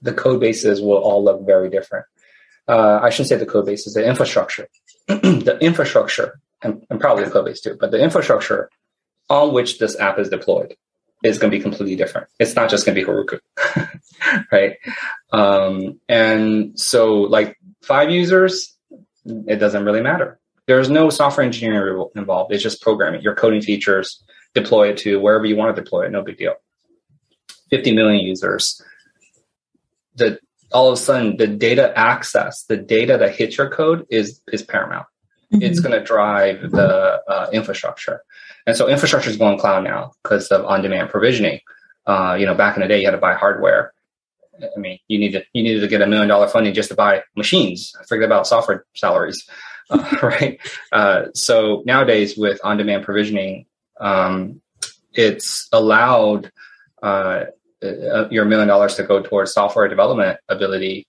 the 0.00 0.14
code 0.14 0.40
bases 0.40 0.80
will 0.80 0.96
all 0.96 1.22
look 1.22 1.44
very 1.44 1.68
different. 1.68 2.06
Uh, 2.66 3.00
I 3.02 3.10
shouldn't 3.10 3.28
say 3.28 3.36
the 3.36 3.46
code 3.46 3.66
bases, 3.66 3.94
the 3.94 4.06
infrastructure. 4.06 4.68
the 5.08 5.58
infrastructure, 5.60 6.40
and, 6.62 6.84
and 6.90 7.00
probably 7.00 7.24
code 7.24 7.46
base 7.46 7.60
too, 7.60 7.76
but 7.78 7.90
the 7.90 8.02
infrastructure 8.02 8.70
on 9.28 9.52
which 9.52 9.78
this 9.78 9.98
app 9.98 10.18
is 10.18 10.28
deployed 10.28 10.76
is 11.22 11.38
going 11.38 11.50
to 11.50 11.56
be 11.56 11.62
completely 11.62 11.96
different. 11.96 12.26
It's 12.38 12.56
not 12.56 12.68
just 12.68 12.84
going 12.84 12.96
to 12.96 13.00
be 13.00 13.06
Heroku, 13.06 13.38
right? 14.52 14.76
Um, 15.32 16.00
and 16.08 16.78
so, 16.78 17.20
like 17.22 17.56
five 17.82 18.10
users, 18.10 18.76
it 19.24 19.56
doesn't 19.56 19.84
really 19.84 20.02
matter. 20.02 20.38
There's 20.66 20.90
no 20.90 21.10
software 21.10 21.44
engineering 21.44 22.04
involved. 22.16 22.52
It's 22.52 22.62
just 22.62 22.82
programming. 22.82 23.22
Your 23.22 23.34
coding 23.34 23.62
features, 23.62 24.22
deploy 24.54 24.90
it 24.90 24.96
to 24.98 25.20
wherever 25.20 25.44
you 25.44 25.56
want 25.56 25.74
to 25.74 25.82
deploy 25.82 26.06
it. 26.06 26.12
No 26.12 26.22
big 26.22 26.38
deal. 26.38 26.54
50 27.70 27.94
million 27.94 28.24
users. 28.24 28.82
The 30.16 30.38
all 30.72 30.88
of 30.88 30.94
a 30.94 30.96
sudden 30.96 31.36
the 31.36 31.46
data 31.46 31.96
access, 31.96 32.64
the 32.64 32.76
data 32.76 33.16
that 33.18 33.34
hits 33.34 33.56
your 33.56 33.70
code 33.70 34.06
is 34.10 34.40
is 34.52 34.62
paramount. 34.62 35.06
Mm-hmm. 35.52 35.62
It's 35.62 35.80
going 35.80 35.98
to 35.98 36.04
drive 36.04 36.70
the 36.70 37.22
uh, 37.28 37.50
infrastructure, 37.52 38.22
and 38.66 38.76
so 38.76 38.88
infrastructure 38.88 39.30
is 39.30 39.36
going 39.36 39.58
cloud 39.58 39.84
now 39.84 40.12
because 40.22 40.48
of 40.48 40.64
on-demand 40.64 41.10
provisioning. 41.10 41.60
Uh, 42.06 42.36
you 42.38 42.46
know, 42.46 42.54
back 42.54 42.76
in 42.76 42.82
the 42.82 42.88
day, 42.88 43.00
you 43.00 43.06
had 43.06 43.12
to 43.12 43.18
buy 43.18 43.34
hardware. 43.34 43.92
I 44.62 44.78
mean, 44.78 44.98
you 45.08 45.18
needed 45.18 45.44
you 45.52 45.62
needed 45.62 45.80
to 45.80 45.88
get 45.88 46.02
a 46.02 46.06
million 46.06 46.28
dollar 46.28 46.48
funding 46.48 46.74
just 46.74 46.88
to 46.90 46.94
buy 46.94 47.22
machines. 47.36 47.94
Forget 48.08 48.26
about 48.26 48.46
software 48.46 48.86
salaries 48.94 49.46
uh, 49.90 50.16
right? 50.22 50.58
Uh, 50.90 51.26
so 51.34 51.82
nowadays, 51.86 52.36
with 52.36 52.60
on-demand 52.64 53.04
provisioning, 53.04 53.66
um, 54.00 54.60
it's 55.12 55.68
allowed 55.72 56.50
uh, 57.02 57.44
uh, 57.82 58.28
your 58.30 58.44
million 58.44 58.68
dollars 58.68 58.94
to 58.96 59.02
go 59.02 59.22
towards 59.22 59.52
software 59.52 59.88
development 59.88 60.38
ability, 60.48 61.06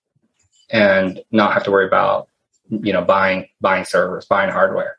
and 0.69 1.21
not 1.31 1.53
have 1.53 1.63
to 1.63 1.71
worry 1.71 1.87
about 1.87 2.27
you 2.69 2.93
know 2.93 3.03
buying 3.03 3.47
buying 3.61 3.85
servers, 3.85 4.25
buying 4.25 4.51
hardware. 4.51 4.95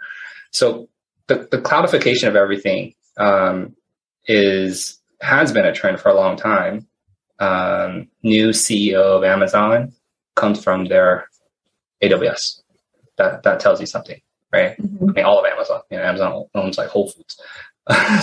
So 0.50 0.88
the, 1.26 1.48
the 1.50 1.58
cloudification 1.58 2.28
of 2.28 2.36
everything 2.36 2.94
um, 3.16 3.74
is 4.26 5.00
has 5.20 5.52
been 5.52 5.66
a 5.66 5.72
trend 5.72 6.00
for 6.00 6.10
a 6.10 6.14
long 6.14 6.36
time. 6.36 6.86
Um, 7.40 8.08
new 8.22 8.50
CEO 8.50 9.16
of 9.16 9.24
Amazon 9.24 9.92
comes 10.36 10.62
from 10.62 10.84
their 10.86 11.28
AWS. 12.02 12.60
That 13.16 13.42
that 13.42 13.60
tells 13.60 13.80
you 13.80 13.86
something, 13.86 14.20
right? 14.52 14.76
Mm-hmm. 14.76 15.10
I 15.10 15.12
mean, 15.12 15.24
all 15.24 15.40
of 15.40 15.46
Amazon. 15.46 15.80
You 15.90 15.98
know, 15.98 16.04
Amazon 16.04 16.44
owns 16.54 16.78
like 16.78 16.88
Whole 16.88 17.10
Foods, 17.10 17.40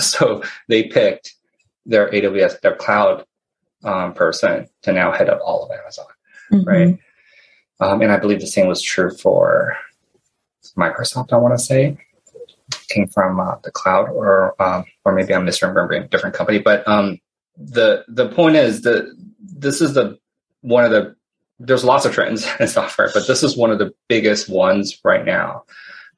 so 0.00 0.42
they 0.68 0.84
picked 0.84 1.34
their 1.84 2.10
AWS, 2.10 2.60
their 2.60 2.76
cloud 2.76 3.24
um, 3.84 4.12
person, 4.14 4.68
to 4.82 4.92
now 4.92 5.12
head 5.12 5.28
up 5.28 5.40
all 5.44 5.64
of 5.64 5.70
Amazon, 5.70 6.06
mm-hmm. 6.52 6.68
right? 6.68 6.98
Um, 7.80 8.00
and 8.00 8.12
I 8.12 8.18
believe 8.18 8.40
the 8.40 8.46
same 8.46 8.68
was 8.68 8.80
true 8.80 9.10
for 9.10 9.76
Microsoft. 10.76 11.32
I 11.32 11.36
want 11.36 11.58
to 11.58 11.64
say 11.64 11.98
came 12.88 13.08
from 13.08 13.40
uh, 13.40 13.56
the 13.62 13.70
cloud, 13.70 14.08
or 14.10 14.60
um, 14.62 14.84
or 15.04 15.12
maybe 15.12 15.34
I'm 15.34 15.46
misremembering 15.46 16.04
a 16.04 16.08
different 16.08 16.34
company. 16.34 16.58
But 16.58 16.86
um, 16.86 17.18
the 17.56 18.04
the 18.08 18.28
point 18.28 18.56
is 18.56 18.82
that 18.82 19.14
this 19.40 19.80
is 19.80 19.94
the 19.94 20.18
one 20.60 20.84
of 20.84 20.90
the 20.90 21.14
there's 21.58 21.84
lots 21.84 22.04
of 22.04 22.12
trends 22.12 22.46
in 22.60 22.68
software, 22.68 23.10
but 23.12 23.26
this 23.26 23.42
is 23.42 23.56
one 23.56 23.70
of 23.70 23.78
the 23.78 23.92
biggest 24.08 24.48
ones 24.48 24.98
right 25.04 25.24
now, 25.24 25.64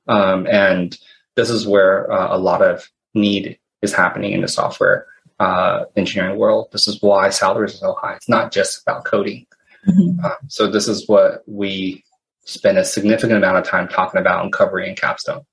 um, 0.08 0.46
and 0.46 0.98
this 1.36 1.50
is 1.50 1.66
where 1.66 2.10
uh, 2.10 2.36
a 2.36 2.38
lot 2.38 2.62
of 2.62 2.88
need 3.14 3.58
is 3.82 3.92
happening 3.92 4.32
in 4.32 4.40
the 4.40 4.48
software 4.48 5.06
uh, 5.40 5.84
engineering 5.96 6.38
world. 6.38 6.68
This 6.72 6.88
is 6.88 7.00
why 7.02 7.30
salaries 7.30 7.74
are 7.74 7.78
so 7.78 7.94
high. 7.94 8.14
It's 8.14 8.28
not 8.28 8.52
just 8.52 8.82
about 8.82 9.04
coding. 9.04 9.46
Mm-hmm. 9.86 10.24
Uh, 10.24 10.34
so 10.48 10.70
this 10.70 10.88
is 10.88 11.08
what 11.08 11.42
we 11.46 12.04
spend 12.44 12.78
a 12.78 12.84
significant 12.84 13.38
amount 13.38 13.58
of 13.58 13.64
time 13.64 13.88
talking 13.88 14.20
about 14.20 14.42
and 14.42 14.52
covering 14.52 14.90
in 14.90 14.96
Capstone. 14.96 15.44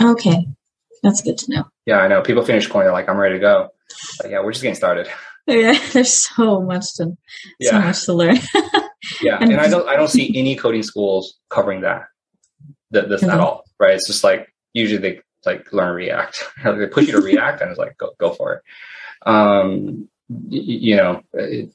Okay, 0.00 0.46
that's 1.02 1.22
good 1.22 1.38
to 1.38 1.50
know. 1.50 1.64
Yeah, 1.86 1.98
I 1.98 2.08
know. 2.08 2.22
People 2.22 2.44
finish 2.44 2.66
calling, 2.66 2.86
they're 2.86 2.92
like, 2.92 3.08
"I'm 3.08 3.16
ready 3.16 3.36
to 3.36 3.40
go." 3.40 3.68
But 4.20 4.30
yeah, 4.30 4.40
we're 4.40 4.52
just 4.52 4.62
getting 4.62 4.74
started. 4.74 5.08
Yeah, 5.46 5.78
there's 5.92 6.12
so 6.12 6.60
much 6.60 6.94
to 6.94 7.16
yeah. 7.58 7.70
so 7.70 7.80
much 7.80 8.04
to 8.04 8.12
learn. 8.12 8.38
yeah, 9.22 9.38
and, 9.40 9.52
and 9.52 9.60
I 9.60 9.68
don't 9.68 9.88
I 9.88 9.96
don't 9.96 10.08
see 10.08 10.36
any 10.36 10.56
coding 10.56 10.82
schools 10.82 11.38
covering 11.50 11.82
that, 11.82 12.06
that 12.90 13.08
this 13.08 13.22
mm-hmm. 13.22 13.30
at 13.30 13.40
all. 13.40 13.64
Right? 13.78 13.94
It's 13.94 14.06
just 14.06 14.24
like 14.24 14.52
usually 14.72 15.00
they 15.00 15.20
like 15.46 15.72
learn 15.72 15.94
React. 15.94 16.44
they 16.64 16.86
push 16.86 17.06
you 17.06 17.12
to 17.12 17.20
React, 17.20 17.62
and 17.62 17.70
it's 17.70 17.78
like 17.78 17.96
go 17.98 18.12
go 18.18 18.32
for 18.32 18.54
it. 18.54 18.62
Um, 19.24 20.08
you 20.48 20.96
know, 20.96 21.22
it, 21.32 21.70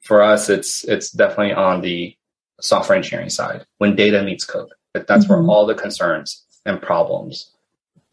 for 0.00 0.22
us, 0.22 0.48
it's 0.48 0.84
it's 0.84 1.10
definitely 1.10 1.54
on 1.54 1.80
the 1.80 2.16
software 2.60 2.96
engineering 2.96 3.30
side 3.30 3.66
when 3.78 3.96
data 3.96 4.22
meets 4.22 4.44
code. 4.44 4.70
That's 4.94 5.24
mm-hmm. 5.24 5.32
where 5.32 5.42
all 5.42 5.66
the 5.66 5.74
concerns 5.74 6.44
and 6.64 6.80
problems 6.80 7.50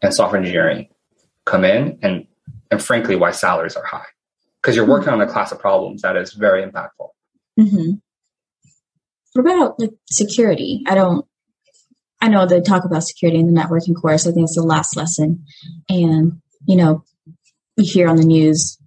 and 0.02 0.12
software 0.14 0.40
engineering 0.40 0.88
come 1.44 1.64
in, 1.64 1.98
and 2.02 2.26
and 2.70 2.82
frankly, 2.82 3.16
why 3.16 3.30
salaries 3.30 3.76
are 3.76 3.84
high 3.84 4.06
because 4.60 4.76
you're 4.76 4.86
working 4.86 5.08
on 5.08 5.20
a 5.20 5.26
class 5.26 5.52
of 5.52 5.58
problems 5.58 6.02
that 6.02 6.16
is 6.16 6.32
very 6.32 6.64
impactful. 6.64 7.08
Mm-hmm. 7.58 7.92
What 9.32 9.40
about 9.42 9.80
like 9.80 9.92
security? 10.10 10.82
I 10.86 10.94
don't. 10.94 11.26
I 12.20 12.28
know 12.28 12.46
they 12.46 12.60
talk 12.60 12.84
about 12.84 13.04
security 13.04 13.38
in 13.38 13.52
the 13.52 13.58
networking 13.58 13.94
course. 14.00 14.26
I 14.26 14.32
think 14.32 14.44
it's 14.44 14.56
the 14.56 14.62
last 14.62 14.96
lesson, 14.96 15.44
and 15.88 16.40
you 16.66 16.76
know, 16.76 17.04
you 17.80 17.92
hear 17.92 18.08
on 18.08 18.16
the 18.16 18.24
news 18.24 18.78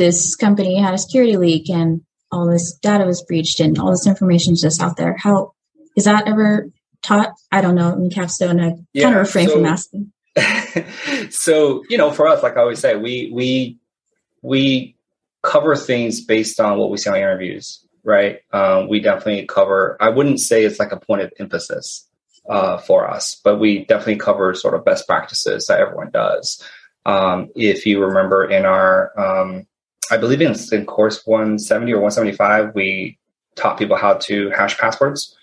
this 0.00 0.34
company 0.34 0.78
had 0.78 0.94
a 0.94 0.98
security 0.98 1.36
leak 1.36 1.68
and 1.68 2.00
all 2.32 2.46
this 2.46 2.72
data 2.80 3.04
was 3.04 3.22
breached 3.22 3.60
and 3.60 3.78
all 3.78 3.90
this 3.90 4.06
information 4.06 4.54
is 4.54 4.62
just 4.62 4.80
out 4.80 4.96
there. 4.96 5.16
How 5.18 5.52
is 5.94 6.04
that 6.04 6.26
ever 6.26 6.70
taught? 7.02 7.34
I 7.52 7.60
don't 7.60 7.74
know 7.74 7.92
in 7.92 8.08
capstone. 8.08 8.60
I 8.60 8.76
yeah, 8.94 9.04
kind 9.04 9.16
of 9.16 9.20
refrain 9.20 9.48
so, 9.48 9.54
from 9.54 9.66
asking. 9.66 10.12
so 11.30 11.84
you 11.90 11.98
know, 11.98 12.12
for 12.12 12.26
us, 12.28 12.42
like 12.42 12.56
I 12.56 12.60
always 12.60 12.78
say, 12.78 12.96
we 12.96 13.30
we 13.32 13.78
we 14.42 14.96
cover 15.42 15.76
things 15.76 16.20
based 16.20 16.60
on 16.60 16.78
what 16.78 16.90
we 16.90 16.96
see 16.96 17.10
on 17.10 17.16
interviews, 17.16 17.84
right? 18.02 18.40
Um, 18.52 18.88
we 18.88 19.00
definitely 19.00 19.44
cover. 19.46 19.98
I 20.00 20.08
wouldn't 20.08 20.40
say 20.40 20.64
it's 20.64 20.78
like 20.78 20.92
a 20.92 21.00
point 21.00 21.22
of 21.22 21.32
emphasis 21.38 22.08
uh, 22.48 22.78
for 22.78 23.10
us, 23.10 23.38
but 23.42 23.58
we 23.58 23.84
definitely 23.84 24.16
cover 24.16 24.54
sort 24.54 24.74
of 24.74 24.84
best 24.84 25.06
practices 25.06 25.66
that 25.66 25.80
everyone 25.80 26.10
does. 26.10 26.64
Um, 27.06 27.50
if 27.54 27.86
you 27.86 28.04
remember 28.04 28.44
in 28.44 28.64
our, 28.64 29.18
um, 29.18 29.66
I 30.10 30.16
believe 30.16 30.40
in, 30.40 30.54
in 30.72 30.86
course 30.86 31.26
170 31.26 31.92
or 31.92 32.00
175, 32.00 32.74
we 32.74 33.18
taught 33.56 33.78
people 33.78 33.96
how 33.96 34.14
to 34.14 34.50
hash 34.50 34.78
passwords. 34.78 35.36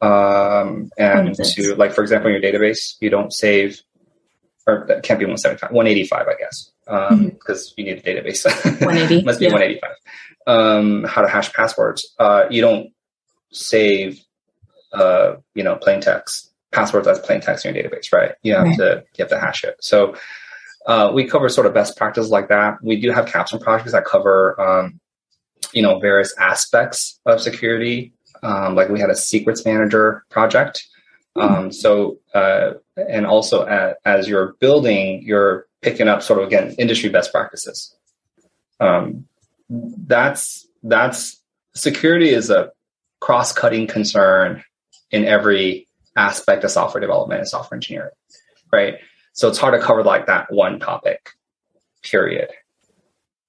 Um, 0.00 0.90
and 0.96 1.34
to 1.34 1.74
like, 1.74 1.92
for 1.92 2.02
example, 2.02 2.30
in 2.30 2.40
your 2.40 2.52
database, 2.52 2.94
you 3.00 3.10
don't 3.10 3.32
save, 3.32 3.82
or 4.66 4.86
that 4.88 5.02
can't 5.02 5.18
be 5.18 5.26
175, 5.26 5.70
185, 5.70 6.26
I 6.26 6.34
guess, 6.38 6.70
because 6.84 7.10
um, 7.10 7.18
mm-hmm. 7.20 7.80
you 7.80 7.84
need 7.84 7.98
a 7.98 8.02
database. 8.02 8.44
180. 8.64 9.24
Must 9.24 9.38
be 9.38 9.46
yeah. 9.46 9.52
185. 9.52 9.90
Um, 10.46 11.04
how 11.04 11.20
to 11.20 11.28
hash 11.28 11.52
passwords. 11.52 12.14
Uh, 12.18 12.44
you 12.50 12.62
don't 12.62 12.90
save, 13.52 14.24
uh, 14.92 15.34
you 15.54 15.62
know, 15.62 15.76
plain 15.76 16.00
text 16.00 16.50
passwords 16.72 17.06
as 17.06 17.18
plain 17.18 17.40
text 17.40 17.66
in 17.66 17.74
your 17.74 17.84
database, 17.84 18.12
right? 18.12 18.32
You 18.42 18.54
have 18.54 18.66
right. 18.66 18.78
to 18.78 19.04
you 19.16 19.22
have 19.24 19.28
to 19.28 19.40
hash 19.40 19.64
it. 19.64 19.76
So 19.80 20.14
uh, 20.86 21.10
we 21.12 21.24
cover 21.24 21.48
sort 21.48 21.66
of 21.66 21.74
best 21.74 21.96
practices 21.96 22.30
like 22.30 22.48
that. 22.48 22.82
We 22.82 23.00
do 23.00 23.10
have 23.10 23.26
capstone 23.26 23.60
projects 23.60 23.92
that 23.92 24.04
cover, 24.04 24.60
um, 24.60 25.00
you 25.72 25.82
know, 25.82 25.98
various 25.98 26.34
aspects 26.38 27.20
of 27.26 27.40
security. 27.40 28.12
Um, 28.42 28.74
like 28.74 28.88
we 28.88 29.00
had 29.00 29.10
a 29.10 29.16
secrets 29.16 29.64
manager 29.66 30.24
project. 30.30 30.86
Um, 31.36 31.70
so, 31.70 32.18
uh, 32.34 32.72
and 32.96 33.26
also 33.26 33.62
uh, 33.62 33.94
as 34.04 34.28
you're 34.28 34.54
building, 34.60 35.22
you're 35.22 35.66
picking 35.82 36.08
up 36.08 36.22
sort 36.22 36.40
of 36.40 36.46
again 36.46 36.74
industry 36.78 37.08
best 37.08 37.32
practices. 37.32 37.94
Um, 38.80 39.26
that's 39.68 40.66
that's 40.82 41.40
security 41.74 42.30
is 42.30 42.50
a 42.50 42.72
cross-cutting 43.20 43.86
concern 43.86 44.64
in 45.10 45.24
every 45.24 45.86
aspect 46.16 46.64
of 46.64 46.70
software 46.70 47.00
development 47.00 47.40
and 47.40 47.48
software 47.48 47.76
engineering, 47.76 48.10
right? 48.72 48.94
So 49.40 49.48
it's 49.48 49.56
hard 49.56 49.72
to 49.72 49.80
cover 49.80 50.04
like 50.04 50.26
that 50.26 50.52
one 50.52 50.78
topic, 50.78 51.30
period. 52.02 52.50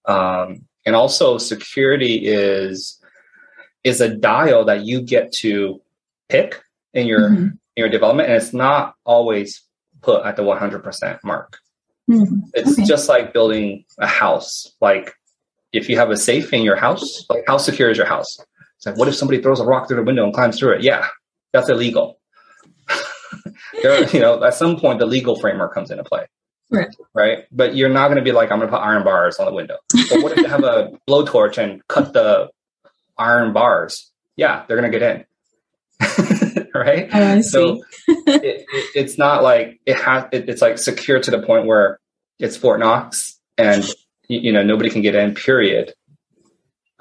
Um, 0.06 0.62
and 0.86 0.96
also 0.96 1.38
security 1.38 2.28
is 2.28 2.98
is 3.84 4.00
a 4.00 4.08
dial 4.08 4.64
that 4.64 4.86
you 4.86 5.02
get 5.02 5.34
to 5.34 5.82
pick 6.30 6.64
in 6.94 7.08
your 7.08 7.30
mm-hmm. 7.30 7.44
in 7.44 7.58
your 7.76 7.90
development, 7.90 8.30
and 8.30 8.42
it's 8.42 8.54
not 8.54 8.96
always 9.04 9.64
put 10.02 10.26
at 10.26 10.38
the 10.38 10.44
100% 10.44 11.20
mark. 11.26 11.58
Mm-hmm. 12.10 12.40
It's 12.54 12.72
okay. 12.72 12.86
just 12.86 13.10
like 13.10 13.34
building 13.34 13.84
a 13.98 14.08
house. 14.08 14.74
Like 14.80 15.14
if 15.74 15.90
you 15.90 15.98
have 15.98 16.10
a 16.10 16.16
safe 16.16 16.54
in 16.54 16.62
your 16.62 16.78
house, 16.78 17.26
like 17.30 17.44
how 17.48 17.58
secure 17.58 17.90
is 17.90 17.98
your 17.98 18.08
house? 18.08 18.40
It's 18.78 18.86
like, 18.86 18.96
what 18.96 19.10
if 19.10 19.16
somebody 19.16 19.42
throws 19.42 19.60
a 19.60 19.66
rock 19.66 19.90
through 19.90 19.98
the 19.98 20.04
window 20.04 20.24
and 20.24 20.34
climbs 20.34 20.58
through 20.58 20.76
it? 20.76 20.84
Yeah, 20.84 21.10
that's 21.52 21.68
illegal 21.68 22.21
there, 23.82 24.08
you 24.10 24.20
know, 24.20 24.44
at 24.44 24.54
some 24.54 24.80
point 24.80 25.00
the 25.00 25.06
legal 25.06 25.40
framework 25.40 25.74
comes 25.74 25.92
into 25.92 26.04
play. 26.04 26.26
Right. 26.70 26.88
Right. 27.14 27.40
But 27.52 27.76
you're 27.76 27.90
not 27.90 28.08
going 28.08 28.18
to 28.18 28.24
be 28.24 28.32
like, 28.32 28.52
I'm 28.52 28.60
going 28.60 28.70
to 28.70 28.76
put 28.76 28.84
iron 28.84 29.04
bars 29.04 29.38
on 29.38 29.46
the 29.46 29.54
window. 29.54 29.78
But 30.10 30.24
what 30.24 30.32
if 30.32 30.38
you 30.38 30.48
have 30.48 30.64
a 30.64 30.92
blowtorch 31.10 31.58
and 31.58 31.86
cut 31.88 32.14
the 32.14 32.50
iron 33.18 33.52
bars? 33.52 34.10
Yeah, 34.38 34.64
they're 34.68 34.80
going 34.80 34.92
to 34.92 34.98
get 34.98 35.26
in. 36.02 36.68
right. 36.74 37.10
Oh, 37.14 37.42
so 37.42 37.84
it, 38.08 38.66
it, 38.72 38.86
it's 38.96 39.18
not 39.18 39.44
like 39.44 39.80
it 39.86 39.98
has, 39.98 40.26
it, 40.32 40.50
it's 40.50 40.62
like 40.62 40.78
secure 40.78 41.20
to 41.20 41.32
the 41.32 41.42
point 41.42 41.66
where 41.66 42.00
it's 42.40 42.56
Fort 42.56 42.80
Knox 42.80 43.38
and, 43.58 43.86
you 44.30 44.52
know, 44.52 44.64
nobody 44.64 44.90
can 44.90 45.02
get 45.02 45.14
in, 45.14 45.36
period. 45.36 45.94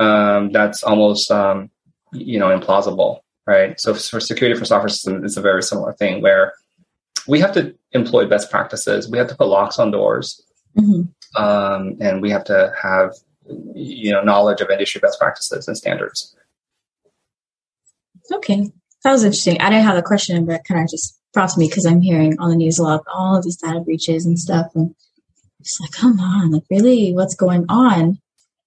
Um, 0.01 0.51
that's 0.51 0.83
almost, 0.83 1.31
um, 1.31 1.71
you 2.13 2.39
know, 2.39 2.49
implausible 2.49 3.21
right? 3.51 3.81
So 3.81 3.95
for 3.95 4.21
security 4.21 4.59
for 4.59 4.65
software 4.65 4.89
systems, 4.89 5.25
it's 5.25 5.37
a 5.37 5.41
very 5.41 5.63
similar 5.63 5.93
thing 5.93 6.23
where 6.23 6.53
we 7.27 7.41
have 7.41 7.53
to 7.53 7.75
employ 7.93 8.27
best 8.27 8.51
practices. 8.51 9.11
We 9.11 9.19
have 9.19 9.29
to 9.29 9.37
put 9.37 9.49
locks 9.49 9.79
on 9.79 9.91
doors, 9.91 10.43
mm-hmm. 10.77 11.43
um, 11.43 11.97
and 12.01 12.21
we 12.23 12.31
have 12.31 12.45
to 12.45 12.73
have 12.81 13.15
you 13.75 14.13
know 14.13 14.23
knowledge 14.23 14.61
of 14.61 14.71
industry 14.71 15.01
best 15.01 15.19
practices 15.19 15.69
and 15.69 15.77
standards. 15.77 16.35
Okay, 18.33 18.71
that 19.05 19.13
was 19.13 19.25
interesting. 19.25 19.61
I 19.61 19.71
didn't 19.71 19.85
have 19.85 19.97
a 19.97 20.03
question, 20.03 20.45
but 20.47 20.65
kind 20.65 20.81
of 20.81 20.89
just 20.89 21.19
prompted 21.33 21.59
me 21.59 21.69
because 21.69 21.87
I'm 21.87 22.01
hearing 22.01 22.39
on 22.39 22.51
the 22.51 22.57
news 22.57 22.79
a 22.79 22.83
lot 22.83 23.03
all 23.13 23.37
of 23.37 23.45
these 23.45 23.57
data 23.57 23.81
breaches 23.81 24.27
and 24.27 24.39
stuff, 24.39 24.67
and 24.75 24.95
it's 25.61 25.79
like, 25.81 25.93
come 25.93 26.21
on, 26.21 26.51
like 26.53 26.65
really, 26.71 27.13
what's 27.13 27.35
going 27.35 27.67
on? 27.69 28.19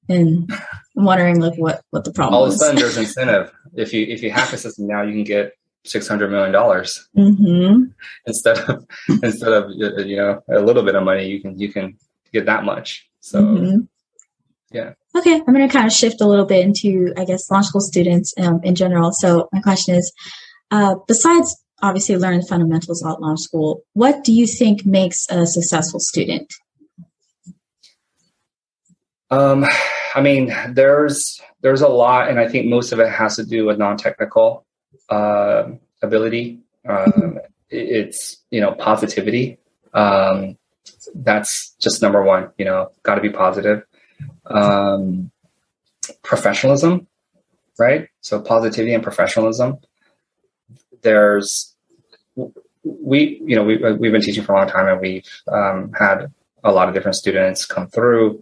And 0.10 0.52
I'm 0.98 1.06
wondering 1.06 1.40
like 1.40 1.58
what 1.58 1.82
what 1.92 2.04
the 2.04 2.12
problem. 2.12 2.36
All 2.36 2.46
of 2.46 2.54
a 2.54 2.56
sudden, 2.56 2.76
there's 2.76 2.98
incentive. 2.98 3.52
If 3.74 3.94
you 3.94 4.06
if 4.06 4.22
you 4.22 4.32
hack 4.32 4.52
a 4.54 4.58
system 4.58 4.88
now, 4.88 5.02
you 5.02 5.14
can 5.14 5.24
get 5.24 5.54
six 5.86 6.08
hundred 6.08 6.32
million 6.32 6.52
dollars 6.52 7.08
mm-hmm. 7.18 7.84
instead 8.26 8.58
of 8.58 8.86
instead 9.24 9.54
of 9.54 9.72
you 9.72 10.16
know 10.16 10.42
a 10.50 10.60
little 10.60 10.84
bit 10.84 10.96
of 10.96 11.04
money. 11.04 11.28
You 11.28 11.42
can 11.42 11.60
you 11.60 11.72
can 11.72 11.98
get 12.32 12.46
that 12.46 12.64
much. 12.64 13.08
So 13.20 13.42
mm-hmm. 13.42 13.80
yeah. 14.72 14.94
Okay, 15.16 15.36
I'm 15.36 15.54
going 15.54 15.68
to 15.68 15.74
kind 15.74 15.86
of 15.86 15.94
shift 15.94 16.22
a 16.22 16.28
little 16.28 16.46
bit 16.46 16.66
into 16.66 17.14
I 17.18 17.26
guess 17.26 17.50
Launch 17.52 17.68
School 17.68 17.82
students 17.82 18.34
um, 18.38 18.62
in 18.64 18.76
general. 18.76 19.12
So 19.12 19.50
my 19.52 19.62
question 19.62 19.96
is, 19.96 20.12
uh, 20.72 20.96
besides 21.08 21.56
obviously 21.82 22.18
learning 22.18 22.44
fundamentals 22.44 23.06
at 23.06 23.22
Launch 23.22 23.42
School, 23.42 23.82
what 23.94 24.24
do 24.24 24.34
you 24.34 24.48
think 24.48 24.86
makes 24.86 25.28
a 25.30 25.46
successful 25.46 26.00
student? 26.00 26.52
Um, 29.30 29.66
I 30.16 30.22
mean, 30.22 30.54
there's 30.70 31.42
there's 31.62 31.82
a 31.82 31.88
lot, 31.88 32.30
and 32.30 32.40
I 32.40 32.48
think 32.48 32.68
most 32.68 32.92
of 32.92 33.00
it 33.00 33.10
has 33.10 33.36
to 33.38 33.46
do 33.46 33.66
with 33.66 33.78
non-technical 33.78 34.66
uh, 35.14 35.70
ability. 36.02 36.60
Um, 36.88 37.40
it's 37.70 38.38
you 38.52 38.62
know 38.62 38.74
positivity. 38.74 39.58
Um, 39.94 40.58
that's 41.16 41.76
just 41.80 42.02
number 42.02 42.24
one. 42.24 42.50
You 42.58 42.66
know, 42.66 42.92
got 43.04 43.16
to 43.16 43.22
be 43.22 43.30
positive. 43.30 43.84
Um, 44.46 45.32
professionalism, 46.24 47.08
right? 47.78 48.10
So 48.22 48.42
positivity 48.42 48.94
and 48.94 49.04
professionalism. 49.04 49.78
There's 51.02 51.76
we 52.84 53.42
you 53.46 53.56
know 53.56 53.64
we 53.64 53.78
we've 53.78 54.12
been 54.12 54.22
teaching 54.22 54.44
for 54.44 54.54
a 54.54 54.58
long 54.58 54.70
time, 54.70 54.88
and 54.88 55.02
we've 55.02 55.30
um, 55.48 55.92
had 55.94 56.32
a 56.64 56.72
lot 56.72 56.88
of 56.88 56.94
different 56.94 57.16
students 57.16 57.66
come 57.66 57.88
through. 57.88 58.42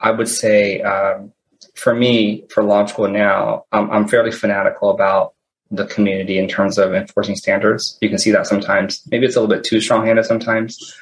I 0.00 0.10
would 0.10 0.28
say 0.28 0.80
um, 0.80 1.32
for 1.74 1.94
me, 1.94 2.44
for 2.50 2.62
launch 2.62 2.90
school 2.90 3.08
now, 3.08 3.64
I'm, 3.72 3.90
I'm 3.90 4.08
fairly 4.08 4.32
fanatical 4.32 4.90
about 4.90 5.34
the 5.70 5.86
community 5.86 6.38
in 6.38 6.48
terms 6.48 6.78
of 6.78 6.94
enforcing 6.94 7.36
standards. 7.36 7.96
You 8.00 8.08
can 8.08 8.18
see 8.18 8.30
that 8.32 8.46
sometimes. 8.46 9.02
Maybe 9.10 9.26
it's 9.26 9.36
a 9.36 9.40
little 9.40 9.54
bit 9.54 9.64
too 9.64 9.80
strong-handed 9.80 10.24
sometimes, 10.24 10.96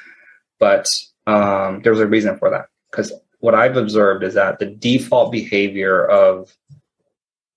but 0.59 0.87
um, 1.27 1.81
there's 1.83 1.99
a 1.99 2.07
reason 2.07 2.37
for 2.37 2.49
that. 2.49 2.67
Because 2.91 3.11
what 3.39 3.55
I've 3.55 3.77
observed 3.77 4.23
is 4.23 4.33
that 4.33 4.59
the 4.59 4.65
default 4.65 5.31
behavior 5.31 6.05
of 6.05 6.55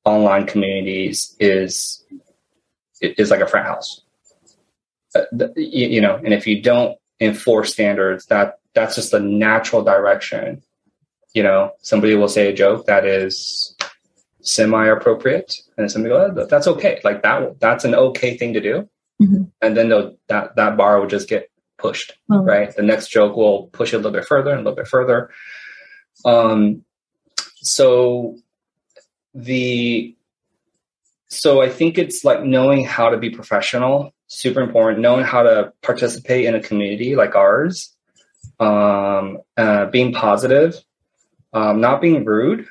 online 0.04 0.46
communities 0.46 1.36
is 1.38 2.04
is 3.00 3.30
like 3.30 3.40
a 3.40 3.46
frat 3.46 3.66
house. 3.66 4.00
Uh, 5.14 5.22
you, 5.56 5.88
you 5.88 6.00
know, 6.00 6.16
and 6.16 6.32
if 6.32 6.46
you 6.46 6.62
don't 6.62 6.96
enforce 7.20 7.72
standards, 7.72 8.26
that 8.26 8.58
that's 8.74 8.94
just 8.94 9.10
the 9.10 9.20
natural 9.20 9.82
direction 9.82 10.62
you 11.34 11.42
know, 11.42 11.72
somebody 11.80 12.14
will 12.14 12.28
say 12.28 12.48
a 12.48 12.52
joke 12.52 12.86
that 12.86 13.06
is 13.06 13.74
semi 14.42 14.86
appropriate, 14.86 15.60
and 15.76 15.90
somebody 15.90 16.14
go, 16.14 16.32
oh, 16.36 16.46
"That's 16.46 16.66
okay." 16.66 17.00
Like 17.02 17.22
that, 17.22 17.58
that's 17.60 17.84
an 17.84 17.94
okay 17.94 18.36
thing 18.36 18.52
to 18.54 18.60
do. 18.60 18.88
Mm-hmm. 19.20 19.44
And 19.60 19.76
then 19.76 19.88
that 20.28 20.56
that 20.56 20.76
bar 20.76 21.00
will 21.00 21.06
just 21.06 21.28
get 21.28 21.50
pushed, 21.78 22.12
oh. 22.30 22.42
right? 22.42 22.74
The 22.74 22.82
next 22.82 23.08
joke 23.08 23.36
will 23.36 23.68
push 23.68 23.92
it 23.92 23.96
a 23.96 23.98
little 23.98 24.12
bit 24.12 24.26
further 24.26 24.50
and 24.50 24.60
a 24.60 24.62
little 24.62 24.76
bit 24.76 24.88
further. 24.88 25.30
Um, 26.24 26.84
so 27.56 28.36
the 29.34 30.16
so 31.28 31.62
I 31.62 31.68
think 31.68 31.96
it's 31.96 32.24
like 32.24 32.42
knowing 32.44 32.84
how 32.84 33.08
to 33.08 33.16
be 33.16 33.30
professional, 33.30 34.12
super 34.26 34.60
important. 34.60 35.00
Knowing 35.00 35.24
how 35.24 35.42
to 35.42 35.72
participate 35.82 36.44
in 36.44 36.54
a 36.54 36.60
community 36.60 37.16
like 37.16 37.34
ours, 37.34 37.94
um, 38.60 39.38
uh, 39.56 39.86
being 39.86 40.12
positive, 40.12 40.76
um, 41.52 41.80
not 41.80 42.00
being 42.00 42.24
rude, 42.24 42.66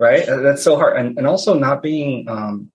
right? 0.00 0.24
That's 0.26 0.62
so 0.62 0.76
hard, 0.76 0.96
and 0.96 1.16
and 1.18 1.26
also 1.26 1.54
not 1.54 1.82
being. 1.82 2.28
Um, 2.28 2.72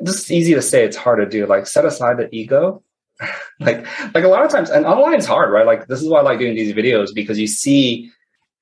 this 0.00 0.20
is 0.20 0.32
easy 0.32 0.54
to 0.54 0.62
say; 0.62 0.84
it's 0.84 0.96
hard 0.96 1.18
to 1.18 1.26
do. 1.26 1.46
Like 1.46 1.66
set 1.66 1.84
aside 1.84 2.16
the 2.16 2.34
ego. 2.34 2.82
like 3.60 3.86
like 4.14 4.24
a 4.24 4.28
lot 4.28 4.44
of 4.44 4.50
times, 4.50 4.70
and 4.70 4.86
online 4.86 5.18
is 5.18 5.26
hard, 5.26 5.52
right? 5.52 5.66
Like 5.66 5.88
this 5.88 6.00
is 6.00 6.08
why 6.08 6.20
I 6.20 6.22
like 6.22 6.38
doing 6.38 6.54
these 6.54 6.72
videos 6.72 7.08
because 7.14 7.38
you 7.38 7.46
see 7.46 8.10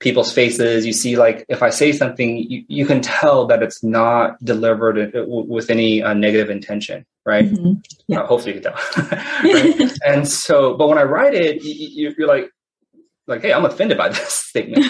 people's 0.01 0.33
faces. 0.33 0.87
You 0.87 0.93
see, 0.93 1.17
like 1.17 1.45
if 1.49 1.63
I 1.63 1.71
say 1.71 1.93
something, 1.93 2.39
you, 2.39 2.65
you 2.67 2.87
can 2.87 3.03
tell 3.03 3.47
that 3.47 3.63
it's 3.63 3.85
not 3.85 4.43
delivered 4.43 5.13
with 5.29 5.71
any 5.71 6.03
uh, 6.03 6.15
negative 6.15 6.51
intention, 6.51 7.05
right? 7.27 7.45
Mm-hmm. 7.45 7.75
Yeah. 8.09 8.21
Uh, 8.21 8.27
hopefully 8.27 8.55
you 8.55 8.61
can 8.61 8.73
tell. 8.73 9.91
and 10.07 10.27
so, 10.27 10.77
but 10.77 10.89
when 10.89 10.99
I 10.99 11.05
write 11.05 11.35
it, 11.35 11.63
you, 11.63 12.15
you're 12.17 12.27
like, 12.27 12.51
like, 13.27 13.43
hey, 13.43 13.53
I'm 13.53 13.65
offended 13.65 13.97
by 13.99 14.09
this 14.09 14.33
statement 14.33 14.87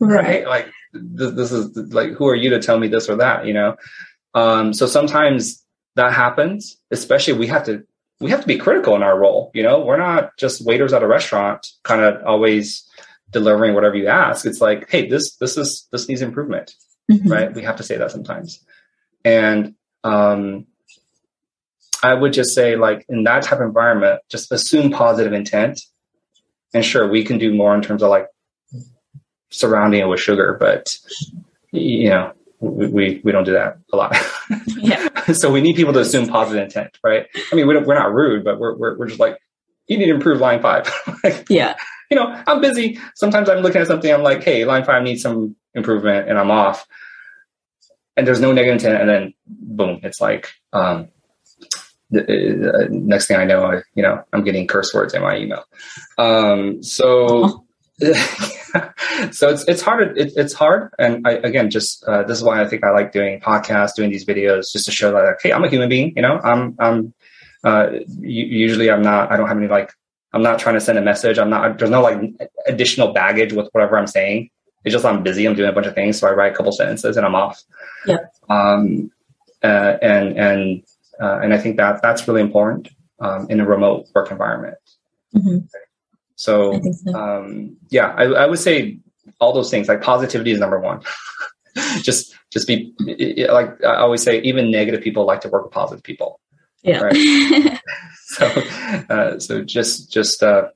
right? 0.00 0.46
Like 0.46 0.70
this, 0.94 1.32
this 1.32 1.52
is 1.52 1.76
like, 1.92 2.12
who 2.12 2.28
are 2.28 2.34
you 2.34 2.50
to 2.50 2.60
tell 2.60 2.78
me 2.78 2.88
this 2.88 3.08
or 3.08 3.16
that? 3.16 3.46
You 3.46 3.54
know. 3.54 3.76
Um, 4.34 4.72
so 4.72 4.86
sometimes 4.86 5.64
that 5.96 6.12
happens. 6.12 6.76
Especially 6.90 7.34
we 7.34 7.46
have 7.48 7.64
to 7.66 7.84
we 8.20 8.30
have 8.30 8.40
to 8.40 8.46
be 8.46 8.56
critical 8.56 8.94
in 8.94 9.02
our 9.02 9.18
role. 9.18 9.50
You 9.54 9.62
know, 9.62 9.80
we're 9.80 9.98
not 9.98 10.36
just 10.38 10.64
waiters 10.64 10.92
at 10.92 11.02
a 11.02 11.06
restaurant, 11.06 11.66
kind 11.82 12.00
of 12.00 12.24
always 12.24 12.88
delivering 13.30 13.74
whatever 13.74 13.96
you 13.96 14.06
ask. 14.06 14.46
It's 14.46 14.60
like, 14.60 14.88
hey, 14.90 15.08
this 15.08 15.36
this 15.36 15.56
is 15.56 15.86
this 15.92 16.08
needs 16.08 16.22
improvement, 16.22 16.74
mm-hmm. 17.10 17.28
right? 17.28 17.52
We 17.52 17.62
have 17.62 17.76
to 17.76 17.82
say 17.82 17.98
that 17.98 18.10
sometimes, 18.10 18.64
and 19.24 19.74
um, 20.04 20.66
I 22.02 22.14
would 22.14 22.32
just 22.32 22.54
say, 22.54 22.76
like 22.76 23.04
in 23.08 23.24
that 23.24 23.42
type 23.42 23.60
of 23.60 23.66
environment, 23.66 24.20
just 24.30 24.52
assume 24.52 24.90
positive 24.90 25.32
intent, 25.32 25.80
and 26.72 26.84
sure, 26.84 27.08
we 27.08 27.24
can 27.24 27.38
do 27.38 27.52
more 27.52 27.74
in 27.74 27.82
terms 27.82 28.02
of 28.02 28.10
like 28.10 28.28
surrounding 29.50 30.00
it 30.00 30.08
with 30.08 30.20
sugar, 30.20 30.56
but 30.58 30.98
you 31.72 32.08
know, 32.08 32.32
we, 32.60 32.86
we, 32.86 33.20
we 33.24 33.32
don't 33.32 33.44
do 33.44 33.52
that 33.52 33.78
a 33.92 33.96
lot. 33.96 34.16
Yeah. 34.66 35.08
so 35.32 35.50
we 35.50 35.60
need 35.60 35.76
people 35.76 35.92
to 35.92 36.00
assume 36.00 36.28
positive 36.28 36.62
intent, 36.62 36.98
right? 37.02 37.26
I 37.52 37.54
mean, 37.54 37.66
we 37.66 37.74
don't, 37.74 37.86
we're 37.86 37.98
not 37.98 38.12
rude, 38.12 38.44
but 38.44 38.58
we're, 38.58 38.76
we're, 38.76 38.96
we're 38.98 39.08
just 39.08 39.20
like, 39.20 39.38
you 39.86 39.98
need 39.98 40.06
to 40.06 40.14
improve 40.14 40.40
line 40.40 40.62
five. 40.62 40.90
like, 41.22 41.46
yeah. 41.50 41.74
You 42.10 42.16
know, 42.16 42.42
I'm 42.46 42.60
busy. 42.60 42.98
Sometimes 43.14 43.48
I'm 43.48 43.58
looking 43.58 43.80
at 43.80 43.86
something. 43.86 44.12
I'm 44.12 44.22
like, 44.22 44.42
Hey, 44.42 44.64
line 44.64 44.84
five 44.84 45.02
needs 45.02 45.22
some 45.22 45.56
improvement 45.74 46.28
and 46.28 46.38
I'm 46.38 46.50
off 46.50 46.86
and 48.16 48.26
there's 48.26 48.40
no 48.40 48.52
negative 48.52 48.74
intent. 48.74 49.00
And 49.00 49.10
then 49.10 49.34
boom, 49.46 50.00
it's 50.02 50.20
like, 50.20 50.52
um, 50.72 51.08
the, 52.10 52.72
uh, 52.72 52.88
next 52.90 53.26
thing 53.26 53.38
I 53.38 53.44
know, 53.44 53.64
I, 53.64 53.82
you 53.94 54.02
know, 54.02 54.22
I'm 54.32 54.44
getting 54.44 54.66
curse 54.66 54.92
words 54.94 55.14
in 55.14 55.22
my 55.22 55.36
email. 55.36 55.64
Um, 56.18 56.82
so, 56.82 57.64
so 59.32 59.48
it's 59.48 59.64
it's 59.64 59.82
hard. 59.82 60.16
It, 60.18 60.32
it's 60.36 60.52
hard, 60.52 60.92
and 60.98 61.26
I, 61.26 61.32
again, 61.32 61.70
just 61.70 62.04
uh, 62.04 62.22
this 62.24 62.38
is 62.38 62.44
why 62.44 62.60
I 62.60 62.66
think 62.66 62.84
I 62.84 62.90
like 62.90 63.12
doing 63.12 63.40
podcasts, 63.40 63.94
doing 63.94 64.10
these 64.10 64.24
videos, 64.24 64.72
just 64.72 64.86
to 64.86 64.92
show 64.92 65.12
that 65.12 65.24
like, 65.24 65.36
hey, 65.42 65.52
I'm 65.52 65.64
a 65.64 65.68
human 65.68 65.88
being. 65.88 66.12
You 66.16 66.22
know, 66.22 66.40
I'm 66.42 66.74
I'm 66.78 67.14
uh, 67.62 67.90
usually 68.20 68.90
I'm 68.90 69.02
not. 69.02 69.30
I 69.30 69.36
don't 69.36 69.48
have 69.48 69.58
any 69.58 69.68
like. 69.68 69.92
I'm 70.32 70.42
not 70.42 70.58
trying 70.58 70.74
to 70.74 70.80
send 70.80 70.98
a 70.98 71.02
message. 71.02 71.38
I'm 71.38 71.50
not. 71.50 71.78
There's 71.78 71.90
no 71.90 72.02
like 72.02 72.18
additional 72.66 73.12
baggage 73.12 73.52
with 73.52 73.68
whatever 73.72 73.96
I'm 73.96 74.06
saying. 74.06 74.50
It's 74.84 74.92
just 74.92 75.04
I'm 75.04 75.22
busy. 75.22 75.46
I'm 75.46 75.54
doing 75.54 75.68
a 75.68 75.72
bunch 75.72 75.86
of 75.86 75.94
things, 75.94 76.18
so 76.18 76.28
I 76.28 76.32
write 76.32 76.52
a 76.52 76.56
couple 76.56 76.72
sentences 76.72 77.16
and 77.16 77.24
I'm 77.24 77.34
off. 77.34 77.62
Yeah. 78.06 78.18
Um, 78.48 79.10
uh, 79.62 79.96
and 80.02 80.38
and 80.38 80.82
uh, 81.20 81.38
and 81.42 81.54
I 81.54 81.58
think 81.58 81.76
that 81.76 82.02
that's 82.02 82.26
really 82.26 82.42
important 82.42 82.90
um, 83.20 83.46
in 83.48 83.60
a 83.60 83.66
remote 83.66 84.08
work 84.14 84.30
environment. 84.30 84.76
Mm-hmm. 85.34 85.66
So, 86.36 86.80
so. 87.04 87.14
Um, 87.14 87.76
yeah, 87.90 88.14
I, 88.16 88.24
I, 88.24 88.46
would 88.46 88.58
say 88.58 88.98
all 89.40 89.52
those 89.52 89.70
things 89.70 89.88
like 89.88 90.02
positivity 90.02 90.50
is 90.50 90.58
number 90.58 90.80
one. 90.80 91.00
just, 92.02 92.34
just 92.50 92.66
be 92.66 92.92
like 93.50 93.82
I 93.84 93.96
always 93.96 94.22
say, 94.22 94.40
even 94.42 94.70
negative 94.70 95.00
people 95.00 95.24
like 95.24 95.40
to 95.42 95.48
work 95.48 95.64
with 95.64 95.72
positive 95.72 96.02
people. 96.02 96.40
Yeah. 96.82 97.00
Right? 97.00 97.80
so, 98.24 98.46
uh, 99.08 99.38
so 99.38 99.62
just, 99.62 100.12
just, 100.12 100.42
uh, 100.42 100.68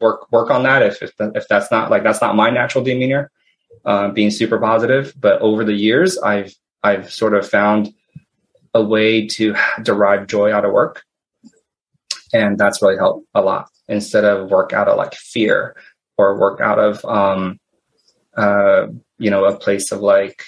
work, 0.00 0.30
work 0.30 0.50
on 0.50 0.62
that. 0.64 0.82
If, 0.82 1.02
if, 1.02 1.12
if 1.18 1.48
that's 1.48 1.70
not 1.70 1.90
like, 1.90 2.02
that's 2.02 2.20
not 2.20 2.36
my 2.36 2.50
natural 2.50 2.84
demeanor, 2.84 3.30
uh, 3.84 4.08
being 4.08 4.30
super 4.30 4.58
positive, 4.58 5.14
but 5.18 5.40
over 5.40 5.64
the 5.64 5.74
years, 5.74 6.18
I've, 6.18 6.54
I've 6.82 7.10
sort 7.10 7.34
of 7.34 7.48
found 7.48 7.92
a 8.74 8.82
way 8.82 9.26
to 9.28 9.54
derive 9.82 10.26
joy 10.26 10.52
out 10.52 10.64
of 10.64 10.72
work. 10.72 11.02
And 12.32 12.58
that's 12.58 12.82
really 12.82 12.96
helped 12.96 13.26
a 13.34 13.40
lot 13.40 13.68
instead 13.88 14.24
of 14.24 14.50
work 14.50 14.72
out 14.72 14.88
of 14.88 14.96
like 14.96 15.14
fear 15.14 15.76
or 16.16 16.38
work 16.38 16.60
out 16.60 16.78
of 16.78 17.04
um, 17.04 17.58
uh, 18.36 18.86
you 19.18 19.30
know 19.30 19.44
a 19.44 19.56
place 19.56 19.92
of 19.92 20.00
like 20.00 20.44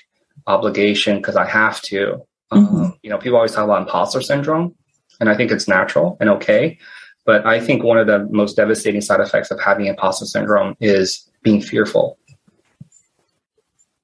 obligation 0.47 1.17
because 1.17 1.37
I 1.37 1.47
have 1.47 1.81
to. 1.83 2.23
Mm-hmm. 2.53 2.77
Um, 2.77 2.99
you 3.03 3.11
know, 3.11 3.19
people 3.19 3.37
always 3.37 3.53
talk 3.53 3.65
about 3.65 3.83
imposter 3.83 4.21
syndrome, 4.21 4.75
and 5.21 5.29
I 5.29 5.37
think 5.37 5.51
it's 5.51 5.69
natural 5.69 6.17
and 6.21 6.31
okay. 6.31 6.79
But 7.25 7.45
I 7.45 7.59
think 7.59 7.83
one 7.83 7.99
of 7.99 8.07
the 8.07 8.29
most 8.31 8.57
devastating 8.57 9.01
side 9.01 9.21
effects 9.21 9.51
of 9.51 9.61
having 9.61 9.87
imposter 9.87 10.27
syndrome 10.27 10.77
is 10.81 11.29
being 11.43 11.61
fearful. 11.61 12.19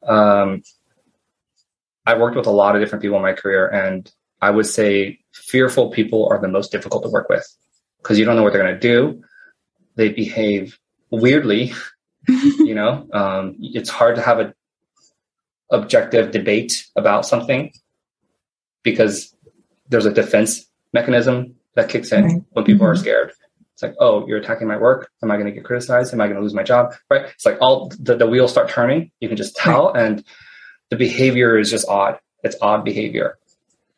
Um, 0.05 0.63
I've 2.05 2.19
worked 2.19 2.37
with 2.37 2.47
a 2.47 2.51
lot 2.51 2.75
of 2.75 2.83
different 2.83 3.03
people 3.03 3.17
in 3.17 3.23
my 3.23 3.33
career, 3.33 3.69
and 3.69 4.11
I 4.41 4.51
would 4.51 4.67
say 4.67 5.21
fearful 5.33 5.91
people 5.91 6.29
are 6.29 6.41
the 6.41 6.49
most 6.49 6.73
difficult 6.73 7.05
to 7.05 7.11
work 7.11 7.29
with 7.29 7.47
because 8.03 8.19
you 8.19 8.25
don't 8.25 8.37
know 8.37 8.43
what 8.43 8.53
they're 8.53 8.63
going 8.63 8.75
to 8.75 8.81
do. 8.81 9.23
They 9.97 10.09
behave 10.11 10.79
weirdly. 11.11 11.73
you 12.29 12.75
know, 12.75 13.07
um, 13.13 13.57
it's 13.61 13.91
hard 13.91 14.17
to 14.17 14.23
have 14.23 14.39
an 14.39 14.55
objective 15.71 16.31
debate 16.31 16.87
about 16.97 17.27
something 17.27 17.73
because 18.83 19.35
there's 19.89 20.07
a 20.07 20.13
defense 20.13 20.67
mechanism 20.93 21.55
that 21.75 21.89
kicks 21.89 22.13
in 22.13 22.25
right. 22.25 22.43
when 22.51 22.65
people 22.65 22.85
mm-hmm. 22.85 22.93
are 22.93 22.97
scared. 22.97 23.33
It's 23.73 23.83
like, 23.83 23.95
oh, 23.99 24.27
you're 24.27 24.39
attacking 24.39 24.69
my 24.69 24.77
work. 24.77 25.11
Am 25.23 25.31
I 25.31 25.37
going 25.37 25.47
to 25.47 25.53
get 25.53 25.65
criticized? 25.65 26.13
Am 26.13 26.21
I 26.21 26.27
going 26.27 26.37
to 26.37 26.43
lose 26.43 26.55
my 26.55 26.63
job? 26.63 26.95
Right? 27.11 27.23
It's 27.23 27.47
like 27.47 27.59
all 27.61 27.91
the, 27.99 28.17
the 28.17 28.27
wheels 28.27 28.51
start 28.51 28.69
turning. 28.69 29.11
You 29.21 29.29
can 29.29 29.37
just 29.37 29.57
tell, 29.57 29.93
right. 29.93 30.05
and 30.05 30.25
the 30.91 30.97
behavior 30.97 31.59
is 31.59 31.71
just 31.71 31.89
odd. 31.89 32.19
It's 32.45 32.57
odd 32.61 32.85
behavior. 32.85 33.39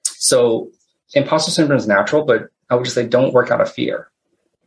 So 0.04 0.70
imposter 1.14 1.50
syndrome 1.50 1.78
is 1.78 1.88
natural, 1.88 2.24
but 2.24 2.48
I 2.70 2.74
would 2.74 2.84
just 2.84 2.94
say 2.94 3.06
don't 3.06 3.32
work 3.32 3.50
out 3.50 3.60
of 3.60 3.72
fear, 3.72 4.10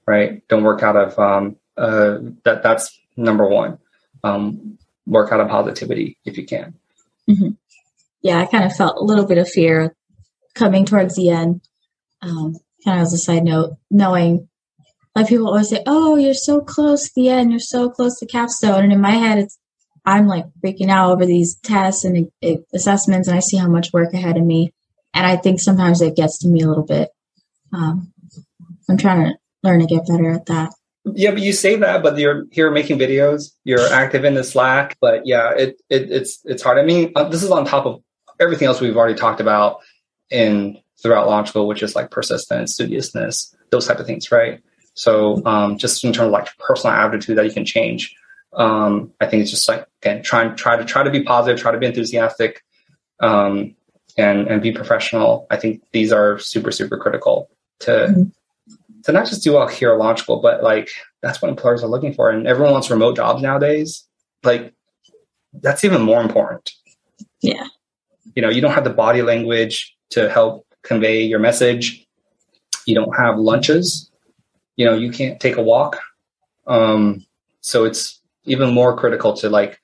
right? 0.05 0.47
Don't 0.47 0.63
work 0.63 0.83
out 0.83 0.95
of 0.95 1.19
um, 1.19 1.57
uh, 1.77 2.19
that. 2.43 2.63
That's 2.63 2.97
number 3.15 3.47
one. 3.47 3.79
Um, 4.23 4.77
work 5.05 5.31
out 5.31 5.39
of 5.39 5.47
positivity 5.47 6.17
if 6.25 6.37
you 6.37 6.45
can. 6.45 6.73
Mm-hmm. 7.29 7.49
Yeah, 8.21 8.39
I 8.41 8.45
kind 8.45 8.65
of 8.65 8.75
felt 8.75 8.97
a 8.97 9.03
little 9.03 9.25
bit 9.25 9.37
of 9.37 9.49
fear 9.49 9.95
coming 10.53 10.85
towards 10.85 11.15
the 11.15 11.29
end. 11.29 11.61
Um, 12.21 12.55
kind 12.83 12.99
of 12.99 13.03
as 13.03 13.13
a 13.13 13.17
side 13.17 13.43
note, 13.43 13.77
knowing 13.91 14.47
like 15.15 15.29
people 15.29 15.47
always 15.47 15.69
say, 15.69 15.81
"Oh, 15.85 16.15
you're 16.15 16.33
so 16.33 16.61
close 16.61 17.05
to 17.05 17.11
the 17.15 17.29
end. 17.29 17.51
You're 17.51 17.59
so 17.59 17.89
close 17.89 18.19
to 18.19 18.25
capstone," 18.25 18.83
and 18.83 18.93
in 18.93 19.01
my 19.01 19.11
head, 19.11 19.39
it's 19.39 19.57
I'm 20.05 20.27
like 20.27 20.45
freaking 20.63 20.89
out 20.89 21.11
over 21.11 21.25
these 21.25 21.55
tests 21.55 22.05
and 22.05 22.31
uh, 22.43 22.55
assessments, 22.73 23.27
and 23.27 23.35
I 23.35 23.41
see 23.41 23.57
how 23.57 23.67
much 23.67 23.91
work 23.91 24.13
ahead 24.13 24.37
of 24.37 24.43
me, 24.43 24.73
and 25.13 25.25
I 25.25 25.35
think 25.35 25.59
sometimes 25.59 26.01
it 26.01 26.15
gets 26.15 26.39
to 26.39 26.47
me 26.47 26.61
a 26.61 26.67
little 26.67 26.85
bit. 26.85 27.09
Um, 27.73 28.11
I'm 28.89 28.97
trying 28.97 29.25
to 29.25 29.35
learn 29.63 29.79
to 29.79 29.85
get 29.85 30.07
better 30.07 30.31
at 30.31 30.45
that. 30.47 30.73
Yeah, 31.15 31.31
but 31.31 31.41
you 31.41 31.53
say 31.53 31.77
that, 31.77 32.03
but 32.03 32.17
you're 32.17 32.45
here 32.51 32.69
making 32.71 32.99
videos. 32.99 33.51
You're 33.63 33.87
active 33.87 34.25
in 34.25 34.33
the 34.33 34.43
Slack, 34.43 34.97
but 34.99 35.25
yeah, 35.25 35.51
it, 35.51 35.81
it 35.89 36.11
it's 36.11 36.39
it's 36.45 36.63
hard. 36.63 36.77
I 36.77 36.83
mean, 36.83 37.13
uh, 37.15 37.29
this 37.29 37.43
is 37.43 37.51
on 37.51 37.65
top 37.65 37.85
of 37.85 38.01
everything 38.39 38.67
else 38.67 38.81
we've 38.81 38.97
already 38.97 39.15
talked 39.15 39.39
about 39.39 39.79
in 40.29 40.79
throughout 41.01 41.27
launch 41.27 41.49
school, 41.49 41.67
which 41.67 41.83
is 41.83 41.95
like 41.95 42.11
persistence, 42.11 42.77
studiousness, 42.77 43.55
those 43.69 43.87
type 43.87 43.99
of 43.99 44.05
things, 44.05 44.31
right? 44.31 44.61
So 44.95 45.45
um, 45.45 45.77
just 45.77 46.03
in 46.03 46.11
terms 46.11 46.27
of 46.27 46.31
like 46.31 46.57
personal 46.57 46.95
attitude 46.95 47.37
that 47.37 47.45
you 47.45 47.51
can 47.51 47.65
change, 47.65 48.15
um, 48.53 49.13
I 49.21 49.27
think 49.27 49.43
it's 49.43 49.51
just 49.51 49.69
like 49.69 49.85
again, 50.01 50.23
try 50.23 50.47
try 50.49 50.75
to 50.75 50.85
try 50.85 51.03
to 51.03 51.11
be 51.11 51.23
positive, 51.23 51.59
try 51.59 51.71
to 51.71 51.77
be 51.77 51.85
enthusiastic, 51.85 52.63
um, 53.21 53.75
and 54.17 54.47
and 54.47 54.61
be 54.61 54.71
professional. 54.71 55.47
I 55.49 55.57
think 55.57 55.83
these 55.93 56.11
are 56.11 56.37
super 56.39 56.71
super 56.71 56.97
critical 56.97 57.49
to 57.79 57.91
mm-hmm. 57.91 58.23
to 59.03 59.11
not 59.11 59.25
just 59.27 59.43
do 59.43 59.53
well 59.53 59.67
here 59.67 59.91
at 59.91 59.99
launch 59.99 60.21
school, 60.21 60.41
but 60.41 60.63
like 60.63 60.89
that's 61.21 61.41
what 61.41 61.49
employers 61.49 61.83
are 61.83 61.89
looking 61.89 62.13
for, 62.13 62.29
and 62.29 62.47
everyone 62.47 62.73
wants 62.73 62.89
remote 62.89 63.15
jobs 63.15 63.41
nowadays. 63.41 64.05
Like 64.43 64.73
that's 65.53 65.83
even 65.83 66.01
more 66.01 66.21
important. 66.21 66.71
Yeah, 67.41 67.67
you 68.35 68.41
know, 68.41 68.49
you 68.49 68.61
don't 68.61 68.73
have 68.73 68.83
the 68.83 68.89
body 68.89 69.21
language 69.21 69.95
to 70.11 70.29
help 70.29 70.65
convey 70.83 71.21
your 71.23 71.39
message. 71.39 72.05
You 72.85 72.95
don't 72.95 73.15
have 73.17 73.37
lunches. 73.37 74.09
You 74.75 74.85
know, 74.85 74.95
you 74.95 75.11
can't 75.11 75.39
take 75.39 75.57
a 75.57 75.61
walk. 75.61 75.99
Um, 76.67 77.25
so 77.61 77.83
it's 77.83 78.21
even 78.45 78.73
more 78.73 78.95
critical 78.95 79.33
to 79.37 79.49
like 79.49 79.79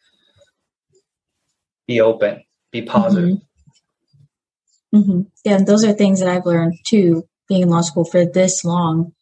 be 1.88 2.00
open, 2.00 2.44
be 2.72 2.82
positive. 2.82 3.30
Mm-hmm. 3.30 4.98
Mm-hmm. 4.98 5.22
Yeah, 5.44 5.58
those 5.66 5.84
are 5.84 5.94
things 5.94 6.20
that 6.20 6.30
I've 6.30 6.46
learned 6.46 6.78
too, 6.86 7.28
being 7.48 7.64
in 7.64 7.70
Launch 7.70 7.88
School 7.88 8.06
for 8.06 8.26
this 8.26 8.64
long. 8.64 9.14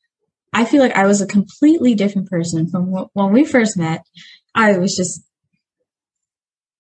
I 0.54 0.66
feel 0.66 0.82
like 0.82 0.96
I 0.96 1.08
was 1.08 1.22
a 1.22 1.28
completely 1.28 1.96
different 1.96 2.30
person 2.30 2.68
from 2.68 2.92
when 3.14 3.32
we 3.32 3.46
first 3.46 3.78
met. 3.78 4.06
I 4.54 4.78
was 4.78 4.96
just, 4.96 5.22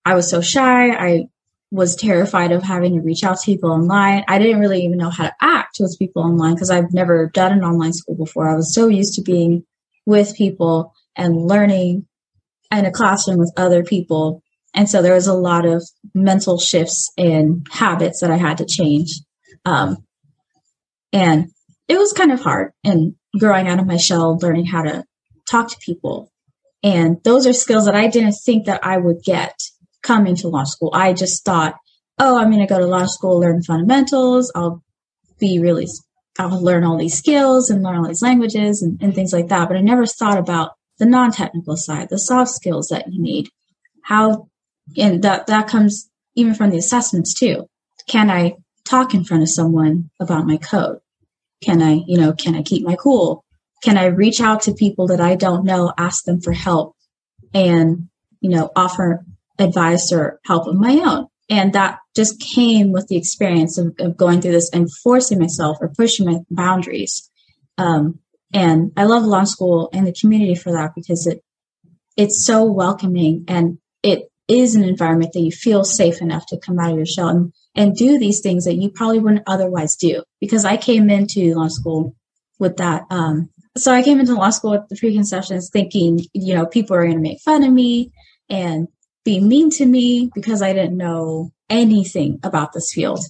I 0.06 0.16
was 0.16 0.30
so 0.30 0.42
shy. 0.42 0.90
I 0.90 1.28
was 1.72 1.96
terrified 1.96 2.52
of 2.52 2.64
having 2.64 2.96
to 2.96 3.02
reach 3.02 3.24
out 3.24 3.40
to 3.40 3.46
people 3.46 3.72
online. 3.72 4.26
I 4.28 4.40
didn't 4.40 4.60
really 4.60 4.84
even 4.84 4.98
know 4.98 5.10
how 5.10 5.24
to 5.24 5.36
act 5.42 5.78
with 5.80 5.98
people 5.98 6.22
online 6.22 6.54
because 6.54 6.70
I've 6.70 6.94
never 6.94 7.32
done 7.34 7.54
an 7.54 7.64
online 7.64 7.94
school 7.94 8.16
before. 8.16 8.50
I 8.50 8.56
was 8.56 8.74
so 8.74 8.88
used 8.88 9.16
to 9.16 9.22
being 9.22 9.64
with 10.06 10.36
people 10.36 10.94
and 11.16 11.38
learning 11.38 12.08
in 12.72 12.86
a 12.86 12.92
classroom 12.92 13.38
with 13.38 13.54
other 13.56 13.84
people. 13.84 14.44
And 14.74 14.90
so 14.90 15.02
there 15.02 15.14
was 15.14 15.28
a 15.28 15.34
lot 15.34 15.66
of 15.66 15.84
mental 16.14 16.58
shifts 16.60 17.10
and 17.18 17.66
habits 17.72 18.20
that 18.20 18.32
I 18.32 18.38
had 18.38 18.58
to 18.58 18.66
change. 18.66 19.22
Um, 19.66 19.98
and 21.14 21.52
it 21.88 21.98
was 21.98 22.14
kind 22.14 22.32
of 22.32 22.42
hard 22.42 22.72
and 22.84 23.16
growing 23.38 23.68
out 23.68 23.80
of 23.80 23.88
my 23.88 23.98
shell, 23.98 24.38
learning 24.38 24.66
how 24.66 24.84
to 24.84 25.04
talk 25.50 25.70
to 25.70 25.78
people. 25.80 26.32
And 26.84 27.18
those 27.24 27.46
are 27.46 27.54
skills 27.54 27.86
that 27.86 27.96
I 27.96 28.08
didn't 28.08 28.36
think 28.46 28.66
that 28.66 28.86
I 28.86 28.98
would 28.98 29.22
get 29.24 29.54
coming 30.02 30.36
to 30.38 30.48
Launch 30.48 30.70
School. 30.70 30.92
I 30.94 31.14
just 31.14 31.46
thought, 31.46 31.76
oh, 32.18 32.38
I'm 32.38 32.50
going 32.50 32.66
to 32.66 32.74
go 32.74 32.80
to 32.80 32.88
Launch 32.88 33.10
School, 33.10 33.40
learn 33.40 33.62
fundamentals. 33.62 34.52
I'll 34.56 34.84
be 35.40 35.60
really, 35.60 35.88
I'll 36.40 36.64
learn 36.64 36.84
all 36.84 36.98
these 36.98 37.18
skills 37.18 37.70
and 37.70 37.84
learn 37.84 37.98
all 37.98 38.08
these 38.08 38.22
languages 38.22 38.82
and, 38.82 39.02
and 39.02 39.14
things 39.14 39.34
like 39.34 39.50
that. 39.50 39.68
But 39.68 39.78
I 39.78 39.82
never 39.82 40.06
thought 40.06 40.38
about 40.38 40.72
the 40.98 41.06
non-technical 41.06 41.78
side, 41.78 42.10
the 42.10 42.18
soft 42.18 42.52
skills 42.52 42.88
that 42.88 43.12
you 43.12 43.22
need. 43.22 43.50
How, 44.04 44.48
and 44.98 45.22
that, 45.24 45.48
that 45.48 45.68
comes 45.68 46.10
even 46.36 46.54
from 46.54 46.70
the 46.70 46.78
assessments 46.78 47.34
too. 47.34 47.68
Can 48.08 48.30
I 48.32 48.56
talk 48.92 49.14
in 49.14 49.24
front 49.24 49.44
of 49.44 49.50
someone 49.50 50.10
about 50.20 50.46
my 50.46 50.58
code? 50.58 51.00
Can 51.64 51.82
I, 51.82 52.04
you 52.06 52.18
know, 52.18 52.34
can 52.34 52.56
I 52.56 52.62
keep 52.62 52.84
my 52.86 52.96
cool? 52.96 53.44
Can 53.84 53.98
I 53.98 54.06
reach 54.06 54.42
out 54.42 54.62
to 54.64 54.74
people 54.74 55.08
that 55.08 55.22
I 55.22 55.36
don't 55.36 55.66
know, 55.66 55.94
ask 55.98 56.26
them 56.26 56.42
for 56.42 56.52
help 56.52 56.96
and, 57.54 58.10
you 58.42 58.50
know, 58.50 58.70
offer 58.76 59.26
advice 59.58 60.12
or 60.12 60.40
help 60.46 60.68
of 60.68 60.76
my 60.76 60.94
own. 61.04 61.28
And 61.50 61.74
that 61.74 62.00
just 62.16 62.40
came 62.40 62.92
with 62.92 63.08
the 63.08 63.18
experience 63.18 63.78
of, 63.78 63.94
of 64.00 64.18
going 64.18 64.42
through 64.42 64.54
this 64.54 64.70
and 64.72 64.88
forcing 65.04 65.40
myself 65.40 65.78
or 65.82 65.90
pushing 65.90 66.26
my 66.26 66.40
boundaries. 66.50 67.30
Um, 67.78 68.20
and 68.54 68.92
I 68.98 69.06
love 69.06 69.24
Launch 69.24 69.50
School 69.50 69.90
and 69.94 70.06
the 70.06 70.14
community 70.14 70.56
for 70.56 70.72
that 70.72 70.92
because 70.96 71.28
it 71.28 71.42
it's 72.18 72.46
so 72.46 72.66
welcoming 72.66 73.46
and 73.48 73.78
it 74.04 74.30
is 74.48 74.76
an 74.76 74.84
environment 74.84 75.32
that 75.34 75.40
you 75.40 75.52
feel 75.52 75.84
safe 75.84 76.22
enough 76.22 76.46
to 76.48 76.60
come 76.60 76.78
out 76.78 76.92
of 76.92 76.98
your 76.98 77.06
shell 77.06 77.30
and, 77.30 77.54
and 77.76 77.96
do 77.96 78.20
these 78.20 78.42
things 78.42 78.66
that 78.66 78.76
you 78.76 78.90
probably 78.90 79.20
wouldn't 79.20 79.44
otherwise 79.48 79.96
do. 79.96 80.24
Because 80.40 80.66
I 80.66 80.78
came 80.78 81.10
into 81.10 81.56
Launch 81.56 81.74
School 81.74 82.16
with 82.60 82.78
that. 82.78 83.04
Um, 83.10 83.50
so 83.78 83.94
I 83.94 84.04
came 84.04 84.20
into 84.20 84.36
Launch 84.36 84.56
School 84.56 84.72
with 84.72 84.90
the 84.90 84.98
preconceptions 84.98 85.70
thinking, 85.72 86.20
you 86.34 86.54
know, 86.54 86.66
people 86.66 86.96
are 86.96 87.04
going 87.04 87.16
to 87.16 87.22
make 87.22 87.40
fun 87.42 87.64
of 87.64 87.72
me 87.72 88.12
and 88.50 88.88
be 89.24 89.40
mean 89.40 89.70
to 89.72 89.86
me 89.86 90.30
because 90.34 90.62
I 90.62 90.74
didn't 90.74 90.98
know 90.98 91.52
anything 91.70 92.40
about 92.44 92.74
this 92.74 92.92
field. 92.94 93.24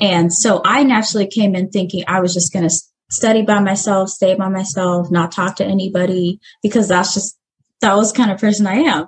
And 0.00 0.32
so 0.32 0.62
I 0.64 0.84
naturally 0.84 1.26
came 1.26 1.56
in 1.56 1.70
thinking 1.70 2.04
I 2.06 2.20
was 2.20 2.32
just 2.32 2.52
going 2.52 2.68
to 2.68 2.74
study 3.10 3.42
by 3.42 3.58
myself, 3.58 4.10
stay 4.10 4.34
by 4.34 4.48
myself, 4.48 5.10
not 5.10 5.32
talk 5.32 5.56
to 5.56 5.64
anybody 5.64 6.40
because 6.62 6.88
that's 6.88 7.14
just, 7.14 7.36
that 7.80 7.96
was 7.96 8.12
kind 8.12 8.30
of 8.30 8.40
person 8.40 8.66
I 8.66 8.76
am. 8.76 9.06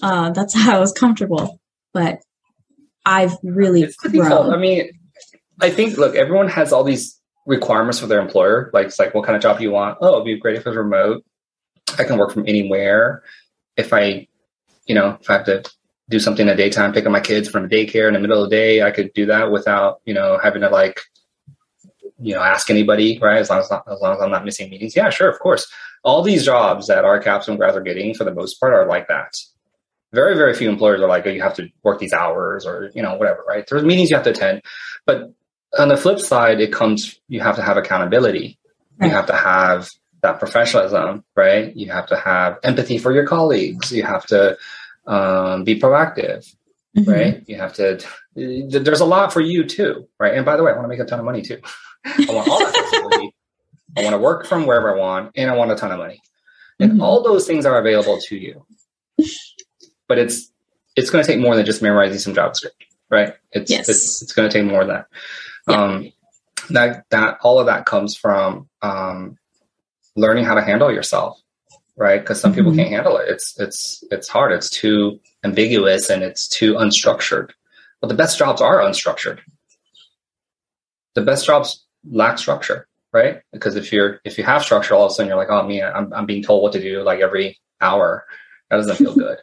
Uh, 0.00 0.30
that's 0.30 0.54
how 0.56 0.76
I 0.76 0.80
was 0.80 0.92
comfortable. 0.92 1.58
But 1.92 2.20
I've 3.08 3.36
really 3.42 3.82
it's 3.82 3.96
grown. 3.96 4.52
I 4.52 4.58
mean, 4.58 4.90
I 5.60 5.70
think, 5.70 5.96
look, 5.96 6.14
everyone 6.14 6.48
has 6.48 6.72
all 6.72 6.84
these 6.84 7.18
requirements 7.46 7.98
for 7.98 8.06
their 8.06 8.20
employer. 8.20 8.70
Like, 8.74 8.88
it's 8.88 8.98
like, 8.98 9.14
what 9.14 9.24
kind 9.24 9.34
of 9.34 9.42
job 9.42 9.56
do 9.56 9.64
you 9.64 9.70
want? 9.70 9.96
Oh, 10.00 10.14
it'd 10.14 10.26
be 10.26 10.38
great 10.38 10.56
if 10.56 10.66
it 10.66 10.68
was 10.68 10.76
remote. 10.76 11.24
I 11.98 12.04
can 12.04 12.18
work 12.18 12.32
from 12.32 12.46
anywhere. 12.46 13.22
If 13.76 13.92
I, 13.92 14.28
you 14.86 14.94
know, 14.94 15.16
if 15.20 15.30
I 15.30 15.32
have 15.34 15.46
to 15.46 15.64
do 16.10 16.18
something 16.18 16.46
in 16.46 16.54
the 16.54 16.62
daytime, 16.62 16.92
pick 16.92 17.06
up 17.06 17.12
my 17.12 17.20
kids 17.20 17.48
from 17.48 17.68
daycare 17.68 18.08
in 18.08 18.14
the 18.14 18.20
middle 18.20 18.42
of 18.42 18.50
the 18.50 18.56
day. 18.56 18.82
I 18.82 18.90
could 18.90 19.12
do 19.14 19.26
that 19.26 19.50
without, 19.50 20.00
you 20.04 20.14
know, 20.14 20.38
having 20.42 20.60
to 20.62 20.68
like, 20.68 21.00
you 22.20 22.34
know, 22.34 22.42
ask 22.42 22.68
anybody, 22.68 23.18
right? 23.20 23.38
As 23.38 23.48
long 23.48 23.60
as, 23.60 23.70
not, 23.70 23.84
as 23.90 24.00
long 24.00 24.16
as 24.16 24.20
I'm 24.20 24.30
not 24.30 24.44
missing 24.44 24.68
meetings. 24.70 24.94
Yeah, 24.94 25.08
sure, 25.08 25.30
of 25.30 25.38
course. 25.38 25.66
All 26.04 26.22
these 26.22 26.44
jobs 26.44 26.86
that 26.88 27.04
our 27.04 27.18
capstone 27.20 27.56
grads 27.56 27.76
are 27.76 27.80
getting 27.80 28.14
for 28.14 28.24
the 28.24 28.34
most 28.34 28.60
part 28.60 28.74
are 28.74 28.86
like 28.86 29.08
that. 29.08 29.32
Very, 30.12 30.36
very 30.36 30.54
few 30.54 30.70
employers 30.70 31.00
are 31.00 31.08
like, 31.08 31.26
oh, 31.26 31.30
you 31.30 31.42
have 31.42 31.54
to 31.56 31.68
work 31.82 31.98
these 31.98 32.14
hours 32.14 32.64
or, 32.64 32.90
you 32.94 33.02
know, 33.02 33.16
whatever, 33.16 33.44
right? 33.46 33.66
There's 33.68 33.82
meetings 33.82 34.08
you 34.08 34.16
have 34.16 34.24
to 34.24 34.30
attend. 34.30 34.62
But 35.04 35.34
on 35.78 35.88
the 35.88 35.96
flip 35.96 36.18
side, 36.18 36.60
it 36.60 36.72
comes, 36.72 37.20
you 37.28 37.40
have 37.40 37.56
to 37.56 37.62
have 37.62 37.76
accountability. 37.76 38.58
Right. 38.98 39.08
You 39.08 39.12
have 39.14 39.26
to 39.26 39.36
have 39.36 39.90
that 40.22 40.38
professionalism, 40.38 41.24
right? 41.36 41.76
You 41.76 41.90
have 41.92 42.06
to 42.06 42.16
have 42.16 42.58
empathy 42.62 42.98
for 42.98 43.12
your 43.12 43.26
colleagues. 43.26 43.92
You 43.92 44.02
have 44.02 44.26
to 44.26 44.56
um, 45.06 45.64
be 45.64 45.78
proactive, 45.78 46.52
mm-hmm. 46.96 47.10
right? 47.10 47.44
You 47.46 47.56
have 47.56 47.74
to, 47.74 48.00
there's 48.34 49.00
a 49.00 49.04
lot 49.04 49.32
for 49.32 49.40
you 49.40 49.64
too, 49.64 50.08
right? 50.18 50.34
And 50.34 50.44
by 50.44 50.56
the 50.56 50.64
way, 50.64 50.72
I 50.72 50.74
want 50.74 50.84
to 50.84 50.88
make 50.88 51.00
a 51.00 51.04
ton 51.04 51.18
of 51.18 51.24
money 51.24 51.42
too. 51.42 51.60
I 52.04 52.26
want 52.28 52.48
all 52.48 52.58
that 52.58 52.74
flexibility. 52.74 53.34
I 53.96 54.02
want 54.02 54.14
to 54.14 54.18
work 54.18 54.46
from 54.46 54.66
wherever 54.66 54.94
I 54.94 54.98
want 54.98 55.32
and 55.36 55.50
I 55.50 55.54
want 55.54 55.70
a 55.70 55.76
ton 55.76 55.92
of 55.92 55.98
money. 55.98 56.20
And 56.80 56.92
mm-hmm. 56.92 57.02
all 57.02 57.22
those 57.22 57.46
things 57.46 57.66
are 57.66 57.78
available 57.78 58.18
to 58.28 58.36
you. 58.36 58.64
But 60.08 60.18
it's, 60.18 60.50
it's 60.96 61.10
going 61.10 61.24
to 61.24 61.30
take 61.30 61.40
more 61.40 61.54
than 61.54 61.66
just 61.66 61.82
memorizing 61.82 62.18
some 62.18 62.34
JavaScript, 62.34 62.70
right? 63.10 63.34
It's, 63.52 63.70
yes. 63.70 63.88
it's, 63.88 64.22
it's 64.22 64.32
going 64.32 64.48
to 64.48 64.52
take 64.52 64.68
more 64.68 64.84
than 64.84 64.96
that. 64.96 65.06
Yeah. 65.68 65.82
Um, 65.82 66.12
that, 66.70 67.04
that, 67.10 67.38
all 67.42 67.60
of 67.60 67.66
that 67.66 67.86
comes 67.86 68.16
from, 68.16 68.68
um, 68.82 69.38
learning 70.16 70.44
how 70.44 70.54
to 70.54 70.62
handle 70.62 70.92
yourself 70.92 71.40
right? 71.98 72.20
Because 72.20 72.40
some 72.40 72.54
people 72.54 72.70
mm-hmm. 72.70 72.80
can't 72.80 72.90
handle 72.90 73.16
it. 73.18 73.28
It's 73.28 73.58
it's 73.60 74.02
it's 74.10 74.28
hard. 74.28 74.52
It's 74.52 74.70
too 74.70 75.20
ambiguous 75.44 76.08
and 76.08 76.22
it's 76.22 76.48
too 76.48 76.74
unstructured. 76.74 77.50
But 78.00 78.06
the 78.06 78.14
best 78.14 78.38
jobs 78.38 78.62
are 78.62 78.78
unstructured. 78.78 79.40
The 81.14 81.22
best 81.22 81.44
jobs 81.44 81.84
lack 82.08 82.38
structure, 82.38 82.86
right? 83.12 83.42
Because 83.52 83.74
if 83.74 83.92
you're 83.92 84.20
if 84.24 84.38
you 84.38 84.44
have 84.44 84.62
structure, 84.62 84.94
all 84.94 85.06
of 85.06 85.10
a 85.10 85.14
sudden 85.14 85.28
you're 85.28 85.36
like, 85.36 85.50
oh 85.50 85.66
man, 85.66 85.92
I'm 85.94 86.12
I'm 86.12 86.26
being 86.26 86.42
told 86.42 86.62
what 86.62 86.72
to 86.72 86.80
do 86.80 87.02
like 87.02 87.20
every 87.20 87.58
hour. 87.80 88.24
That 88.70 88.76
doesn't 88.76 88.96
feel 88.96 89.14
good. 89.26 89.38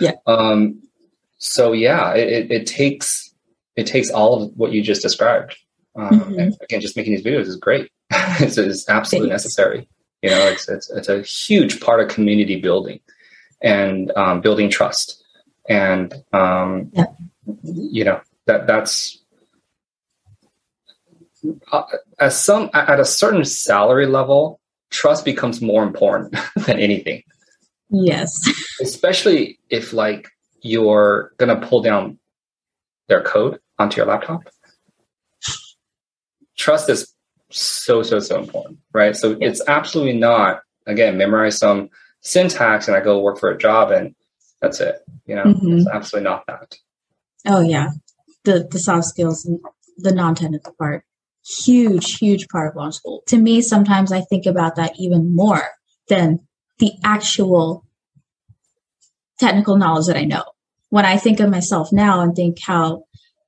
Yeah. 0.00 0.12
Um. 0.26 0.82
So 1.38 1.72
yeah, 1.72 2.14
it, 2.14 2.50
it 2.50 2.66
takes 2.66 3.32
it 3.76 3.86
takes 3.86 4.10
all 4.10 4.42
of 4.42 4.52
what 4.56 4.72
you 4.72 4.82
just 4.82 5.02
described. 5.02 5.56
Um, 5.96 6.20
mm-hmm. 6.20 6.62
Again, 6.62 6.80
just 6.80 6.96
making 6.96 7.14
these 7.14 7.24
videos 7.24 7.46
is 7.46 7.56
great. 7.56 7.90
it's, 8.10 8.58
it's 8.58 8.88
absolutely 8.88 9.30
Thanks. 9.30 9.44
necessary. 9.44 9.88
You 10.22 10.30
know, 10.30 10.46
it's 10.48 10.68
it's 10.68 10.90
it's 10.90 11.08
a 11.08 11.22
huge 11.22 11.80
part 11.80 12.00
of 12.00 12.08
community 12.08 12.60
building 12.60 13.00
and 13.62 14.12
um, 14.16 14.40
building 14.40 14.70
trust. 14.70 15.22
and 15.68 16.12
um, 16.32 16.90
yeah. 16.92 17.06
you 17.62 18.04
know 18.04 18.20
that 18.46 18.66
that's 18.66 19.22
uh, 21.72 21.82
at 22.18 22.32
some 22.32 22.70
at 22.74 23.00
a 23.00 23.04
certain 23.04 23.44
salary 23.44 24.06
level, 24.06 24.60
trust 24.90 25.24
becomes 25.24 25.62
more 25.62 25.82
important 25.82 26.36
than 26.66 26.78
anything. 26.78 27.22
Yes, 27.90 28.32
especially 28.80 29.58
if 29.68 29.92
like 29.92 30.28
you're 30.62 31.32
gonna 31.38 31.60
pull 31.60 31.82
down 31.82 32.18
their 33.08 33.22
code 33.22 33.58
onto 33.78 33.96
your 33.96 34.06
laptop. 34.06 34.42
Trust 36.56 36.88
is 36.88 37.12
so 37.50 38.02
so 38.02 38.20
so 38.20 38.38
important, 38.38 38.78
right? 38.92 39.16
So 39.16 39.36
it's 39.40 39.60
absolutely 39.66 40.18
not 40.18 40.62
again 40.86 41.18
memorize 41.18 41.58
some 41.58 41.90
syntax 42.20 42.86
and 42.86 42.96
I 42.96 43.00
go 43.00 43.20
work 43.20 43.38
for 43.38 43.50
a 43.50 43.58
job 43.58 43.90
and 43.90 44.14
that's 44.60 44.80
it. 44.80 44.96
You 45.26 45.36
know, 45.36 45.44
mm-hmm. 45.44 45.78
it's 45.78 45.88
absolutely 45.88 46.30
not 46.30 46.46
that. 46.46 46.76
Oh 47.46 47.60
yeah, 47.60 47.88
the 48.44 48.68
the 48.70 48.78
soft 48.78 49.06
skills 49.06 49.44
and 49.44 49.58
the 49.98 50.12
non-technical 50.12 50.74
part 50.78 51.04
huge, 51.44 52.18
huge 52.18 52.48
part 52.48 52.70
of 52.70 52.76
launch 52.76 52.96
school. 52.96 53.22
To 53.28 53.38
me, 53.38 53.62
sometimes 53.62 54.12
I 54.12 54.20
think 54.22 54.46
about 54.46 54.76
that 54.76 54.92
even 54.98 55.34
more 55.34 55.62
than 56.08 56.40
the 56.80 56.92
actual 57.04 57.84
technical 59.38 59.76
knowledge 59.76 60.06
that 60.06 60.16
I 60.16 60.24
know. 60.24 60.44
When 60.88 61.06
I 61.06 61.16
think 61.16 61.38
of 61.40 61.50
myself 61.50 61.92
now 61.92 62.20
and 62.20 62.34
think 62.34 62.58
how 62.60 63.04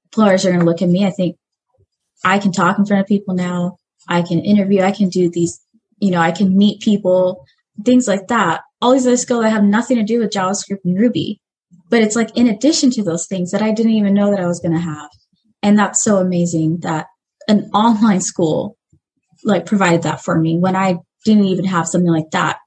employers 0.06 0.46
are 0.46 0.50
going 0.50 0.60
to 0.60 0.66
look 0.66 0.82
at 0.82 0.88
me, 0.88 1.04
I 1.04 1.10
think 1.10 1.36
I 2.24 2.38
can 2.38 2.52
talk 2.52 2.78
in 2.78 2.86
front 2.86 3.00
of 3.00 3.06
people 3.08 3.34
now. 3.34 3.78
I 4.08 4.22
can 4.22 4.40
interview. 4.40 4.82
I 4.82 4.92
can 4.92 5.08
do 5.08 5.28
these, 5.28 5.60
you 5.98 6.10
know, 6.10 6.20
I 6.20 6.30
can 6.30 6.56
meet 6.56 6.82
people, 6.82 7.44
things 7.84 8.06
like 8.06 8.28
that. 8.28 8.60
All 8.80 8.92
these 8.92 9.06
other 9.06 9.16
skills 9.16 9.42
that 9.42 9.50
have 9.50 9.64
nothing 9.64 9.96
to 9.96 10.04
do 10.04 10.20
with 10.20 10.30
JavaScript 10.30 10.84
and 10.84 10.98
Ruby. 10.98 11.40
But 11.88 12.02
it's 12.02 12.16
like 12.16 12.36
in 12.36 12.46
addition 12.46 12.90
to 12.92 13.02
those 13.02 13.26
things 13.26 13.50
that 13.50 13.62
I 13.62 13.72
didn't 13.72 13.92
even 13.92 14.14
know 14.14 14.30
that 14.30 14.40
I 14.40 14.46
was 14.46 14.60
going 14.60 14.74
to 14.74 14.80
have. 14.80 15.10
And 15.62 15.78
that's 15.78 16.02
so 16.02 16.18
amazing 16.18 16.78
that 16.80 17.06
an 17.48 17.70
online 17.74 18.20
school 18.20 18.76
like 19.44 19.66
provided 19.66 20.02
that 20.02 20.22
for 20.22 20.38
me 20.38 20.58
when 20.58 20.76
I 20.76 20.98
didn't 21.24 21.46
even 21.46 21.64
have 21.64 21.88
something 21.88 22.10
like 22.10 22.30
that 22.30 22.58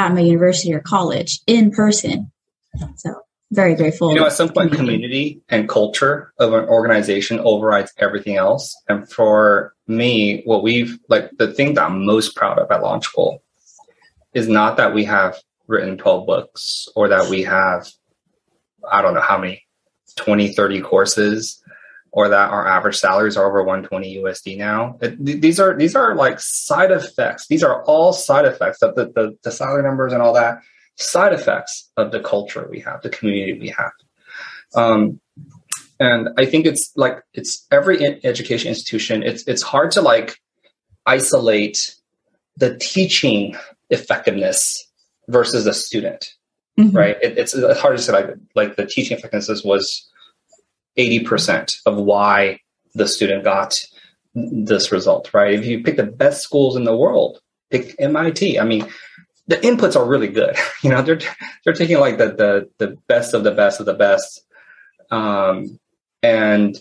at 0.00 0.14
my 0.14 0.20
university 0.20 0.72
or 0.72 0.80
college 0.80 1.40
in 1.46 1.70
person. 1.70 2.32
So 2.96 3.20
very 3.52 3.74
grateful. 3.74 4.10
You 4.12 4.20
know, 4.20 4.26
at 4.26 4.32
some 4.32 4.48
point, 4.48 4.72
community 4.72 5.42
and 5.48 5.68
culture 5.68 6.32
of 6.38 6.52
an 6.52 6.64
organization 6.64 7.38
overrides 7.40 7.92
everything 7.98 8.36
else. 8.36 8.74
And 8.88 9.10
for 9.10 9.74
me, 9.86 10.42
what 10.44 10.62
we've 10.62 10.98
like 11.08 11.30
the 11.38 11.52
thing 11.52 11.74
that 11.74 11.84
I'm 11.84 12.06
most 12.06 12.34
proud 12.34 12.58
of 12.58 12.70
at 12.70 12.82
Launch 12.82 13.04
School 13.04 13.42
is 14.32 14.48
not 14.48 14.76
that 14.78 14.94
we 14.94 15.04
have 15.04 15.36
written 15.66 15.98
12 15.98 16.26
books 16.26 16.88
or 16.96 17.08
that 17.08 17.28
we 17.28 17.42
have, 17.42 17.88
I 18.90 19.02
don't 19.02 19.14
know 19.14 19.20
how 19.20 19.38
many, 19.38 19.66
20, 20.16 20.52
30 20.54 20.80
courses 20.80 21.62
or 22.12 22.28
that 22.28 22.50
our 22.50 22.66
average 22.66 22.96
salaries 22.96 23.36
are 23.36 23.46
over 23.46 23.62
120 23.62 24.16
USD 24.16 24.58
now. 24.58 24.98
It, 25.00 25.40
these 25.40 25.60
are 25.60 25.76
these 25.76 25.94
are 25.94 26.14
like 26.14 26.40
side 26.40 26.90
effects. 26.90 27.46
These 27.46 27.62
are 27.62 27.84
all 27.84 28.12
side 28.12 28.44
effects 28.44 28.82
of 28.82 28.94
the, 28.96 29.06
the, 29.06 29.36
the 29.44 29.52
salary 29.52 29.82
numbers 29.82 30.12
and 30.12 30.20
all 30.22 30.34
that. 30.34 30.60
Side 30.96 31.32
effects 31.32 31.90
of 31.96 32.10
the 32.10 32.20
culture 32.20 32.68
we 32.70 32.80
have, 32.80 33.02
the 33.02 33.10
community 33.10 33.58
we 33.58 33.68
have. 33.68 33.92
Um, 34.74 35.20
and 35.98 36.30
I 36.38 36.46
think 36.46 36.66
it's 36.66 36.92
like 36.96 37.22
it's 37.34 37.66
every 37.70 38.24
education 38.24 38.68
institution. 38.68 39.22
It's 39.22 39.44
it's 39.46 39.62
hard 39.62 39.92
to 39.92 40.00
like 40.00 40.36
isolate 41.06 41.94
the 42.56 42.76
teaching 42.78 43.56
effectiveness 43.90 44.86
versus 45.28 45.64
the 45.64 45.74
student, 45.74 46.34
mm-hmm. 46.78 46.96
right? 46.96 47.16
It, 47.22 47.38
it's, 47.38 47.54
it's 47.54 47.80
hard 47.80 47.96
to 47.96 48.02
say 48.02 48.12
like 48.12 48.30
like 48.54 48.76
the 48.76 48.86
teaching 48.86 49.16
effectiveness 49.16 49.62
was 49.64 50.08
80% 50.98 51.80
of 51.86 51.96
why 51.96 52.60
the 52.94 53.06
student 53.06 53.44
got 53.44 53.84
this 54.34 54.92
result, 54.92 55.32
right? 55.32 55.54
If 55.54 55.66
you 55.66 55.82
pick 55.82 55.96
the 55.96 56.04
best 56.04 56.42
schools 56.42 56.76
in 56.76 56.84
the 56.84 56.96
world, 56.96 57.40
pick 57.70 57.94
MIT. 57.98 58.58
I 58.58 58.64
mean, 58.64 58.86
the 59.46 59.56
inputs 59.56 59.96
are 59.96 60.06
really 60.06 60.28
good. 60.28 60.56
You 60.82 60.88
know, 60.88 61.02
they're 61.02 61.20
they're 61.62 61.74
taking 61.74 61.98
like 61.98 62.16
the 62.16 62.28
the 62.28 62.70
the 62.78 62.96
best 63.06 63.34
of 63.34 63.44
the 63.44 63.50
best 63.50 63.80
of 63.80 63.86
the 63.86 63.92
best, 63.92 64.46
um, 65.10 65.78
and 66.22 66.74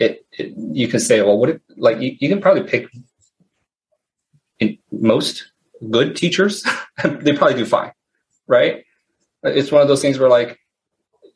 it, 0.00 0.26
it 0.32 0.52
you 0.56 0.88
can 0.88 0.98
say, 0.98 1.22
well, 1.22 1.38
what 1.38 1.50
if, 1.50 1.60
like 1.76 2.00
you, 2.00 2.16
you 2.18 2.28
can 2.28 2.40
probably 2.40 2.64
pick 2.64 2.88
most 4.90 5.52
good 5.90 6.16
teachers, 6.16 6.64
they 7.04 7.34
probably 7.34 7.54
do 7.56 7.64
fine, 7.64 7.92
right? 8.48 8.84
It's 9.44 9.70
one 9.70 9.82
of 9.82 9.86
those 9.86 10.02
things 10.02 10.18
where 10.18 10.28
like 10.28 10.58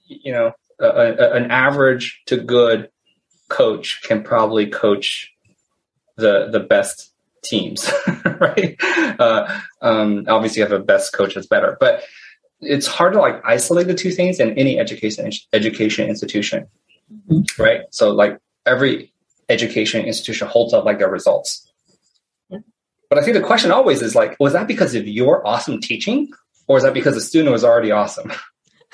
you 0.07 0.33
know 0.33 0.53
a, 0.81 0.86
a, 0.86 1.32
an 1.32 1.51
average 1.51 2.23
to 2.27 2.36
good 2.36 2.90
coach 3.48 4.03
can 4.03 4.23
probably 4.23 4.66
coach 4.66 5.32
the 6.16 6.48
the 6.51 6.61
best 6.61 7.12
teams, 7.44 7.90
right? 8.40 8.77
Uh, 9.19 9.61
um, 9.82 10.24
obviously, 10.28 10.61
you 10.61 10.69
have 10.69 10.78
a 10.78 10.82
best 10.82 11.12
coach 11.12 11.35
that's 11.35 11.47
better, 11.47 11.77
but 11.81 12.03
it's 12.61 12.86
hard 12.86 13.12
to 13.12 13.20
like 13.20 13.40
isolate 13.44 13.86
the 13.86 13.94
two 13.94 14.11
things 14.11 14.40
in 14.40 14.57
any 14.59 14.78
education 14.78 15.31
education 15.53 16.09
institution, 16.09 16.66
mm-hmm. 17.31 17.62
right? 17.62 17.82
So, 17.90 18.12
like 18.12 18.39
every 18.65 19.12
education 19.48 20.05
institution 20.05 20.48
holds 20.48 20.74
up 20.74 20.85
like 20.85 20.98
their 20.98 21.11
results. 21.11 21.70
Yeah. 22.51 22.59
But 23.09 23.19
I 23.19 23.23
think 23.23 23.36
the 23.36 23.43
question 23.43 23.70
always 23.70 24.03
is 24.03 24.15
like, 24.15 24.36
was 24.40 24.53
that 24.55 24.66
because 24.66 24.94
of 24.94 25.07
your 25.07 25.47
awesome 25.47 25.81
teaching, 25.81 26.31
or 26.66 26.78
is 26.78 26.82
that 26.82 26.94
because 26.94 27.15
the 27.15 27.20
student 27.20 27.53
was 27.53 27.65
already 27.65 27.93
awesome, 27.93 28.32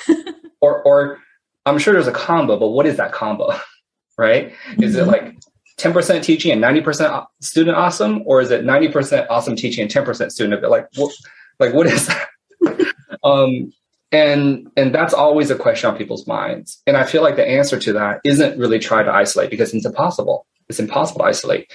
or 0.61 0.83
or 0.83 1.19
I'm 1.65 1.79
sure 1.79 1.93
there's 1.93 2.09
a 2.09 2.13
combo, 2.13 2.59
but 2.59 2.69
what 2.69 2.87
is 2.87 2.97
that 2.97 3.13
combo? 3.13 3.53
right? 4.19 4.53
Mm-hmm. 4.53 4.83
Is 4.83 4.97
it 4.97 5.07
mm-hmm. 5.07 5.11
like 5.11 5.39
10% 5.79 6.23
teaching 6.23 6.53
and 6.53 6.63
90% 6.63 7.27
student 7.41 7.77
awesome, 7.77 8.23
or 8.27 8.41
is 8.41 8.51
it 8.51 8.65
90% 8.65 9.27
awesome 9.31 9.57
teaching 9.57 9.83
and 9.83 9.91
10% 9.91 10.31
student? 10.31 10.63
Like, 10.69 10.89
what, 10.97 11.13
like 11.59 11.75
what 11.75 11.87
is 11.87 12.07
that? 12.07 12.29
um, 13.25 13.73
and 14.13 14.71
and 14.77 14.95
that's 14.95 15.15
always 15.15 15.51
a 15.51 15.57
question 15.57 15.91
on 15.91 15.97
people's 15.97 16.27
minds. 16.27 16.83
And 16.87 16.99
I 16.99 17.05
feel 17.05 17.23
like 17.23 17.37
the 17.37 17.49
answer 17.49 17.79
to 17.79 17.95
that 17.95 18.21
isn't 18.25 18.59
really 18.59 18.79
try 18.79 19.03
to 19.03 19.11
isolate 19.11 19.51
because 19.51 19.73
it's 19.73 19.87
impossible. 19.87 20.47
It's 20.69 20.79
impossible 20.79 21.21
to 21.21 21.27
isolate. 21.27 21.73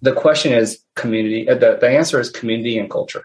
The 0.00 0.14
question 0.14 0.54
is 0.54 0.82
community. 0.96 1.48
Uh, 1.48 1.56
the, 1.56 1.76
the 1.78 1.88
answer 1.88 2.18
is 2.18 2.30
community 2.30 2.78
and 2.78 2.90
culture. 2.90 3.24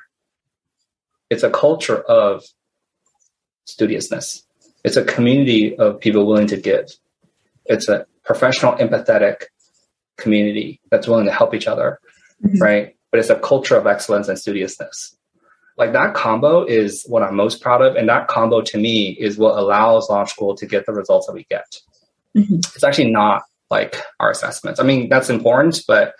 It's 1.30 1.44
a 1.44 1.50
culture 1.50 2.02
of 2.02 2.44
studiousness 3.66 4.44
it's 4.84 4.97
a 4.97 5.03
community 5.03 5.76
of 5.77 5.99
people 5.99 6.26
willing 6.26 6.47
to 6.47 6.57
give. 6.57 6.89
It's 7.65 7.88
a 7.88 8.06
professional, 8.23 8.73
empathetic 8.73 9.43
community 10.18 10.80
that's 10.91 11.07
willing 11.07 11.26
to 11.26 11.31
help 11.31 11.53
each 11.53 11.68
other, 11.68 11.99
mm-hmm. 12.43 12.57
right? 12.60 12.95
But 13.11 13.19
it's 13.19 13.30
a 13.30 13.39
culture 13.39 13.76
of 13.76 13.88
excellence 13.88 14.27
and 14.27 14.38
studiousness. 14.38 15.15
Like 15.77 15.93
that 15.93 16.14
combo 16.14 16.65
is 16.65 17.06
what 17.07 17.23
I'm 17.23 17.35
most 17.35 17.61
proud 17.61 17.81
of. 17.81 17.95
And 17.95 18.10
that 18.10 18.27
combo 18.27 18.61
to 18.61 18.77
me 18.77 19.11
is 19.11 19.38
what 19.38 19.57
allows 19.57 20.10
Launch 20.10 20.31
School 20.31 20.56
to 20.56 20.65
get 20.65 20.85
the 20.85 20.91
results 20.91 21.27
that 21.27 21.34
we 21.34 21.45
get. 21.49 21.65
Mm-hmm. 22.35 22.56
It's 22.56 22.84
actually 22.84 23.11
not 23.11 23.43
like 23.72 24.01
our 24.19 24.30
assessments. 24.30 24.80
I 24.80 24.84
mean, 24.84 25.10
that's 25.10 25.30
important, 25.30 25.81
but 25.88 26.15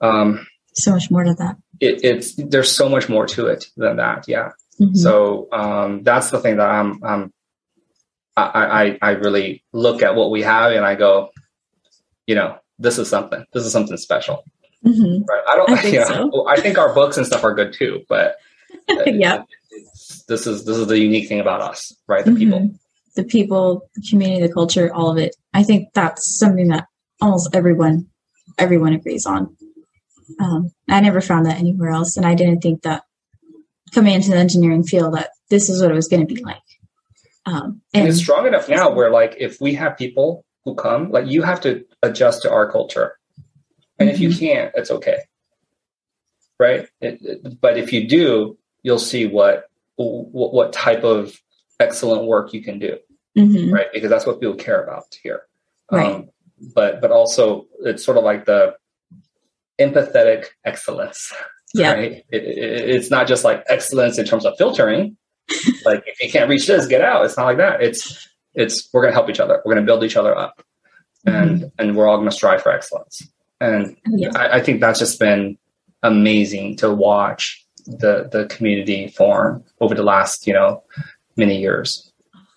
um, 0.00 0.46
so 0.72 0.92
much 0.92 1.10
more 1.10 1.24
to 1.24 1.34
that. 1.34 1.56
It, 1.80 2.04
it's 2.04 2.34
there's 2.34 2.70
so 2.70 2.88
much 2.88 3.08
more 3.08 3.26
to 3.26 3.46
it 3.46 3.66
than 3.76 3.96
that. 3.96 4.26
Yeah. 4.26 4.52
Mm-hmm. 4.80 4.94
So 4.94 5.48
um, 5.52 6.02
that's 6.02 6.30
the 6.30 6.40
thing 6.40 6.56
that 6.56 6.68
I'm 6.68 7.02
I'm 7.04 7.32
I, 8.36 8.42
I, 8.42 8.98
I 9.02 9.10
really 9.12 9.64
look 9.72 10.02
at 10.02 10.14
what 10.14 10.30
we 10.30 10.42
have 10.42 10.72
and 10.72 10.84
I 10.84 10.94
go, 10.94 11.30
you 12.26 12.34
know, 12.34 12.58
this 12.78 12.98
is 12.98 13.08
something. 13.08 13.44
This 13.52 13.64
is 13.64 13.72
something 13.72 13.96
special. 13.96 14.44
Mm-hmm. 14.84 15.24
Right? 15.24 15.42
I 15.48 15.56
don't. 15.56 15.70
I 15.70 15.76
think, 15.82 15.94
you 15.94 16.00
know, 16.00 16.30
so. 16.30 16.48
I 16.48 16.60
think 16.60 16.78
our 16.78 16.94
books 16.94 17.16
and 17.16 17.26
stuff 17.26 17.44
are 17.44 17.54
good 17.54 17.72
too, 17.72 18.04
but 18.08 18.36
yeah, 19.06 19.42
this 20.28 20.46
is 20.46 20.64
this 20.64 20.76
is 20.76 20.86
the 20.86 20.98
unique 20.98 21.28
thing 21.28 21.40
about 21.40 21.60
us, 21.60 21.92
right? 22.06 22.24
The 22.24 22.32
mm-hmm. 22.32 22.38
people, 22.38 22.70
the 23.14 23.24
people, 23.24 23.90
the 23.94 24.06
community, 24.08 24.46
the 24.46 24.52
culture, 24.52 24.92
all 24.92 25.10
of 25.10 25.18
it. 25.18 25.34
I 25.54 25.62
think 25.62 25.88
that's 25.94 26.38
something 26.38 26.68
that 26.68 26.86
almost 27.20 27.54
everyone 27.54 28.06
everyone 28.58 28.92
agrees 28.92 29.26
on. 29.26 29.56
Um, 30.40 30.70
I 30.88 31.00
never 31.00 31.20
found 31.20 31.46
that 31.46 31.58
anywhere 31.58 31.90
else, 31.90 32.16
and 32.16 32.26
I 32.26 32.34
didn't 32.34 32.60
think 32.60 32.82
that 32.82 33.02
coming 33.92 34.14
into 34.14 34.30
the 34.30 34.36
engineering 34.36 34.82
field 34.82 35.14
that 35.14 35.30
this 35.48 35.68
is 35.68 35.80
what 35.80 35.90
it 35.90 35.94
was 35.94 36.08
going 36.08 36.26
to 36.26 36.34
be 36.34 36.42
like. 36.42 36.58
Um, 37.46 37.80
and, 37.94 38.02
and 38.02 38.08
it's 38.08 38.18
strong 38.18 38.46
enough 38.46 38.68
now 38.68 38.92
where 38.92 39.10
like 39.10 39.36
if 39.38 39.60
we 39.60 39.74
have 39.74 39.96
people 39.96 40.44
who 40.64 40.74
come, 40.74 41.10
like 41.10 41.26
you 41.28 41.42
have 41.42 41.60
to 41.60 41.84
adjust 42.02 42.42
to 42.42 42.50
our 42.50 42.70
culture, 42.70 43.18
and 43.98 44.08
mm-hmm. 44.08 44.14
if 44.14 44.20
you 44.20 44.30
mm-hmm. 44.30 44.38
can't, 44.38 44.72
it's 44.74 44.90
okay, 44.90 45.18
right? 46.58 46.88
It, 47.00 47.18
it, 47.22 47.60
but 47.60 47.78
if 47.78 47.92
you 47.92 48.08
do, 48.08 48.58
you'll 48.82 48.98
see 48.98 49.26
what 49.26 49.70
what, 49.94 50.52
what 50.52 50.72
type 50.72 51.04
of 51.04 51.40
excellent 51.78 52.26
work 52.26 52.52
you 52.52 52.62
can 52.62 52.78
do, 52.78 52.98
mm-hmm. 53.38 53.72
right? 53.72 53.86
Because 53.92 54.10
that's 54.10 54.26
what 54.26 54.40
people 54.40 54.56
care 54.56 54.82
about 54.82 55.04
here. 55.22 55.42
Right. 55.90 56.14
Um, 56.14 56.30
but 56.74 57.00
but 57.00 57.12
also 57.12 57.66
it's 57.80 58.04
sort 58.04 58.18
of 58.18 58.24
like 58.24 58.44
the 58.44 58.74
empathetic 59.78 60.46
excellence. 60.64 61.32
Yeah. 61.74 61.92
Right? 61.92 62.12
It, 62.30 62.42
it's 62.42 63.10
not 63.10 63.28
just 63.28 63.44
like 63.44 63.62
excellence 63.68 64.18
in 64.18 64.24
terms 64.24 64.46
of 64.46 64.54
filtering, 64.56 65.16
like 65.84 66.04
if 66.06 66.22
you 66.22 66.30
can't 66.30 66.48
reach 66.48 66.66
this, 66.66 66.86
get 66.86 67.02
out. 67.02 67.24
It's 67.24 67.36
not 67.36 67.44
like 67.44 67.58
that. 67.58 67.82
It's 67.82 68.28
it's 68.54 68.88
we're 68.92 69.02
gonna 69.02 69.14
help 69.14 69.30
each 69.30 69.40
other. 69.40 69.62
We're 69.64 69.74
gonna 69.74 69.86
build 69.86 70.04
each 70.04 70.16
other 70.16 70.36
up, 70.36 70.62
and 71.24 71.60
mm-hmm. 71.60 71.68
and 71.78 71.96
we're 71.96 72.06
all 72.06 72.18
gonna 72.18 72.30
strive 72.30 72.62
for 72.62 72.72
excellence. 72.72 73.22
And 73.60 73.96
yeah. 74.06 74.30
I, 74.34 74.56
I 74.56 74.60
think 74.60 74.80
that's 74.80 74.98
just 74.98 75.18
been 75.18 75.56
amazing 76.02 76.76
to 76.76 76.92
watch 76.92 77.64
the 77.86 78.28
the 78.30 78.46
community 78.46 79.08
form 79.08 79.64
over 79.80 79.94
the 79.94 80.02
last 80.02 80.46
you 80.46 80.52
know 80.52 80.82
many 81.36 81.58
years. 81.58 82.12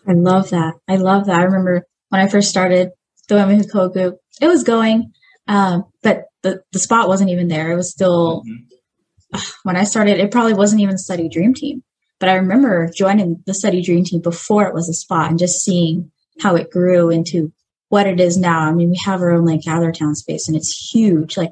I 0.08 0.14
love 0.14 0.50
that. 0.50 0.74
I 0.88 0.96
love 0.96 1.26
that. 1.26 1.40
I 1.40 1.44
remember 1.44 1.86
when 2.10 2.22
I 2.22 2.28
first 2.28 2.50
started 2.50 2.92
the 3.28 3.36
Women 3.36 3.58
Who 3.60 3.68
Code 3.68 3.94
group, 3.94 4.18
it 4.42 4.48
was 4.48 4.64
going, 4.64 5.14
um, 5.48 5.86
but 6.02 6.26
the, 6.42 6.62
the 6.72 6.80
spot 6.80 7.08
wasn't 7.08 7.30
even 7.30 7.48
there. 7.48 7.72
It 7.72 7.76
was 7.76 7.92
still, 7.92 8.44
mm-hmm. 8.44 9.40
when 9.64 9.76
I 9.76 9.84
started, 9.84 10.20
it 10.20 10.32
probably 10.32 10.54
wasn't 10.54 10.82
even 10.82 10.98
study 10.98 11.30
dream 11.30 11.54
team. 11.54 11.84
But 12.20 12.30
I 12.30 12.36
remember 12.36 12.90
joining 12.96 13.42
the 13.46 13.54
study 13.54 13.82
dream 13.82 14.04
team 14.04 14.22
before 14.22 14.68
it 14.68 14.74
was 14.74 14.90
a 14.90 14.94
spot 14.94 15.30
and 15.30 15.40
just 15.40 15.64
seeing 15.64 16.12
how 16.40 16.56
it 16.56 16.72
grew 16.72 17.10
into 17.10 17.52
what 17.88 18.08
it 18.08 18.20
is 18.20 18.38
now. 18.38 18.62
I 18.62 18.74
mean, 18.74 18.92
we 18.92 19.00
have 19.06 19.22
our 19.22 19.32
own 19.32 19.46
like 19.46 19.62
GatherTown 19.62 20.16
space 20.16 20.48
and 20.48 20.56
it's 20.56 20.92
huge. 20.92 21.38
Like 21.38 21.52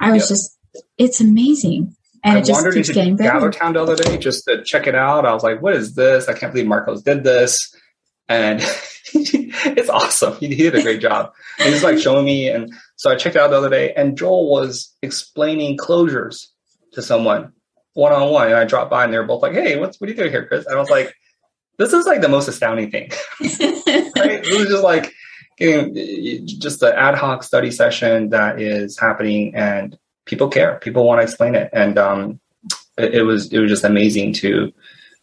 I 0.00 0.12
was 0.12 0.22
yep. 0.22 0.28
just, 0.30 0.58
it's 0.98 1.20
amazing. 1.20 1.94
And 2.24 2.38
I 2.38 2.40
it 2.40 2.44
just 2.44 2.58
wandered 2.58 2.74
keeps 2.74 2.88
into 2.88 3.00
getting 3.00 3.16
better. 3.16 3.38
GatherTown 3.38 3.74
the 3.74 3.82
other 3.82 3.96
day 3.96 4.18
just 4.18 4.44
to 4.46 4.64
check 4.64 4.86
it 4.86 4.94
out. 4.94 5.26
I 5.26 5.32
was 5.32 5.42
like, 5.42 5.62
what 5.62 5.74
is 5.74 5.94
this? 5.94 6.28
I 6.28 6.32
can't 6.32 6.52
believe 6.52 6.66
Marcos 6.66 7.02
did 7.02 7.22
this 7.22 7.74
and 8.28 8.60
it's 9.14 9.88
awesome. 9.88 10.36
He, 10.36 10.48
he, 10.48 10.56
did 10.56 10.74
a 10.74 10.82
great 10.82 11.00
job. 11.00 11.32
And 11.58 11.72
he's 11.72 11.84
like 11.84 11.98
showing 11.98 12.24
me, 12.24 12.48
and 12.48 12.72
so 12.96 13.10
I 13.10 13.16
checked 13.16 13.36
it 13.36 13.42
out 13.42 13.50
the 13.50 13.56
other 13.56 13.70
day, 13.70 13.92
and 13.94 14.16
Joel 14.16 14.50
was 14.50 14.92
explaining 15.02 15.76
closures 15.76 16.46
to 16.92 17.02
someone 17.02 17.52
one 17.96 18.12
on 18.12 18.30
one, 18.30 18.48
and 18.48 18.56
I 18.56 18.64
dropped 18.64 18.90
by, 18.90 19.04
and 19.04 19.12
they 19.12 19.18
were 19.18 19.24
both 19.24 19.42
like, 19.42 19.52
"Hey, 19.52 19.78
what's 19.78 20.00
what 20.00 20.08
are 20.08 20.12
you 20.12 20.16
doing 20.16 20.30
here, 20.30 20.46
Chris?" 20.46 20.66
And 20.66 20.76
I 20.76 20.78
was 20.78 20.90
like, 20.90 21.14
"This 21.78 21.92
is 21.92 22.06
like 22.06 22.20
the 22.20 22.28
most 22.28 22.46
astounding 22.46 22.90
thing." 22.90 23.10
right? 23.40 24.44
It 24.44 24.58
was 24.58 24.68
just 24.68 24.84
like 24.84 25.12
getting 25.56 26.46
just 26.46 26.82
an 26.82 26.92
ad 26.92 27.14
hoc 27.14 27.42
study 27.42 27.70
session 27.70 28.30
that 28.30 28.60
is 28.60 28.98
happening, 28.98 29.54
and 29.54 29.98
people 30.26 30.48
care. 30.48 30.78
People 30.80 31.06
want 31.06 31.20
to 31.20 31.22
explain 31.22 31.54
it, 31.54 31.70
and 31.72 31.98
um, 31.98 32.38
it, 32.98 33.14
it 33.14 33.22
was 33.22 33.50
it 33.52 33.58
was 33.58 33.70
just 33.70 33.84
amazing 33.84 34.34
to 34.34 34.72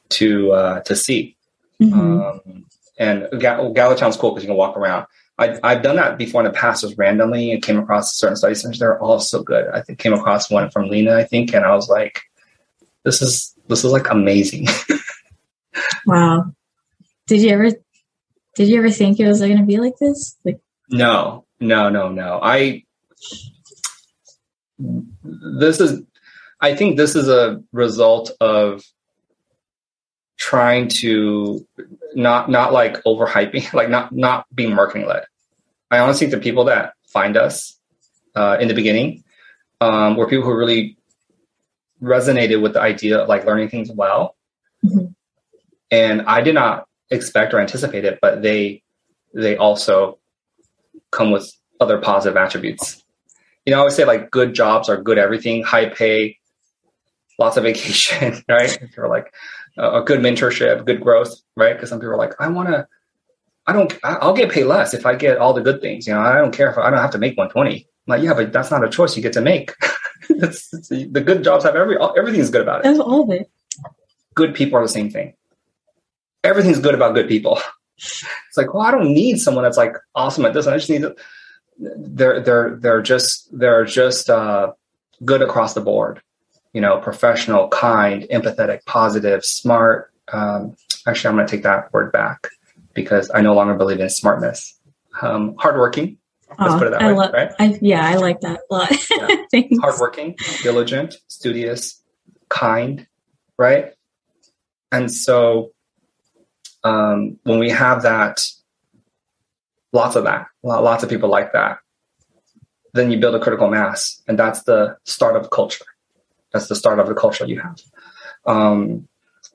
to 0.09 0.51
uh, 0.51 0.79
to 0.81 0.95
see. 0.95 1.37
Mm-hmm. 1.79 1.99
Um, 1.99 2.65
and 2.97 3.27
Gal- 3.39 3.73
GatherTown's 3.73 4.17
cool 4.17 4.31
because 4.31 4.43
you 4.43 4.49
can 4.49 4.57
walk 4.57 4.77
around. 4.77 5.05
I, 5.37 5.57
I've 5.63 5.81
done 5.81 5.95
that 5.95 6.17
before 6.17 6.41
in 6.41 6.45
the 6.45 6.57
past, 6.57 6.81
just 6.81 6.97
randomly, 6.97 7.51
and 7.51 7.61
came 7.61 7.77
across 7.77 8.15
certain 8.15 8.35
study 8.35 8.55
centers. 8.55 8.79
They're 8.79 8.99
all 8.99 9.19
so 9.19 9.43
good. 9.43 9.67
I 9.67 9.81
think 9.81 9.99
came 9.99 10.13
across 10.13 10.49
one 10.49 10.69
from 10.69 10.89
Lena, 10.89 11.15
I 11.15 11.23
think, 11.23 11.53
and 11.53 11.65
I 11.65 11.75
was 11.75 11.89
like, 11.89 12.21
"This 13.03 13.21
is 13.21 13.55
this 13.67 13.83
is 13.83 13.91
like 13.91 14.09
amazing." 14.09 14.67
wow. 16.05 16.51
Did 17.27 17.41
you 17.41 17.49
ever 17.49 17.69
did 18.55 18.69
you 18.69 18.77
ever 18.77 18.91
think 18.91 19.19
it 19.19 19.27
was 19.27 19.39
going 19.39 19.57
to 19.57 19.63
be 19.63 19.77
like 19.77 19.97
this? 19.99 20.37
Like, 20.45 20.59
no, 20.89 21.45
no, 21.59 21.89
no, 21.89 22.09
no. 22.09 22.39
I 22.41 22.83
this 24.79 25.79
is 25.79 26.01
I 26.61 26.75
think 26.75 26.97
this 26.97 27.15
is 27.15 27.27
a 27.27 27.61
result 27.71 28.31
of 28.39 28.83
trying 30.37 30.87
to 30.87 31.65
not 32.15 32.49
not 32.49 32.73
like 32.73 33.03
overhyping, 33.03 33.73
like 33.79 33.89
not 33.89 34.11
not 34.11 34.45
being 34.53 34.73
marketing 34.73 35.07
led. 35.07 35.25
I 35.91 35.99
honestly 35.99 36.27
think 36.27 36.41
the 36.41 36.43
people 36.43 36.65
that 36.65 36.93
find 37.07 37.37
us 37.37 37.77
uh, 38.35 38.57
in 38.59 38.67
the 38.67 38.73
beginning 38.73 39.23
um, 39.79 40.15
were 40.15 40.27
people 40.27 40.45
who 40.45 40.55
really 40.55 40.97
resonated 42.03 42.61
with 42.61 42.73
the 42.73 42.81
idea 42.81 43.19
of 43.19 43.29
like 43.29 43.45
learning 43.45 43.69
things 43.69 43.89
well. 43.91 44.35
Mm-hmm. 44.85 45.07
And 45.89 46.21
I 46.23 46.41
did 46.41 46.55
not 46.55 46.87
expect 47.09 47.53
or 47.53 47.59
anticipate 47.59 48.05
it, 48.05 48.19
but 48.21 48.41
they 48.41 48.83
they 49.33 49.57
also 49.57 50.19
come 51.11 51.31
with 51.31 51.51
other 51.79 51.97
positive 51.99 52.37
attributes. 52.37 53.03
You 53.65 53.71
know, 53.71 53.77
I 53.77 53.79
always 53.79 53.95
say 53.95 54.05
like 54.05 54.29
good 54.29 54.53
jobs 54.53 54.89
are 54.89 55.01
good 55.01 55.17
everything, 55.17 55.63
high 55.63 55.89
pay, 55.89 56.37
lots 57.39 57.57
of 57.57 57.63
vacation, 57.69 58.43
right? 58.49 58.77
If 58.81 58.95
you're 58.97 59.09
like, 59.09 59.33
a 59.77 60.01
good 60.01 60.19
mentorship, 60.19 60.85
good 60.85 61.01
growth, 61.01 61.35
right? 61.55 61.73
Because 61.73 61.89
some 61.89 61.99
people 61.99 62.13
are 62.13 62.17
like, 62.17 62.33
I 62.39 62.47
want 62.47 62.69
to, 62.69 62.87
I 63.65 63.73
don't, 63.73 63.93
I'll 64.03 64.33
get 64.33 64.51
paid 64.51 64.65
less 64.65 64.93
if 64.93 65.05
I 65.05 65.15
get 65.15 65.37
all 65.37 65.53
the 65.53 65.61
good 65.61 65.81
things. 65.81 66.05
You 66.05 66.13
know, 66.13 66.19
I 66.19 66.35
don't 66.35 66.53
care 66.53 66.69
if 66.69 66.77
I 66.77 66.89
don't 66.89 66.99
have 66.99 67.11
to 67.11 67.17
make 67.17 67.37
120. 67.37 67.75
I'm 67.75 67.87
like, 68.07 68.23
yeah, 68.23 68.33
but 68.33 68.51
that's 68.51 68.69
not 68.69 68.83
a 68.83 68.89
choice 68.89 69.15
you 69.15 69.23
get 69.23 69.33
to 69.33 69.41
make. 69.41 69.73
it's, 70.29 70.73
it's, 70.73 70.89
the 70.89 71.21
good 71.21 71.43
jobs 71.43 71.63
have 71.63 71.75
every, 71.75 71.97
everything's 72.17 72.49
good 72.49 72.61
about 72.61 72.79
it. 72.79 72.83
That's 72.83 72.99
all 72.99 73.23
of 73.23 73.29
it. 73.31 73.49
Good 74.35 74.55
people 74.55 74.79
are 74.79 74.81
the 74.81 74.89
same 74.89 75.09
thing. 75.09 75.33
Everything's 76.43 76.79
good 76.79 76.95
about 76.95 77.15
good 77.15 77.27
people. 77.27 77.59
It's 77.95 78.57
like, 78.57 78.73
well, 78.73 78.83
I 78.83 78.91
don't 78.91 79.13
need 79.13 79.37
someone 79.37 79.63
that's 79.63 79.77
like 79.77 79.95
awesome 80.13 80.43
at 80.45 80.53
this. 80.53 80.67
I 80.67 80.75
just 80.75 80.89
need 80.89 81.03
to, 81.03 81.15
they're, 81.77 82.41
they're, 82.41 82.75
they're 82.75 83.01
just, 83.01 83.47
they're 83.57 83.85
just, 83.85 84.29
uh, 84.29 84.73
good 85.23 85.41
across 85.41 85.73
the 85.73 85.79
board 85.79 86.21
you 86.73 86.81
know, 86.81 86.99
professional, 86.99 87.69
kind, 87.69 88.23
empathetic, 88.31 88.83
positive, 88.85 89.45
smart. 89.45 90.11
Um, 90.31 90.75
actually, 91.07 91.29
I'm 91.29 91.35
going 91.35 91.47
to 91.47 91.55
take 91.55 91.63
that 91.63 91.93
word 91.93 92.11
back 92.11 92.49
because 92.93 93.31
I 93.33 93.41
no 93.41 93.53
longer 93.53 93.75
believe 93.75 93.99
in 93.99 94.09
smartness. 94.09 94.77
Um, 95.21 95.55
hardworking. 95.57 96.17
Let's 96.59 96.73
oh, 96.73 96.77
put 96.77 96.87
it 96.87 96.91
that 96.91 97.01
I 97.01 97.07
way, 97.07 97.13
lo- 97.13 97.31
right? 97.31 97.51
I, 97.59 97.77
yeah, 97.81 98.07
I 98.07 98.15
like 98.15 98.41
that 98.41 98.61
a 98.69 98.73
lot. 98.73 98.91
yeah. 99.51 99.63
hardworking, 99.81 100.35
diligent, 100.61 101.15
studious, 101.27 102.01
kind, 102.49 103.07
right? 103.57 103.93
And 104.91 105.11
so 105.11 105.71
um, 106.83 107.39
when 107.43 107.59
we 107.59 107.69
have 107.69 108.03
that, 108.03 108.45
lots 109.91 110.15
of 110.15 110.23
that, 110.25 110.47
lots 110.63 111.03
of 111.03 111.09
people 111.09 111.29
like 111.29 111.53
that, 111.53 111.79
then 112.93 113.11
you 113.11 113.19
build 113.19 113.35
a 113.35 113.39
critical 113.39 113.69
mass, 113.69 114.21
and 114.27 114.37
that's 114.37 114.63
the 114.63 114.97
start 115.03 115.35
of 115.35 115.49
culture 115.49 115.85
that's 116.53 116.67
the 116.67 116.75
start 116.75 116.99
of 116.99 117.07
the 117.07 117.15
culture 117.15 117.45
you 117.45 117.59
have. 117.59 117.81
Um, 118.45 119.07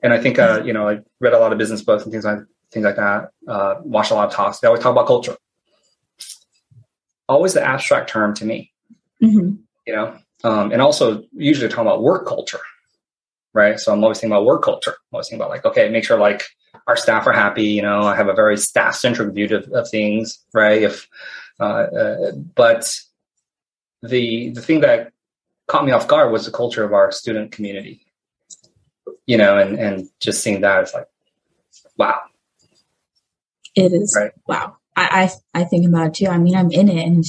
and 0.03 0.13
I 0.13 0.19
think 0.19 0.37
uh, 0.37 0.61
you 0.63 0.73
know 0.73 0.87
I 0.87 0.99
read 1.19 1.33
a 1.33 1.39
lot 1.39 1.51
of 1.51 1.57
business 1.57 1.81
books 1.81 2.03
and 2.03 2.11
things 2.11 2.25
like 2.25 2.39
things 2.71 2.85
like 2.85 2.97
that. 2.97 3.31
Uh, 3.47 3.75
watched 3.83 4.11
a 4.11 4.15
lot 4.15 4.27
of 4.27 4.33
talks. 4.33 4.59
They 4.59 4.67
always 4.67 4.83
talk 4.83 4.91
about 4.91 5.07
culture. 5.07 5.35
Always 7.29 7.53
the 7.53 7.63
abstract 7.63 8.09
term 8.09 8.33
to 8.35 8.45
me, 8.45 8.73
mm-hmm. 9.23 9.55
you 9.87 9.95
know. 9.95 10.17
Um, 10.43 10.71
and 10.71 10.81
also 10.81 11.23
usually 11.33 11.69
talking 11.69 11.85
about 11.85 12.01
work 12.01 12.25
culture, 12.25 12.61
right? 13.53 13.79
So 13.79 13.93
I'm 13.93 14.03
always 14.03 14.19
thinking 14.19 14.33
about 14.33 14.45
work 14.45 14.63
culture. 14.63 14.91
I'm 14.91 15.15
always 15.15 15.27
thinking 15.27 15.41
about 15.41 15.51
like, 15.51 15.65
okay, 15.65 15.89
make 15.89 16.03
sure 16.03 16.17
like 16.17 16.43
our 16.87 16.97
staff 16.97 17.27
are 17.27 17.33
happy. 17.33 17.65
You 17.65 17.81
know, 17.81 18.01
I 18.01 18.15
have 18.15 18.29
a 18.29 18.33
very 18.33 18.57
staff 18.57 18.95
centric 18.95 19.33
view 19.33 19.55
of, 19.55 19.69
of, 19.71 19.89
things, 19.89 20.39
right? 20.53 20.81
If 20.81 21.07
uh, 21.59 21.63
uh, 21.63 22.31
but 22.55 22.99
the 24.01 24.49
the 24.51 24.61
thing 24.61 24.81
that 24.81 25.11
caught 25.67 25.85
me 25.85 25.91
off 25.91 26.07
guard 26.07 26.31
was 26.31 26.45
the 26.45 26.51
culture 26.51 26.83
of 26.83 26.93
our 26.93 27.11
student 27.11 27.51
community. 27.51 28.05
You 29.25 29.37
know, 29.37 29.57
and 29.57 29.77
and 29.77 30.09
just 30.19 30.41
seeing 30.41 30.61
that, 30.61 30.81
it's 30.83 30.93
like, 30.93 31.07
wow. 31.97 32.19
It 33.75 33.93
is 33.93 34.15
right? 34.17 34.31
wow. 34.47 34.78
I, 34.99 35.29
I 35.53 35.61
I 35.61 35.63
think 35.63 35.87
about 35.87 36.07
it 36.07 36.13
too. 36.15 36.27
I 36.27 36.37
mean, 36.37 36.55
I'm 36.55 36.71
in 36.71 36.89
it, 36.89 37.05
and 37.05 37.23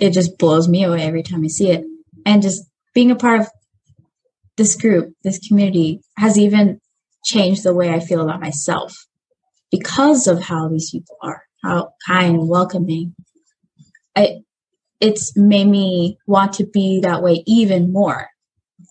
it 0.00 0.10
just 0.10 0.36
blows 0.36 0.68
me 0.68 0.82
away 0.84 1.02
every 1.02 1.22
time 1.22 1.44
I 1.44 1.48
see 1.48 1.70
it. 1.70 1.84
And 2.26 2.42
just 2.42 2.64
being 2.94 3.10
a 3.10 3.16
part 3.16 3.40
of 3.40 3.48
this 4.56 4.74
group, 4.74 5.14
this 5.22 5.46
community, 5.46 6.00
has 6.18 6.38
even 6.38 6.80
changed 7.24 7.62
the 7.62 7.74
way 7.74 7.90
I 7.90 8.00
feel 8.00 8.20
about 8.20 8.40
myself 8.40 8.96
because 9.70 10.26
of 10.26 10.42
how 10.42 10.68
these 10.68 10.90
people 10.90 11.16
are, 11.22 11.42
how 11.62 11.90
kind 12.06 12.36
and 12.36 12.48
welcoming. 12.48 13.14
I 14.16 14.40
it's 15.00 15.36
made 15.36 15.66
me 15.66 16.18
want 16.26 16.54
to 16.54 16.66
be 16.66 17.00
that 17.00 17.22
way 17.22 17.44
even 17.46 17.92
more. 17.92 18.28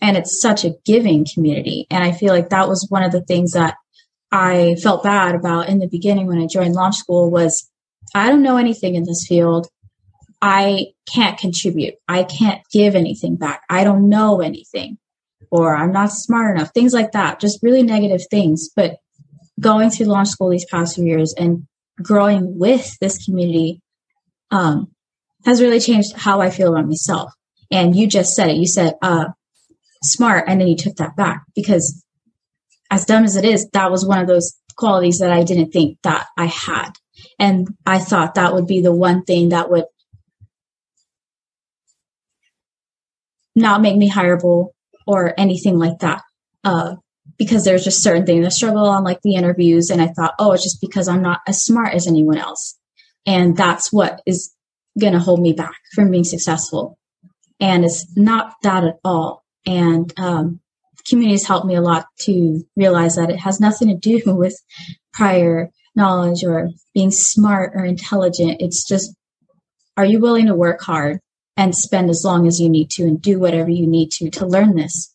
And 0.02 0.16
it's 0.16 0.42
such 0.42 0.64
a 0.64 0.76
giving 0.86 1.26
community. 1.26 1.88
And 1.90 2.04
I 2.04 2.12
feel 2.12 2.34
like 2.34 2.50
that 2.50 2.68
was 2.68 2.88
one 2.90 3.04
of 3.04 3.12
the 3.12 3.24
things 3.24 3.52
that 3.52 3.76
I 4.32 4.76
felt 4.82 5.04
bad 5.04 5.36
about 5.36 5.70
in 5.70 5.80
the 5.80 5.88
beginning 5.88 6.28
when 6.28 6.40
I 6.40 6.48
joined 6.48 6.74
launch 6.74 6.96
school 6.96 7.32
was 7.32 7.70
I 8.16 8.30
don't 8.30 8.44
know 8.44 8.58
anything 8.58 8.96
in 8.96 9.04
this 9.04 9.26
field. 9.28 9.68
I 10.42 10.88
can't 11.12 11.38
contribute. 11.38 11.96
I 12.08 12.24
can't 12.24 12.62
give 12.72 12.96
anything 12.96 13.38
back. 13.38 13.64
I 13.70 13.84
don't 13.84 14.10
know 14.10 14.42
anything 14.42 14.98
or 15.54 15.76
I'm 15.76 15.92
not 15.92 16.12
smart 16.12 16.58
enough. 16.58 16.72
Things 16.74 16.94
like 16.94 17.12
that. 17.12 17.40
Just 17.40 17.62
really 17.62 17.84
negative 17.84 18.22
things. 18.30 18.70
But 18.76 18.98
going 19.60 19.92
through 19.92 20.08
launch 20.08 20.30
school 20.30 20.50
these 20.50 20.66
past 20.66 20.96
few 20.96 21.06
years 21.06 21.34
and 21.38 21.68
growing 22.02 22.58
with 22.58 22.98
this 23.00 23.24
community 23.24 23.80
um, 24.50 24.92
has 25.46 25.62
really 25.62 25.80
changed 25.80 26.14
how 26.16 26.42
I 26.42 26.50
feel 26.50 26.74
about 26.74 26.88
myself. 26.88 27.32
And 27.72 27.96
you 27.96 28.08
just 28.08 28.36
said 28.36 28.50
it. 28.50 28.58
You 28.58 28.66
said, 28.66 28.96
uh, 29.04 29.26
smart. 30.02 30.46
And 30.48 30.60
then 30.60 30.68
you 30.68 30.76
took 30.76 30.96
that 30.96 31.16
back 31.16 31.44
because 31.56 32.04
as 32.90 33.06
dumb 33.06 33.24
as 33.24 33.36
it 33.36 33.46
is, 33.46 33.70
that 33.74 33.92
was 33.92 34.06
one 34.06 34.20
of 34.20 34.28
those 34.28 34.56
qualities 34.76 35.20
that 35.20 35.32
I 35.32 35.44
didn't 35.44 35.72
think 35.72 36.00
that 36.02 36.28
I 36.36 36.46
had. 36.46 36.94
And 37.40 37.68
I 37.86 38.00
thought 38.00 38.36
that 38.36 38.54
would 38.54 38.68
be 38.68 38.82
the 38.82 38.94
one 38.94 39.24
thing 39.24 39.50
that 39.50 39.70
would 39.70 39.86
not 43.56 43.82
make 43.82 43.98
me 43.98 44.10
hireable 44.10 44.70
or 45.06 45.34
anything 45.38 45.78
like 45.78 46.00
that. 46.00 46.22
Uh, 46.64 46.96
because 47.38 47.66
there's 47.66 47.84
just 47.84 48.04
certain 48.04 48.26
things 48.26 48.46
I 48.46 48.50
struggle 48.50 48.86
on, 48.86 49.04
like 49.04 49.22
the 49.22 49.36
interviews. 49.36 49.90
And 49.90 50.02
I 50.02 50.08
thought, 50.08 50.36
oh, 50.40 50.52
it's 50.52 50.64
just 50.64 50.82
because 50.82 51.08
I'm 51.08 51.22
not 51.22 51.42
as 51.48 51.64
smart 51.64 51.94
as 51.94 52.08
anyone 52.08 52.38
else. 52.38 52.78
And 53.26 53.56
that's 53.56 53.92
what 53.92 54.22
is 54.26 54.54
going 55.00 55.14
to 55.14 55.20
hold 55.20 55.42
me 55.42 55.54
back 55.54 55.76
from 55.94 56.12
being 56.12 56.24
successful. 56.24 56.98
And 57.60 57.86
it's 57.86 58.06
not 58.16 58.54
that 58.64 58.84
at 58.84 59.00
all. 59.04 59.44
And 59.66 60.14
um, 60.18 60.60
community 61.08 61.36
has 61.36 61.48
helped 61.48 61.66
me 61.66 61.76
a 61.76 61.82
lot 61.82 62.06
to 62.22 62.64
realize 62.76 63.16
that 63.16 63.30
it 63.30 63.40
has 63.40 63.60
nothing 63.60 63.88
to 63.88 63.96
do 63.96 64.22
with 64.36 64.56
prior 65.14 65.70
knowledge 65.96 66.44
or 66.44 66.70
being 66.94 67.12
smart 67.12 67.74
or 67.76 67.86
intelligent. 67.86 68.58
It's 68.60 68.86
just, 68.88 69.16
are 69.98 70.06
you 70.06 70.20
willing 70.20 70.48
to 70.48 70.56
work 70.56 70.82
hard 70.82 71.20
and 71.56 71.76
spend 71.76 72.10
as 72.10 72.24
long 72.26 72.48
as 72.48 72.60
you 72.60 72.70
need 72.70 72.90
to 72.92 73.04
and 73.04 73.22
do 73.22 73.40
whatever 73.40 73.70
you 73.70 73.88
need 73.88 74.12
to 74.12 74.30
to 74.32 74.46
learn 74.46 74.76
this? 74.76 75.14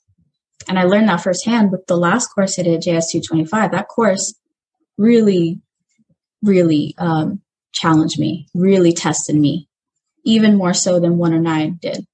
And 0.69 0.79
I 0.79 0.85
learned 0.85 1.09
that 1.09 1.23
firsthand 1.23 1.73
with 1.73 1.87
the 1.87 1.97
last 1.97 2.29
course 2.29 2.59
I 2.59 2.63
did, 2.63 2.83
JS 2.83 3.11
225. 3.11 3.73
That 3.73 3.89
course 3.89 4.35
really, 4.99 5.61
really 6.43 6.95
um, 6.99 7.41
challenged 7.73 8.19
me, 8.19 8.49
really 8.55 8.93
tested 8.93 9.37
me, 9.37 9.69
even 10.25 10.57
more 10.57 10.75
so 10.75 11.01
than 11.01 11.17
109 11.17 11.79
did. 11.81 12.07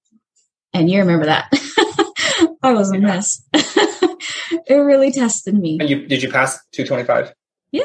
And 0.72 0.90
you 0.90 1.00
remember 1.00 1.26
that. 1.26 1.48
I 2.62 2.72
was 2.72 2.90
a 2.90 2.98
mess. 2.98 3.42
it 3.52 4.74
really 4.74 5.12
tested 5.12 5.54
me. 5.54 5.78
And 5.80 5.88
you 5.88 6.06
did 6.06 6.22
you 6.22 6.30
pass 6.30 6.58
225? 6.72 7.32
Yeah. 7.72 7.84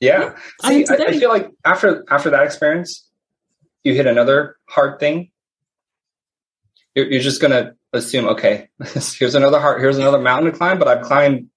Yeah. 0.00 0.36
See, 0.62 0.86
I, 0.88 0.94
I, 0.94 1.18
feel 1.18 1.30
like 1.30 1.50
after 1.64 2.04
after 2.10 2.30
that 2.30 2.44
experience, 2.44 3.08
you 3.82 3.94
hit 3.94 4.06
another 4.06 4.56
hard 4.68 5.00
thing. 5.00 5.30
You're, 6.94 7.06
you're 7.06 7.22
just 7.22 7.40
gonna 7.40 7.74
assume, 7.92 8.26
okay, 8.28 8.68
here's 9.18 9.34
another 9.34 9.60
hard, 9.60 9.80
here's 9.80 9.98
another 9.98 10.18
mountain 10.18 10.52
to 10.52 10.56
climb, 10.56 10.78
but 10.78 10.88
I've 10.88 11.02
climbed 11.02 11.48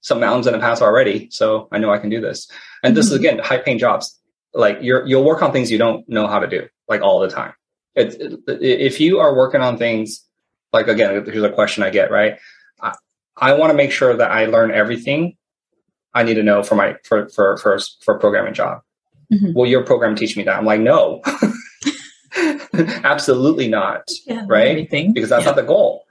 some 0.00 0.20
mountains 0.20 0.46
in 0.46 0.52
the 0.52 0.58
past 0.58 0.82
already, 0.82 1.28
so 1.30 1.68
I 1.70 1.78
know 1.78 1.92
I 1.92 1.98
can 1.98 2.10
do 2.10 2.20
this. 2.20 2.48
And 2.82 2.90
mm-hmm. 2.90 2.96
this 2.96 3.06
is 3.06 3.12
mm-hmm. 3.12 3.24
again 3.24 3.38
high 3.38 3.58
paying 3.58 3.78
jobs. 3.78 4.18
Like 4.54 4.78
you're 4.80 5.06
you'll 5.06 5.24
work 5.24 5.42
on 5.42 5.52
things 5.52 5.70
you 5.70 5.78
don't 5.78 6.08
know 6.08 6.26
how 6.26 6.40
to 6.40 6.46
do, 6.46 6.66
like 6.88 7.02
all 7.02 7.20
the 7.20 7.28
time. 7.28 7.52
It, 7.94 8.14
it, 8.14 8.40
if 8.62 9.00
you 9.00 9.18
are 9.20 9.34
working 9.34 9.60
on 9.60 9.78
things, 9.78 10.24
like 10.72 10.88
again, 10.88 11.24
here's 11.24 11.42
a 11.42 11.50
question 11.50 11.82
I 11.82 11.90
get, 11.90 12.10
right? 12.10 12.38
I, 12.80 12.94
I 13.36 13.52
want 13.54 13.70
to 13.70 13.76
make 13.76 13.92
sure 13.92 14.16
that 14.16 14.30
I 14.30 14.46
learn 14.46 14.72
everything 14.72 15.36
I 16.14 16.22
need 16.22 16.34
to 16.34 16.42
know 16.42 16.62
for 16.62 16.74
my 16.74 16.96
for 17.04 17.28
for 17.28 17.56
for 17.58 17.78
for 18.00 18.16
a 18.16 18.20
programming 18.20 18.54
job. 18.54 18.82
Mm-hmm. 19.32 19.52
Will 19.54 19.66
your 19.66 19.84
program 19.84 20.16
teach 20.16 20.36
me 20.36 20.42
that? 20.44 20.58
I'm 20.58 20.64
like, 20.64 20.80
no, 20.80 21.20
absolutely 23.04 23.68
not. 23.68 24.08
Yeah, 24.26 24.44
right? 24.48 24.68
Everything. 24.68 25.12
Because 25.12 25.30
that's 25.30 25.44
yeah. 25.44 25.50
not 25.50 25.56
the 25.56 25.62
goal. 25.62 26.04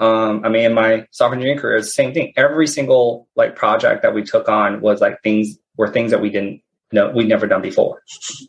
Um, 0.00 0.42
I 0.44 0.48
mean, 0.48 0.64
in 0.64 0.74
my 0.74 1.06
software 1.10 1.34
engineering 1.34 1.58
career, 1.58 1.76
it's 1.76 1.88
the 1.88 1.92
same 1.92 2.14
thing. 2.14 2.32
Every 2.36 2.66
single 2.66 3.28
like 3.36 3.56
project 3.56 4.02
that 4.02 4.14
we 4.14 4.22
took 4.22 4.48
on 4.48 4.80
was 4.80 5.00
like 5.00 5.22
things 5.22 5.58
were 5.76 5.90
things 5.90 6.10
that 6.12 6.22
we 6.22 6.30
didn't 6.30 6.62
know 6.92 7.10
we'd 7.10 7.28
never 7.28 7.46
done 7.46 7.62
before. 7.62 8.02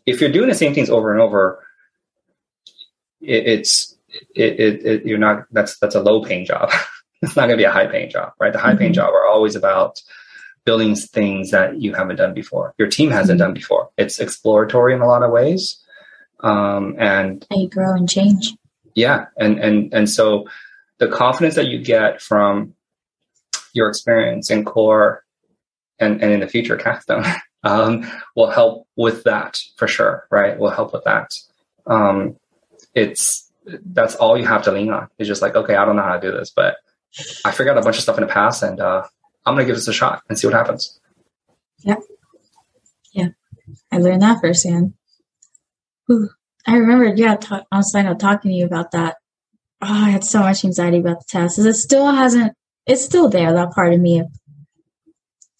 If 0.06 0.20
you're 0.20 0.32
doing 0.32 0.48
the 0.48 0.54
same 0.54 0.74
things 0.74 0.88
over 0.88 1.12
and 1.12 1.20
over, 1.20 1.62
it, 3.20 3.46
it's 3.46 3.96
it, 4.34 4.60
it, 4.60 4.86
it, 4.86 5.06
you're 5.06 5.18
not 5.18 5.44
that's 5.50 5.78
that's 5.78 5.94
a 5.94 6.00
low 6.00 6.24
paying 6.24 6.46
job. 6.46 6.70
it's 7.22 7.36
not 7.36 7.46
going 7.46 7.58
to 7.58 7.62
be 7.62 7.64
a 7.64 7.70
high 7.70 7.86
paying 7.86 8.10
job, 8.10 8.32
right? 8.40 8.52
The 8.52 8.58
high 8.58 8.74
paying 8.74 8.92
mm-hmm. 8.92 9.00
job 9.00 9.12
are 9.12 9.26
always 9.26 9.54
about 9.54 10.00
building 10.64 10.94
things 10.94 11.50
that 11.50 11.80
you 11.80 11.94
haven't 11.94 12.16
done 12.16 12.34
before, 12.34 12.74
your 12.78 12.88
team 12.88 13.10
hasn't 13.10 13.38
mm-hmm. 13.38 13.46
done 13.46 13.54
before. 13.54 13.90
It's 13.96 14.18
exploratory 14.18 14.94
in 14.94 15.00
a 15.00 15.06
lot 15.06 15.22
of 15.22 15.30
ways, 15.30 15.82
um, 16.40 16.96
and 16.98 17.46
you 17.50 17.68
grow 17.68 17.94
and 17.94 18.08
change. 18.08 18.54
Yeah, 18.94 19.26
and 19.36 19.58
and 19.58 19.92
and 19.92 20.08
so 20.08 20.48
the 20.98 21.08
confidence 21.08 21.56
that 21.56 21.66
you 21.66 21.82
get 21.82 22.22
from 22.22 22.74
your 23.72 23.88
experience 23.88 24.50
in 24.50 24.64
core 24.64 25.24
and 25.98 26.22
and 26.22 26.32
in 26.32 26.40
the 26.40 26.48
future 26.48 26.76
Capstone 26.76 27.24
um, 27.64 28.10
will 28.36 28.50
help 28.50 28.86
with 28.96 29.24
that 29.24 29.60
for 29.76 29.88
sure. 29.88 30.26
Right, 30.30 30.58
will 30.58 30.70
help 30.70 30.92
with 30.92 31.04
that. 31.04 31.38
Um, 31.86 32.36
it's 32.94 33.50
that's 33.66 34.14
all 34.16 34.38
you 34.38 34.46
have 34.46 34.62
to 34.64 34.72
lean 34.72 34.90
on. 34.90 35.08
It's 35.18 35.28
just 35.28 35.42
like 35.42 35.56
okay, 35.56 35.74
I 35.74 35.84
don't 35.84 35.96
know 35.96 36.02
how 36.02 36.18
to 36.18 36.30
do 36.30 36.36
this, 36.36 36.50
but 36.50 36.76
I 37.44 37.50
figured 37.50 37.76
out 37.76 37.80
a 37.80 37.84
bunch 37.84 37.96
of 37.96 38.02
stuff 38.02 38.18
in 38.18 38.26
the 38.26 38.32
past, 38.32 38.62
and 38.62 38.80
uh, 38.80 39.04
I'm 39.46 39.54
going 39.54 39.66
to 39.66 39.66
give 39.66 39.76
this 39.76 39.88
a 39.88 39.92
shot 39.92 40.22
and 40.28 40.38
see 40.38 40.46
what 40.46 40.54
happens. 40.54 40.98
Yeah. 41.78 41.96
Yeah. 43.12 43.28
I 43.92 43.98
learned 43.98 44.22
that 44.22 44.40
firsthand. 44.40 44.94
Whew. 46.06 46.30
I 46.66 46.76
remember, 46.76 47.14
yeah, 47.14 47.36
talk, 47.36 47.66
on 47.70 47.82
sign 47.82 48.06
up 48.06 48.18
talking 48.18 48.50
to 48.50 48.56
you 48.56 48.64
about 48.64 48.92
that. 48.92 49.16
Oh, 49.82 49.86
I 49.88 50.10
had 50.10 50.24
so 50.24 50.40
much 50.40 50.64
anxiety 50.64 50.98
about 50.98 51.20
the 51.20 51.26
test. 51.28 51.58
It 51.58 51.74
still 51.74 52.10
hasn't, 52.10 52.54
it's 52.86 53.04
still 53.04 53.28
there, 53.28 53.52
that 53.52 53.72
part 53.72 53.92
of 53.92 54.00
me 54.00 54.20
of 54.20 54.28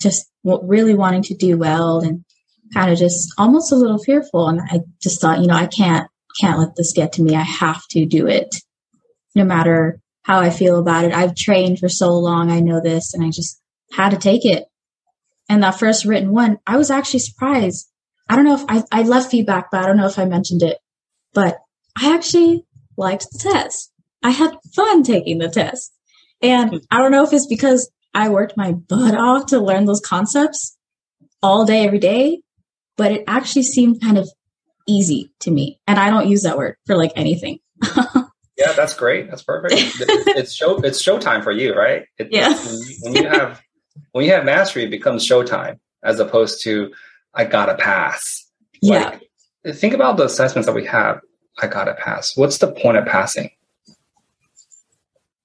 just 0.01 0.31
really 0.44 0.94
wanting 0.94 1.23
to 1.23 1.35
do 1.35 1.59
well 1.59 2.01
and 2.01 2.24
kind 2.73 2.90
of 2.90 2.98
just 2.98 3.32
almost 3.36 3.70
a 3.70 3.77
little 3.77 3.98
fearful. 3.98 4.48
And 4.48 4.61
I 4.62 4.81
just 5.02 5.20
thought, 5.20 5.40
you 5.40 5.47
know, 5.47 5.55
I 5.55 5.66
can't, 5.66 6.09
can't 6.40 6.59
let 6.59 6.77
this 6.77 6.93
get 6.93 7.12
to 7.15 7.23
me. 7.23 7.36
I 7.36 7.43
have 7.43 7.82
to 7.90 8.06
do 8.06 8.27
it 8.27 8.55
no 9.35 9.44
matter 9.44 10.01
how 10.23 10.40
I 10.40 10.48
feel 10.51 10.78
about 10.78 11.05
it. 11.05 11.12
I've 11.12 11.35
trained 11.35 11.78
for 11.78 11.89
so 11.89 12.12
long. 12.12 12.51
I 12.51 12.61
know 12.61 12.81
this 12.81 13.12
and 13.12 13.23
I 13.23 13.28
just 13.31 13.61
how 13.94 14.08
to 14.08 14.16
take 14.16 14.44
it. 14.44 14.64
And 15.48 15.62
that 15.62 15.78
first 15.78 16.04
written 16.04 16.32
one, 16.32 16.58
I 16.66 16.76
was 16.76 16.90
actually 16.90 17.20
surprised. 17.20 17.88
I 18.28 18.36
don't 18.36 18.44
know 18.44 18.54
if 18.54 18.64
I, 18.68 18.82
I 18.90 19.02
left 19.02 19.30
feedback, 19.30 19.70
but 19.70 19.82
I 19.82 19.86
don't 19.86 19.96
know 19.96 20.06
if 20.06 20.18
I 20.18 20.24
mentioned 20.24 20.62
it, 20.62 20.78
but 21.34 21.58
I 21.96 22.14
actually 22.14 22.64
liked 22.96 23.26
the 23.30 23.38
test. 23.38 23.92
I 24.22 24.30
had 24.30 24.56
fun 24.74 25.02
taking 25.02 25.38
the 25.38 25.48
test. 25.48 25.92
And 26.40 26.80
I 26.90 26.98
don't 26.98 27.12
know 27.12 27.24
if 27.24 27.32
it's 27.32 27.46
because 27.46 27.90
I 28.14 28.28
worked 28.28 28.56
my 28.56 28.72
butt 28.72 29.14
off 29.14 29.46
to 29.46 29.60
learn 29.60 29.84
those 29.84 30.00
concepts 30.00 30.76
all 31.42 31.64
day, 31.64 31.84
every 31.84 31.98
day, 31.98 32.40
but 32.96 33.12
it 33.12 33.24
actually 33.26 33.64
seemed 33.64 34.00
kind 34.00 34.18
of 34.18 34.28
easy 34.86 35.30
to 35.40 35.50
me. 35.50 35.78
And 35.86 35.98
I 35.98 36.10
don't 36.10 36.28
use 36.28 36.42
that 36.42 36.56
word 36.56 36.76
for 36.86 36.96
like 36.96 37.12
anything. 37.16 37.58
yeah, 38.56 38.72
that's 38.74 38.94
great. 38.94 39.28
That's 39.28 39.42
perfect. 39.42 39.74
it's 39.76 40.52
show 40.52 40.78
it's 40.78 41.02
showtime 41.02 41.42
for 41.42 41.52
you, 41.52 41.74
right? 41.74 42.04
It, 42.18 42.28
yeah. 42.30 42.54
When 42.54 42.78
you, 42.78 42.96
when 43.02 43.14
you 43.14 43.28
have 43.28 43.62
when 44.12 44.24
you 44.24 44.32
have 44.32 44.44
mastery, 44.44 44.84
it 44.84 44.90
becomes 44.90 45.26
showtime 45.26 45.78
as 46.02 46.20
opposed 46.20 46.62
to 46.64 46.92
I 47.34 47.44
gotta 47.44 47.74
pass. 47.74 48.46
Yeah. 48.80 49.18
Like, 49.64 49.76
think 49.76 49.94
about 49.94 50.16
the 50.16 50.24
assessments 50.24 50.66
that 50.66 50.74
we 50.74 50.86
have. 50.86 51.20
I 51.60 51.66
gotta 51.66 51.94
pass. 51.94 52.36
What's 52.36 52.58
the 52.58 52.70
point 52.70 52.96
of 52.96 53.06
passing? 53.06 53.50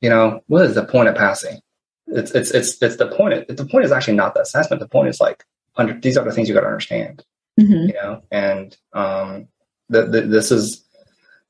You 0.02 0.10
know, 0.10 0.42
what 0.48 0.66
is 0.66 0.76
the 0.76 0.86
point 0.86 1.10
of 1.10 1.16
passing? 1.16 1.62
It's 2.08 2.32
it's 2.32 2.52
it's 2.52 2.82
it's 2.82 2.96
the 2.98 3.08
point. 3.08 3.48
The 3.48 3.66
point 3.66 3.86
is 3.86 3.92
actually 3.92 4.16
not 4.16 4.34
the 4.34 4.42
assessment. 4.42 4.80
The 4.80 4.88
point 4.88 5.10
is 5.10 5.20
like 5.20 5.46
under 5.76 5.94
these 5.94 6.18
are 6.18 6.26
the 6.26 6.32
things 6.32 6.48
you 6.48 6.56
got 6.56 6.62
to 6.62 6.68
understand. 6.68 7.24
Mm-hmm. 7.60 7.88
You 7.90 7.94
know, 7.94 8.22
and 8.32 8.76
um, 8.94 9.48
the, 9.90 10.06
the, 10.06 10.22
this 10.22 10.52
is 10.52 10.84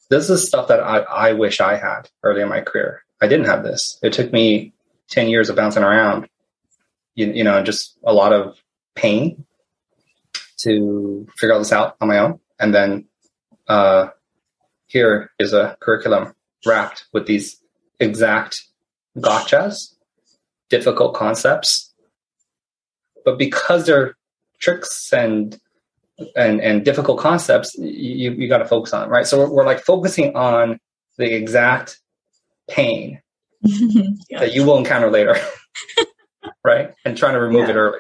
this 0.09 0.29
is 0.29 0.47
stuff 0.47 0.67
that 0.67 0.79
I, 0.79 0.99
I 0.99 1.33
wish 1.33 1.61
I 1.61 1.77
had 1.77 2.09
early 2.23 2.41
in 2.41 2.49
my 2.49 2.61
career. 2.61 3.03
I 3.21 3.27
didn't 3.27 3.45
have 3.45 3.63
this. 3.63 3.99
It 4.01 4.13
took 4.13 4.33
me 4.33 4.73
10 5.09 5.29
years 5.29 5.49
of 5.49 5.55
bouncing 5.55 5.83
around 5.83 6.27
you, 7.15 7.31
you 7.33 7.43
know, 7.43 7.61
just 7.63 7.97
a 8.03 8.13
lot 8.13 8.33
of 8.33 8.57
pain 8.95 9.45
to 10.59 11.27
figure 11.37 11.53
all 11.53 11.59
this 11.59 11.71
out 11.71 11.95
on 12.01 12.07
my 12.07 12.19
own. 12.19 12.39
And 12.59 12.73
then 12.73 13.07
uh, 13.67 14.09
here 14.87 15.31
is 15.39 15.53
a 15.53 15.77
curriculum 15.79 16.33
wrapped 16.65 17.05
with 17.13 17.25
these 17.25 17.61
exact 17.99 18.63
gotchas, 19.17 19.95
difficult 20.69 21.15
concepts. 21.15 21.93
But 23.23 23.37
because 23.37 23.85
they're 23.85 24.15
tricks 24.59 25.13
and 25.13 25.59
and 26.35 26.59
and 26.59 26.83
difficult 26.83 27.19
concepts, 27.19 27.75
you 27.77 28.31
you 28.31 28.49
got 28.49 28.57
to 28.57 28.65
focus 28.65 28.93
on 28.93 29.09
right. 29.09 29.25
So 29.25 29.39
we're, 29.39 29.49
we're, 29.49 29.65
like 29.65 29.79
focusing 29.79 30.35
on 30.35 30.79
the 31.17 31.33
exact 31.33 31.99
pain 32.69 33.21
yeah. 33.61 34.39
that 34.39 34.53
you 34.53 34.65
will 34.65 34.77
encounter 34.77 35.09
later. 35.09 35.37
right? 36.63 36.93
And 37.05 37.17
trying 37.17 37.33
to 37.33 37.39
remove 37.39 37.67
yeah. 37.67 37.71
it 37.71 37.77
early. 37.77 37.99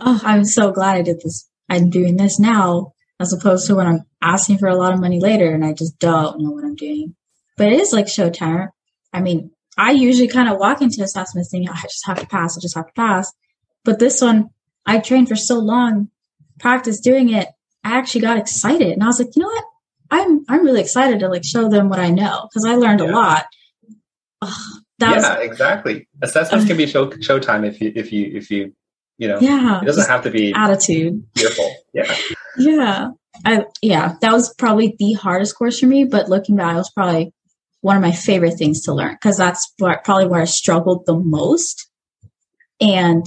Oh, 0.00 0.20
I'm 0.24 0.44
so 0.44 0.72
glad 0.72 0.96
I 0.96 1.02
did 1.02 1.20
this. 1.20 1.48
I'm 1.68 1.90
doing 1.90 2.16
this 2.16 2.38
now 2.38 2.92
as 3.20 3.32
opposed 3.32 3.66
to 3.66 3.76
when 3.76 3.86
I'm 3.86 4.02
asking 4.20 4.58
for 4.58 4.68
a 4.68 4.76
lot 4.76 4.92
of 4.92 5.00
money 5.00 5.20
later 5.20 5.52
and 5.54 5.64
I 5.64 5.72
just 5.72 5.98
don't 5.98 6.40
know 6.40 6.50
what 6.50 6.64
I'm 6.64 6.76
doing. 6.76 7.14
But 7.56 7.68
it 7.68 7.80
is 7.80 7.92
like 7.92 8.06
showtime. 8.06 8.68
I 9.12 9.20
mean, 9.20 9.50
I 9.78 9.92
usually 9.92 10.28
kind 10.28 10.48
of 10.48 10.58
walk 10.58 10.82
into 10.82 11.02
assessments 11.02 11.50
thinking, 11.50 11.70
oh, 11.70 11.76
I 11.76 11.82
just 11.82 12.06
have 12.06 12.20
to 12.20 12.26
pass, 12.26 12.56
I 12.56 12.60
just 12.60 12.76
have 12.76 12.86
to 12.86 12.92
pass. 12.94 13.32
But 13.84 13.98
this 13.98 14.20
one, 14.20 14.50
I 14.86 14.98
trained 14.98 15.28
for 15.28 15.36
so 15.36 15.58
long, 15.58 16.08
practiced 16.58 17.04
doing 17.04 17.32
it. 17.32 17.48
I 17.84 17.96
actually 17.96 18.20
got 18.22 18.38
excited 18.38 18.88
and 18.88 19.02
I 19.02 19.06
was 19.06 19.18
like, 19.18 19.34
you 19.34 19.42
know 19.42 19.48
what? 19.48 19.64
I'm 20.10 20.44
I'm 20.48 20.64
really 20.64 20.82
excited 20.82 21.20
to 21.20 21.28
like 21.28 21.44
show 21.44 21.68
them 21.68 21.88
what 21.88 21.98
I 21.98 22.10
know 22.10 22.48
because 22.50 22.66
I 22.66 22.74
learned 22.74 23.00
yeah. 23.00 23.06
a 23.06 23.12
lot. 23.12 23.46
Oh, 24.42 24.78
yeah, 25.10 25.36
exactly. 25.38 26.08
Assessments 26.22 26.66
can 26.66 26.76
be 26.76 26.86
show 26.86 27.10
showtime 27.10 27.66
if 27.66 27.80
you 27.80 27.92
if 27.94 28.12
you 28.12 28.30
if 28.34 28.50
you 28.50 28.72
you 29.18 29.28
know. 29.28 29.38
Yeah, 29.40 29.80
it 29.80 29.86
doesn't 29.86 30.08
have 30.08 30.22
to 30.24 30.30
be 30.30 30.52
attitude. 30.52 31.24
Beautiful. 31.34 31.74
Yeah. 31.92 32.16
yeah. 32.58 33.10
I 33.44 33.64
yeah, 33.80 34.14
that 34.20 34.32
was 34.32 34.54
probably 34.54 34.94
the 34.98 35.12
hardest 35.12 35.56
course 35.56 35.80
for 35.80 35.86
me. 35.86 36.04
But 36.04 36.28
looking 36.28 36.56
back, 36.56 36.74
it 36.74 36.78
was 36.78 36.90
probably 36.90 37.32
one 37.80 37.96
of 37.96 38.02
my 38.02 38.12
favorite 38.12 38.56
things 38.56 38.82
to 38.82 38.94
learn 38.94 39.14
because 39.14 39.36
that's 39.36 39.72
probably 39.78 40.26
where 40.26 40.42
I 40.42 40.46
struggled 40.46 41.06
the 41.06 41.16
most. 41.16 41.88
And 42.80 43.26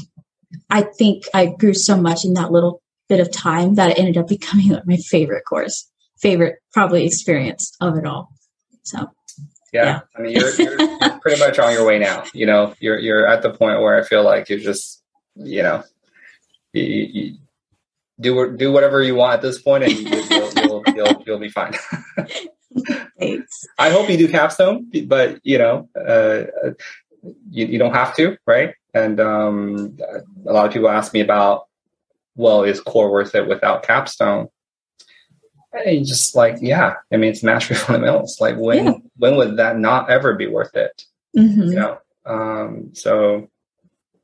I 0.70 0.84
think 0.84 1.24
I 1.34 1.48
grew 1.48 1.74
so 1.74 1.98
much 1.98 2.26
in 2.26 2.34
that 2.34 2.52
little 2.52 2.82
bit 3.10 3.20
of 3.20 3.32
time 3.32 3.76
that 3.76 3.92
it 3.92 4.00
ended 4.00 4.18
up 4.18 4.28
becoming 4.28 4.70
like 4.70 4.84
my 4.88 4.98
favorite 4.98 5.44
course, 5.48 5.90
favorite 6.20 6.56
probably 6.74 7.06
experience 7.06 7.76
of 7.82 7.98
it 7.98 8.06
all. 8.06 8.30
So 8.84 9.08
yeah. 9.76 10.00
I 10.16 10.22
mean, 10.22 10.34
you're, 10.34 10.54
you're, 10.56 10.80
you're, 10.80 11.20
pretty 11.22 11.40
much 11.40 11.60
on 11.60 11.74
your 11.74 11.86
way 11.86 12.00
now. 12.00 12.24
You 12.34 12.46
know, 12.46 12.74
you're 12.80 12.98
you're 12.98 13.28
at 13.28 13.42
the 13.42 13.52
point 13.52 13.82
where 13.82 14.00
I 14.00 14.04
feel 14.04 14.24
like 14.24 14.50
you're 14.50 14.60
just, 14.60 15.04
you 15.36 15.64
know, 15.64 15.84
you, 16.74 16.84
you 16.84 17.38
do 18.20 18.56
do 18.56 18.72
whatever 18.72 19.02
you 19.02 19.16
want 19.16 19.34
at 19.34 19.42
this 19.42 19.62
point, 19.62 19.84
and 19.84 19.94
you'll 19.94 20.52
you'll, 20.56 20.84
you'll, 20.96 21.24
you'll 21.26 21.40
be 21.40 21.50
fine. 21.50 21.74
Thanks. 23.20 23.66
I 23.78 23.90
hope 23.90 24.10
you 24.10 24.18
do 24.18 24.28
capstone, 24.28 24.92
but 25.06 25.40
you 25.44 25.58
know, 25.58 25.90
uh, 25.96 26.44
you, 27.50 27.66
you 27.66 27.80
don't 27.80 27.94
have 27.94 28.16
to, 28.16 28.38
right? 28.46 28.76
And 28.94 29.20
um, 29.20 29.98
a 30.46 30.54
lot 30.54 30.66
of 30.66 30.74
people 30.74 30.90
ask 30.90 31.14
me 31.14 31.22
about, 31.22 31.68
well, 32.36 32.64
is 32.64 32.80
core 32.82 33.12
worth 33.12 33.36
it 33.36 33.48
without 33.48 33.84
capstone? 33.84 34.48
And 35.86 36.06
just 36.06 36.36
like, 36.36 36.58
yeah, 36.62 36.96
I 37.12 37.18
mean, 37.18 37.32
it's 37.32 37.44
mastery 37.44 37.76
fundamentals. 37.76 38.38
Like, 38.42 38.58
when 38.58 38.86
yeah. 38.86 38.94
when 39.18 39.36
would 39.38 39.58
that 39.58 39.78
not 39.78 40.10
ever 40.10 40.36
be 40.36 40.48
worth 40.48 40.76
it? 40.76 41.04
Mm-hmm. 41.36 41.62
You 41.64 41.76
know, 41.76 41.98
um, 42.26 42.92
so 42.94 43.50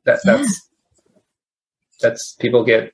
that 0.05 0.19
that's 0.23 0.69
yeah. 1.13 1.19
that's 2.01 2.35
people 2.39 2.63
get. 2.63 2.93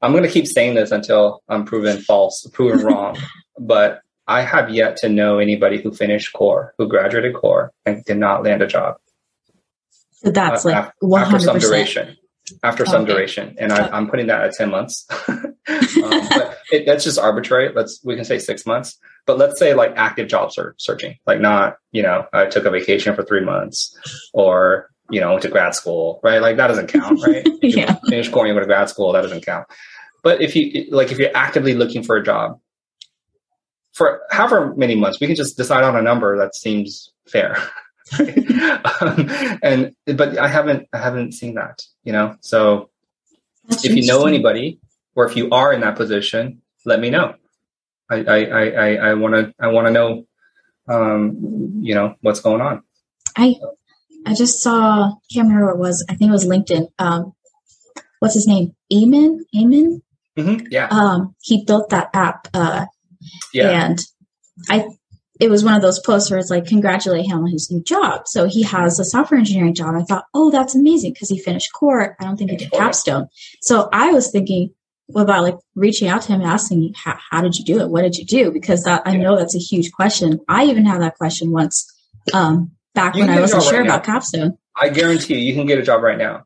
I'm 0.00 0.12
going 0.12 0.24
to 0.24 0.30
keep 0.30 0.46
saying 0.46 0.74
this 0.74 0.92
until 0.92 1.42
I'm 1.48 1.64
proven 1.64 1.98
false, 1.98 2.48
proven 2.52 2.80
wrong. 2.86 3.18
But 3.58 4.00
I 4.28 4.42
have 4.42 4.70
yet 4.70 4.96
to 4.98 5.08
know 5.08 5.38
anybody 5.38 5.80
who 5.80 5.92
finished 5.92 6.32
core, 6.34 6.74
who 6.78 6.86
graduated 6.86 7.34
core, 7.34 7.72
and 7.84 8.04
did 8.04 8.18
not 8.18 8.44
land 8.44 8.62
a 8.62 8.66
job. 8.66 8.96
So 10.12 10.30
that's 10.30 10.66
uh, 10.66 10.70
like 10.70 10.92
100%. 11.02 11.22
after 11.22 11.38
some 11.40 11.58
duration. 11.58 12.16
After 12.62 12.86
some 12.86 13.02
okay. 13.02 13.12
duration, 13.12 13.54
and 13.58 13.72
I, 13.72 13.96
am 13.96 14.08
putting 14.08 14.26
that 14.28 14.42
at 14.42 14.52
ten 14.54 14.70
months. 14.70 15.06
um, 15.28 15.54
but 15.66 16.58
it, 16.70 16.86
that's 16.86 17.04
just 17.04 17.18
arbitrary. 17.18 17.72
Let's 17.74 18.00
we 18.04 18.16
can 18.16 18.24
say 18.24 18.38
six 18.38 18.66
months, 18.66 18.98
but 19.26 19.38
let's 19.38 19.58
say 19.58 19.74
like 19.74 19.92
active 19.96 20.28
job 20.28 20.52
ser- 20.52 20.74
searching, 20.78 21.16
like 21.26 21.40
not 21.40 21.76
you 21.92 22.02
know 22.02 22.26
I 22.32 22.46
took 22.46 22.64
a 22.64 22.70
vacation 22.70 23.14
for 23.14 23.22
three 23.22 23.44
months, 23.44 23.96
or 24.32 24.90
you 25.10 25.20
know 25.20 25.30
went 25.30 25.42
to 25.42 25.48
grad 25.48 25.74
school, 25.74 26.20
right? 26.22 26.40
Like 26.40 26.56
that 26.56 26.68
doesn't 26.68 26.88
count, 26.88 27.20
right? 27.26 27.46
yeah. 27.62 27.98
finish 28.08 28.28
core, 28.28 28.46
you 28.46 28.54
go 28.54 28.60
to 28.60 28.66
grad 28.66 28.88
school, 28.88 29.12
that 29.12 29.22
doesn't 29.22 29.44
count. 29.44 29.66
But 30.22 30.40
if 30.40 30.56
you 30.56 30.86
like, 30.90 31.12
if 31.12 31.18
you're 31.18 31.36
actively 31.36 31.74
looking 31.74 32.02
for 32.02 32.16
a 32.16 32.22
job, 32.22 32.60
for 33.92 34.22
however 34.30 34.74
many 34.76 34.94
months, 34.94 35.20
we 35.20 35.26
can 35.26 35.36
just 35.36 35.56
decide 35.56 35.84
on 35.84 35.96
a 35.96 36.02
number 36.02 36.36
that 36.38 36.54
seems 36.54 37.10
fair. 37.26 37.56
um, 39.00 39.58
and 39.62 39.94
but 40.16 40.38
I 40.38 40.48
haven't 40.48 40.88
I 40.92 40.98
haven't 40.98 41.32
seen 41.32 41.54
that, 41.54 41.82
you 42.04 42.12
know. 42.12 42.36
So 42.40 42.90
That's 43.68 43.84
if 43.84 43.94
you 43.94 44.06
know 44.06 44.26
anybody, 44.26 44.80
or 45.14 45.26
if 45.26 45.36
you 45.36 45.50
are 45.50 45.72
in 45.72 45.80
that 45.80 45.96
position, 45.96 46.62
let 46.84 47.00
me 47.00 47.10
know. 47.10 47.34
I 48.10 48.16
I 48.24 48.44
I 48.44 48.94
I 49.10 49.14
want 49.14 49.34
to 49.34 49.54
I 49.60 49.68
want 49.68 49.86
to 49.86 49.92
know, 49.92 50.26
um, 50.88 51.80
you 51.80 51.94
know, 51.94 52.14
what's 52.20 52.40
going 52.40 52.60
on. 52.60 52.82
I 53.36 53.56
I 54.26 54.34
just 54.34 54.62
saw 54.62 55.12
can't 55.32 55.48
remember 55.48 55.66
what 55.66 55.74
it 55.76 55.78
was. 55.78 56.04
I 56.08 56.14
think 56.14 56.30
it 56.30 56.32
was 56.32 56.46
LinkedIn. 56.46 56.88
Um, 56.98 57.34
what's 58.20 58.34
his 58.34 58.46
name? 58.46 58.74
Eamon. 58.92 59.40
Eamon. 59.54 60.02
Mm-hmm. 60.36 60.66
Yeah. 60.70 60.88
Um, 60.90 61.34
he 61.42 61.64
built 61.64 61.90
that 61.90 62.10
app. 62.14 62.48
Uh, 62.54 62.86
yeah. 63.52 63.70
And 63.70 64.00
I 64.68 64.86
it 65.40 65.50
was 65.50 65.64
one 65.64 65.74
of 65.74 65.82
those 65.82 66.00
posts 66.00 66.30
where 66.30 66.38
it's 66.38 66.50
like 66.50 66.66
congratulate 66.66 67.26
him 67.26 67.38
on 67.38 67.50
his 67.50 67.70
new 67.70 67.82
job. 67.82 68.26
So 68.26 68.46
he 68.46 68.62
has 68.62 68.98
a 68.98 69.04
software 69.04 69.38
engineering 69.38 69.74
job. 69.74 69.94
I 69.94 70.02
thought, 70.02 70.24
oh, 70.34 70.50
that's 70.50 70.74
amazing 70.74 71.12
because 71.12 71.28
he 71.28 71.38
finished 71.38 71.72
core. 71.72 72.16
I 72.20 72.24
don't 72.24 72.36
think 72.36 72.50
he 72.50 72.56
did 72.56 72.72
capstone. 72.72 73.28
So 73.62 73.88
I 73.92 74.10
was 74.10 74.30
thinking 74.30 74.74
about 75.14 75.44
like 75.44 75.56
reaching 75.74 76.08
out 76.08 76.22
to 76.22 76.32
him 76.32 76.40
and 76.40 76.50
asking, 76.50 76.92
how, 76.96 77.18
how 77.30 77.40
did 77.40 77.56
you 77.56 77.64
do 77.64 77.80
it? 77.80 77.88
What 77.88 78.02
did 78.02 78.18
you 78.18 78.24
do? 78.24 78.50
Because 78.50 78.82
that, 78.82 79.02
I 79.06 79.16
know 79.16 79.36
that's 79.36 79.54
a 79.54 79.60
huge 79.60 79.92
question. 79.92 80.40
I 80.48 80.64
even 80.64 80.84
had 80.84 81.00
that 81.02 81.16
question 81.16 81.52
once 81.52 81.86
um, 82.34 82.72
back 82.94 83.14
you 83.14 83.20
when 83.20 83.30
I 83.30 83.40
wasn't 83.40 83.62
sure 83.62 83.78
right 83.78 83.86
about 83.86 84.04
capstone. 84.04 84.58
I 84.76 84.88
guarantee 84.88 85.38
you, 85.38 85.40
you 85.40 85.54
can 85.54 85.66
get 85.66 85.78
a 85.78 85.82
job 85.82 86.02
right 86.02 86.18
now. 86.18 86.44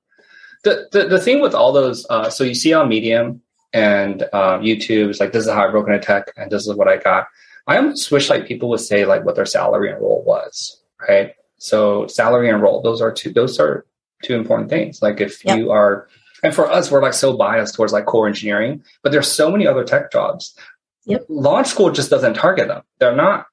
The, 0.64 0.88
the, 0.92 1.08
the 1.08 1.20
thing 1.20 1.40
with 1.40 1.54
all 1.54 1.72
those, 1.72 2.06
uh, 2.08 2.30
so 2.30 2.44
you 2.44 2.54
see 2.54 2.72
on 2.72 2.88
Medium 2.88 3.42
and 3.72 4.22
uh, 4.32 4.58
YouTube, 4.58 5.08
it's 5.08 5.18
like, 5.18 5.32
this 5.32 5.44
is 5.44 5.50
how 5.50 5.66
I 5.66 5.70
broke 5.70 5.88
into 5.88 5.98
tech 5.98 6.30
and 6.36 6.50
this 6.50 6.66
is 6.66 6.74
what 6.76 6.88
I 6.88 6.98
got 6.98 7.26
I 7.66 7.76
almost 7.76 8.10
wish 8.10 8.28
like 8.28 8.46
people 8.46 8.68
would 8.70 8.80
say 8.80 9.04
like 9.04 9.24
what 9.24 9.36
their 9.36 9.46
salary 9.46 9.90
and 9.90 10.00
role 10.00 10.22
was, 10.26 10.82
right? 11.08 11.34
So 11.58 12.06
salary 12.08 12.48
and 12.48 12.60
role, 12.60 12.82
those 12.82 13.00
are 13.00 13.12
two 13.12 13.32
those 13.32 13.58
are 13.60 13.86
two 14.22 14.34
important 14.34 14.70
things. 14.70 15.00
Like 15.02 15.20
if 15.20 15.44
yep. 15.44 15.58
you 15.58 15.70
are 15.70 16.08
and 16.42 16.54
for 16.54 16.68
us, 16.68 16.90
we're 16.90 17.02
like 17.02 17.14
so 17.14 17.36
biased 17.36 17.76
towards 17.76 17.92
like 17.92 18.06
core 18.06 18.26
engineering, 18.26 18.82
but 19.02 19.12
there's 19.12 19.30
so 19.30 19.50
many 19.50 19.66
other 19.66 19.84
tech 19.84 20.10
jobs. 20.10 20.56
Yep. 21.04 21.26
Launch 21.28 21.68
school 21.68 21.90
just 21.92 22.10
doesn't 22.10 22.34
target 22.34 22.68
them. 22.68 22.82
They're 22.98 23.14
not 23.14 23.46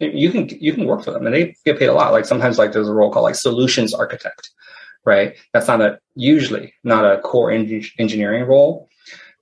you 0.00 0.30
can 0.30 0.48
you 0.48 0.72
can 0.72 0.86
work 0.86 1.02
for 1.02 1.10
them 1.10 1.26
and 1.26 1.34
they 1.34 1.56
get 1.64 1.78
paid 1.78 1.86
a 1.86 1.94
lot. 1.94 2.12
Like 2.12 2.24
sometimes 2.24 2.58
like 2.58 2.72
there's 2.72 2.88
a 2.88 2.94
role 2.94 3.10
called 3.10 3.24
like 3.24 3.34
solutions 3.34 3.92
architect, 3.92 4.50
right? 5.04 5.34
That's 5.52 5.66
not 5.66 5.80
a 5.80 5.98
usually 6.14 6.74
not 6.84 7.04
a 7.04 7.20
core 7.20 7.50
en- 7.50 7.82
engineering 7.98 8.44
role. 8.44 8.88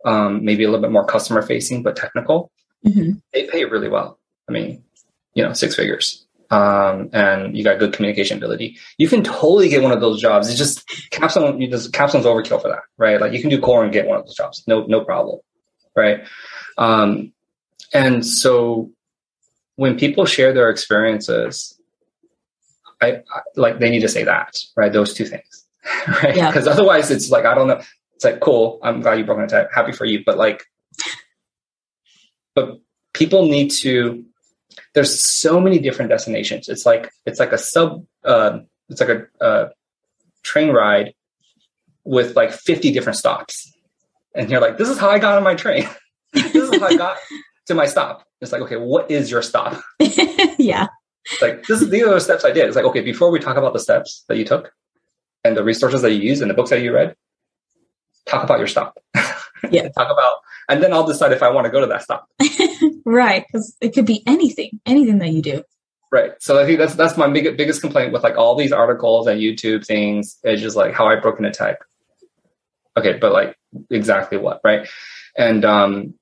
Um, 0.06 0.44
maybe 0.44 0.62
a 0.62 0.70
little 0.70 0.82
bit 0.82 0.92
more 0.92 1.04
customer 1.04 1.42
facing, 1.42 1.82
but 1.82 1.96
technical 1.96 2.50
mm-hmm. 2.86 3.12
they 3.32 3.46
pay 3.46 3.64
really 3.64 3.88
well. 3.88 4.18
I 4.48 4.52
mean, 4.52 4.82
you 5.34 5.42
know, 5.42 5.52
six 5.52 5.74
figures. 5.74 6.26
Um, 6.50 7.10
and 7.12 7.56
you 7.56 7.64
got 7.64 7.80
good 7.80 7.92
communication 7.92 8.38
ability. 8.38 8.78
You 8.98 9.08
can 9.08 9.24
totally 9.24 9.68
get 9.68 9.82
one 9.82 9.90
of 9.90 10.00
those 10.00 10.20
jobs. 10.20 10.48
It's 10.48 10.58
just 10.58 10.88
capstone. 11.10 11.60
You 11.60 11.68
just 11.68 11.92
capstone's 11.92 12.24
overkill 12.24 12.62
for 12.62 12.68
that, 12.68 12.82
right? 12.98 13.20
Like 13.20 13.32
you 13.32 13.40
can 13.40 13.50
do 13.50 13.60
core 13.60 13.82
and 13.82 13.92
get 13.92 14.06
one 14.06 14.18
of 14.18 14.26
those 14.26 14.36
jobs, 14.36 14.62
no, 14.66 14.84
no 14.86 15.04
problem, 15.04 15.40
right? 15.96 16.20
Um, 16.78 17.32
and 17.92 18.24
so 18.24 18.90
when 19.74 19.98
people 19.98 20.24
share 20.24 20.52
their 20.52 20.70
experiences, 20.70 21.78
I, 23.00 23.22
I 23.30 23.40
like 23.56 23.78
they 23.78 23.90
need 23.90 24.00
to 24.00 24.08
say 24.08 24.24
that, 24.24 24.56
right? 24.76 24.92
Those 24.92 25.14
two 25.14 25.26
things, 25.26 25.64
right? 26.22 26.34
Because 26.34 26.66
yeah. 26.66 26.72
otherwise, 26.72 27.10
it's 27.10 27.30
like 27.30 27.44
I 27.44 27.54
don't 27.54 27.66
know. 27.66 27.80
It's 28.14 28.24
like 28.24 28.40
cool. 28.40 28.78
I'm 28.82 29.00
glad 29.00 29.18
you 29.18 29.24
broke 29.24 29.40
into 29.40 29.68
Happy 29.74 29.92
for 29.92 30.04
you, 30.04 30.22
but 30.24 30.38
like 30.38 30.64
but 32.56 32.80
people 33.12 33.46
need 33.46 33.70
to 33.82 34.24
there's 34.94 35.22
so 35.22 35.60
many 35.60 35.78
different 35.78 36.10
destinations. 36.10 36.68
It's 36.68 36.84
like 36.84 37.12
it's 37.24 37.38
like 37.38 37.52
a 37.52 37.58
sub 37.58 38.04
uh, 38.24 38.58
it's 38.88 39.00
like 39.00 39.10
a, 39.10 39.26
a 39.40 39.70
train 40.42 40.70
ride 40.70 41.14
with 42.04 42.34
like 42.34 42.52
50 42.52 42.92
different 42.92 43.16
stops. 43.16 43.72
And 44.34 44.50
you're 44.50 44.60
like 44.60 44.78
this 44.78 44.88
is 44.88 44.98
how 44.98 45.08
i 45.08 45.20
got 45.20 45.36
on 45.36 45.44
my 45.44 45.54
train. 45.54 45.88
This 46.32 46.54
is 46.54 46.80
how 46.80 46.86
i 46.86 46.96
got 46.96 47.16
to 47.66 47.74
my 47.74 47.86
stop. 47.86 48.26
It's 48.40 48.52
like 48.52 48.62
okay 48.62 48.76
what 48.76 49.10
is 49.10 49.30
your 49.30 49.42
stop? 49.42 49.80
Yeah. 50.58 50.86
Like 51.42 51.66
this 51.66 51.82
is 51.82 51.90
these 51.90 52.02
are 52.02 52.14
the 52.14 52.20
steps 52.20 52.44
i 52.44 52.50
did. 52.50 52.66
It's 52.66 52.76
like 52.76 52.86
okay 52.86 53.02
before 53.02 53.30
we 53.30 53.38
talk 53.38 53.56
about 53.56 53.74
the 53.74 53.78
steps 53.78 54.24
that 54.28 54.38
you 54.38 54.44
took 54.44 54.72
and 55.44 55.56
the 55.56 55.62
resources 55.62 56.02
that 56.02 56.12
you 56.12 56.20
use 56.20 56.40
and 56.40 56.50
the 56.50 56.54
books 56.54 56.70
that 56.70 56.80
you 56.80 56.92
read 56.92 57.14
talk 58.26 58.42
about 58.42 58.58
your 58.58 58.66
stop 58.66 58.98
yeah 59.72 59.88
talk 59.88 60.10
about 60.10 60.34
and 60.68 60.82
then 60.82 60.92
I'll 60.92 61.06
decide 61.06 61.32
if 61.32 61.42
I 61.42 61.50
want 61.50 61.66
to 61.66 61.70
go 61.70 61.80
to 61.80 61.86
that 61.86 62.02
stop. 62.02 62.28
right, 63.04 63.44
because 63.46 63.76
it 63.80 63.94
could 63.94 64.06
be 64.06 64.22
anything, 64.26 64.80
anything 64.84 65.18
that 65.18 65.30
you 65.30 65.42
do. 65.42 65.62
Right. 66.10 66.32
So 66.40 66.60
I 66.60 66.64
think 66.66 66.78
that's 66.78 66.94
that's 66.94 67.16
my 67.16 67.28
big, 67.28 67.56
biggest 67.56 67.80
complaint 67.80 68.12
with 68.12 68.22
like 68.22 68.36
all 68.36 68.56
these 68.56 68.72
articles 68.72 69.26
and 69.26 69.40
YouTube 69.40 69.84
things. 69.84 70.38
It's 70.44 70.62
just 70.62 70.76
like 70.76 70.94
how 70.94 71.06
I 71.06 71.16
broke 71.16 71.38
into 71.38 71.50
tech. 71.50 71.78
Okay, 72.96 73.18
but 73.18 73.32
like 73.32 73.56
exactly 73.90 74.38
what, 74.38 74.60
right? 74.64 74.88
And 75.36 75.64
um, 75.64 76.14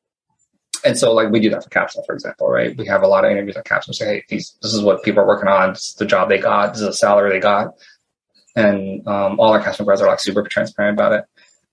and 0.84 0.98
so 0.98 1.12
like 1.12 1.30
we 1.30 1.38
do 1.38 1.50
that 1.50 1.64
for 1.64 1.70
Capstone, 1.70 2.04
for 2.06 2.14
example, 2.14 2.48
right? 2.48 2.76
We 2.76 2.86
have 2.86 3.02
a 3.02 3.06
lot 3.06 3.24
of 3.24 3.30
interviews 3.30 3.56
at 3.56 3.66
Capstone. 3.66 3.94
Say, 3.94 4.06
hey, 4.06 4.24
these 4.28 4.56
this 4.62 4.72
is 4.72 4.82
what 4.82 5.02
people 5.02 5.22
are 5.22 5.26
working 5.26 5.48
on. 5.48 5.74
This 5.74 5.88
is 5.88 5.94
the 5.94 6.06
job 6.06 6.28
they 6.28 6.38
got. 6.38 6.72
This 6.72 6.80
is 6.80 6.88
the 6.88 6.94
salary 6.94 7.30
they 7.30 7.40
got. 7.40 7.74
And 8.56 9.06
um, 9.06 9.38
all 9.38 9.52
our 9.52 9.62
Capstone 9.62 9.84
grads 9.84 10.00
are 10.00 10.08
like 10.08 10.20
super 10.20 10.42
transparent 10.42 10.96
about 10.96 11.12
it. 11.12 11.24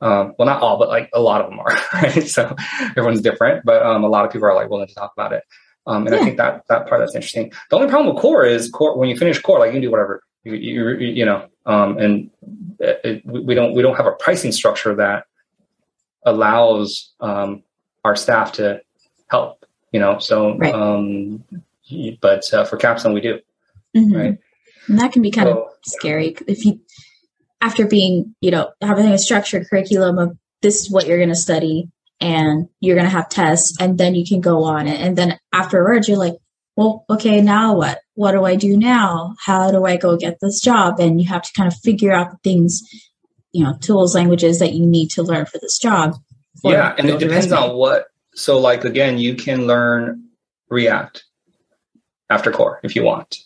Um, 0.01 0.33
well, 0.37 0.47
not 0.47 0.61
all, 0.61 0.79
but 0.79 0.89
like 0.89 1.09
a 1.13 1.21
lot 1.21 1.41
of 1.41 1.49
them 1.49 1.59
are, 1.59 1.79
right? 1.93 2.27
So 2.27 2.55
everyone's 2.97 3.21
different, 3.21 3.63
but 3.63 3.83
um, 3.83 4.03
a 4.03 4.09
lot 4.09 4.25
of 4.25 4.31
people 4.31 4.47
are 4.47 4.55
like 4.55 4.69
willing 4.69 4.87
to 4.87 4.95
talk 4.95 5.13
about 5.15 5.31
it. 5.31 5.43
Um, 5.87 6.07
and 6.07 6.15
yeah. 6.15 6.21
I 6.21 6.23
think 6.23 6.37
that 6.37 6.63
that 6.69 6.87
part 6.87 7.01
that's 7.01 7.15
interesting. 7.15 7.51
The 7.69 7.75
only 7.75 7.87
problem 7.87 8.13
with 8.13 8.21
core 8.21 8.43
is 8.43 8.69
core 8.69 8.97
when 8.97 9.09
you 9.09 9.17
finish 9.17 9.39
core, 9.39 9.59
like 9.59 9.67
you 9.67 9.73
can 9.73 9.81
do 9.81 9.91
whatever 9.91 10.23
you 10.43 10.53
you, 10.53 10.97
you 10.97 11.25
know, 11.25 11.47
um, 11.65 11.97
and 11.97 12.29
it, 12.79 13.01
it, 13.03 13.25
we 13.25 13.53
don't 13.55 13.73
we 13.73 13.81
don't 13.81 13.95
have 13.95 14.05
a 14.05 14.11
pricing 14.11 14.51
structure 14.51 14.95
that 14.95 15.25
allows 16.25 17.13
um, 17.19 17.63
our 18.03 18.15
staff 18.15 18.53
to 18.53 18.81
help, 19.27 19.65
you 19.91 19.99
know. 19.99 20.19
So, 20.19 20.57
right. 20.57 20.73
um, 20.73 21.43
but 22.21 22.51
uh, 22.53 22.65
for 22.65 22.77
Capstone, 22.77 23.13
we 23.13 23.21
do, 23.21 23.39
mm-hmm. 23.95 24.15
right? 24.15 24.37
And 24.87 24.99
that 24.99 25.11
can 25.11 25.21
be 25.21 25.31
kind 25.31 25.47
so, 25.47 25.63
of 25.63 25.67
scary 25.83 26.35
if 26.47 26.65
you 26.65 26.79
after 27.61 27.85
being, 27.85 28.35
you 28.41 28.51
know, 28.51 28.71
having 28.81 29.07
a 29.07 29.17
structured 29.17 29.67
curriculum 29.69 30.17
of 30.17 30.37
this 30.61 30.81
is 30.81 30.91
what 30.91 31.07
you're 31.07 31.17
going 31.17 31.29
to 31.29 31.35
study 31.35 31.89
and 32.19 32.67
you're 32.79 32.95
going 32.95 33.07
to 33.07 33.11
have 33.11 33.29
tests 33.29 33.75
and 33.79 33.97
then 33.97 34.15
you 34.15 34.25
can 34.25 34.41
go 34.41 34.63
on 34.63 34.87
it. 34.87 34.99
And 34.99 35.17
then 35.17 35.39
afterwards, 35.53 36.07
you're 36.07 36.17
like, 36.17 36.35
well, 36.75 37.05
okay, 37.09 37.41
now 37.41 37.75
what? 37.75 37.99
What 38.15 38.31
do 38.31 38.45
I 38.45 38.55
do 38.55 38.77
now? 38.77 39.35
How 39.43 39.71
do 39.71 39.85
I 39.85 39.97
go 39.97 40.17
get 40.17 40.39
this 40.41 40.61
job? 40.61 40.99
And 40.99 41.21
you 41.21 41.27
have 41.27 41.41
to 41.41 41.53
kind 41.53 41.67
of 41.67 41.77
figure 41.79 42.11
out 42.11 42.31
the 42.31 42.37
things 42.43 42.81
you 43.51 43.63
know 43.63 43.75
tools 43.79 44.15
languages 44.15 44.59
that 44.59 44.73
you 44.73 44.85
need 44.85 45.09
to 45.11 45.23
learn 45.23 45.45
for 45.45 45.57
this 45.59 45.77
job. 45.77 46.15
yeah, 46.63 46.95
and 46.97 47.09
it 47.09 47.19
depends 47.19 47.51
on 47.51 47.75
what. 47.75 48.05
So, 48.33 48.59
like 48.59 48.85
again, 48.85 49.17
you 49.17 49.35
can 49.35 49.67
learn 49.67 50.29
React 50.69 51.23
after 52.29 52.51
core 52.51 52.79
if 52.83 52.95
you 52.95 53.03
want. 53.03 53.37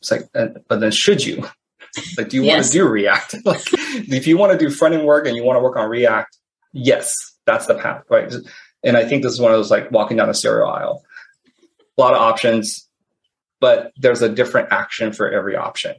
It's 0.00 0.10
like, 0.10 0.28
uh, 0.34 0.48
but 0.68 0.80
then 0.80 0.90
should 0.90 1.24
you? 1.24 1.44
Like, 2.16 2.28
do 2.28 2.36
you 2.36 2.44
want 2.48 2.64
to 2.64 2.70
do 2.70 2.86
React? 2.86 3.36
like, 3.44 3.62
if 3.72 4.26
you 4.26 4.36
want 4.36 4.52
to 4.52 4.58
do 4.58 4.70
front 4.70 4.94
end 4.94 5.04
work 5.04 5.26
and 5.26 5.36
you 5.36 5.42
want 5.44 5.56
to 5.56 5.62
work 5.62 5.76
on 5.76 5.88
React, 5.88 6.36
yes, 6.72 7.14
that's 7.46 7.66
the 7.66 7.74
path, 7.74 8.04
right? 8.08 8.32
And 8.84 8.96
I 8.96 9.04
think 9.04 9.22
this 9.22 9.32
is 9.32 9.40
one 9.40 9.50
of 9.52 9.58
those 9.58 9.70
like 9.70 9.90
walking 9.90 10.16
down 10.16 10.28
a 10.30 10.34
cereal 10.34 10.68
aisle. 10.70 11.02
A 11.98 12.00
lot 12.00 12.14
of 12.14 12.20
options, 12.20 12.88
but 13.60 13.92
there's 13.96 14.22
a 14.22 14.28
different 14.28 14.68
action 14.72 15.12
for 15.12 15.30
every 15.30 15.54
option, 15.56 15.96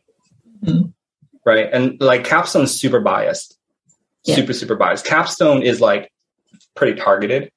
Mhm. 0.64 0.94
right? 1.46 1.70
And 1.72 2.02
like 2.02 2.24
Capstone's 2.24 2.72
super 2.80 3.00
biased, 3.02 3.58
Yeah. 4.24 4.36
super 4.36 4.54
super 4.54 4.76
biased. 4.76 5.06
Capstone 5.06 5.62
is 5.62 5.80
like 5.82 6.12
pretty 6.76 7.00
targeted. 7.00 7.52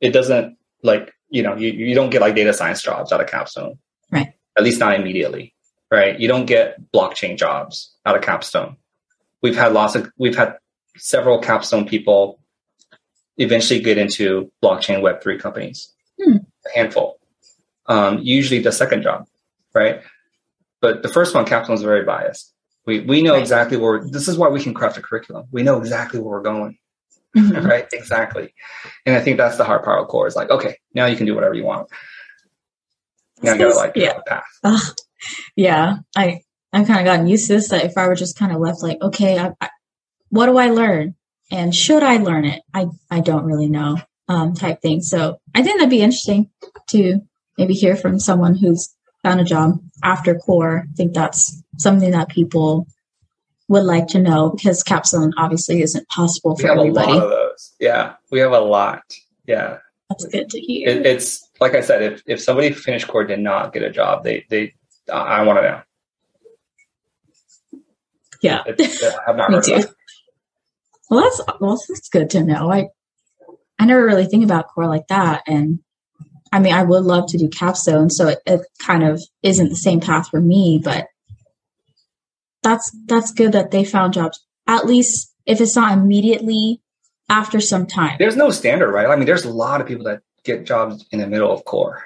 It 0.00 0.10
doesn't 0.10 0.56
like 0.82 1.12
you 1.30 1.42
know 1.42 1.54
you, 1.56 1.70
you 1.70 1.94
don't 1.94 2.10
get 2.10 2.20
like 2.20 2.34
data 2.34 2.52
science 2.52 2.82
jobs 2.82 3.12
out 3.12 3.20
of 3.20 3.26
Capstone, 3.28 3.78
Right. 4.10 4.32
At 4.56 4.64
least 4.64 4.80
not 4.80 4.94
immediately, 4.98 5.54
right? 5.90 6.18
You 6.18 6.28
don't 6.28 6.46
get 6.46 6.76
blockchain 6.92 7.36
jobs 7.38 7.94
out 8.04 8.16
of 8.16 8.22
Capstone. 8.22 8.76
We've 9.42 9.56
had 9.56 9.72
lots 9.72 9.94
of 9.94 10.10
we've 10.18 10.36
had 10.36 10.56
several 10.96 11.38
Capstone 11.40 11.86
people 11.86 12.40
eventually 13.38 13.80
get 13.80 13.98
into 13.98 14.50
blockchain 14.62 15.02
Web 15.02 15.22
three 15.22 15.38
companies, 15.38 15.92
Hmm. 16.22 16.36
a 16.66 16.70
handful. 16.78 17.18
Um, 17.86 18.18
usually 18.22 18.60
the 18.60 18.72
second 18.72 19.02
job, 19.02 19.26
right? 19.74 20.00
But 20.80 21.02
the 21.02 21.08
first 21.08 21.34
one, 21.34 21.44
Capstone 21.44 21.74
is 21.76 21.82
very 21.82 22.04
biased. 22.04 22.52
We 22.86 23.00
we 23.00 23.22
know 23.22 23.32
Right. 23.32 23.40
exactly 23.42 23.76
where 23.76 24.02
this 24.04 24.26
is 24.28 24.38
why 24.38 24.48
we 24.48 24.62
can 24.62 24.74
craft 24.74 24.96
a 24.96 25.02
curriculum. 25.02 25.46
We 25.52 25.62
know 25.62 25.78
exactly 25.78 26.18
where 26.20 26.30
we're 26.38 26.42
going 26.42 26.78
Mhm. 27.36 27.64
right? 27.68 27.86
Exactly. 27.92 28.54
And 29.04 29.14
I 29.14 29.20
think 29.20 29.36
that's 29.36 29.56
the 29.58 29.64
hard 29.64 29.82
part 29.84 30.00
of 30.00 30.08
core 30.08 30.26
is 30.26 30.34
like, 30.36 30.48
okay, 30.50 30.78
now 30.94 31.04
you 31.06 31.16
can 31.16 31.26
do 31.26 31.34
whatever 31.34 31.54
you 31.54 31.64
want. 31.64 31.88
Now 33.42 33.52
you 33.52 33.58
gotta 33.58 33.74
like 33.74 33.92
Yeah. 33.96 34.18
path. 34.26 34.44
Ugh. 34.64 34.80
Yeah, 35.54 35.98
I 36.16 36.40
I've 36.72 36.86
kind 36.86 37.00
of 37.00 37.06
gotten 37.06 37.26
used 37.26 37.46
to 37.48 37.54
this. 37.54 37.68
That 37.68 37.84
if 37.84 37.96
I 37.96 38.06
were 38.06 38.14
just 38.14 38.38
kind 38.38 38.52
of 38.52 38.60
left 38.60 38.82
like, 38.82 39.00
okay, 39.00 39.38
I, 39.38 39.52
I, 39.60 39.70
what 40.30 40.46
do 40.46 40.58
I 40.58 40.70
learn, 40.70 41.14
and 41.50 41.74
should 41.74 42.02
I 42.02 42.18
learn 42.18 42.44
it? 42.44 42.62
I 42.74 42.86
I 43.10 43.20
don't 43.20 43.44
really 43.44 43.68
know, 43.68 43.98
um, 44.28 44.54
type 44.54 44.82
thing. 44.82 45.00
So 45.02 45.38
I 45.54 45.62
think 45.62 45.78
that'd 45.78 45.90
be 45.90 46.02
interesting 46.02 46.50
to 46.90 47.20
maybe 47.58 47.74
hear 47.74 47.96
from 47.96 48.18
someone 48.20 48.54
who's 48.54 48.94
found 49.22 49.40
a 49.40 49.44
job 49.44 49.80
after 50.02 50.34
core. 50.34 50.86
I 50.90 50.94
think 50.94 51.14
that's 51.14 51.62
something 51.78 52.12
that 52.12 52.28
people 52.28 52.86
would 53.68 53.82
like 53.82 54.06
to 54.08 54.20
know 54.20 54.50
because 54.50 54.82
capstone 54.82 55.32
obviously 55.36 55.82
isn't 55.82 56.08
possible 56.08 56.54
We 56.54 56.62
for 56.62 56.70
everybody. 56.70 57.12
lot 57.12 57.24
of 57.24 57.30
those. 57.30 57.74
Yeah. 57.80 58.14
We 58.30 58.38
have 58.40 58.52
a 58.52 58.60
lot. 58.60 59.02
Yeah. 59.46 59.78
That's 60.08 60.24
good 60.26 60.50
to 60.50 60.60
hear. 60.60 60.88
It, 60.88 61.04
it's 61.04 61.48
like 61.60 61.74
I 61.74 61.80
said, 61.80 62.02
if, 62.02 62.22
if 62.26 62.40
somebody 62.40 62.70
finished 62.70 63.08
core 63.08 63.24
did 63.24 63.40
not 63.40 63.72
get 63.72 63.82
a 63.82 63.90
job, 63.90 64.22
they, 64.22 64.46
they, 64.48 64.74
I 65.12 65.16
I 65.38 65.42
want 65.42 65.58
to 65.58 65.62
know. 65.62 65.80
yeah. 68.42 68.62
It, 68.66 68.80
I 69.02 69.18
have 69.26 69.36
not 69.36 69.50
Me 69.50 69.56
heard 69.56 69.64
too. 69.64 69.74
it. 69.74 69.90
Well, 71.10 71.22
that's 71.22 71.40
well, 71.60 71.78
that's 71.88 72.08
good 72.08 72.30
to 72.30 72.42
know. 72.42 72.70
I 72.70 72.88
I 73.78 73.86
never 73.86 74.04
really 74.04 74.26
think 74.26 74.44
about 74.44 74.68
core 74.68 74.86
like 74.88 75.06
that, 75.08 75.42
and 75.46 75.80
I 76.52 76.58
mean, 76.58 76.72
I 76.74 76.82
would 76.82 77.04
love 77.04 77.26
to 77.28 77.38
do 77.38 77.48
capstone, 77.48 78.10
so 78.10 78.28
it, 78.28 78.38
it 78.46 78.60
kind 78.78 79.04
of 79.04 79.22
isn't 79.42 79.68
the 79.68 79.76
same 79.76 80.00
path 80.00 80.28
for 80.28 80.40
me. 80.40 80.80
But 80.82 81.06
that's 82.62 82.90
that's 83.06 83.32
good 83.32 83.52
that 83.52 83.70
they 83.70 83.84
found 83.84 84.14
jobs. 84.14 84.44
At 84.66 84.86
least 84.86 85.32
if 85.46 85.60
it's 85.60 85.76
not 85.76 85.96
immediately 85.96 86.82
after 87.28 87.60
some 87.60 87.86
time. 87.86 88.16
There's 88.18 88.36
no 88.36 88.50
standard, 88.50 88.90
right? 88.92 89.06
I 89.06 89.16
mean, 89.16 89.26
there's 89.26 89.44
a 89.44 89.50
lot 89.50 89.80
of 89.80 89.86
people 89.86 90.04
that 90.06 90.22
get 90.44 90.64
jobs 90.64 91.04
in 91.12 91.20
the 91.20 91.26
middle 91.26 91.52
of 91.52 91.64
core. 91.64 92.02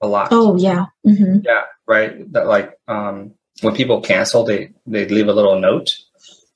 A 0.00 0.08
lot. 0.08 0.28
Oh 0.32 0.56
yeah, 0.56 0.86
hmm 1.04 1.38
Yeah, 1.44 1.62
right. 1.86 2.32
That 2.32 2.46
like 2.46 2.78
um, 2.88 3.32
when 3.62 3.74
people 3.74 4.00
cancel, 4.00 4.44
they 4.44 4.72
they 4.86 5.06
leave 5.08 5.28
a 5.28 5.32
little 5.32 5.58
note, 5.58 5.96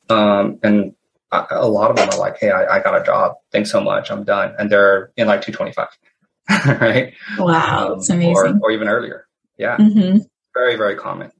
um, 0.08 0.58
and 0.62 0.94
a, 1.32 1.46
a 1.50 1.68
lot 1.68 1.90
of 1.90 1.96
them 1.96 2.08
are 2.10 2.18
like, 2.18 2.38
"Hey, 2.40 2.50
I, 2.50 2.76
I 2.76 2.80
got 2.82 3.00
a 3.00 3.04
job. 3.04 3.36
Thanks 3.52 3.70
so 3.70 3.80
much. 3.80 4.10
I'm 4.10 4.24
done." 4.24 4.54
And 4.58 4.70
they're 4.70 5.10
in 5.16 5.26
like 5.26 5.42
225, 5.42 6.80
right? 6.80 7.14
wow, 7.38 7.92
Um, 7.92 7.98
that's 7.98 8.10
or, 8.10 8.14
amazing. 8.14 8.60
or 8.62 8.70
even 8.70 8.88
earlier. 8.88 9.26
Yeah, 9.58 9.76
mm-hmm. 9.76 10.18
very 10.54 10.76
very 10.76 10.96
common. 10.96 11.32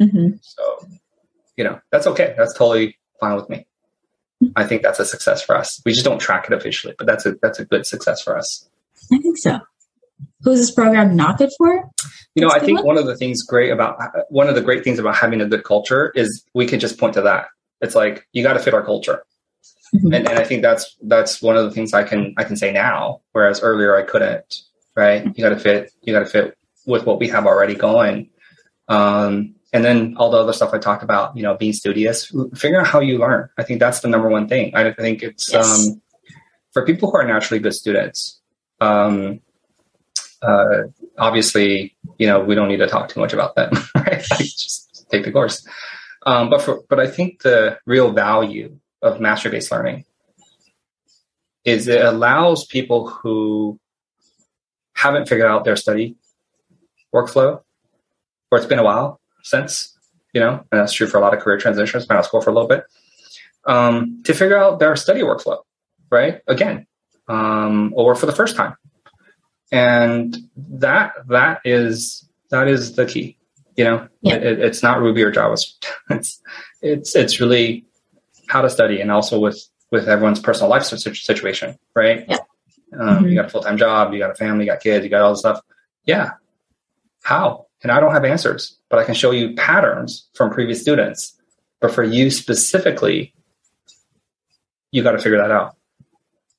hmm 0.00 0.30
So, 0.40 0.62
you 1.56 1.64
know, 1.64 1.80
that's 1.90 2.06
okay. 2.08 2.34
That's 2.36 2.54
totally 2.54 2.98
fine 3.20 3.36
with 3.36 3.48
me. 3.48 3.66
I 4.56 4.64
think 4.64 4.82
that's 4.82 5.00
a 5.00 5.04
success 5.06 5.42
for 5.42 5.56
us. 5.56 5.80
We 5.86 5.92
just 5.92 6.04
don't 6.04 6.18
track 6.18 6.46
it 6.46 6.52
officially, 6.52 6.94
but 6.98 7.06
that's 7.06 7.24
a 7.26 7.34
that's 7.40 7.58
a 7.58 7.64
good 7.64 7.86
success 7.86 8.22
for 8.22 8.36
us. 8.36 8.68
I 9.12 9.18
think 9.18 9.38
so. 9.38 9.60
Who's 10.44 10.58
this 10.60 10.70
program 10.70 11.16
not 11.16 11.38
good 11.38 11.50
for? 11.58 11.90
You 12.34 12.42
know, 12.42 12.48
That's 12.50 12.62
I 12.62 12.66
think 12.66 12.78
one. 12.78 12.86
one 12.86 12.98
of 12.98 13.06
the 13.06 13.16
things 13.16 13.42
great 13.42 13.70
about 13.70 13.98
one 14.28 14.48
of 14.48 14.54
the 14.54 14.60
great 14.60 14.84
things 14.84 14.98
about 14.98 15.16
having 15.16 15.40
a 15.40 15.46
good 15.46 15.64
culture 15.64 16.12
is 16.14 16.44
we 16.54 16.66
can 16.66 16.80
just 16.80 16.98
point 16.98 17.14
to 17.14 17.22
that. 17.22 17.46
It's 17.80 17.94
like 17.94 18.26
you 18.32 18.42
got 18.42 18.54
to 18.54 18.60
fit 18.60 18.74
our 18.74 18.84
culture, 18.84 19.24
Mhm. 19.94 20.16
and, 20.16 20.28
and 20.28 20.38
I 20.38 20.44
think 20.44 20.62
that's 20.62 20.96
that's 21.02 21.40
one 21.42 21.56
of 21.56 21.64
the 21.64 21.70
things 21.70 21.92
I 21.94 22.02
can 22.04 22.34
I 22.36 22.44
can 22.44 22.56
say 22.56 22.72
now, 22.72 23.20
whereas 23.32 23.60
earlier 23.62 23.96
I 23.96 24.02
couldn't. 24.02 24.62
Right? 24.96 25.24
You 25.24 25.42
got 25.42 25.48
to 25.50 25.58
fit. 25.58 25.90
You 26.02 26.12
got 26.12 26.20
to 26.20 26.26
fit 26.26 26.56
with 26.86 27.04
what 27.06 27.18
we 27.18 27.28
have 27.28 27.46
already 27.46 27.74
going. 27.74 28.30
Um, 28.88 29.54
and 29.72 29.84
then 29.84 30.14
all 30.18 30.30
the 30.30 30.36
other 30.38 30.52
stuff 30.52 30.72
I 30.72 30.78
talked 30.78 31.02
about, 31.02 31.36
you 31.36 31.42
know, 31.42 31.56
being 31.56 31.72
studious, 31.72 32.32
figure 32.54 32.80
out 32.80 32.86
how 32.86 33.00
you 33.00 33.18
learn. 33.18 33.48
I 33.58 33.64
think 33.64 33.80
that's 33.80 34.00
the 34.00 34.08
number 34.08 34.28
one 34.28 34.46
thing. 34.46 34.72
I 34.74 34.92
think 34.92 35.22
it's 35.24 35.52
Yes. 35.52 35.88
um, 35.88 36.00
for 36.72 36.84
people 36.84 37.10
who 37.10 37.16
are 37.16 37.24
naturally 37.26 37.58
good 37.60 37.74
students. 37.74 38.40
Um, 38.80 39.40
uh, 40.44 40.84
obviously, 41.18 41.96
you 42.18 42.26
know, 42.26 42.40
we 42.40 42.54
don't 42.54 42.68
need 42.68 42.78
to 42.78 42.86
talk 42.86 43.08
too 43.08 43.20
much 43.20 43.32
about 43.32 43.54
that. 43.56 43.72
right? 43.94 44.22
Just 44.38 45.06
take 45.10 45.24
the 45.24 45.32
course. 45.32 45.66
Um, 46.26 46.50
but 46.50 46.62
for, 46.62 46.82
but 46.88 47.00
I 47.00 47.06
think 47.06 47.42
the 47.42 47.78
real 47.86 48.12
value 48.12 48.78
of 49.02 49.20
mastery 49.20 49.50
based 49.50 49.70
learning 49.70 50.04
is 51.64 51.88
it 51.88 52.04
allows 52.04 52.66
people 52.66 53.08
who 53.08 53.78
haven't 54.94 55.28
figured 55.28 55.48
out 55.48 55.64
their 55.64 55.76
study 55.76 56.16
workflow, 57.14 57.60
or 58.50 58.58
it's 58.58 58.66
been 58.66 58.78
a 58.78 58.84
while 58.84 59.20
since, 59.42 59.96
you 60.32 60.40
know, 60.40 60.64
and 60.70 60.80
that's 60.80 60.92
true 60.92 61.06
for 61.06 61.18
a 61.18 61.20
lot 61.20 61.34
of 61.34 61.40
career 61.40 61.58
transitions, 61.58 62.06
been 62.06 62.16
out 62.16 62.20
of 62.20 62.26
school 62.26 62.40
for 62.40 62.50
a 62.50 62.52
little 62.52 62.68
bit, 62.68 62.84
um, 63.66 64.22
to 64.24 64.34
figure 64.34 64.58
out 64.58 64.78
their 64.78 64.96
study 64.96 65.20
workflow, 65.20 65.58
right? 66.10 66.40
Again, 66.46 66.86
um, 67.28 67.92
or 67.96 68.14
for 68.14 68.26
the 68.26 68.32
first 68.32 68.56
time 68.56 68.76
and 69.74 70.36
that 70.56 71.12
that 71.28 71.60
is 71.64 72.28
that 72.50 72.68
is 72.68 72.94
the 72.94 73.04
key 73.06 73.36
you 73.76 73.82
know? 73.84 74.06
Yeah. 74.22 74.36
it, 74.36 74.60
it's 74.60 74.82
not 74.84 75.00
ruby 75.00 75.22
or 75.24 75.32
javascript 75.32 75.86
it's 76.10 76.40
it's 76.80 77.16
it's 77.16 77.40
really 77.40 77.84
how 78.46 78.60
to 78.62 78.70
study 78.70 79.00
and 79.00 79.10
also 79.10 79.38
with 79.40 79.60
with 79.90 80.08
everyone's 80.08 80.38
personal 80.40 80.70
life 80.70 80.84
situation 80.84 81.76
right? 81.94 82.24
Yeah. 82.28 82.36
um, 82.98 83.24
Mhm. 83.24 83.30
you 83.30 83.34
got 83.34 83.46
a 83.46 83.48
full-time 83.48 83.76
job 83.78 84.12
you 84.12 84.18
got 84.20 84.30
a 84.30 84.34
family 84.34 84.64
you 84.64 84.70
got 84.70 84.80
kids 84.80 85.02
you 85.04 85.10
got 85.10 85.22
all 85.22 85.32
this 85.32 85.40
stuff. 85.40 85.60
Yeah. 86.04 86.32
How? 87.22 87.66
And 87.82 87.90
i 87.90 87.98
don't 88.00 88.12
have 88.12 88.24
answers 88.24 88.78
but 88.90 88.98
i 89.00 89.04
can 89.04 89.14
show 89.14 89.30
you 89.32 89.54
patterns 89.56 90.28
from 90.34 90.50
previous 90.50 90.80
students. 90.80 91.34
But 91.80 91.90
for 91.92 92.04
you 92.04 92.30
specifically 92.30 93.34
you 94.92 95.02
got 95.02 95.12
to 95.12 95.18
figure 95.18 95.38
that 95.38 95.50
out. 95.50 95.76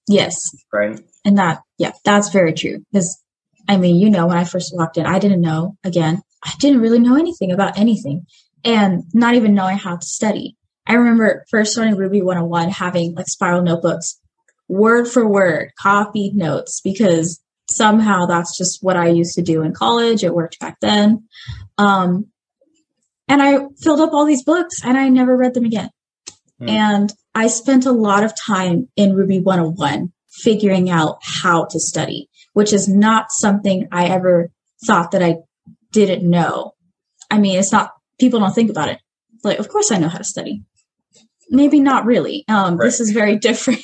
Yes, 0.08 0.36
right 0.74 1.00
And 1.26 1.38
that, 1.40 1.62
yeah, 1.78 1.92
that's 2.06 2.30
very 2.30 2.54
true. 2.54 2.86
Because, 2.92 3.22
I 3.68 3.78
mean, 3.78 3.96
you 3.96 4.10
know, 4.10 4.28
when 4.28 4.38
I 4.38 4.44
first 4.46 4.74
walked 4.76 4.98
in, 4.98 5.06
I 5.06 5.20
didn't 5.20 5.42
know, 5.42 5.76
again, 5.84 6.22
I 6.44 6.54
didn't 6.60 6.82
really 6.82 7.00
know 7.00 7.16
anything 7.16 7.52
about 7.52 7.78
anything 7.78 8.28
and 8.64 9.04
not 9.14 9.34
even 9.36 9.56
knowing 9.56 9.78
how 9.78 9.96
to 9.96 10.06
study. 10.06 10.56
I 10.88 10.94
remember 10.94 11.46
first 11.50 11.74
starting 11.74 11.96
Ruby 11.96 12.22
101 12.22 12.70
having 12.70 13.16
like 13.16 13.28
spiral 13.28 13.64
notebooks, 13.64 14.20
word 14.68 15.08
for 15.08 15.28
word, 15.28 15.72
copied 15.80 16.36
notes, 16.36 16.80
because 16.84 17.42
somehow 17.68 18.28
that's 18.28 18.56
just 18.56 18.84
what 18.84 18.96
I 18.96 19.08
used 19.08 19.36
to 19.36 19.42
do 19.42 19.64
in 19.64 19.74
college. 19.74 20.24
It 20.24 20.36
worked 20.36 20.60
back 20.60 20.78
then. 20.82 21.28
Um, 21.80 22.28
and 23.28 23.42
I 23.42 23.66
filled 23.82 24.02
up 24.02 24.14
all 24.14 24.26
these 24.26 24.44
books 24.44 24.84
and 24.84 24.98
I 24.98 25.10
never 25.10 25.36
read 25.36 25.56
them 25.56 25.66
again. 25.66 25.90
Hmm. 26.60 26.70
And 26.70 27.14
I 27.34 27.48
spent 27.48 27.86
a 27.86 27.92
lot 27.92 28.24
of 28.24 28.34
time 28.40 28.88
in 28.96 29.16
Ruby 29.16 29.40
101 29.40 30.12
figuring 30.44 30.90
out 30.90 31.18
how 31.22 31.66
to 31.66 31.80
study, 31.80 32.30
which 32.54 32.74
is 32.74 32.88
not 32.88 33.32
something 33.32 33.88
I 33.92 34.06
ever 34.08 34.52
thought 34.86 35.12
that 35.12 35.24
I 35.24 35.38
didn't 35.92 36.30
know. 36.30 36.74
I 37.32 37.40
mean, 37.40 37.58
it's 37.60 37.72
not, 37.72 37.92
people 38.20 38.40
don't 38.40 38.54
think 38.54 38.70
about 38.70 38.90
it. 38.90 39.00
Like, 39.44 39.60
of 39.60 39.70
course 39.70 39.92
I 39.92 39.98
know 39.98 40.10
how 40.10 40.18
to 40.18 40.24
study. 40.24 40.64
Maybe 41.50 41.80
not 41.80 42.06
really. 42.06 42.44
Um, 42.48 42.78
This 42.78 43.00
is 43.00 43.12
very 43.12 43.38
different. 43.48 43.80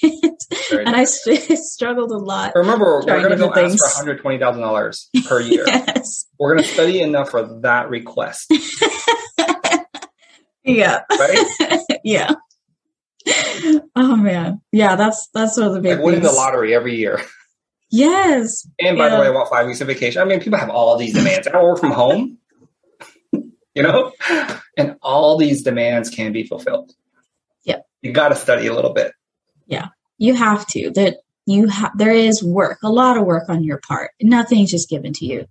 Very 0.70 0.86
and 0.86 0.96
I 0.96 1.06
st- 1.06 1.58
struggled 1.60 2.12
a 2.12 2.18
lot. 2.18 2.54
Remember, 2.56 3.00
we're 3.00 3.06
going 3.06 3.30
to 3.30 3.36
go 3.38 3.54
different 3.54 3.74
ask 3.82 4.04
for 4.04 4.16
$120,000 4.16 5.26
per 5.28 5.40
year. 5.42 5.64
yes. 5.68 6.26
We're 6.40 6.54
going 6.56 6.64
to 6.68 6.70
study 6.74 7.02
enough 7.02 7.30
for 7.30 7.60
that 7.62 7.90
request, 7.90 8.52
Yeah. 10.64 11.02
right? 11.20 11.46
yeah. 12.04 12.34
oh 13.96 14.16
man, 14.16 14.62
yeah, 14.72 14.96
that's 14.96 15.28
that's 15.34 15.58
one 15.58 15.68
of 15.68 15.74
the 15.74 15.82
big 15.82 15.98
like 15.98 16.06
winning 16.06 16.22
the 16.22 16.32
lottery 16.32 16.74
every 16.74 16.96
year. 16.96 17.22
Yes. 17.92 18.68
And 18.80 18.98
by 18.98 19.08
yeah. 19.08 19.16
the 19.16 19.22
way, 19.22 19.28
I 19.28 19.32
want 19.32 19.50
five 19.50 19.68
weeks 19.68 19.82
of 19.82 19.88
vacation. 19.88 20.22
I 20.22 20.26
mean, 20.26 20.40
people 20.40 20.58
have 20.58 20.70
all 20.70 20.98
these 20.98 21.14
demands. 21.14 21.48
I 21.48 21.62
work 21.62 21.80
from 21.80 21.92
home, 21.92 22.38
you 23.34 23.84
know, 23.84 24.14
and 24.78 24.96
all 25.02 25.38
these 25.38 25.62
demands 25.62 26.10
can 26.10 26.32
be 26.32 26.46
fulfilled. 26.46 26.94
Yeah. 27.64 27.80
You 28.02 28.14
got 28.14 28.30
to 28.30 28.36
study 28.36 28.68
a 28.68 28.74
little 28.74 28.94
bit. 28.94 29.12
Yeah, 29.68 29.90
you 30.18 30.34
have 30.34 30.66
to. 30.68 30.90
That 30.92 31.18
you 31.46 31.68
have. 31.68 31.98
There 31.98 32.12
is 32.12 32.44
work, 32.44 32.80
a 32.84 32.90
lot 32.90 33.18
of 33.18 33.26
work 33.26 33.50
on 33.50 33.64
your 33.64 33.80
part. 33.80 34.12
Nothing's 34.22 34.72
just 34.72 34.90
given 34.90 35.14
to 35.14 35.26
you, 35.26 35.46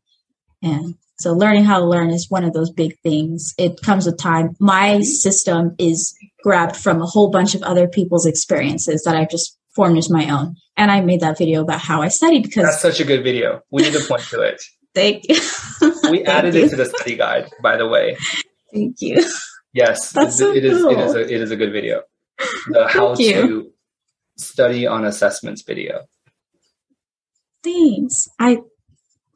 and 0.63 0.97
so 1.21 1.35
learning 1.35 1.65
how 1.65 1.79
to 1.79 1.85
learn 1.85 2.11
is 2.11 2.31
one 2.31 2.45
of 2.45 2.55
those 2.55 2.71
big 2.71 2.99
things. 3.03 3.55
It 3.59 3.83
comes 3.83 4.07
with 4.07 4.17
time. 4.17 4.57
My 4.59 4.95
mm-hmm. 4.95 5.03
system 5.03 5.75
is 5.79 6.15
grabbed 6.43 6.77
from 6.77 7.01
a 7.01 7.07
whole 7.07 7.31
bunch 7.31 7.55
of 7.55 7.62
other 7.62 7.89
people's 7.89 8.27
experiences 8.27 9.03
that 9.05 9.17
I've 9.17 9.31
just 9.31 9.59
formed 9.75 9.99
as 9.99 10.11
my 10.11 10.29
own. 10.31 10.57
And 10.77 10.91
I 10.91 11.01
made 11.01 11.21
that 11.21 11.39
video 11.39 11.62
about 11.62 11.81
how 11.81 12.03
I 12.03 12.09
study 12.09 12.41
because 12.41 12.65
that's 12.65 12.83
such 12.83 13.01
a 13.01 13.05
good 13.05 13.23
video. 13.23 13.61
We 13.71 13.83
need 13.83 13.93
to 13.93 14.01
point 14.01 14.23
to 14.31 14.41
it. 14.41 14.62
Thank 14.95 15.29
you. 15.29 15.41
we 16.11 16.25
added 16.25 16.57
it 16.57 16.71
to 16.71 16.77
the 16.77 16.87
study 16.87 17.17
guide, 17.17 17.49
by 17.62 17.77
the 17.77 17.87
way. 17.87 18.17
Thank 18.73 18.97
you. 19.01 19.25
Yes, 19.73 20.11
that's 20.12 20.39
so 20.39 20.53
it, 20.53 20.65
is, 20.65 20.83
cool. 20.83 20.91
it 20.91 20.99
is. 20.99 21.15
A, 21.15 21.21
it 21.21 21.41
is 21.41 21.51
a 21.51 21.57
good 21.57 21.73
video. 21.73 22.03
The 22.69 22.89
how 22.89 23.15
to 23.15 23.73
study 24.37 24.87
on 24.87 25.05
assessments 25.05 25.62
video. 25.62 26.07
Thanks. 27.62 28.29
I 28.39 28.59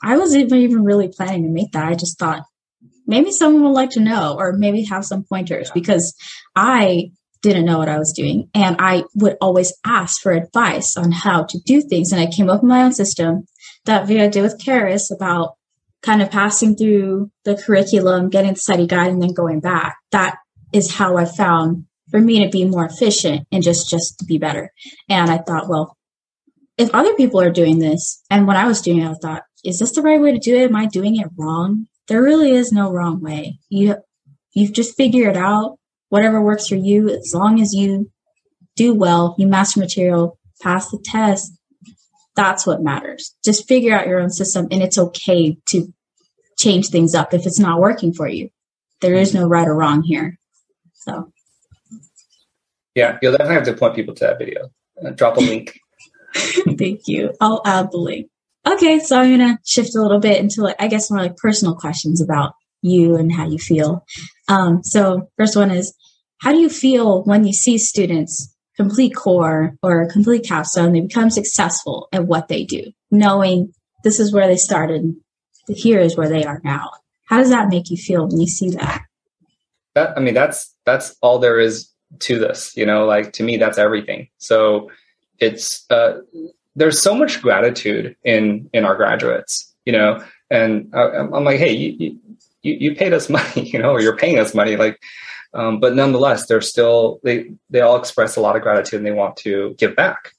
I 0.03 0.17
wasn't 0.17 0.53
even 0.53 0.85
really 0.85 1.09
planning 1.09 1.45
to 1.45 1.49
make 1.51 1.73
that. 1.73 1.85
I 1.85 1.95
just 1.95 2.19
thought 2.19 2.43
maybe 3.07 3.31
someone 3.31 3.63
would 3.65 3.71
like 3.71 3.91
to 3.91 4.01
know 4.01 4.37
or 4.39 4.53
maybe 4.53 4.85
have 4.85 5.05
some 5.05 5.25
pointers 5.25 5.71
because 5.71 6.15
I 6.57 7.11
didn't 7.43 7.67
know 7.67 7.79
what 7.79 7.89
I 7.89 7.99
was 7.99 8.13
doing. 8.13 8.49
And 8.55 8.77
I 8.79 9.05
would 9.15 9.37
always 9.41 9.73
ask 9.85 10.21
for 10.21 10.33
advice 10.33 10.97
on 10.97 11.13
how 11.13 11.45
to 11.45 11.59
do 11.67 11.83
things. 11.83 12.11
And 12.11 12.21
I 12.21 12.31
came 12.31 12.49
up 12.49 12.63
with 12.63 12.71
my 12.71 12.83
own 12.83 12.93
system. 12.93 13.45
That 13.85 14.07
video 14.07 14.25
I 14.25 14.29
did 14.29 14.43
with 14.43 14.59
Karis 14.59 15.15
about 15.15 15.57
kind 16.03 16.23
of 16.23 16.31
passing 16.31 16.75
through 16.75 17.31
the 17.45 17.57
curriculum, 17.57 18.31
getting 18.31 18.55
the 18.55 18.61
study 18.61 18.87
guide, 18.87 19.11
and 19.11 19.23
then 19.23 19.35
going 19.35 19.61
back. 19.61 19.97
That 20.11 20.37
is 20.73 20.95
how 20.95 21.17
I 21.17 21.27
found 21.27 21.85
for 22.11 22.21
me 22.21 22.45
to 22.45 22.51
be 22.51 22.65
more 22.65 22.87
efficient 22.87 23.47
and 23.53 23.63
just 23.63 23.91
just 23.91 24.19
to 24.19 24.25
be 24.25 24.39
better. 24.39 24.71
And 25.09 25.31
I 25.31 25.39
thought, 25.39 25.69
well, 25.69 25.97
if 26.77 26.95
other 26.95 27.15
people 27.15 27.41
are 27.41 27.51
doing 27.51 27.79
this, 27.79 28.23
and 28.31 28.47
when 28.47 28.57
I 28.57 28.67
was 28.67 28.83
doing 28.83 29.01
it, 29.01 29.09
I 29.09 29.15
thought, 29.15 29.43
is 29.65 29.79
this 29.79 29.93
the 29.93 30.03
right 30.03 30.21
way 30.21 30.33
to 30.33 30.39
do 30.39 30.57
it? 30.57 30.71
Am 30.71 30.77
I 30.77 30.87
doing 30.87 31.17
it 31.17 31.29
wrong? 31.39 31.89
There 32.09 32.23
really 32.23 32.53
is 32.53 32.73
no 32.73 32.91
wrong 32.91 33.21
way. 33.21 33.59
You 33.69 33.97
you've 34.53 34.73
just 34.73 34.97
figure 34.97 35.29
it 35.29 35.37
out. 35.37 35.79
Whatever 36.09 36.43
works 36.43 36.69
for 36.69 36.77
you, 36.77 37.09
as 37.11 37.35
long 37.35 37.61
as 37.61 37.73
you 37.73 38.11
do 38.77 38.95
well, 38.95 39.35
you 39.39 39.47
master 39.47 39.81
material, 39.81 40.39
pass 40.61 40.91
the 40.91 40.99
test. 41.05 41.53
That's 42.37 42.67
what 42.67 42.83
matters. 42.83 43.35
Just 43.45 43.69
figure 43.69 43.95
out 43.95 44.07
your 44.07 44.21
own 44.21 44.31
system, 44.31 44.69
and 44.71 44.83
it's 44.83 44.99
okay 44.99 45.57
to 45.67 45.93
change 46.57 46.89
things 46.89 47.15
up 47.15 47.33
if 47.33 47.47
it's 47.47 47.59
not 47.59 47.81
working 47.81 48.13
for 48.13 48.29
you. 48.29 48.51
There 49.01 49.15
is 49.15 49.35
no 49.35 49.47
right 49.47 49.67
or 49.67 49.75
wrong 49.75 50.03
here. 50.03 50.39
So, 50.95 51.33
yeah, 52.95 53.19
you'll 53.21 53.33
definitely 53.33 53.55
have 53.55 53.65
to 53.65 53.75
point 53.75 53.95
people 53.95 54.15
to 54.15 54.25
that 54.25 54.39
video. 54.39 54.71
Uh, 55.05 55.11
drop 55.11 55.37
a 55.37 55.41
link. 55.41 55.79
Thank 56.35 57.03
you. 57.07 57.35
I'll 57.41 57.63
add 57.65 57.91
the 57.91 57.99
link. 57.99 58.29
Okay, 58.67 58.99
so 58.99 59.19
I'm 59.19 59.31
gonna 59.31 59.59
shift 59.65 59.95
a 59.95 60.01
little 60.01 60.21
bit 60.21 60.41
into 60.41 60.63
like 60.63 60.77
I 60.79 60.89
guess 60.89 61.11
more 61.11 61.21
like 61.21 61.37
personal 61.37 61.75
questions 61.75 62.21
about 62.21 62.55
you 62.83 63.17
and 63.17 63.33
how 63.33 63.49
you 63.49 63.59
feel. 63.59 64.05
Um, 64.49 64.83
so 64.83 65.29
first 65.37 65.57
one 65.57 65.71
is 65.71 65.95
how 66.41 66.53
do 66.53 66.59
you 66.59 66.69
feel 66.69 67.23
when 67.25 67.47
you 67.47 67.53
see 67.53 67.79
students 67.79 68.55
complete 68.77 69.15
core 69.15 69.77
or 69.83 70.09
complete 70.11 70.45
capstone, 70.45 70.93
they 70.93 71.01
become 71.01 71.31
successful 71.31 72.09
at 72.13 72.27
what 72.27 72.49
they 72.49 72.65
do, 72.65 72.91
knowing 73.11 73.73
this 74.03 74.21
is 74.21 74.33
where 74.33 74.47
they 74.47 74.57
started, 74.57 75.15
here 75.69 76.01
is 76.01 76.17
where 76.17 76.29
they 76.29 76.45
are 76.45 76.61
now. 76.65 76.91
How 77.27 77.39
does 77.39 77.51
that 77.51 77.69
make 77.69 77.91
you 77.91 77.97
feel 77.97 78.27
when 78.27 78.41
you 78.41 78.47
see 78.47 78.71
that? 78.71 79.03
That 79.95 80.17
I 80.17 80.21
mean 80.21 80.35
that's 80.35 80.75
that's 80.85 81.17
all 81.23 81.39
there 81.39 81.59
is 81.59 81.91
to 82.21 82.39
this, 82.39 82.77
you 82.77 82.85
know, 82.85 83.07
like 83.07 83.33
to 83.35 83.43
me 83.43 83.57
that's 83.57 83.79
everything. 83.79 84.29
So 84.39 84.91
it's 85.39 85.87
uh 85.91 86.19
there's 86.77 87.01
so 87.01 87.15
much 87.15 87.41
gratitude 87.41 88.17
in 88.25 88.69
in 88.73 88.85
our 88.85 88.97
graduates, 88.97 89.73
you 89.85 89.93
know, 89.93 90.23
and 90.51 90.91
I, 90.95 91.21
am 91.21 91.45
like, 91.45 91.59
hey, 91.59 91.73
you, 91.73 92.19
you 92.63 92.73
you 92.75 92.95
paid 92.95 93.13
us 93.13 93.29
money, 93.31 93.69
you 93.69 93.79
know, 93.79 93.91
or 93.91 94.01
you're 94.01 94.17
paying 94.17 94.39
us 94.39 94.55
money, 94.55 94.77
like, 94.77 95.01
um, 95.55 95.81
but 95.81 95.95
nonetheless, 95.95 96.47
they're 96.47 96.61
still 96.61 97.21
they 97.23 97.53
they 97.71 97.81
all 97.81 97.97
express 97.97 98.37
a 98.37 98.41
lot 98.41 98.57
of 98.57 98.63
gratitude 98.63 98.99
and 98.99 99.07
they 99.07 99.13
want 99.13 99.37
to 99.39 99.75
give 99.79 99.95
back, 99.97 100.33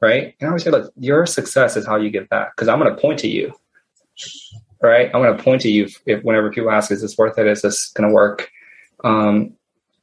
right? 0.00 0.34
And 0.40 0.46
I 0.46 0.46
always 0.48 0.64
say, 0.64 0.70
look, 0.70 0.92
your 0.96 1.26
success 1.26 1.76
is 1.76 1.86
how 1.86 1.96
you 1.96 2.10
give 2.10 2.28
back 2.28 2.56
because 2.56 2.68
I'm 2.68 2.78
going 2.78 2.94
to 2.94 3.00
point 3.00 3.18
to 3.20 3.28
you, 3.28 3.52
right? 4.82 5.10
I'm 5.14 5.22
going 5.22 5.36
to 5.36 5.42
point 5.42 5.62
to 5.62 5.70
you 5.70 5.84
if, 5.84 6.00
if, 6.06 6.24
whenever 6.24 6.50
people 6.50 6.70
ask, 6.70 6.90
is 6.90 7.02
this 7.02 7.18
worth 7.18 7.38
it? 7.38 7.46
Is 7.46 7.62
this 7.62 7.88
going 7.92 8.08
to 8.08 8.14
work? 8.14 8.50
Um, 9.02 9.54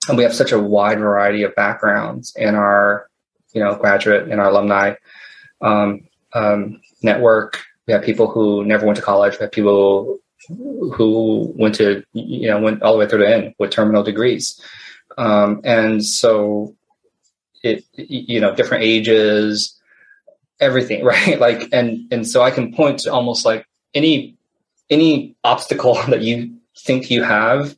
and 0.08 0.18
we 0.18 0.24
have 0.24 0.34
such 0.34 0.52
a 0.52 0.60
wide 0.60 0.99
variety 0.99 1.44
of 1.44 1.56
backgrounds 1.56 2.34
in 2.36 2.56
our, 2.56 3.08
you 3.53 3.64
know, 3.64 3.76
graduate 3.76 4.28
and 4.30 4.40
our 4.40 4.49
alumni 4.49 4.95
um, 5.62 6.08
um, 6.34 6.82
network. 7.02 7.64
We 7.88 7.94
have 7.94 8.04
people 8.04 8.30
who 8.30 8.64
never 8.66 8.86
went 8.86 8.98
to 8.98 9.04
college. 9.04 9.34
We 9.34 9.44
have 9.44 9.52
people 9.52 10.20
who 10.48 11.54
went 11.56 11.76
to 11.76 12.04
you 12.14 12.50
know 12.50 12.60
went 12.60 12.82
all 12.82 12.94
the 12.94 13.00
way 13.00 13.08
through 13.08 13.20
the 13.20 13.30
end 13.30 13.54
with 13.60 13.72
terminal 13.72 14.04
degrees, 14.04 14.62
um, 15.18 15.62
and 15.64 16.04
so 16.04 16.76
it 17.64 17.84
you 17.94 18.40
know 18.40 18.56
different 18.56 18.84
ages, 18.84 19.80
everything 20.60 21.04
right 21.14 21.40
like 21.40 21.70
and 21.72 22.12
and 22.12 22.28
so 22.28 22.42
I 22.42 22.52
can 22.52 22.74
point 22.74 23.00
to 23.00 23.14
almost 23.14 23.46
like 23.46 23.66
any 23.94 24.38
any 24.90 25.36
obstacle 25.44 25.96
that 26.10 26.22
you 26.22 26.58
think 26.78 27.10
you 27.10 27.24
have, 27.24 27.76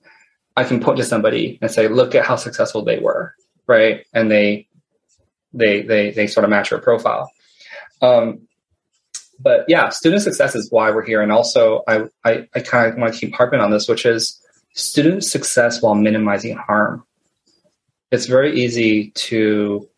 I 0.57 0.63
can 0.63 0.79
point 0.79 0.97
to 0.97 1.03
somebody 1.03 1.57
and 1.61 1.71
say, 1.71 1.87
look 1.87 2.15
at 2.15 2.25
how 2.25 2.35
successful 2.35 2.83
they 2.83 2.99
were, 2.99 3.33
right? 3.67 4.05
And 4.13 4.29
they 4.29 4.67
they 5.53 5.81
they 5.81 6.11
they 6.11 6.27
sort 6.27 6.43
of 6.43 6.49
match 6.49 6.71
your 6.71 6.79
profile. 6.79 7.31
Um, 8.03 8.47
but 9.39 9.65
yeah, 9.67 9.89
student 9.89 10.21
success 10.21 10.55
is 10.55 10.69
why 10.71 10.91
we're 10.91 11.05
here. 11.05 11.21
And 11.21 11.31
also, 11.31 11.83
I, 11.87 12.03
I, 12.23 12.47
I 12.53 12.59
kind 12.59 12.91
of 12.91 12.97
want 12.97 13.13
to 13.13 13.19
keep 13.19 13.33
harping 13.33 13.59
on 13.59 13.71
this, 13.71 13.87
which 13.87 14.05
is 14.05 14.39
student 14.73 15.23
success 15.23 15.81
while 15.81 15.95
minimizing 15.95 16.55
harm. 16.55 17.03
It's 18.11 18.25
very 18.27 18.59
easy 18.59 19.11
to 19.11 19.89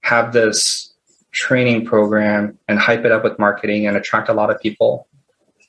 have 0.00 0.32
this 0.32 0.94
training 1.32 1.84
program 1.84 2.58
and 2.68 2.78
hype 2.78 3.04
it 3.04 3.12
up 3.12 3.24
with 3.24 3.38
marketing 3.38 3.86
and 3.86 3.96
attract 3.96 4.28
a 4.28 4.34
lot 4.34 4.50
of 4.50 4.60
people 4.60 5.08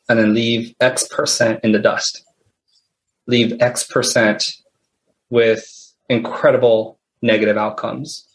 and 0.08 0.20
then 0.20 0.34
leave 0.34 0.74
X 0.80 1.08
percent 1.08 1.60
in 1.64 1.72
the 1.72 1.80
dust. 1.80 2.24
Leave 3.28 3.60
X 3.60 3.84
percent 3.84 4.54
with 5.30 5.66
incredible 6.10 7.00
negative 7.22 7.58
outcomes, 7.58 8.28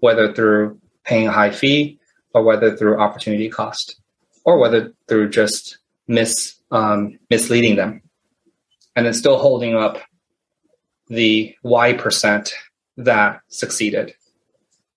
whether 0.00 0.32
through 0.32 0.80
paying 1.04 1.28
a 1.28 1.32
high 1.32 1.50
fee, 1.50 1.97
or 2.34 2.42
whether 2.42 2.76
through 2.76 2.98
opportunity 2.98 3.48
cost, 3.48 4.00
or 4.44 4.58
whether 4.58 4.92
through 5.08 5.30
just 5.30 5.78
mis 6.06 6.56
um, 6.70 7.18
misleading 7.30 7.76
them, 7.76 8.02
and 8.96 9.06
then 9.06 9.14
still 9.14 9.38
holding 9.38 9.74
up 9.74 9.98
the 11.08 11.54
Y 11.62 11.92
percent 11.94 12.52
that 12.96 13.40
succeeded, 13.48 14.14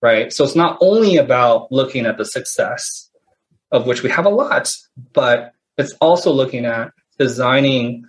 right? 0.00 0.32
So 0.32 0.44
it's 0.44 0.56
not 0.56 0.78
only 0.80 1.16
about 1.16 1.72
looking 1.72 2.06
at 2.06 2.18
the 2.18 2.24
success, 2.24 3.10
of 3.70 3.86
which 3.86 4.02
we 4.02 4.10
have 4.10 4.26
a 4.26 4.30
lot, 4.30 4.70
but 5.12 5.52
it's 5.78 5.92
also 6.00 6.32
looking 6.32 6.66
at 6.66 6.90
designing 7.18 8.04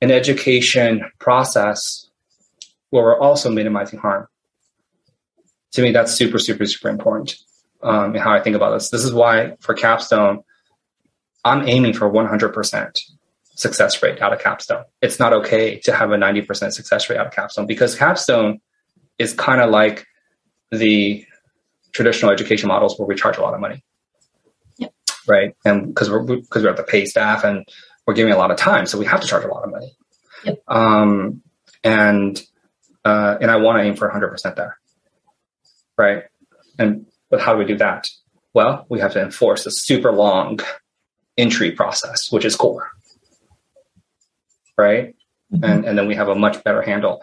an 0.00 0.10
education 0.10 1.02
process 1.20 2.08
where 2.90 3.04
we're 3.04 3.20
also 3.20 3.50
minimizing 3.50 3.98
harm. 3.98 4.26
To 5.72 5.82
me, 5.82 5.92
that's 5.92 6.12
super, 6.12 6.38
super, 6.38 6.66
super 6.66 6.88
important 6.88 7.36
um, 7.82 8.14
and 8.14 8.18
how 8.18 8.32
I 8.32 8.40
think 8.40 8.56
about 8.56 8.72
this. 8.72 8.90
This 8.90 9.04
is 9.04 9.12
why 9.12 9.56
for 9.60 9.74
capstone, 9.74 10.42
I'm 11.44 11.68
aiming 11.68 11.94
for 11.94 12.10
100% 12.10 13.00
success 13.54 14.02
rate 14.02 14.22
out 14.22 14.32
of 14.32 14.40
capstone. 14.40 14.84
It's 15.02 15.18
not 15.18 15.32
okay 15.32 15.78
to 15.80 15.92
have 15.92 16.12
a 16.12 16.16
90% 16.16 16.72
success 16.72 17.10
rate 17.10 17.18
out 17.18 17.26
of 17.26 17.32
capstone 17.32 17.66
because 17.66 17.96
capstone 17.96 18.60
is 19.18 19.32
kind 19.32 19.60
of 19.60 19.70
like 19.70 20.06
the 20.70 21.26
traditional 21.92 22.30
education 22.30 22.68
models 22.68 22.98
where 22.98 23.06
we 23.08 23.16
charge 23.16 23.36
a 23.36 23.42
lot 23.42 23.54
of 23.54 23.60
money. 23.60 23.82
Yep. 24.78 24.92
Right. 25.26 25.56
And 25.64 25.88
because 25.88 26.08
we're, 26.08 26.22
because 26.22 26.62
we 26.62 26.68
have 26.68 26.76
to 26.76 26.84
pay 26.84 27.04
staff 27.04 27.42
and 27.42 27.66
we're 28.06 28.14
giving 28.14 28.32
a 28.32 28.38
lot 28.38 28.52
of 28.52 28.56
time. 28.56 28.86
So 28.86 28.96
we 28.96 29.06
have 29.06 29.20
to 29.20 29.26
charge 29.26 29.44
a 29.44 29.48
lot 29.48 29.64
of 29.64 29.70
money. 29.70 29.96
Yep. 30.44 30.62
Um, 30.68 31.42
and, 31.82 32.40
uh, 33.04 33.38
and 33.40 33.50
I 33.50 33.56
want 33.56 33.78
to 33.78 33.84
aim 33.84 33.96
for 33.96 34.08
100% 34.08 34.54
there. 34.54 34.78
Right. 35.96 36.24
And 36.78 37.06
but 37.30 37.40
how 37.40 37.52
do 37.52 37.58
we 37.58 37.64
do 37.64 37.76
that? 37.76 38.08
Well, 38.54 38.86
we 38.88 39.00
have 39.00 39.12
to 39.12 39.22
enforce 39.22 39.66
a 39.66 39.70
super 39.70 40.12
long 40.12 40.60
entry 41.36 41.72
process, 41.72 42.32
which 42.32 42.44
is 42.44 42.56
core. 42.56 42.90
Right? 44.76 45.14
Mm-hmm. 45.52 45.64
And 45.64 45.84
and 45.84 45.98
then 45.98 46.06
we 46.06 46.14
have 46.14 46.28
a 46.28 46.34
much 46.34 46.62
better 46.64 46.82
handle. 46.82 47.22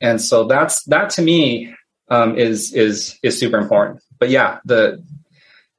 And 0.00 0.20
so 0.20 0.44
that's 0.44 0.84
that 0.84 1.10
to 1.10 1.22
me 1.22 1.74
um, 2.08 2.36
is 2.36 2.72
is 2.74 3.18
is 3.22 3.38
super 3.38 3.58
important. 3.58 4.02
But 4.18 4.30
yeah, 4.30 4.58
the 4.64 5.02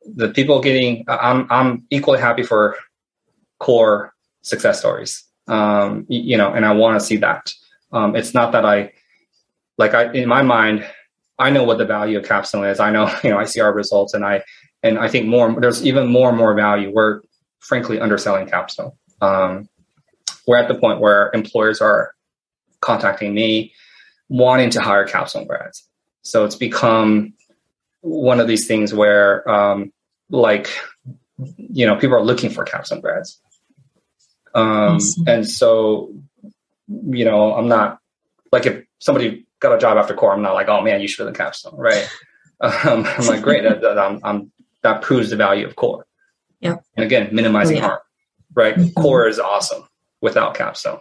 the 0.05 0.29
people 0.29 0.61
getting 0.61 1.05
I'm 1.07 1.47
I'm 1.49 1.85
equally 1.89 2.19
happy 2.19 2.43
for 2.43 2.77
core 3.59 4.13
success 4.41 4.79
stories. 4.79 5.23
Um, 5.47 6.05
you 6.07 6.37
know, 6.37 6.53
and 6.53 6.65
I 6.65 6.73
want 6.73 6.99
to 6.99 7.05
see 7.05 7.17
that. 7.17 7.53
Um, 7.91 8.15
it's 8.15 8.33
not 8.33 8.53
that 8.53 8.65
I 8.65 8.93
like 9.77 9.93
I 9.93 10.11
in 10.11 10.27
my 10.27 10.41
mind 10.41 10.85
I 11.39 11.49
know 11.49 11.63
what 11.63 11.77
the 11.77 11.85
value 11.85 12.17
of 12.17 12.25
capstone 12.25 12.65
is. 12.65 12.79
I 12.79 12.91
know 12.91 13.13
you 13.23 13.29
know 13.29 13.37
I 13.37 13.45
see 13.45 13.61
our 13.61 13.73
results, 13.73 14.13
and 14.13 14.25
I 14.25 14.43
and 14.81 14.99
I 14.99 15.07
think 15.07 15.27
more 15.27 15.59
there's 15.59 15.85
even 15.85 16.07
more 16.07 16.29
and 16.29 16.37
more 16.37 16.53
value. 16.53 16.91
We're 16.93 17.21
frankly 17.59 17.99
underselling 17.99 18.47
capstone. 18.47 18.91
Um, 19.21 19.69
we're 20.45 20.57
at 20.57 20.67
the 20.67 20.75
point 20.75 20.99
where 20.99 21.31
employers 21.33 21.81
are 21.81 22.13
contacting 22.81 23.33
me 23.33 23.73
wanting 24.29 24.69
to 24.71 24.81
hire 24.81 25.05
capstone 25.05 25.47
grads. 25.47 25.87
So 26.23 26.45
it's 26.45 26.55
become 26.55 27.33
one 28.01 28.39
of 28.39 28.47
these 28.47 28.67
things 28.67 28.93
where, 28.93 29.49
um, 29.49 29.93
like, 30.29 30.69
you 31.57 31.85
know, 31.85 31.95
people 31.95 32.15
are 32.15 32.23
looking 32.23 32.49
for 32.49 32.63
capstone 32.65 33.01
grads. 33.01 33.39
Um, 34.55 34.99
and 35.27 35.47
so, 35.47 36.13
you 36.87 37.25
know, 37.25 37.53
I'm 37.55 37.67
not 37.67 37.99
like 38.51 38.65
if 38.65 38.85
somebody 38.99 39.45
got 39.63 39.73
a 39.73 39.79
job 39.79 39.97
after 39.97 40.13
core, 40.13 40.33
I'm 40.33 40.41
not 40.41 40.53
like, 40.53 40.67
oh 40.67 40.81
man, 40.81 41.01
you 41.01 41.07
should 41.07 41.25
have 41.25 41.33
done 41.33 41.45
capstone, 41.45 41.75
right? 41.75 42.07
Um, 42.61 43.05
I'm 43.05 43.27
like, 43.27 43.41
great, 43.41 43.63
that, 43.63 43.81
that, 43.81 43.99
I'm, 43.99 44.21
I'm, 44.23 44.49
that 44.83 45.01
proves 45.01 45.31
the 45.31 45.35
value 45.35 45.67
of 45.67 45.75
core. 45.75 46.05
Yeah. 46.61 46.77
And 46.95 47.05
again, 47.05 47.27
minimizing 47.33 47.77
oh, 47.77 47.79
yeah. 47.81 47.87
harm, 47.87 47.99
right? 48.53 48.75
Mm-hmm. 48.75 49.01
Core 49.01 49.27
is 49.27 49.37
awesome 49.37 49.83
without 50.21 50.53
capstone. 50.53 50.99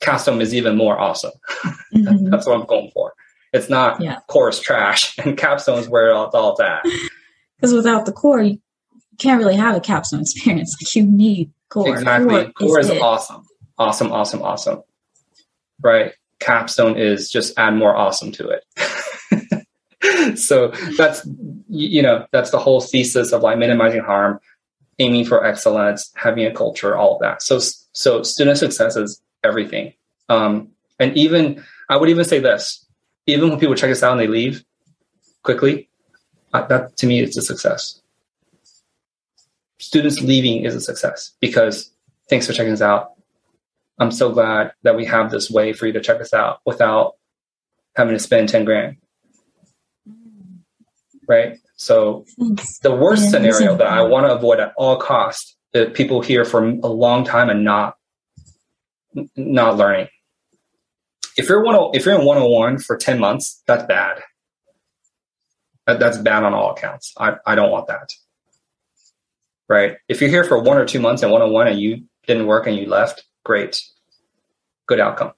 Capstone 0.00 0.42
is 0.42 0.52
even 0.54 0.76
more 0.76 0.98
awesome. 0.98 1.32
Mm-hmm. 1.94 2.28
That's 2.28 2.46
what 2.46 2.60
I'm 2.60 2.66
going 2.66 2.90
for. 2.92 3.14
It's 3.54 3.70
not 3.70 4.02
yeah. 4.02 4.18
core 4.28 4.50
is 4.50 4.60
trash 4.60 5.16
and 5.24 5.38
capstone 5.38 5.78
is 5.78 5.88
where 5.88 6.10
it's 6.10 6.34
all 6.34 6.60
at. 6.60 6.84
Because 7.56 7.72
without 7.72 8.04
the 8.04 8.12
core, 8.12 8.42
you 8.42 8.60
can't 9.16 9.38
really 9.38 9.56
have 9.56 9.74
a 9.74 9.80
capstone 9.80 10.20
experience. 10.20 10.76
Like 10.78 10.94
you 10.94 11.04
need 11.04 11.50
core. 11.70 11.88
Exactly. 11.88 12.28
Core, 12.28 12.52
core 12.52 12.80
is, 12.80 12.90
is 12.90 13.00
awesome. 13.00 13.46
Awesome, 13.78 14.12
awesome, 14.12 14.42
awesome. 14.42 14.82
Right. 15.80 16.12
Capstone 16.40 16.96
is 16.96 17.30
just 17.30 17.58
add 17.58 17.74
more 17.74 17.96
awesome 17.96 18.32
to 18.32 18.48
it. 18.48 20.38
so 20.38 20.68
that's 20.96 21.26
you 21.68 22.02
know, 22.02 22.26
that's 22.32 22.50
the 22.50 22.58
whole 22.58 22.80
thesis 22.80 23.32
of 23.32 23.42
like 23.42 23.58
minimizing 23.58 24.00
harm, 24.00 24.40
aiming 24.98 25.24
for 25.24 25.44
excellence, 25.44 26.10
having 26.14 26.46
a 26.46 26.52
culture, 26.52 26.96
all 26.96 27.16
of 27.16 27.20
that. 27.20 27.42
So 27.42 27.60
so 27.92 28.22
student 28.22 28.58
success 28.58 28.96
is 28.96 29.20
everything. 29.44 29.92
Um, 30.28 30.68
and 30.98 31.16
even 31.16 31.64
I 31.88 31.96
would 31.96 32.08
even 32.08 32.24
say 32.24 32.38
this: 32.38 32.84
even 33.26 33.50
when 33.50 33.58
people 33.58 33.74
check 33.74 33.90
us 33.90 34.02
out 34.02 34.12
and 34.12 34.20
they 34.20 34.26
leave 34.26 34.64
quickly, 35.42 35.88
uh, 36.52 36.66
that 36.66 36.96
to 36.98 37.06
me 37.06 37.20
is 37.20 37.36
a 37.36 37.42
success. 37.42 38.00
Students 39.78 40.20
leaving 40.20 40.64
is 40.64 40.74
a 40.74 40.80
success 40.80 41.32
because 41.40 41.90
thanks 42.28 42.46
for 42.46 42.52
checking 42.52 42.72
us 42.72 42.82
out. 42.82 43.12
I'm 43.98 44.10
so 44.10 44.30
glad 44.30 44.72
that 44.82 44.96
we 44.96 45.04
have 45.06 45.30
this 45.30 45.50
way 45.50 45.72
for 45.72 45.86
you 45.86 45.92
to 45.94 46.00
check 46.00 46.20
us 46.20 46.32
out 46.32 46.60
without 46.64 47.14
having 47.96 48.14
to 48.14 48.18
spend 48.18 48.48
10 48.48 48.64
grand. 48.64 48.96
Right. 51.26 51.58
So 51.76 52.24
the 52.82 52.94
worst 52.94 53.24
yeah, 53.24 53.30
scenario 53.30 53.76
that 53.76 53.86
I 53.86 54.02
want 54.02 54.26
to 54.26 54.34
avoid 54.34 54.60
at 54.60 54.72
all 54.76 54.96
costs 54.96 55.56
that 55.72 55.94
people 55.94 56.22
hear 56.22 56.44
for 56.44 56.64
a 56.64 56.88
long 56.88 57.24
time 57.24 57.50
and 57.50 57.64
not 57.64 57.96
not 59.36 59.76
learning. 59.76 60.08
If 61.36 61.48
you're 61.48 61.62
one 61.62 61.90
if 61.94 62.04
you're 62.04 62.18
in 62.18 62.24
101 62.24 62.78
for 62.78 62.96
10 62.96 63.18
months, 63.18 63.62
that's 63.66 63.84
bad. 63.84 64.22
That, 65.86 66.00
that's 66.00 66.18
bad 66.18 66.44
on 66.44 66.54
all 66.54 66.72
accounts. 66.72 67.14
I, 67.18 67.36
I 67.46 67.54
don't 67.54 67.70
want 67.70 67.88
that. 67.88 68.10
Right. 69.68 69.96
If 70.08 70.20
you're 70.20 70.30
here 70.30 70.44
for 70.44 70.60
one 70.60 70.78
or 70.78 70.86
two 70.86 71.00
months 71.00 71.22
in 71.22 71.30
101 71.30 71.68
and 71.68 71.80
you 71.80 72.04
didn't 72.26 72.46
work 72.46 72.66
and 72.66 72.76
you 72.76 72.86
left, 72.86 73.24
great. 73.44 73.80
Good 74.86 75.00
outcome. 75.00 75.32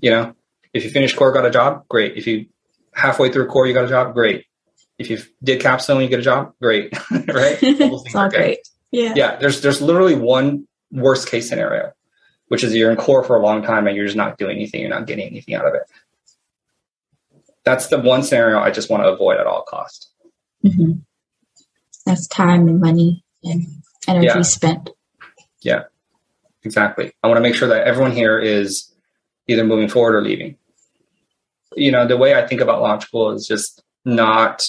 You 0.00 0.10
know, 0.10 0.34
if 0.72 0.84
you 0.84 0.90
finish 0.90 1.14
core, 1.14 1.32
got 1.32 1.46
a 1.46 1.50
job, 1.50 1.86
great. 1.88 2.16
If 2.16 2.26
you 2.26 2.46
halfway 2.94 3.32
through 3.32 3.48
core, 3.48 3.66
you 3.66 3.74
got 3.74 3.84
a 3.84 3.88
job, 3.88 4.14
great. 4.14 4.46
If 4.98 5.10
you 5.10 5.18
did 5.42 5.60
capstone, 5.60 6.02
you 6.02 6.08
get 6.08 6.20
a 6.20 6.22
job, 6.22 6.54
great. 6.60 6.92
right? 7.10 7.58
it's 7.62 8.14
all 8.14 8.28
great. 8.28 8.60
Yeah. 8.90 9.14
Yeah. 9.16 9.36
There's 9.36 9.60
there's 9.60 9.80
literally 9.80 10.14
one 10.14 10.66
worst 10.90 11.28
case 11.28 11.48
scenario 11.48 11.92
which 12.48 12.64
is 12.64 12.74
you're 12.74 12.90
in 12.90 12.96
core 12.96 13.22
for 13.22 13.36
a 13.36 13.42
long 13.42 13.62
time 13.62 13.86
and 13.86 13.96
you're 13.96 14.06
just 14.06 14.16
not 14.16 14.38
doing 14.38 14.56
anything, 14.56 14.80
you're 14.80 14.90
not 14.90 15.06
getting 15.06 15.26
anything 15.26 15.54
out 15.54 15.66
of 15.66 15.74
it. 15.74 15.82
That's 17.64 17.88
the 17.88 18.00
one 18.00 18.22
scenario 18.22 18.58
I 18.58 18.70
just 18.70 18.90
want 18.90 19.02
to 19.02 19.08
avoid 19.08 19.38
at 19.38 19.46
all 19.46 19.62
costs. 19.62 20.10
Mm-hmm. 20.64 20.92
That's 22.06 22.26
time 22.26 22.66
and 22.68 22.80
money 22.80 23.24
and 23.44 23.66
energy 24.06 24.26
yeah. 24.26 24.42
spent. 24.42 24.90
Yeah, 25.60 25.82
exactly. 26.68 27.12
I 27.22 27.28
want 27.28 27.38
to 27.38 27.42
make 27.42 27.54
sure 27.54 27.68
that 27.68 27.86
everyone 27.86 28.12
here 28.12 28.38
is 28.38 28.92
either 29.46 29.64
moving 29.64 29.88
forward 29.88 30.14
or 30.14 30.22
leaving. 30.22 30.56
You 31.74 31.90
know, 31.90 32.06
the 32.06 32.16
way 32.16 32.34
I 32.34 32.46
think 32.46 32.60
about 32.60 33.02
School 33.02 33.30
is 33.30 33.46
just 33.46 33.82
not 34.04 34.68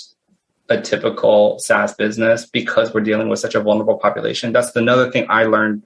a 0.69 0.79
typical 0.79 1.59
SaaS 1.59 1.93
business 1.93 2.45
because 2.45 2.93
we're 2.93 3.01
dealing 3.01 3.27
with 3.27 3.39
such 3.39 3.55
a 3.55 3.59
vulnerable 3.59 3.97
population. 3.97 4.53
That's 4.53 4.73
another 4.75 5.11
thing 5.11 5.25
I 5.27 5.43
learned 5.43 5.83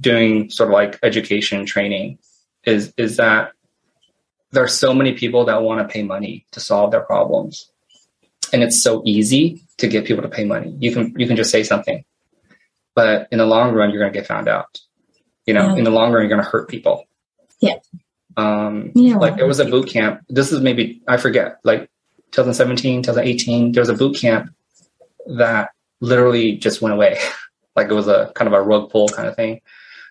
doing 0.00 0.50
sort 0.50 0.70
of 0.70 0.72
like 0.72 0.98
education 1.02 1.66
training 1.66 2.18
is 2.64 2.94
is 2.96 3.16
that 3.16 3.52
there 4.52 4.62
are 4.62 4.68
so 4.68 4.94
many 4.94 5.14
people 5.14 5.44
that 5.46 5.62
want 5.62 5.80
to 5.80 5.92
pay 5.92 6.02
money 6.02 6.46
to 6.52 6.60
solve 6.60 6.92
their 6.92 7.00
problems 7.00 7.70
and 8.52 8.62
it's 8.62 8.80
so 8.80 9.02
easy 9.04 9.62
to 9.78 9.88
get 9.88 10.04
people 10.04 10.22
to 10.22 10.28
pay 10.28 10.44
money 10.44 10.76
you 10.78 10.92
can 10.92 11.12
you 11.18 11.26
can 11.26 11.36
just 11.36 11.50
say 11.50 11.64
something 11.64 12.04
but 12.94 13.28
in 13.30 13.38
the 13.38 13.46
long 13.46 13.74
run 13.74 13.90
you're 13.90 14.00
going 14.00 14.12
to 14.12 14.18
get 14.18 14.26
found 14.26 14.48
out 14.48 14.80
you 15.46 15.54
know 15.54 15.68
yeah. 15.68 15.76
in 15.76 15.84
the 15.84 15.90
long 15.90 16.12
run 16.12 16.22
you're 16.22 16.28
going 16.28 16.42
to 16.42 16.48
hurt 16.48 16.68
people 16.68 17.04
yeah 17.60 17.76
um 18.36 18.90
yeah. 18.94 19.16
like 19.16 19.36
there 19.36 19.46
was 19.46 19.60
a 19.60 19.64
boot 19.64 19.88
camp 19.88 20.20
this 20.28 20.50
is 20.50 20.60
maybe 20.60 21.02
i 21.06 21.16
forget 21.16 21.60
like 21.64 21.90
2017 22.32 23.02
2018 23.02 23.72
there 23.72 23.80
was 23.80 23.88
a 23.88 23.94
boot 23.94 24.16
camp 24.16 24.50
that 25.26 25.70
literally 26.00 26.56
just 26.56 26.82
went 26.82 26.94
away 26.94 27.18
like 27.76 27.88
it 27.90 27.94
was 27.94 28.08
a 28.08 28.32
kind 28.34 28.46
of 28.46 28.52
a 28.52 28.62
rug 28.62 28.90
pull 28.90 29.08
kind 29.08 29.28
of 29.28 29.36
thing. 29.36 29.60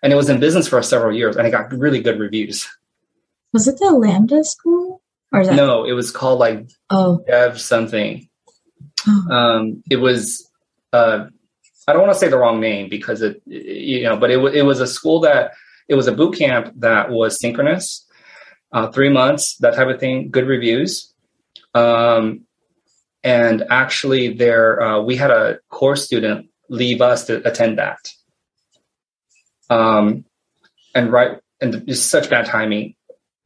And 0.01 0.11
it 0.11 0.15
was 0.15 0.30
in 0.30 0.39
business 0.39 0.68
for 0.68 0.81
several 0.81 1.15
years 1.15 1.38
and 1.38 1.47
it 1.47 1.51
got 1.51 1.72
really 1.72 2.01
good 2.01 2.19
reviews. 2.19 2.68
Was 3.53 3.68
it 3.68 3.77
the 3.80 3.91
Lambda 3.91 4.43
school? 4.43 5.01
Or 5.31 5.45
that- 5.45 5.55
no, 5.55 5.85
it 5.85 5.93
was 5.93 6.11
called 6.11 6.39
like 6.39 6.69
oh. 6.89 7.23
Dev 7.26 7.60
something. 7.60 8.27
Oh. 9.07 9.31
Um, 9.31 9.84
it 9.89 9.97
was, 9.97 10.49
uh, 10.91 11.27
I 11.88 11.93
don't 11.93 12.01
want 12.01 12.14
to 12.14 12.19
say 12.19 12.30
the 12.30 12.38
wrong 12.38 12.60
name 12.60 12.89
because 12.89 13.22
it, 13.22 13.41
you 13.45 14.03
know, 14.03 14.18
but 14.18 14.31
it, 14.31 14.39
it 14.55 14.64
was 14.64 14.80
a 14.80 14.88
school 14.88 15.22
that, 15.22 15.51
it 15.88 15.95
was 15.95 16.07
a 16.07 16.14
boot 16.14 16.38
camp 16.38 16.72
that 16.77 17.10
was 17.10 17.39
synchronous, 17.39 18.07
uh, 18.72 18.91
three 18.91 19.10
months, 19.10 19.57
that 19.57 19.76
type 19.76 19.88
of 19.88 19.99
thing, 19.99 20.30
good 20.31 20.47
reviews. 20.47 21.14
Um, 21.73 22.45
and 23.23 23.64
actually 23.69 24.34
there, 24.34 24.81
uh, 24.81 25.01
we 25.01 25.15
had 25.15 25.31
a 25.31 25.60
core 25.69 25.95
student 25.95 26.49
leave 26.69 27.01
us 27.01 27.26
to 27.26 27.47
attend 27.47 27.77
that. 27.80 27.99
Um, 29.69 30.26
and 30.93 31.11
right, 31.11 31.39
and 31.61 31.88
just 31.88 32.10
such 32.10 32.30
bad 32.30 32.45
timing. 32.45 32.95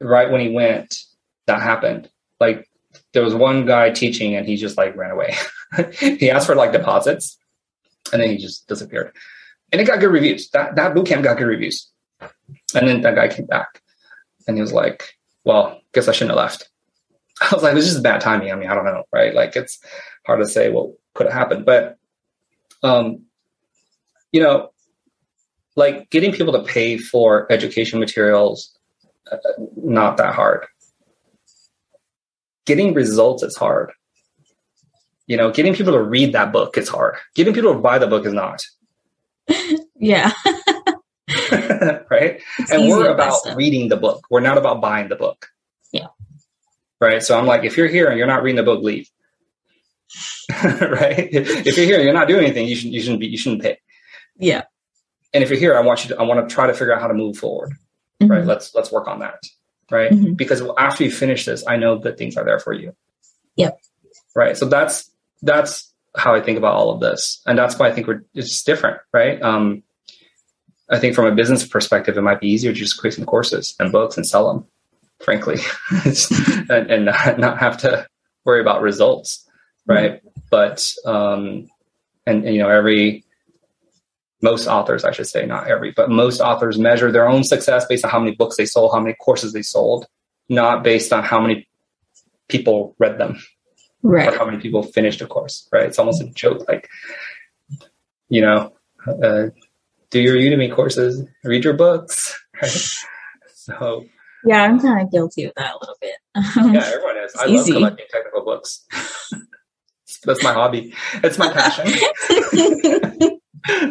Right 0.00 0.30
when 0.30 0.40
he 0.40 0.50
went, 0.50 1.02
that 1.46 1.62
happened. 1.62 2.08
Like 2.38 2.68
there 3.12 3.24
was 3.24 3.34
one 3.34 3.66
guy 3.66 3.90
teaching, 3.90 4.36
and 4.36 4.46
he 4.46 4.56
just 4.56 4.76
like 4.76 4.96
ran 4.96 5.10
away. 5.10 5.34
he 5.98 6.30
asked 6.30 6.46
for 6.46 6.54
like 6.54 6.72
deposits, 6.72 7.37
and 8.12 8.22
then 8.22 8.30
he 8.30 8.36
just 8.36 8.66
disappeared. 8.68 9.14
And 9.72 9.80
it 9.80 9.84
got 9.84 10.00
good 10.00 10.10
reviews. 10.10 10.50
That 10.50 10.76
that 10.76 10.94
boot 10.94 11.06
camp 11.06 11.24
got 11.24 11.38
good 11.38 11.46
reviews. 11.46 11.90
And 12.74 12.88
then 12.88 13.02
that 13.02 13.14
guy 13.14 13.28
came 13.28 13.46
back, 13.46 13.82
and 14.46 14.56
he 14.56 14.62
was 14.62 14.72
like, 14.72 15.14
"Well, 15.44 15.80
guess 15.92 16.08
I 16.08 16.12
shouldn't 16.12 16.30
have 16.30 16.44
left." 16.44 16.68
I 17.40 17.54
was 17.54 17.62
like, 17.62 17.76
"It's 17.76 17.86
just 17.86 18.02
bad 18.02 18.20
timing." 18.20 18.50
I 18.50 18.56
mean, 18.56 18.70
I 18.70 18.74
don't 18.74 18.84
know, 18.84 19.04
right? 19.12 19.34
Like 19.34 19.56
it's 19.56 19.78
hard 20.26 20.40
to 20.40 20.46
say 20.46 20.70
what 20.70 20.90
could 21.14 21.26
have 21.26 21.34
happened, 21.34 21.66
but 21.66 21.98
um, 22.82 23.22
you 24.32 24.42
know, 24.42 24.70
like 25.76 26.10
getting 26.10 26.32
people 26.32 26.52
to 26.52 26.62
pay 26.62 26.98
for 26.98 27.50
education 27.52 28.00
materials, 28.00 28.76
uh, 29.30 29.36
not 29.76 30.16
that 30.16 30.34
hard. 30.34 30.66
Getting 32.66 32.94
results 32.94 33.42
is 33.42 33.56
hard. 33.56 33.92
You 35.28 35.36
know, 35.36 35.52
getting 35.52 35.74
people 35.74 35.92
to 35.92 36.02
read 36.02 36.32
that 36.32 36.52
book 36.52 36.76
is 36.78 36.88
hard. 36.88 37.14
Getting 37.34 37.54
people 37.54 37.74
to 37.74 37.78
buy 37.78 37.98
the 37.98 38.06
book 38.06 38.24
is 38.26 38.32
not. 38.32 38.64
yeah. 39.96 40.32
right? 42.10 42.40
It's 42.58 42.72
and 42.72 42.88
we're 42.88 43.10
about 43.10 43.38
reading 43.54 43.90
the 43.90 43.98
book. 43.98 44.26
We're 44.30 44.40
not 44.40 44.56
about 44.56 44.80
buying 44.80 45.08
the 45.08 45.16
book. 45.16 45.48
Yeah. 45.92 46.06
Right. 46.98 47.22
So 47.22 47.38
I'm 47.38 47.44
like, 47.46 47.64
if 47.64 47.76
you're 47.76 47.88
here 47.88 48.08
and 48.08 48.16
you're 48.16 48.26
not 48.26 48.42
reading 48.42 48.56
the 48.56 48.62
book, 48.62 48.82
leave. 48.82 49.10
right? 50.64 51.28
If 51.30 51.76
you're 51.76 51.86
here 51.86 51.96
and 51.96 52.04
you're 52.04 52.14
not 52.14 52.26
doing 52.26 52.44
anything, 52.44 52.66
you 52.66 52.74
should 52.74 52.90
you 52.90 53.02
shouldn't 53.02 53.20
be 53.20 53.26
you 53.26 53.36
shouldn't 53.36 53.60
pay. 53.60 53.78
Yeah. 54.38 54.62
And 55.34 55.44
if 55.44 55.50
you're 55.50 55.58
here, 55.58 55.76
I 55.76 55.80
want 55.80 56.04
you 56.04 56.14
to 56.14 56.20
I 56.20 56.22
want 56.22 56.48
to 56.48 56.52
try 56.52 56.66
to 56.66 56.72
figure 56.72 56.94
out 56.94 57.02
how 57.02 57.08
to 57.08 57.14
move 57.14 57.36
forward. 57.36 57.72
Mm-hmm. 58.22 58.32
Right. 58.32 58.44
Let's 58.46 58.74
let's 58.74 58.90
work 58.90 59.06
on 59.06 59.18
that. 59.18 59.42
right? 59.90 60.10
Mm-hmm. 60.10 60.32
Because 60.34 60.62
after 60.78 61.04
you 61.04 61.10
finish 61.10 61.44
this, 61.44 61.66
I 61.66 61.76
know 61.76 61.98
good 61.98 62.16
things 62.16 62.38
are 62.38 62.44
there 62.44 62.58
for 62.58 62.72
you. 62.72 62.96
Yep. 63.56 63.78
Right. 64.34 64.56
So 64.56 64.66
that's 64.66 65.10
that's 65.42 65.92
how 66.16 66.34
I 66.34 66.40
think 66.40 66.58
about 66.58 66.74
all 66.74 66.90
of 66.90 67.00
this, 67.00 67.40
and 67.46 67.58
that's 67.58 67.78
why 67.78 67.88
I 67.88 67.92
think 67.92 68.06
we're 68.06 68.24
it's 68.34 68.62
different, 68.62 68.98
right? 69.12 69.40
Um, 69.40 69.82
I 70.90 70.98
think 70.98 71.14
from 71.14 71.26
a 71.26 71.34
business 71.34 71.66
perspective, 71.66 72.16
it 72.16 72.22
might 72.22 72.40
be 72.40 72.48
easier 72.48 72.72
to 72.72 72.78
just 72.78 72.98
create 72.98 73.14
some 73.14 73.26
courses 73.26 73.74
and 73.78 73.92
books 73.92 74.16
and 74.16 74.26
sell 74.26 74.48
them, 74.48 74.66
frankly, 75.20 75.58
and, 76.70 76.90
and 76.90 77.04
not, 77.04 77.38
not, 77.38 77.58
have 77.58 77.76
to 77.78 78.06
worry 78.44 78.60
about 78.60 78.80
results, 78.80 79.46
right? 79.86 80.12
Mm-hmm. 80.12 80.28
But 80.50 80.92
um, 81.04 81.68
and, 82.26 82.44
and 82.44 82.54
you 82.54 82.62
know 82.62 82.70
every 82.70 83.24
most 84.40 84.66
authors, 84.66 85.04
I 85.04 85.10
should 85.10 85.26
say, 85.26 85.46
not 85.46 85.68
every, 85.68 85.92
but 85.92 86.10
most 86.10 86.40
authors 86.40 86.78
measure 86.78 87.10
their 87.10 87.28
own 87.28 87.44
success 87.44 87.86
based 87.86 88.04
on 88.04 88.10
how 88.10 88.20
many 88.20 88.36
books 88.36 88.56
they 88.56 88.66
sold, 88.66 88.92
how 88.92 89.00
many 89.00 89.14
courses 89.14 89.52
they 89.52 89.62
sold, 89.62 90.06
not 90.48 90.84
based 90.84 91.12
on 91.12 91.24
how 91.24 91.40
many 91.40 91.68
people 92.48 92.94
read 92.98 93.18
them, 93.18 93.42
right? 94.02 94.36
How 94.36 94.44
many 94.44 94.58
people 94.58 94.82
finished 94.82 95.20
a 95.20 95.26
course, 95.26 95.68
right? 95.72 95.86
It's 95.86 95.98
almost 95.98 96.22
a 96.22 96.26
joke, 96.26 96.66
like 96.68 96.88
you 98.28 98.42
know, 98.42 98.72
uh, 99.06 99.46
do 100.10 100.20
your 100.20 100.36
Udemy 100.36 100.74
courses, 100.74 101.26
read 101.44 101.64
your 101.64 101.74
books, 101.74 102.38
right? 102.62 102.88
So 103.54 104.04
yeah, 104.44 104.62
I'm 104.62 104.80
kind 104.80 105.02
of 105.02 105.12
guilty 105.12 105.44
of 105.44 105.52
that 105.56 105.74
a 105.74 105.78
little 105.78 105.96
bit. 106.00 106.16
yeah, 106.34 106.92
everyone 106.94 107.16
is. 107.24 107.34
I 107.36 107.46
easy. 107.46 107.72
love 107.72 107.80
collecting 107.80 108.06
technical 108.10 108.44
books. 108.44 108.86
That's 110.24 110.42
my 110.42 110.52
hobby. 110.52 110.94
It's 111.22 111.38
my 111.38 111.52
passion. 111.52 111.86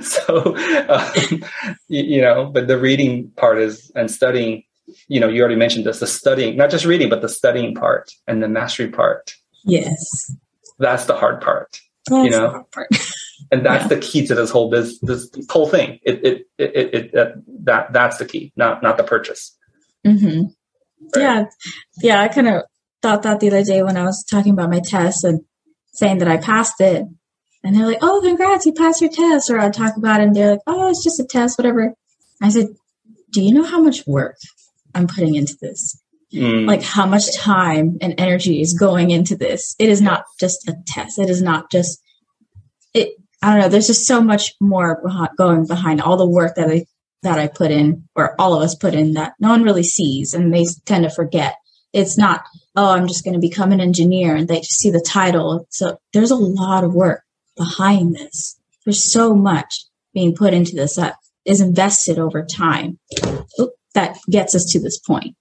so 0.02 0.56
um, 0.90 1.44
you, 1.88 2.04
you, 2.04 2.22
know 2.22 2.50
but 2.52 2.68
the 2.68 2.78
reading 2.78 3.30
part 3.36 3.60
is 3.60 3.92
and 3.96 4.10
studying 4.10 4.64
you 5.08 5.20
know 5.20 5.28
you 5.28 5.42
already 5.42 5.56
mentioned 5.56 5.86
this 5.86 6.00
the 6.00 6.08
studying 6.08 6.58
not 6.58 6.70
just 6.70 6.86
reading 6.86 7.10
but 7.10 7.22
the 7.22 7.30
studying 7.30 7.76
part 7.76 8.10
and 8.28 8.42
the 8.42 8.48
mastery 8.48 8.88
part 8.88 9.36
yes 9.68 10.32
that's 10.80 11.06
the 11.06 11.16
hard 11.16 11.42
part 11.42 11.80
that's 12.10 12.26
you 12.26 12.32
know 12.32 12.66
part. 12.72 12.88
and 13.52 13.66
that's 13.66 13.84
yeah. 13.84 13.88
the 13.88 14.00
key 14.00 14.26
to 14.26 14.36
this 14.36 14.50
whole 14.50 14.70
this 14.70 15.00
this 15.02 15.30
whole 15.50 15.68
thing 15.68 16.00
it 16.04 16.26
it 16.26 16.48
it, 16.58 16.76
it, 16.76 16.94
it 16.96 17.12
that, 17.14 17.34
that 17.64 17.94
that's 17.94 18.18
the 18.18 18.26
key 18.26 18.52
not 18.56 18.82
not 18.82 18.98
the 18.98 19.04
purchase 19.04 19.56
mm-hmm. 20.06 20.44
right? 21.16 21.24
yeah 21.24 21.46
yeah 22.02 22.22
i 22.22 22.28
kind 22.28 22.48
of 22.48 22.64
thought 23.02 23.24
that 23.24 23.40
the 23.40 23.48
other 23.48 23.64
day 23.64 23.84
when 23.84 23.98
i 23.98 24.04
was 24.04 24.24
talking 24.24 24.54
about 24.54 24.70
my 24.70 24.80
test 24.80 25.24
and 25.24 25.42
saying 25.94 26.18
that 26.18 26.28
i 26.28 26.38
passed 26.38 26.80
it 26.80 27.06
and 27.68 27.76
they're 27.76 27.86
like, 27.86 28.00
oh, 28.02 28.22
congrats, 28.24 28.66
you 28.66 28.72
passed 28.72 29.02
your 29.02 29.10
test. 29.10 29.50
Or 29.50 29.60
I'd 29.60 29.74
talk 29.74 29.98
about 29.98 30.22
it 30.22 30.28
and 30.28 30.36
they're 30.36 30.52
like, 30.52 30.62
oh, 30.68 30.90
it's 30.90 31.04
just 31.04 31.20
a 31.20 31.26
test, 31.26 31.58
whatever. 31.58 31.94
I 32.42 32.48
said, 32.48 32.68
do 33.32 33.42
you 33.42 33.54
know 33.54 33.64
how 33.64 33.82
much 33.82 34.08
work 34.08 34.38
I'm 34.96 35.08
putting 35.08 35.36
into 35.36 35.58
this? 35.60 36.02
Mm. 36.34 36.68
Like 36.68 36.84
how 36.84 37.06
much 37.06 37.36
time 37.38 37.98
and 38.02 38.14
energy 38.18 38.62
is 38.62 38.74
going 38.74 39.12
into 39.12 39.36
this? 39.36 39.76
It 39.80 39.90
is 39.90 40.02
not 40.02 40.26
just 40.40 40.68
a 40.68 40.76
test. 40.86 41.20
It 41.20 41.30
is 41.30 41.42
not 41.42 41.72
just 41.72 42.02
it. 42.94 43.16
I 43.42 43.52
don't 43.52 43.62
know. 43.62 43.70
There's 43.70 43.88
just 43.88 44.06
so 44.06 44.20
much 44.22 44.54
more 44.60 45.02
going 45.38 45.68
behind 45.68 46.02
all 46.02 46.18
the 46.18 46.28
work 46.28 46.56
that 46.56 46.70
I 46.70 46.86
that 47.24 47.40
I 47.40 47.48
put 47.48 47.72
in, 47.72 48.08
or 48.16 48.36
all 48.40 48.54
of 48.54 48.62
us 48.62 48.76
put 48.76 48.94
in, 48.94 49.14
that 49.14 49.34
no 49.40 49.50
one 49.50 49.64
really 49.64 49.84
sees, 49.84 50.34
and 50.34 50.54
they 50.54 50.66
tend 50.86 51.04
to 51.04 51.10
forget. 51.10 51.56
It's 51.94 52.18
not, 52.18 52.44
oh, 52.76 52.92
I'm 52.92 53.08
just 53.08 53.24
going 53.24 53.34
to 53.34 53.40
become 53.40 53.72
an 53.72 53.82
engineer, 53.82 54.36
and 54.36 54.48
they 54.48 54.60
just 54.60 54.80
see 54.80 54.92
the 54.92 55.04
title. 55.06 55.66
So 55.70 55.98
there's 56.14 56.32
a 56.32 56.36
lot 56.36 56.84
of 56.84 56.94
work 56.94 57.24
behind 57.56 58.16
this. 58.16 58.60
There's 58.86 59.12
so 59.12 59.34
much 59.34 59.86
being 60.14 60.36
put 60.36 60.54
into 60.54 60.76
this 60.76 60.96
that 60.96 61.16
is 61.46 61.62
invested 61.62 62.20
over 62.20 62.46
time 62.46 63.00
that 63.96 64.18
gets 64.30 64.54
us 64.54 64.66
to 64.72 64.80
this 64.80 65.00
point. 65.00 65.36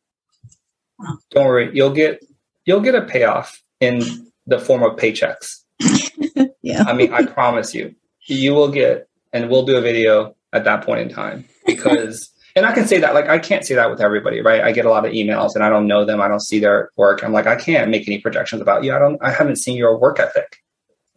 Don't 1.31 1.47
worry, 1.47 1.71
you'll 1.75 1.93
get 1.93 2.23
you'll 2.65 2.81
get 2.81 2.95
a 2.95 3.03
payoff 3.03 3.63
in 3.81 4.03
the 4.47 4.59
form 4.59 4.83
of 4.83 4.97
paychecks. 4.99 5.63
yeah. 6.63 6.85
I 6.87 6.93
mean, 6.93 7.13
I 7.13 7.25
promise 7.25 7.75
you, 7.75 7.95
you 8.27 8.55
will 8.55 8.71
get, 8.71 9.09
and 9.33 9.51
we'll 9.51 9.65
do 9.65 9.77
a 9.77 9.81
video 9.81 10.35
at 10.53 10.65
that 10.65 10.85
point 10.85 11.01
in 11.01 11.09
time 11.09 11.45
because, 11.67 12.31
and 12.55 12.65
I 12.65 12.73
can 12.73 12.87
say 12.87 12.99
that, 12.99 13.15
like, 13.15 13.29
I 13.29 13.39
can't 13.39 13.65
say 13.65 13.75
that 13.75 13.91
with 13.91 14.01
everybody, 14.01 14.41
right? 14.41 14.63
I 14.63 14.73
get 14.73 14.87
a 14.87 14.91
lot 14.91 15.05
of 15.05 15.13
emails 15.13 15.55
and 15.55 15.63
I 15.63 15.69
don't 15.69 15.87
know 15.87 16.05
them. 16.05 16.21
I 16.21 16.29
don't 16.29 16.41
see 16.41 16.59
their 16.59 16.91
work. 16.97 17.23
I'm 17.23 17.33
like, 17.33 17.47
I 17.47 17.57
can't 17.57 17.91
make 17.91 18.09
any 18.09 18.19
projections 18.19 18.63
about 18.63 18.85
you. 18.85 18.95
I 18.95 18.99
don't, 18.99 19.23
I 19.23 19.31
haven't 19.31 19.57
seen 19.57 19.77
your 19.77 19.99
work 19.99 20.19
ethic. 20.19 20.63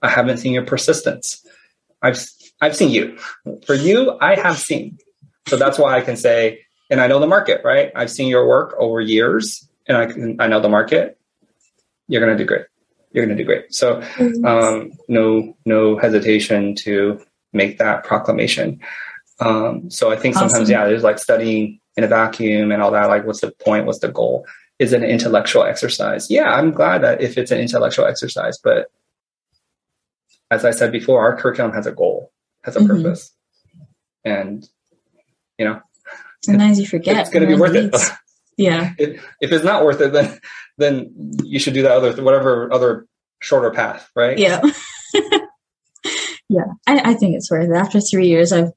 I 0.02 0.10
haven't 0.10 0.38
seen 0.38 0.54
your 0.54 0.66
persistence. 0.66 1.46
I've 2.02 2.20
I've 2.62 2.76
seen 2.76 2.90
you. 2.90 3.18
For 3.66 3.74
you, 3.74 4.18
I 4.22 4.36
have 4.36 4.58
seen. 4.58 4.98
So 5.48 5.58
that's 5.58 5.78
why 5.78 5.98
I 5.98 6.02
can 6.02 6.16
say, 6.16 6.62
and 6.90 7.02
I 7.02 7.08
know 7.08 7.20
the 7.20 7.28
market, 7.28 7.62
right? 7.64 7.92
I've 7.96 8.12
seen 8.12 8.28
your 8.28 8.48
work 8.48 8.76
over 8.78 9.02
years, 9.02 9.68
and 9.90 9.98
I 9.98 10.06
can 10.06 10.40
I 10.40 10.48
know 10.48 10.62
the 10.62 10.70
market. 10.70 11.18
You're 12.08 12.22
gonna 12.22 12.38
do 12.38 12.46
great. 12.46 12.68
You're 13.12 13.26
gonna 13.26 13.38
do 13.38 13.44
great. 13.44 13.74
So 13.74 14.02
um, 14.46 14.92
no 15.10 15.58
no 15.66 15.98
hesitation 15.98 16.76
to 16.76 17.20
make 17.52 17.80
that 17.80 18.06
proclamation. 18.06 18.80
Um, 19.40 19.90
so 19.90 20.12
I 20.12 20.16
think 20.16 20.36
sometimes, 20.36 20.54
awesome. 20.54 20.72
yeah, 20.72 20.86
there's 20.86 21.04
like 21.04 21.18
studying 21.18 21.80
in 21.98 22.04
a 22.04 22.08
vacuum 22.08 22.72
and 22.72 22.82
all 22.82 22.92
that. 22.92 23.08
Like, 23.08 23.26
what's 23.26 23.42
the 23.42 23.52
point? 23.52 23.86
What's 23.86 24.00
the 24.00 24.10
goal? 24.10 24.46
Is 24.78 24.94
it 24.94 25.02
an 25.02 25.10
intellectual 25.10 25.64
exercise? 25.64 26.30
Yeah, 26.30 26.50
I'm 26.50 26.72
glad 26.72 27.04
that 27.04 27.22
if 27.22 27.38
it's 27.38 27.52
an 27.52 27.60
intellectual 27.60 28.06
exercise, 28.06 28.58
but 28.58 28.92
as 30.52 30.64
I 30.66 30.72
said 30.72 30.92
before, 30.92 31.22
our 31.22 31.36
curriculum 31.36 31.74
has 31.74 31.88
a 31.88 31.92
goal, 31.92 32.32
has 32.64 32.76
a 32.76 32.80
mm-hmm. 32.80 33.04
purpose, 33.04 33.32
and 34.24 34.68
you 35.58 35.66
know, 35.66 35.82
sometimes 36.42 36.80
you 36.80 36.86
forget 36.86 37.18
it's 37.18 37.30
going 37.30 37.48
to 37.48 37.54
be 37.54 37.60
worth 37.60 37.76
it. 37.76 37.96
yeah. 38.60 38.94
If, 38.98 39.26
if, 39.42 39.52
it's 39.52 39.64
not 39.64 39.86
worth 39.86 40.02
it, 40.02 40.12
then 40.12 40.40
then 40.78 41.12
you 41.44 41.60
should 41.60 41.74
do 41.74 41.84
that 41.84 41.92
other 41.92 42.22
whatever 42.22 42.72
other 42.74 43.08
shorter 43.42 43.72
path, 43.72 44.10
right? 44.16 44.38
Yeah. 44.38 44.62
yeah, 46.50 46.66
I, 46.86 47.12
I 47.12 47.14
think 47.14 47.36
it's 47.36 47.50
worth 47.50 47.70
it. 47.70 47.76
After 47.76 48.02
three 48.02 48.28
years, 48.28 48.52
I've 48.52 48.72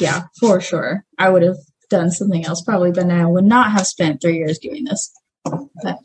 yeah, 0.00 0.24
for 0.40 0.60
sure, 0.60 1.04
I 1.18 1.30
would 1.30 1.42
have 1.42 1.58
done 1.90 2.10
something 2.10 2.44
else 2.44 2.60
probably, 2.62 2.90
but 2.90 3.08
I 3.08 3.24
would 3.24 3.44
not 3.44 3.70
have 3.70 3.86
spent 3.86 4.20
three 4.20 4.38
years 4.38 4.58
doing 4.58 4.84
this. 4.84 5.12
But 5.44 5.98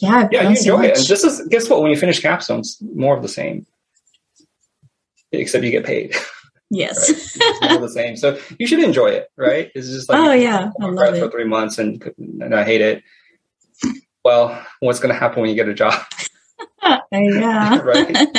yeah, 0.00 0.28
yeah, 0.30 0.42
you 0.42 0.56
enjoy 0.56 0.84
it. 0.84 0.98
And 0.98 1.06
this 1.06 1.22
is 1.22 1.46
guess 1.48 1.70
what? 1.70 1.82
When 1.82 1.90
you 1.90 1.96
finish 1.96 2.20
capstones, 2.20 2.82
more 2.94 3.16
of 3.16 3.22
the 3.22 3.28
same, 3.28 3.66
except 5.30 5.64
you 5.64 5.70
get 5.70 5.84
paid. 5.84 6.14
Yes, 6.70 7.38
right? 7.62 7.80
the 7.80 7.88
same. 7.88 8.16
So 8.16 8.38
you 8.58 8.66
should 8.66 8.80
enjoy 8.80 9.08
it, 9.08 9.28
right? 9.36 9.70
It's 9.74 9.88
just 9.88 10.08
like 10.08 10.18
oh 10.18 10.32
yeah, 10.32 10.70
I 10.80 10.86
love 10.86 11.14
it. 11.14 11.20
for 11.20 11.30
three 11.30 11.44
months 11.44 11.78
and 11.78 12.02
and 12.18 12.54
I 12.54 12.64
hate 12.64 12.80
it. 12.80 13.02
Well, 14.24 14.60
what's 14.80 14.98
going 14.98 15.14
to 15.14 15.18
happen 15.18 15.40
when 15.40 15.50
you 15.50 15.54
get 15.54 15.68
a 15.68 15.74
job? 15.74 15.94
yeah, 17.12 17.78
right. 17.82 18.12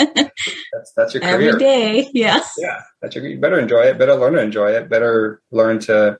That's 0.73 0.93
that's 0.95 1.13
your 1.13 1.21
career 1.21 1.49
every 1.49 1.59
day. 1.59 2.09
Yeah, 2.13 2.41
yeah. 2.57 2.81
That's 3.01 3.15
your. 3.15 3.25
You 3.25 3.39
better 3.39 3.59
enjoy 3.59 3.81
it. 3.83 3.97
Better 3.97 4.15
learn 4.15 4.33
to 4.33 4.41
enjoy 4.41 4.71
it. 4.71 4.89
Better 4.89 5.41
learn 5.51 5.79
to 5.81 6.19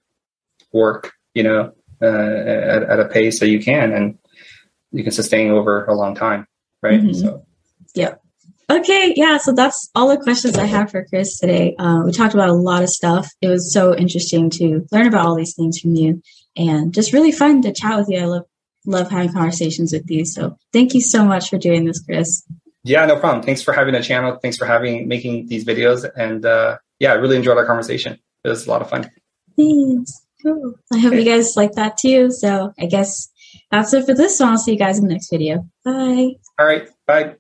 work. 0.72 1.12
You 1.34 1.44
know, 1.44 1.74
uh, 2.02 2.06
at, 2.06 2.84
at 2.84 3.00
a 3.00 3.10
pace 3.10 3.40
that 3.40 3.50
you 3.50 3.60
can 3.60 3.92
and 3.92 4.18
you 4.92 5.04
can 5.04 5.12
sustain 5.12 5.52
over 5.52 5.86
a 5.86 5.94
long 5.94 6.16
time, 6.16 6.48
right? 6.82 7.02
Mm-hmm. 7.02 7.14
So, 7.14 7.46
yeah. 7.94 8.16
Okay, 8.70 9.14
yeah. 9.16 9.38
So 9.38 9.54
that's 9.54 9.90
all 9.96 10.10
the 10.10 10.18
questions 10.18 10.58
I 10.58 10.66
have 10.66 10.92
for 10.92 11.06
Chris 11.06 11.40
today. 11.40 11.74
Um, 11.80 12.06
we 12.06 12.12
talked 12.12 12.34
about 12.34 12.50
a 12.50 12.54
lot 12.54 12.84
of 12.84 12.90
stuff. 12.90 13.30
It 13.42 13.48
was 13.48 13.72
so 13.72 13.96
interesting 13.96 14.50
to 14.52 14.86
learn 14.92 15.08
about 15.08 15.26
all 15.26 15.36
these 15.36 15.56
things 15.56 15.80
from 15.80 15.96
you, 15.96 16.22
and 16.58 16.94
just 16.94 17.14
really 17.14 17.32
fun 17.32 17.62
to 17.62 17.72
chat 17.72 17.98
with 17.98 18.10
you. 18.10 18.20
I 18.20 18.26
love 18.26 18.44
love 18.86 19.10
having 19.10 19.32
conversations 19.32 19.94
with 19.94 20.10
you. 20.10 20.26
So 20.26 20.58
thank 20.74 20.94
you 20.94 21.02
so 21.02 21.24
much 21.24 21.50
for 21.50 21.58
doing 21.58 21.86
this, 21.86 22.04
Chris. 22.04 22.44
Yeah, 22.84 23.06
no 23.06 23.18
problem. 23.18 23.44
Thanks 23.44 23.62
for 23.62 23.74
having 23.74 23.96
a 23.96 24.04
channel. 24.04 24.38
Thanks 24.42 24.58
for 24.58 24.66
having 24.66 25.08
making 25.08 25.48
these 25.48 25.64
videos, 25.64 26.10
and 26.18 26.46
uh, 26.46 26.78
yeah, 27.00 27.12
I 27.12 27.16
really 27.16 27.38
enjoyed 27.38 27.58
our 27.58 27.66
conversation. 27.66 28.20
It 28.44 28.50
was 28.50 28.68
a 28.68 28.70
lot 28.70 28.82
of 28.82 28.90
fun. 28.90 29.10
Thanks. 29.56 30.26
Cool. 30.44 30.76
I 30.94 31.00
hope 31.00 31.14
you 31.14 31.24
guys 31.24 31.56
like 31.56 31.72
that 31.74 31.98
too. 31.98 32.32
So 32.32 32.74
I 32.80 32.86
guess 32.86 33.30
that's 33.72 33.94
it 33.94 34.06
for 34.06 34.14
this. 34.14 34.38
So 34.38 34.46
I'll 34.46 34.58
see 34.58 34.74
you 34.74 34.78
guys 34.78 35.00
in 35.00 35.08
the 35.08 35.14
next 35.14 35.30
video. 35.30 35.68
Bye. 35.84 36.36
All 36.60 36.66
right. 36.66 36.88
Bye. 37.06 37.36